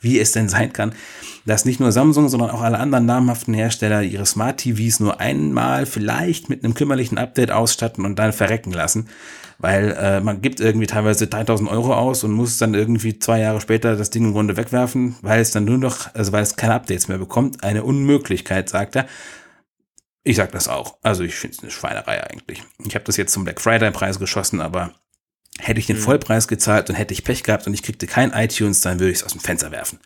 wie 0.00 0.18
es 0.18 0.32
denn 0.32 0.48
sein 0.48 0.72
kann, 0.72 0.92
dass 1.46 1.64
nicht 1.64 1.78
nur 1.78 1.92
Samsung, 1.92 2.28
sondern 2.28 2.50
auch 2.50 2.62
alle 2.62 2.80
anderen 2.80 3.06
namhaften 3.06 3.54
Hersteller 3.54 4.02
ihre 4.02 4.26
Smart 4.26 4.58
TVs 4.58 4.98
nur 4.98 5.20
einmal 5.20 5.86
vielleicht 5.86 6.48
mit 6.48 6.64
einem 6.64 6.74
kümmerlichen 6.74 7.18
Update 7.18 7.52
ausstatten 7.52 8.04
und 8.04 8.18
dann 8.18 8.32
verrecken 8.32 8.72
lassen 8.72 9.08
weil 9.62 9.92
äh, 9.92 10.20
man 10.20 10.42
gibt 10.42 10.58
irgendwie 10.58 10.88
teilweise 10.88 11.28
3000 11.28 11.70
Euro 11.70 11.94
aus 11.94 12.24
und 12.24 12.32
muss 12.32 12.58
dann 12.58 12.74
irgendwie 12.74 13.20
zwei 13.20 13.38
Jahre 13.38 13.60
später 13.60 13.94
das 13.94 14.10
Ding 14.10 14.24
im 14.24 14.32
Grunde 14.32 14.56
wegwerfen, 14.56 15.14
weil 15.22 15.40
es 15.40 15.52
dann 15.52 15.64
nur 15.64 15.78
noch, 15.78 16.12
also 16.14 16.32
weil 16.32 16.42
es 16.42 16.56
keine 16.56 16.74
Updates 16.74 17.06
mehr 17.06 17.18
bekommt. 17.18 17.62
Eine 17.62 17.84
Unmöglichkeit, 17.84 18.68
sagt 18.68 18.96
er. 18.96 19.06
Ich 20.24 20.36
sag 20.36 20.50
das 20.50 20.66
auch. 20.66 20.98
Also 21.02 21.22
ich 21.22 21.36
finde 21.36 21.56
es 21.56 21.62
eine 21.62 21.70
Schweinerei 21.70 22.28
eigentlich. 22.28 22.64
Ich 22.84 22.96
habe 22.96 23.04
das 23.04 23.16
jetzt 23.16 23.32
zum 23.32 23.44
Black 23.44 23.60
Friday 23.60 23.92
Preis 23.92 24.18
geschossen, 24.18 24.60
aber 24.60 24.94
hätte 25.60 25.78
ich 25.78 25.86
den 25.86 25.96
mhm. 25.96 26.00
Vollpreis 26.00 26.48
gezahlt 26.48 26.90
und 26.90 26.96
hätte 26.96 27.14
ich 27.14 27.22
Pech 27.22 27.44
gehabt 27.44 27.68
und 27.68 27.74
ich 27.74 27.84
kriegte 27.84 28.08
kein 28.08 28.32
iTunes, 28.32 28.80
dann 28.80 28.98
würde 28.98 29.12
ich 29.12 29.18
es 29.18 29.24
aus 29.24 29.32
dem 29.32 29.40
Fenster 29.40 29.70
werfen. 29.70 30.00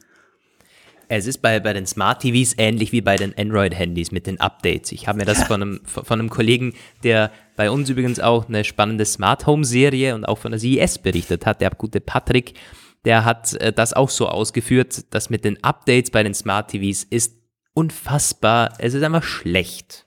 Es 1.09 1.27
ist 1.27 1.39
bei, 1.39 1.61
bei 1.61 1.73
den 1.73 1.87
Smart 1.87 2.23
TVs 2.23 2.55
ähnlich 2.59 2.91
wie 2.91 3.01
bei 3.01 3.17
den 3.17 3.37
Android-Handys 3.37 4.11
mit 4.11 4.27
den 4.27 4.41
Updates. 4.41 4.91
Ich 4.91 5.07
habe 5.07 5.19
mir 5.19 5.25
das 5.25 5.45
von 5.45 5.63
einem, 5.63 5.81
von 5.85 6.05
einem 6.19 6.31
Kollegen, 6.31 6.75
der 7.05 7.31
bei 7.55 7.71
uns 7.71 7.89
übrigens 7.89 8.19
auch 8.19 8.49
eine 8.49 8.65
spannende 8.65 9.05
Smart 9.05 9.47
Home-Serie 9.47 10.15
und 10.15 10.25
auch 10.25 10.39
von 10.39 10.51
der 10.51 10.61
CES 10.61 10.99
berichtet 10.99 11.47
hat, 11.47 11.61
der 11.61 11.71
gute 11.71 12.01
Patrick, 12.01 12.55
der 13.05 13.25
hat 13.25 13.55
äh, 13.55 13.73
das 13.73 13.93
auch 13.93 14.11
so 14.11 14.29
ausgeführt, 14.29 15.15
dass 15.15 15.31
mit 15.31 15.45
den 15.45 15.63
Updates 15.63 16.11
bei 16.11 16.25
den 16.25 16.35
Smart 16.35 16.71
TVs 16.73 17.05
ist 17.05 17.37
unfassbar, 17.73 18.75
es 18.79 18.95
ist 18.95 19.03
einfach 19.03 19.23
schlecht. 19.23 20.07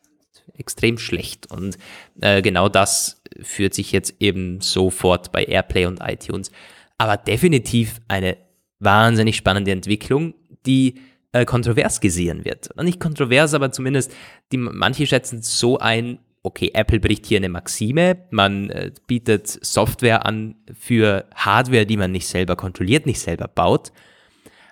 Extrem 0.58 0.98
schlecht. 0.98 1.50
Und 1.50 1.78
äh, 2.20 2.42
genau 2.42 2.68
das 2.68 3.22
führt 3.42 3.74
sich 3.74 3.94
jetzt 3.94 4.16
eben 4.20 4.60
sofort 4.60 5.32
bei 5.32 5.46
Airplay 5.46 5.86
und 5.86 6.02
iTunes. 6.02 6.52
Aber 6.98 7.16
definitiv 7.16 8.02
eine 8.10 8.36
wahnsinnig 8.80 9.38
spannende 9.38 9.72
Entwicklung 9.72 10.34
die 10.66 10.96
äh, 11.32 11.46
kontrovers 11.46 12.02
gesehen 12.02 12.46
wird. 12.46 12.70
Nicht 12.82 13.00
kontrovers, 13.00 13.54
aber 13.54 13.72
zumindest 13.72 14.14
die, 14.52 14.58
manche 14.58 15.06
schätzen 15.06 15.42
so 15.42 15.78
ein, 15.78 16.20
okay, 16.44 16.72
Apple 16.74 17.00
bricht 17.00 17.26
hier 17.26 17.38
eine 17.38 17.50
Maxime, 17.50 18.26
man 18.32 18.70
äh, 18.70 18.92
bietet 19.08 19.48
Software 19.48 20.26
an 20.26 20.56
für 20.78 21.26
Hardware, 21.36 21.86
die 21.86 21.98
man 21.98 22.12
nicht 22.12 22.28
selber 22.28 22.56
kontrolliert, 22.56 23.06
nicht 23.06 23.20
selber 23.20 23.48
baut. 23.48 23.92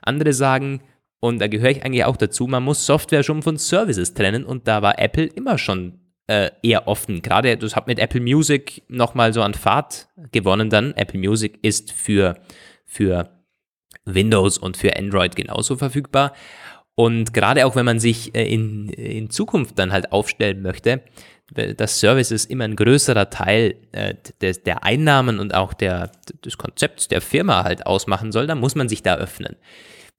Andere 0.01 0.33
sagen, 0.33 0.81
und 1.19 1.39
da 1.39 1.47
gehöre 1.47 1.71
ich 1.71 1.83
eigentlich 1.83 2.05
auch 2.05 2.17
dazu, 2.17 2.47
man 2.47 2.63
muss 2.63 2.85
Software 2.85 3.23
schon 3.23 3.41
von 3.41 3.57
Services 3.57 4.13
trennen 4.13 4.45
und 4.45 4.67
da 4.67 4.81
war 4.81 4.99
Apple 4.99 5.25
immer 5.25 5.57
schon 5.57 5.99
äh, 6.27 6.51
eher 6.61 6.87
offen. 6.87 7.21
Gerade 7.21 7.57
das 7.57 7.75
hat 7.75 7.87
mit 7.87 7.99
Apple 7.99 8.21
Music 8.21 8.83
nochmal 8.87 9.33
so 9.33 9.41
an 9.41 9.53
Fahrt 9.53 10.07
gewonnen 10.31 10.69
dann. 10.69 10.93
Apple 10.93 11.19
Music 11.19 11.59
ist 11.63 11.91
für, 11.91 12.35
für 12.85 13.36
Windows 14.07 14.57
und 14.57 14.77
für 14.77 14.97
Android 14.97 15.35
genauso 15.35 15.75
verfügbar. 15.75 16.33
Und 16.95 17.33
gerade 17.33 17.65
auch 17.65 17.75
wenn 17.75 17.85
man 17.85 17.99
sich 17.99 18.33
äh, 18.35 18.51
in, 18.51 18.89
in 18.89 19.29
Zukunft 19.29 19.77
dann 19.77 19.91
halt 19.91 20.11
aufstellen 20.11 20.61
möchte, 20.61 21.03
dass 21.53 21.99
Services 21.99 22.45
immer 22.45 22.65
ein 22.65 22.75
größerer 22.75 23.29
Teil 23.29 23.75
äh, 23.91 24.15
des, 24.41 24.63
der 24.63 24.83
Einnahmen 24.83 25.39
und 25.39 25.53
auch 25.53 25.73
der, 25.73 26.11
des 26.43 26.57
Konzepts 26.57 27.07
der 27.07 27.21
Firma 27.21 27.63
halt 27.63 27.85
ausmachen 27.85 28.31
soll, 28.31 28.47
dann 28.47 28.59
muss 28.59 28.75
man 28.75 28.89
sich 28.89 29.01
da 29.03 29.15
öffnen. 29.15 29.55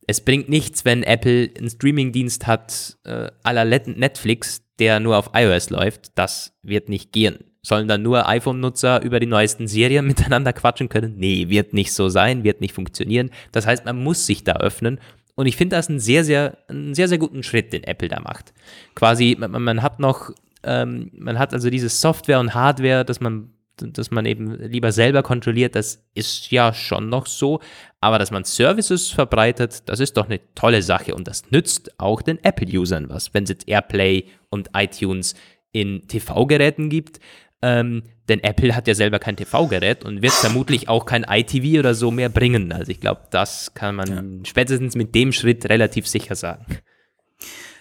es 0.07 0.23
bringt 0.23 0.49
nichts, 0.49 0.85
wenn 0.87 1.03
Apple 1.03 1.51
einen 1.59 1.69
Streamingdienst 1.69 2.47
hat, 2.47 2.97
äh, 3.05 3.29
la 3.45 3.65
Netflix, 3.65 4.63
der 4.79 5.01
nur 5.01 5.19
auf 5.19 5.31
iOS 5.35 5.71
läuft. 5.71 6.13
Das 6.17 6.55
wird 6.63 6.89
nicht 6.89 7.13
gehen. 7.13 7.48
Sollen 7.69 7.87
dann 7.87 8.01
nur 8.01 8.27
iPhone-Nutzer 8.27 9.03
über 9.03 9.21
die 9.21 9.27
neuesten 9.27 9.69
Serien 9.69 10.07
miteinander 10.13 10.55
quatschen 10.55 10.89
können? 10.89 11.17
Nee, 11.19 11.51
wird 11.51 11.75
nicht 11.75 11.93
so 11.93 12.09
sein, 12.09 12.43
wird 12.43 12.63
nicht 12.63 12.73
funktionieren. 12.73 13.29
Das 13.53 13.67
heißt, 13.67 13.85
man 13.85 14.03
muss 14.03 14.25
sich 14.25 14.43
da 14.43 14.55
öffnen. 14.55 14.99
Und 15.35 15.45
ich 15.45 15.59
finde 15.59 15.77
das 15.77 15.91
einen 15.91 16.01
sehr, 16.01 16.25
sehr, 16.25 16.57
einen 16.69 16.95
sehr, 16.95 17.09
sehr 17.09 17.19
guten 17.19 17.43
Schritt, 17.43 17.75
den 17.75 17.85
Apple 17.85 18.09
da 18.09 18.21
macht. 18.21 18.55
Quasi, 18.95 19.37
man, 19.39 19.51
man 19.63 19.83
hat 19.83 20.01
noch, 20.01 20.31
ähm, 20.63 21.11
man 21.13 21.39
hat 21.39 21.53
also 21.53 21.69
diese 21.69 21.91
Software 21.91 22.41
und 22.41 22.55
Hardware, 22.55 23.05
dass 23.05 23.21
man 23.21 23.51
dass 23.81 24.11
man 24.11 24.27
eben 24.27 24.55
lieber 24.55 24.91
selber 24.91 25.23
kontrolliert, 25.23 25.77
das 25.77 26.05
ist 26.13 26.51
ja 26.51 26.75
schon 26.75 27.09
noch 27.09 27.27
so. 27.27 27.61
Aber 28.01 28.19
dass 28.19 28.33
man 28.33 28.43
Services 28.43 29.09
verbreitet, 29.11 29.89
das 29.89 30.01
ist 30.01 30.17
doch 30.17 30.27
eine 30.27 30.41
tolle 30.57 30.83
Sache 30.83 31.15
und 31.15 31.29
das 31.29 31.53
nützt 31.53 32.01
auch 32.01 32.21
den 32.21 32.43
Apple-Usern 32.43 33.09
was, 33.09 33.33
wenn 33.35 33.45
es 33.45 33.51
jetzt 33.51 33.69
Airplay 33.69 34.25
und 34.51 34.71
iTunes 34.75 35.37
in 35.71 36.09
TV-Geräten 36.09 36.89
gibt. 36.91 37.21
Ähm, 37.61 38.05
denn 38.29 38.43
Apple 38.45 38.77
hat 38.77 38.87
ja 38.87 38.95
selber 38.95 39.19
kein 39.19 39.37
TV-Gerät 39.37 40.05
und 40.05 40.23
wird 40.23 40.33
vermutlich 40.33 40.89
auch 40.89 41.07
kein 41.07 41.25
ITV 41.25 41.81
oder 41.81 41.95
so 41.95 42.11
mehr 42.11 42.29
bringen. 42.29 42.73
Also 42.73 42.93
ich 42.93 43.01
glaube, 43.01 43.23
das 43.31 43.75
kann 43.75 43.97
man 43.97 44.09
ja. 44.09 44.45
spätestens 44.45 44.95
mit 44.95 45.15
dem 45.15 45.33
Schritt 45.33 45.69
relativ 45.69 46.07
sicher 46.07 46.37
sagen. 46.37 46.65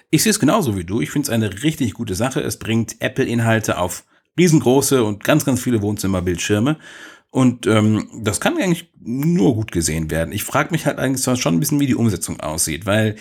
Ich 0.09 0.23
sehe 0.23 0.29
es 0.29 0.39
genauso 0.39 0.77
wie 0.77 0.85
du. 0.85 1.01
Ich 1.01 1.11
finde 1.11 1.25
es 1.25 1.29
eine 1.29 1.63
richtig 1.63 1.93
gute 1.93 2.15
Sache. 2.15 2.39
Es 2.39 2.57
bringt 2.57 3.01
Apple-Inhalte 3.01 3.77
auf 3.77 4.05
riesengroße 4.37 5.03
und 5.03 5.23
ganz, 5.23 5.43
ganz 5.43 5.61
viele 5.61 5.81
Wohnzimmerbildschirme. 5.81 6.77
Und 7.29 7.67
ähm, 7.67 8.07
das 8.23 8.39
kann 8.39 8.57
eigentlich 8.57 8.89
nur 8.99 9.53
gut 9.53 9.71
gesehen 9.71 10.09
werden. 10.09 10.31
Ich 10.31 10.43
frage 10.43 10.71
mich 10.71 10.85
halt 10.85 10.97
eigentlich 10.97 11.23
schon 11.39 11.55
ein 11.55 11.59
bisschen, 11.59 11.79
wie 11.79 11.87
die 11.87 11.95
Umsetzung 11.95 12.39
aussieht, 12.39 12.85
weil 12.85 13.15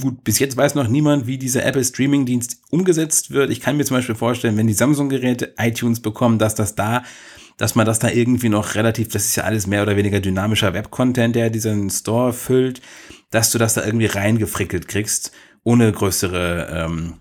gut, 0.00 0.24
bis 0.24 0.38
jetzt 0.38 0.56
weiß 0.56 0.74
noch 0.74 0.88
niemand, 0.88 1.26
wie 1.26 1.38
dieser 1.38 1.64
Apple 1.64 1.84
Streaming 1.84 2.26
Dienst 2.26 2.60
umgesetzt 2.70 3.30
wird. 3.30 3.50
Ich 3.50 3.60
kann 3.60 3.76
mir 3.76 3.84
zum 3.84 3.96
Beispiel 3.96 4.14
vorstellen, 4.14 4.56
wenn 4.56 4.66
die 4.66 4.74
Samsung-Geräte 4.74 5.54
iTunes 5.58 6.00
bekommen, 6.00 6.38
dass 6.38 6.54
das 6.54 6.74
da, 6.74 7.02
dass 7.56 7.74
man 7.74 7.86
das 7.86 7.98
da 7.98 8.08
irgendwie 8.08 8.48
noch 8.48 8.74
relativ, 8.74 9.08
das 9.08 9.26
ist 9.26 9.36
ja 9.36 9.44
alles 9.44 9.66
mehr 9.66 9.82
oder 9.82 9.96
weniger 9.96 10.20
dynamischer 10.20 10.74
Web-Content, 10.74 11.36
der 11.36 11.50
diesen 11.50 11.90
Store 11.90 12.32
füllt, 12.32 12.80
dass 13.30 13.50
du 13.50 13.58
das 13.58 13.74
da 13.74 13.84
irgendwie 13.84 14.06
reingefrickelt 14.06 14.88
kriegst, 14.88 15.32
ohne 15.62 15.92
größere 15.92 16.68
ähm, 16.72 17.14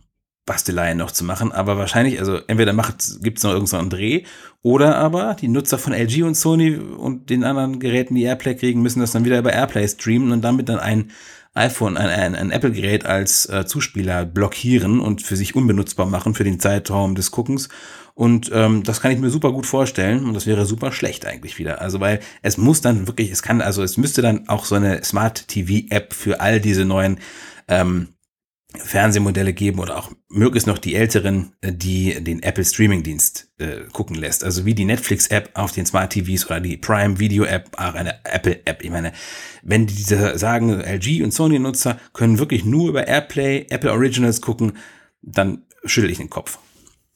Basteleien 0.50 0.98
noch 0.98 1.12
zu 1.12 1.24
machen, 1.24 1.52
aber 1.52 1.78
wahrscheinlich, 1.78 2.20
also 2.20 2.40
entweder 2.48 2.74
gibt 3.22 3.38
es 3.38 3.44
noch 3.44 3.52
irgendeinen 3.52 3.92
Dreh 3.92 4.24
oder 4.64 4.96
aber 4.96 5.36
die 5.36 5.48
Nutzer 5.48 5.78
von 5.78 5.94
LG 5.94 6.24
und 6.24 6.34
Sony 6.34 6.76
und 6.76 7.30
den 7.30 7.44
anderen 7.44 7.80
Geräten, 7.80 8.16
die 8.16 8.24
Airplay 8.24 8.56
kriegen, 8.56 8.82
müssen 8.82 9.00
das 9.00 9.12
dann 9.12 9.26
wieder 9.26 9.38
über 9.38 9.54
Airplay 9.54 9.88
streamen 9.88 10.32
und 10.32 10.42
damit 10.42 10.68
dann 10.68 10.80
ein 10.80 11.12
iPhone, 11.54 11.98
ein, 11.98 12.10
ein, 12.10 12.36
ein 12.36 12.52
Apple-Gerät 12.52 13.06
als 13.06 13.48
äh, 13.48 13.66
Zuspieler 13.66 14.26
blockieren 14.26 15.00
und 15.00 15.22
für 15.22 15.36
sich 15.36 15.56
unbenutzbar 15.56 16.06
machen 16.06 16.36
für 16.36 16.44
den 16.44 16.60
Zeitraum 16.60 17.16
des 17.16 17.32
Guckens. 17.32 17.70
Und 18.14 18.52
ähm, 18.54 18.84
das 18.84 19.02
kann 19.02 19.12
ich 19.12 19.20
mir 19.20 19.30
super 19.30 19.52
gut 19.52 19.66
vorstellen 19.66 20.26
und 20.26 20.34
das 20.34 20.46
wäre 20.46 20.66
super 20.66 20.92
schlecht 20.92 21.26
eigentlich 21.26 21.58
wieder. 21.58 21.82
Also 21.82 22.00
weil 22.00 22.20
es 22.42 22.58
muss 22.58 22.82
dann 22.82 23.08
wirklich, 23.08 23.32
es 23.32 23.42
kann, 23.42 23.62
also 23.62 23.82
es 23.82 23.98
müsste 23.98 24.22
dann 24.22 24.48
auch 24.50 24.66
so 24.66 24.76
eine 24.76 25.04
Smart 25.04 25.48
TV-App 25.48 26.14
für 26.14 26.42
all 26.42 26.60
diese 26.60 26.86
neuen 26.86 27.20
ähm, 27.68 28.10
Fernsehmodelle 28.76 29.54
geben 29.54 29.80
oder 29.80 29.98
auch 29.98 30.12
möglichst 30.30 30.68
noch 30.68 30.78
die 30.78 30.94
älteren, 30.94 31.54
äh, 31.62 31.74
die 31.74 32.24
den 32.24 32.44
Apple 32.44 32.64
Streaming 32.64 33.02
Dienst 33.02 33.52
äh, 33.58 33.82
gucken 33.92 34.16
lässt. 34.16 34.44
Also 34.44 34.66
wie 34.66 34.76
die 34.76 34.86
Netflix 34.86 35.28
App 35.28 35.50
auf 35.56 35.72
den 35.72 35.88
Smart 35.88 36.14
TVs 36.14 36.46
oder 36.46 36.60
die 36.60 36.78
Prime 36.78 37.20
Video 37.20 37.46
App, 37.46 37.72
auch 37.78 37.96
eine 37.96 38.24
Apple 38.26 38.62
App. 38.66 38.84
Ich 38.84 38.92
meine, 38.92 39.12
wenn 39.64 39.88
die 39.88 39.96
sagen, 39.96 40.82
LG 40.82 41.24
und 41.24 41.34
Sony 41.34 41.58
Nutzer 41.58 42.00
können 42.14 42.38
wirklich 42.38 42.64
nur 42.64 42.90
über 42.90 43.08
Airplay, 43.08 43.66
Apple 43.70 43.92
Originals 43.92 44.40
gucken, 44.40 44.74
dann 45.22 45.64
schüttel 45.86 46.12
ich 46.12 46.18
den 46.18 46.30
Kopf. 46.30 46.60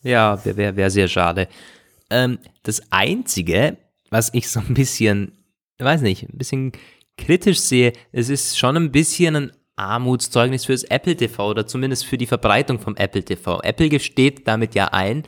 Ja, 0.01 0.43
wäre 0.43 0.75
wär 0.75 0.89
sehr 0.89 1.07
schade. 1.07 1.47
Ähm, 2.09 2.39
das 2.63 2.81
einzige, 2.91 3.77
was 4.09 4.33
ich 4.33 4.49
so 4.49 4.59
ein 4.59 4.73
bisschen, 4.73 5.37
weiß 5.77 6.01
nicht, 6.01 6.23
ein 6.23 6.37
bisschen 6.37 6.71
kritisch 7.17 7.59
sehe, 7.59 7.93
es 8.11 8.29
ist 8.29 8.57
schon 8.57 8.75
ein 8.75 8.91
bisschen 8.91 9.35
ein 9.35 9.51
Armutszeugnis 9.75 10.65
fürs 10.65 10.83
Apple 10.83 11.15
TV 11.15 11.49
oder 11.49 11.65
zumindest 11.65 12.05
für 12.05 12.17
die 12.17 12.25
Verbreitung 12.25 12.79
vom 12.79 12.95
Apple 12.95 13.23
TV. 13.23 13.59
Apple 13.61 13.89
gesteht 13.89 14.47
damit 14.47 14.75
ja 14.75 14.87
ein, 14.87 15.23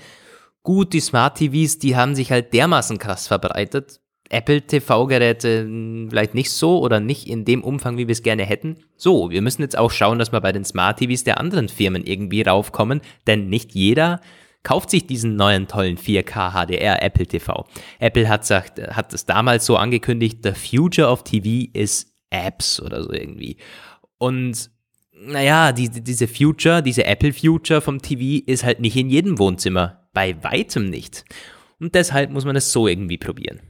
gut, 0.63 0.93
die 0.93 0.99
Smart 0.99 1.37
TVs, 1.37 1.79
die 1.79 1.95
haben 1.95 2.15
sich 2.15 2.31
halt 2.31 2.53
dermaßen 2.53 2.97
krass 2.97 3.27
verbreitet. 3.27 3.99
Apple 4.29 4.61
TV-Geräte 4.61 5.61
hm, 5.61 6.07
vielleicht 6.09 6.33
nicht 6.33 6.51
so 6.51 6.79
oder 6.79 6.99
nicht 6.99 7.27
in 7.27 7.45
dem 7.45 7.63
Umfang, 7.63 7.97
wie 7.97 8.07
wir 8.07 8.13
es 8.13 8.23
gerne 8.23 8.43
hätten. 8.43 8.77
So, 8.97 9.29
wir 9.29 9.41
müssen 9.41 9.61
jetzt 9.61 9.77
auch 9.77 9.91
schauen, 9.91 10.19
dass 10.19 10.31
wir 10.31 10.41
bei 10.41 10.51
den 10.51 10.65
Smart 10.65 10.97
TVs 10.97 11.23
der 11.23 11.39
anderen 11.39 11.69
Firmen 11.69 12.03
irgendwie 12.05 12.41
raufkommen, 12.41 13.01
denn 13.27 13.49
nicht 13.49 13.73
jeder 13.73 14.21
kauft 14.63 14.89
sich 14.89 15.05
diesen 15.05 15.35
neuen 15.35 15.67
tollen 15.67 15.97
4K 15.97 16.51
HDR 16.51 17.03
Apple 17.03 17.27
TV. 17.27 17.65
Apple 17.99 18.27
hat 18.27 18.45
sagt, 18.45 18.81
hat 18.81 19.13
es 19.13 19.25
damals 19.25 19.65
so 19.65 19.77
angekündigt, 19.77 20.39
the 20.43 20.53
future 20.53 21.09
of 21.09 21.23
TV 21.23 21.69
is 21.73 22.11
Apps 22.31 22.81
oder 22.81 23.03
so 23.03 23.13
irgendwie. 23.13 23.57
Und 24.17 24.69
naja, 25.11 25.71
die, 25.71 25.89
diese 25.89 26.27
Future, 26.27 26.83
diese 26.83 27.05
Apple 27.05 27.33
Future 27.33 27.81
vom 27.81 28.01
TV 28.01 28.43
ist 28.45 28.63
halt 28.63 28.79
nicht 28.79 28.95
in 28.95 29.09
jedem 29.09 29.39
Wohnzimmer. 29.39 30.07
Bei 30.13 30.41
weitem 30.43 30.89
nicht. 30.89 31.25
Und 31.79 31.95
deshalb 31.95 32.31
muss 32.31 32.45
man 32.45 32.55
es 32.55 32.71
so 32.71 32.87
irgendwie 32.87 33.17
probieren. 33.17 33.61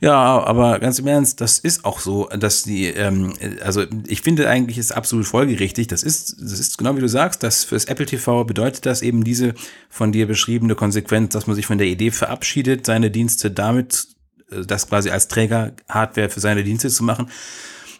Ja, 0.00 0.44
aber 0.44 0.78
ganz 0.78 1.00
im 1.00 1.08
Ernst, 1.08 1.40
das 1.40 1.58
ist 1.58 1.84
auch 1.84 1.98
so, 1.98 2.28
dass 2.28 2.62
die, 2.62 2.86
ähm, 2.86 3.34
also 3.62 3.84
ich 4.06 4.22
finde 4.22 4.48
eigentlich 4.48 4.78
ist 4.78 4.92
absolut 4.92 5.26
folgerichtig. 5.26 5.88
Das 5.88 6.04
ist, 6.04 6.36
das 6.40 6.60
ist 6.60 6.78
genau 6.78 6.96
wie 6.96 7.00
du 7.00 7.08
sagst, 7.08 7.42
dass 7.42 7.64
fürs 7.64 7.86
Apple 7.86 8.06
TV 8.06 8.44
bedeutet 8.44 8.86
das 8.86 9.02
eben 9.02 9.24
diese 9.24 9.54
von 9.88 10.12
dir 10.12 10.28
beschriebene 10.28 10.76
Konsequenz, 10.76 11.32
dass 11.32 11.48
man 11.48 11.56
sich 11.56 11.66
von 11.66 11.78
der 11.78 11.88
Idee 11.88 12.12
verabschiedet, 12.12 12.86
seine 12.86 13.10
Dienste 13.10 13.50
damit, 13.50 14.06
äh, 14.52 14.64
das 14.64 14.88
quasi 14.88 15.10
als 15.10 15.26
Träger 15.26 15.72
Hardware 15.88 16.28
für 16.28 16.40
seine 16.40 16.62
Dienste 16.62 16.90
zu 16.90 17.02
machen. 17.02 17.28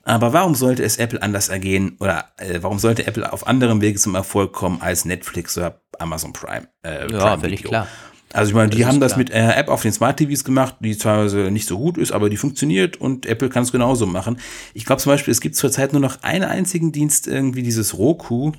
Aber 0.08 0.32
warum 0.32 0.54
sollte 0.54 0.82
es 0.82 0.96
Apple 0.96 1.22
anders 1.22 1.50
ergehen 1.50 1.96
oder 2.00 2.32
äh, 2.38 2.60
warum 2.62 2.78
sollte 2.78 3.06
Apple 3.06 3.30
auf 3.30 3.46
anderem 3.46 3.82
Wege 3.82 3.98
zum 3.98 4.14
Erfolg 4.14 4.54
kommen 4.54 4.80
als 4.80 5.04
Netflix 5.04 5.58
oder 5.58 5.82
Amazon 5.98 6.32
Prime? 6.32 6.66
Äh, 6.82 7.12
ja, 7.12 7.36
völlig 7.36 7.62
klar. 7.62 7.86
Also 8.32 8.50
ich 8.50 8.54
meine, 8.54 8.70
die 8.70 8.86
haben 8.86 9.00
das 9.00 9.12
klar. 9.12 9.18
mit 9.18 9.32
einer 9.32 9.56
App 9.56 9.68
auf 9.68 9.82
den 9.82 9.92
Smart 9.92 10.18
TVs 10.18 10.44
gemacht, 10.44 10.76
die 10.80 10.96
teilweise 10.96 11.50
nicht 11.50 11.66
so 11.66 11.78
gut 11.78 11.98
ist, 11.98 12.12
aber 12.12 12.30
die 12.30 12.38
funktioniert 12.38 12.96
und 12.98 13.26
Apple 13.26 13.50
kann 13.50 13.64
es 13.64 13.72
genauso 13.72 14.06
machen. 14.06 14.38
Ich 14.72 14.86
glaube 14.86 15.02
zum 15.02 15.12
Beispiel, 15.12 15.32
es 15.32 15.42
gibt 15.42 15.56
zurzeit 15.56 15.92
nur 15.92 16.00
noch 16.00 16.22
einen 16.22 16.44
einzigen 16.44 16.90
Dienst, 16.90 17.26
irgendwie 17.26 17.62
dieses 17.62 17.98
Roku. 17.98 18.52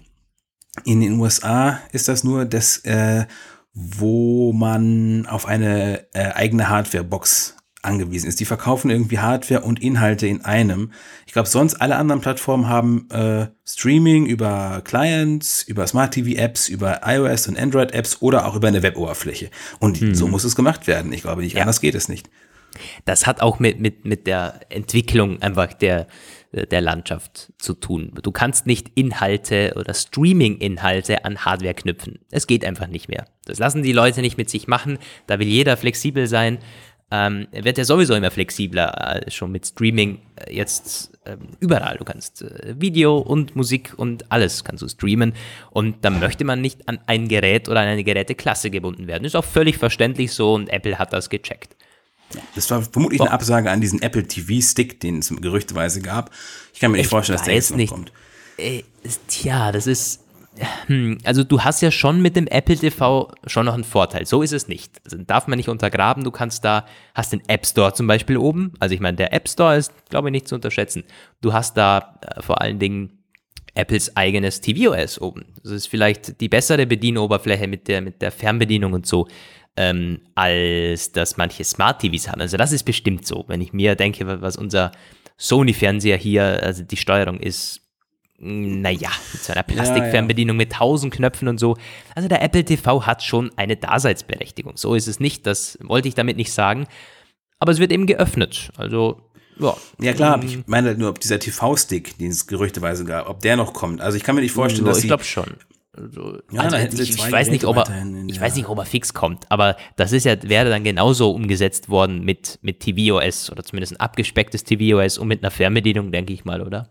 In 0.85 1.01
den 1.01 1.19
USA 1.19 1.79
ist 1.91 2.07
das 2.07 2.23
nur 2.23 2.45
das, 2.45 2.77
äh, 2.85 3.25
wo 3.73 4.53
man 4.53 5.25
auf 5.25 5.47
eine 5.47 6.05
äh, 6.13 6.31
eigene 6.31 6.69
Hardware-Box 6.69 7.55
angewiesen 7.81 8.27
ist. 8.27 8.39
Die 8.39 8.45
verkaufen 8.45 8.89
irgendwie 8.89 9.19
Hardware 9.19 9.61
und 9.61 9.81
Inhalte 9.81 10.27
in 10.27 10.43
einem. 10.43 10.91
Ich 11.25 11.33
glaube, 11.33 11.47
sonst 11.47 11.75
alle 11.75 11.95
anderen 11.95 12.21
Plattformen 12.21 12.67
haben 12.67 13.09
äh, 13.09 13.47
Streaming 13.65 14.25
über 14.25 14.81
Clients, 14.83 15.63
über 15.63 15.87
Smart 15.87 16.13
TV 16.13 16.37
Apps, 16.39 16.67
über 16.67 17.01
iOS 17.05 17.47
und 17.47 17.57
Android 17.57 17.91
Apps 17.91 18.21
oder 18.21 18.45
auch 18.45 18.55
über 18.55 18.67
eine 18.67 18.83
Weboberfläche. 18.83 19.49
Und 19.79 19.99
hm. 19.99 20.15
so 20.15 20.27
muss 20.27 20.43
es 20.43 20.55
gemacht 20.55 20.87
werden. 20.87 21.13
Ich 21.13 21.21
glaube, 21.21 21.41
nicht 21.41 21.55
ja. 21.55 21.61
anders 21.61 21.81
geht 21.81 21.95
es 21.95 22.09
nicht. 22.09 22.29
Das 23.05 23.25
hat 23.25 23.41
auch 23.41 23.59
mit, 23.59 23.79
mit, 23.79 24.05
mit 24.05 24.27
der 24.27 24.59
Entwicklung 24.69 25.41
einfach 25.41 25.73
der, 25.73 26.07
der 26.51 26.81
Landschaft 26.81 27.51
zu 27.57 27.73
tun. 27.73 28.11
Du 28.21 28.31
kannst 28.31 28.65
nicht 28.65 28.91
Inhalte 28.95 29.73
oder 29.75 29.93
Streaming-Inhalte 29.93 31.25
an 31.25 31.45
Hardware 31.45 31.73
knüpfen. 31.73 32.19
Es 32.31 32.47
geht 32.47 32.65
einfach 32.65 32.87
nicht 32.87 33.07
mehr. 33.07 33.25
Das 33.45 33.59
lassen 33.59 33.83
die 33.83 33.93
Leute 33.93 34.21
nicht 34.21 34.37
mit 34.37 34.49
sich 34.49 34.67
machen. 34.67 34.97
Da 35.27 35.39
will 35.39 35.47
jeder 35.47 35.77
flexibel 35.77 36.27
sein 36.27 36.59
ähm, 37.11 37.47
wird 37.51 37.77
ja 37.77 37.85
sowieso 37.85 38.13
immer 38.13 38.31
flexibler, 38.31 39.23
äh, 39.25 39.31
schon 39.31 39.51
mit 39.51 39.65
Streaming 39.65 40.19
äh, 40.35 40.53
jetzt 40.53 41.11
äh, 41.25 41.37
überall. 41.59 41.97
Du 41.97 42.05
kannst 42.05 42.43
äh, 42.43 42.75
Video 42.77 43.17
und 43.17 43.55
Musik 43.55 43.93
und 43.97 44.31
alles 44.31 44.63
kannst 44.63 44.83
du 44.83 44.87
streamen 44.87 45.33
und 45.71 46.05
da 46.05 46.09
möchte 46.11 46.45
man 46.45 46.61
nicht 46.61 46.87
an 46.87 46.99
ein 47.07 47.27
Gerät 47.27 47.67
oder 47.67 47.79
an 47.79 47.87
eine 47.87 48.03
Geräteklasse 48.03 48.69
gebunden 48.69 49.07
werden. 49.07 49.25
Ist 49.25 49.35
auch 49.35 49.45
völlig 49.45 49.77
verständlich 49.77 50.33
so 50.33 50.53
und 50.53 50.69
Apple 50.69 50.99
hat 50.99 51.13
das 51.13 51.29
gecheckt. 51.29 51.75
Das 52.53 52.69
war 52.69 52.83
vermutlich 52.83 53.21
eine 53.21 53.31
Absage 53.31 53.71
an 53.71 53.81
diesen 53.81 54.03
Apple 54.03 54.27
TV 54.27 54.61
Stick, 54.61 54.99
den 54.99 55.19
es 55.19 55.29
gerüchteweise 55.29 56.01
gab. 56.01 56.29
Ich 56.73 56.79
kann 56.79 56.91
mir 56.91 56.97
nicht 56.97 57.07
ich 57.07 57.09
vorstellen, 57.09 57.37
dass 57.37 57.45
der 57.45 57.55
jetzt 57.55 57.71
noch 57.71 57.77
nicht. 57.77 57.91
kommt. 57.91 58.11
Äh, 58.57 58.83
tja, 59.27 59.71
das 59.71 59.87
ist 59.87 60.19
also 61.23 61.43
du 61.43 61.61
hast 61.61 61.81
ja 61.81 61.91
schon 61.91 62.21
mit 62.21 62.35
dem 62.35 62.47
Apple 62.47 62.77
TV 62.77 63.31
schon 63.47 63.65
noch 63.65 63.73
einen 63.73 63.83
Vorteil. 63.83 64.25
So 64.25 64.41
ist 64.41 64.53
es 64.53 64.67
nicht. 64.67 64.99
Also 65.05 65.17
darf 65.17 65.47
man 65.47 65.57
nicht 65.57 65.69
untergraben. 65.69 66.23
Du 66.23 66.31
kannst 66.31 66.65
da, 66.65 66.85
hast 67.13 67.33
den 67.33 67.41
App 67.47 67.65
Store 67.65 67.93
zum 67.93 68.07
Beispiel 68.07 68.37
oben. 68.37 68.73
Also 68.79 68.95
ich 68.95 69.01
meine, 69.01 69.17
der 69.17 69.33
App 69.33 69.47
Store 69.47 69.77
ist, 69.77 69.93
glaube 70.09 70.29
ich, 70.29 70.31
nicht 70.31 70.47
zu 70.47 70.55
unterschätzen. 70.55 71.03
Du 71.41 71.53
hast 71.53 71.77
da 71.77 72.19
äh, 72.21 72.41
vor 72.41 72.61
allen 72.61 72.79
Dingen 72.79 73.13
Apples 73.75 74.17
eigenes 74.17 74.61
tvOS 74.61 75.21
oben. 75.21 75.45
Das 75.63 75.71
ist 75.71 75.87
vielleicht 75.87 76.41
die 76.41 76.49
bessere 76.49 76.85
Bedienoberfläche 76.85 77.67
mit 77.67 77.87
der, 77.87 78.01
mit 78.01 78.21
der 78.21 78.31
Fernbedienung 78.31 78.93
und 78.93 79.05
so. 79.05 79.27
ähm, 79.79 80.19
als 80.35 81.13
das 81.13 81.37
manche 81.37 81.63
Smart 81.63 82.01
TVs 82.01 82.27
haben. 82.27 82.41
Also 82.41 82.57
das 82.57 82.73
ist 82.73 82.83
bestimmt 82.83 83.25
so. 83.25 83.45
Wenn 83.47 83.61
ich 83.61 83.71
mir 83.71 83.95
denke, 83.95 84.41
was 84.41 84.57
unser 84.57 84.91
Sony-Fernseher 85.37 86.17
hier, 86.17 86.61
also 86.61 86.83
die 86.83 86.97
Steuerung 86.97 87.39
ist, 87.39 87.81
naja, 88.39 89.09
mit 89.33 89.43
so 89.43 89.53
einer 89.53 89.63
Plastikfernbedienung 89.63 90.55
mit 90.55 90.71
tausend 90.71 91.13
Knöpfen 91.13 91.47
und 91.47 91.59
so. 91.59 91.77
Also 92.15 92.29
der 92.29 92.41
Apple 92.41 92.63
TV 92.63 93.05
hat 93.05 93.23
schon 93.23 93.51
eine 93.57 93.75
Daseinsberechtigung. 93.75 94.77
So 94.77 94.95
ist 94.95 95.07
es 95.07 95.19
nicht, 95.19 95.45
das 95.45 95.77
wollte 95.81 96.07
ich 96.07 96.15
damit 96.15 96.37
nicht 96.37 96.53
sagen. 96.53 96.87
Aber 97.59 97.71
es 97.71 97.79
wird 97.79 97.91
eben 97.91 98.07
geöffnet. 98.07 98.71
Also 98.77 99.21
ja. 99.59 99.75
Ja 99.99 100.13
klar, 100.13 100.41
ich 100.41 100.65
meine 100.67 100.87
halt 100.87 100.99
nur, 100.99 101.09
ob 101.09 101.19
dieser 101.19 101.39
TV-Stick, 101.39 102.17
den 102.17 102.31
es 102.31 102.47
gerüchteweise 102.47 103.03
gab, 103.03 103.29
ob 103.29 103.41
der 103.41 103.57
noch 103.57 103.73
kommt. 103.73 103.99
Also 103.99 104.17
ich 104.17 104.23
kann 104.23 104.35
mir 104.35 104.41
nicht 104.41 104.53
vorstellen, 104.53 104.85
so, 104.85 104.91
dass 104.91 104.99
ich 104.99 105.07
glaube 105.07 105.25
schon. 105.25 105.57
Also, 105.91 106.37
Ja, 106.51 106.61
also 106.61 106.77
ich, 106.77 107.31
weiß 107.31 107.49
nicht, 107.49 107.65
ob 107.65 107.75
er, 107.75 108.01
in 108.01 108.29
ich 108.29 108.39
weiß 108.39 108.55
nicht, 108.55 108.69
ob 108.69 108.77
er 108.77 108.85
fix 108.85 109.13
kommt, 109.13 109.51
aber 109.51 109.75
das 109.97 110.13
ist 110.13 110.23
ja, 110.23 110.41
wäre 110.43 110.69
dann 110.69 110.83
genauso 110.83 111.31
umgesetzt 111.31 111.89
worden 111.89 112.23
mit, 112.23 112.59
mit 112.61 112.79
tvOS 112.79 113.51
oder 113.51 113.63
zumindest 113.63 113.93
ein 113.93 113.99
abgespecktes 113.99 114.63
tvOS 114.63 115.17
und 115.17 115.27
mit 115.27 115.43
einer 115.43 115.51
Fernbedienung, 115.51 116.11
denke 116.11 116.31
ich 116.31 116.45
mal, 116.45 116.61
oder? 116.61 116.89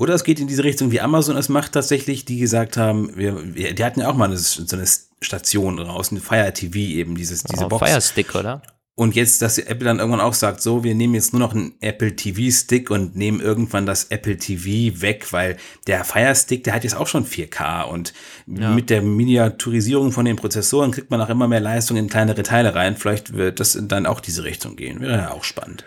Oder 0.00 0.14
es 0.14 0.24
geht 0.24 0.40
in 0.40 0.46
diese 0.46 0.64
Richtung, 0.64 0.92
wie 0.92 1.00
Amazon 1.02 1.36
es 1.36 1.50
macht 1.50 1.72
tatsächlich, 1.72 2.24
die 2.24 2.38
gesagt 2.38 2.78
haben, 2.78 3.14
wir, 3.18 3.54
wir, 3.54 3.74
die 3.74 3.84
hatten 3.84 4.00
ja 4.00 4.08
auch 4.08 4.14
mal 4.14 4.24
eine, 4.24 4.38
so 4.38 4.74
eine 4.74 4.86
Station 5.20 5.76
draußen, 5.76 6.18
Fire 6.22 6.50
TV 6.54 6.78
eben, 6.78 7.16
dieses, 7.16 7.42
diese 7.42 7.66
Oh, 7.66 7.68
Box. 7.68 7.86
Fire 7.86 8.00
Stick, 8.00 8.34
oder? 8.34 8.62
Und 8.94 9.14
jetzt, 9.14 9.42
dass 9.42 9.58
Apple 9.58 9.84
dann 9.84 9.98
irgendwann 9.98 10.22
auch 10.22 10.32
sagt, 10.32 10.62
so, 10.62 10.84
wir 10.84 10.94
nehmen 10.94 11.12
jetzt 11.12 11.34
nur 11.34 11.40
noch 11.40 11.54
einen 11.54 11.74
Apple 11.82 12.16
TV 12.16 12.50
Stick 12.50 12.90
und 12.90 13.14
nehmen 13.14 13.40
irgendwann 13.40 13.84
das 13.84 14.04
Apple 14.04 14.38
TV 14.38 15.02
weg, 15.02 15.34
weil 15.34 15.58
der 15.86 16.02
Fire 16.06 16.34
Stick, 16.34 16.64
der 16.64 16.72
hat 16.72 16.84
jetzt 16.84 16.96
auch 16.96 17.06
schon 17.06 17.26
4K 17.26 17.82
und 17.84 18.14
mit 18.46 18.88
der 18.88 19.02
Miniaturisierung 19.02 20.12
von 20.12 20.24
den 20.24 20.36
Prozessoren 20.36 20.92
kriegt 20.92 21.10
man 21.10 21.20
auch 21.20 21.28
immer 21.28 21.46
mehr 21.46 21.60
Leistung 21.60 21.98
in 21.98 22.08
kleinere 22.08 22.42
Teile 22.42 22.74
rein. 22.74 22.96
Vielleicht 22.96 23.34
wird 23.34 23.60
das 23.60 23.78
dann 23.78 24.06
auch 24.06 24.20
diese 24.20 24.44
Richtung 24.44 24.76
gehen. 24.76 25.00
Wäre 25.00 25.18
ja 25.18 25.30
auch 25.32 25.44
spannend. 25.44 25.84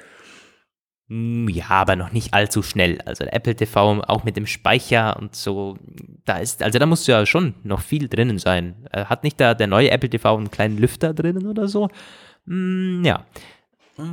Hm, 1.14 1.48
Ja, 1.50 1.70
aber 1.70 1.96
noch 1.96 2.12
nicht 2.12 2.34
allzu 2.34 2.64
schnell. 2.64 3.00
Also 3.06 3.24
der 3.24 3.36
Apple 3.36 3.56
TV 3.56 4.02
auch 4.02 4.24
mit 4.24 4.36
dem 4.36 4.48
Speicher 4.48 5.16
und 5.20 5.36
so, 5.36 5.78
da 6.26 6.38
ist, 6.38 6.64
also 6.64 6.80
da 6.80 6.88
muss 6.88 7.06
ja 7.06 7.26
schon 7.28 7.54
noch 7.64 7.82
viel 7.82 8.10
drinnen 8.10 8.40
sein. 8.40 8.88
Äh, 8.92 9.06
Hat 9.06 9.24
nicht 9.24 9.40
da 9.40 9.54
der 9.54 9.68
neue 9.68 9.92
Apple 9.92 10.10
TV 10.10 10.36
einen 10.36 10.50
kleinen 10.50 10.78
Lüfter 10.80 11.14
drinnen 11.14 11.46
oder 11.46 11.68
so? 11.68 11.90
Hm, 12.48 13.04
ja. 13.06 13.26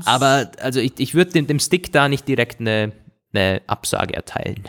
Aber 0.05 0.51
also 0.61 0.79
ich, 0.79 0.93
ich 0.99 1.15
würde 1.15 1.31
dem, 1.33 1.47
dem 1.47 1.59
Stick 1.59 1.91
da 1.91 2.07
nicht 2.11 2.29
direkt 2.29 2.61
eine, 2.61 2.93
eine 3.33 3.63
Absage 3.67 4.13
erteilen. 4.13 4.65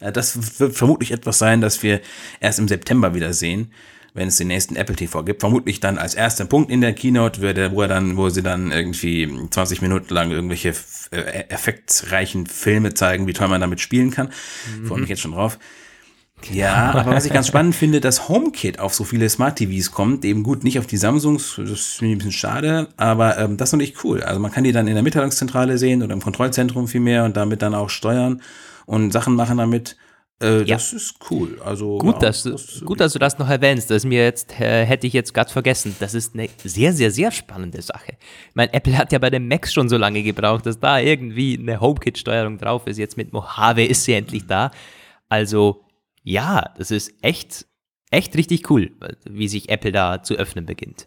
Äh, 0.00 0.12
Das 0.12 0.60
wird 0.60 0.74
vermutlich 0.74 1.10
etwas 1.10 1.38
sein, 1.38 1.62
das 1.62 1.82
wir 1.82 2.02
erst 2.40 2.58
im 2.58 2.68
September 2.68 3.14
wieder 3.14 3.32
sehen, 3.32 3.72
wenn 4.14 4.28
es 4.28 4.36
den 4.36 4.48
nächsten 4.48 4.76
Apple 4.76 4.94
TV 4.94 5.24
gibt. 5.24 5.40
Vermutlich 5.40 5.80
dann 5.80 5.98
als 5.98 6.14
erster 6.14 6.44
Punkt 6.44 6.70
in 6.70 6.80
der 6.80 6.92
Keynote, 6.92 7.42
wo, 7.72 7.82
er 7.82 7.88
dann, 7.88 8.16
wo 8.16 8.28
sie 8.30 8.42
dann 8.42 8.70
irgendwie 8.70 9.28
20 9.50 9.82
Minuten 9.82 10.14
lang 10.14 10.30
irgendwelche 10.30 10.72
äh, 11.10 11.48
effektreichen 11.48 12.46
Filme 12.46 12.94
zeigen, 12.94 13.26
wie 13.26 13.32
toll 13.32 13.48
man 13.48 13.60
damit 13.60 13.80
spielen 13.80 14.12
kann. 14.12 14.30
Ich 14.80 14.88
freue 14.88 15.00
mich 15.00 15.10
jetzt 15.10 15.20
schon 15.20 15.32
drauf. 15.32 15.58
Ja, 16.52 16.92
aber 16.92 17.10
was 17.10 17.24
ich 17.24 17.32
ganz 17.32 17.46
spannend 17.48 17.74
finde, 17.74 18.00
dass 18.00 18.28
HomeKit 18.28 18.78
auf 18.78 18.94
so 18.94 19.04
viele 19.04 19.28
Smart 19.28 19.56
TVs 19.56 19.90
kommt, 19.90 20.24
eben 20.24 20.42
gut 20.42 20.62
nicht 20.62 20.78
auf 20.78 20.86
die 20.86 20.96
Samsungs, 20.96 21.54
das 21.56 21.80
finde 21.80 22.12
ich 22.12 22.14
ein 22.14 22.18
bisschen 22.18 22.32
schade, 22.32 22.88
aber 22.96 23.38
ähm, 23.38 23.56
das 23.56 23.70
ist 23.70 23.72
natürlich 23.72 24.04
cool. 24.04 24.22
Also 24.22 24.40
man 24.40 24.52
kann 24.52 24.64
die 24.64 24.72
dann 24.72 24.86
in 24.86 24.94
der 24.94 25.02
Mitteilungszentrale 25.02 25.78
sehen 25.78 26.02
oder 26.02 26.12
im 26.12 26.20
Kontrollzentrum 26.20 26.86
vielmehr 26.86 27.24
und 27.24 27.36
damit 27.36 27.62
dann 27.62 27.74
auch 27.74 27.88
steuern 27.88 28.42
und 28.86 29.12
Sachen 29.12 29.34
machen 29.34 29.58
damit. 29.58 29.96
Äh, 30.42 30.58
Ja. 30.64 30.76
Das 30.76 30.92
ist 30.92 31.14
cool. 31.30 31.60
Also 31.64 31.98
Gut, 31.98 32.14
ja, 32.14 32.20
dass, 32.20 32.42
du, 32.42 32.50
das- 32.50 32.80
gut, 32.84 33.00
dass 33.00 33.12
du 33.12 33.18
das 33.18 33.38
noch 33.38 33.48
erwähnst. 33.48 33.90
Das 33.90 34.04
mir 34.04 34.24
jetzt, 34.24 34.58
äh, 34.60 34.84
hätte 34.84 35.06
ich 35.06 35.12
jetzt 35.12 35.32
gerade 35.32 35.50
vergessen. 35.50 35.94
Das 36.00 36.12
ist 36.14 36.34
eine 36.34 36.48
sehr, 36.64 36.92
sehr, 36.92 37.10
sehr 37.10 37.30
spannende 37.30 37.80
Sache. 37.82 38.12
Ich 38.48 38.54
meine, 38.54 38.72
Apple 38.72 38.98
hat 38.98 39.12
ja 39.12 39.18
bei 39.18 39.30
den 39.30 39.46
Macs 39.48 39.72
schon 39.72 39.88
so 39.88 39.96
lange 39.96 40.22
gebraucht, 40.22 40.66
dass 40.66 40.78
da 40.80 40.98
irgendwie 40.98 41.56
eine 41.58 41.80
HomeKit-Steuerung 41.80 42.58
drauf 42.58 42.86
ist. 42.86 42.98
Jetzt 42.98 43.16
mit 43.16 43.32
Mojave 43.32 43.84
ist 43.84 44.04
sie 44.04 44.14
endlich 44.14 44.46
da. 44.46 44.70
Also, 45.28 45.84
ja, 46.22 46.72
das 46.78 46.90
ist 46.90 47.12
echt, 47.22 47.66
echt 48.10 48.36
richtig 48.36 48.70
cool, 48.70 48.90
wie 49.28 49.48
sich 49.48 49.68
Apple 49.68 49.92
da 49.92 50.22
zu 50.22 50.34
öffnen 50.34 50.66
beginnt. 50.66 51.06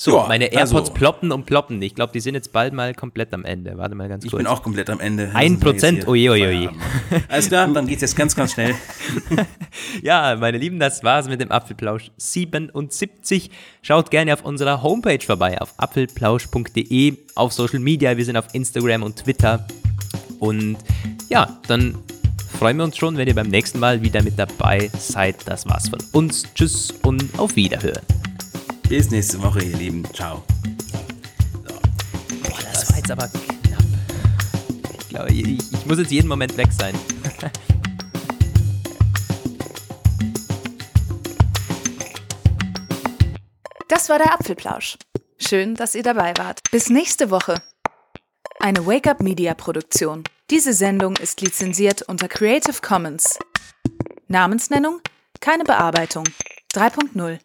So, 0.00 0.16
Ja, 0.16 0.28
meine 0.28 0.44
AirPods 0.52 0.74
also- 0.74 0.92
ploppen 0.92 1.32
und 1.32 1.44
ploppen. 1.44 1.82
Ich 1.82 1.92
glaube, 1.92 2.12
die 2.12 2.20
sind 2.20 2.34
jetzt 2.36 2.52
bald 2.52 2.72
mal 2.72 2.94
komplett 2.94 3.34
am 3.34 3.44
Ende. 3.44 3.76
Warte 3.78 3.96
mal 3.96 4.08
ganz 4.08 4.24
Ich 4.24 4.30
kurz. 4.30 4.38
bin 4.38 4.46
auch 4.46 4.62
komplett 4.62 4.88
am 4.90 5.00
Ende. 5.00 5.32
Ein 5.34 5.58
Prozent, 5.58 6.06
oje, 6.06 6.30
oje, 6.30 6.46
oje. 6.46 6.70
Alles 7.28 7.48
klar, 7.48 7.66
dann 7.66 7.88
geht's 7.88 8.02
jetzt 8.02 8.14
ganz, 8.14 8.36
ganz 8.36 8.52
schnell. 8.52 8.76
Ja, 10.02 10.36
meine 10.38 10.58
Lieben, 10.58 10.78
das 10.78 11.02
war's 11.02 11.28
mit 11.28 11.40
dem 11.40 11.50
Apfelplausch 11.50 12.10
77. 12.16 13.50
Schaut 13.82 14.10
gerne 14.12 14.32
auf 14.34 14.44
unserer 14.44 14.82
Homepage 14.84 15.18
vorbei, 15.24 15.60
auf 15.60 15.74
apfelplausch.de, 15.78 17.16
auf 17.34 17.52
Social 17.52 17.80
Media. 17.80 18.16
Wir 18.16 18.24
sind 18.24 18.36
auf 18.36 18.46
Instagram 18.52 19.02
und 19.02 19.16
Twitter. 19.16 19.66
Und 20.38 20.76
ja, 21.28 21.58
dann 21.66 21.96
freuen 22.56 22.76
wir 22.76 22.84
uns 22.84 22.96
schon, 22.96 23.16
wenn 23.16 23.26
ihr 23.26 23.34
beim 23.34 23.48
nächsten 23.48 23.80
Mal 23.80 24.00
wieder 24.02 24.22
mit 24.22 24.38
dabei 24.38 24.90
seid. 24.96 25.36
Das 25.46 25.66
war's 25.66 25.88
von 25.88 25.98
uns. 26.12 26.44
Tschüss 26.54 26.92
und 27.02 27.36
auf 27.38 27.56
Wiederhören. 27.56 28.02
Bis 28.88 29.10
nächste 29.10 29.42
Woche, 29.42 29.62
ihr 29.62 29.76
Lieben. 29.76 30.02
Ciao. 30.14 30.42
Boah, 32.42 32.58
das 32.72 32.88
war 32.88 32.96
jetzt 32.96 33.10
aber 33.10 33.28
knapp. 33.28 33.82
Ich 34.98 35.08
glaube, 35.10 35.30
ich, 35.30 35.46
ich 35.72 35.86
muss 35.86 35.98
jetzt 35.98 36.10
jeden 36.10 36.26
Moment 36.26 36.56
weg 36.56 36.68
sein. 36.72 36.94
Das 43.88 44.08
war 44.08 44.18
der 44.18 44.32
Apfelplausch. 44.32 44.96
Schön, 45.36 45.74
dass 45.74 45.94
ihr 45.94 46.02
dabei 46.02 46.32
wart. 46.38 46.62
Bis 46.70 46.88
nächste 46.88 47.30
Woche. 47.30 47.60
Eine 48.58 48.86
Wake-up 48.86 49.20
Media 49.22 49.52
Produktion. 49.52 50.24
Diese 50.50 50.72
Sendung 50.72 51.16
ist 51.16 51.42
lizenziert 51.42 52.02
unter 52.02 52.26
Creative 52.26 52.80
Commons. 52.80 53.38
Namensnennung? 54.28 55.02
Keine 55.40 55.64
Bearbeitung. 55.64 56.24
3.0 56.72 57.38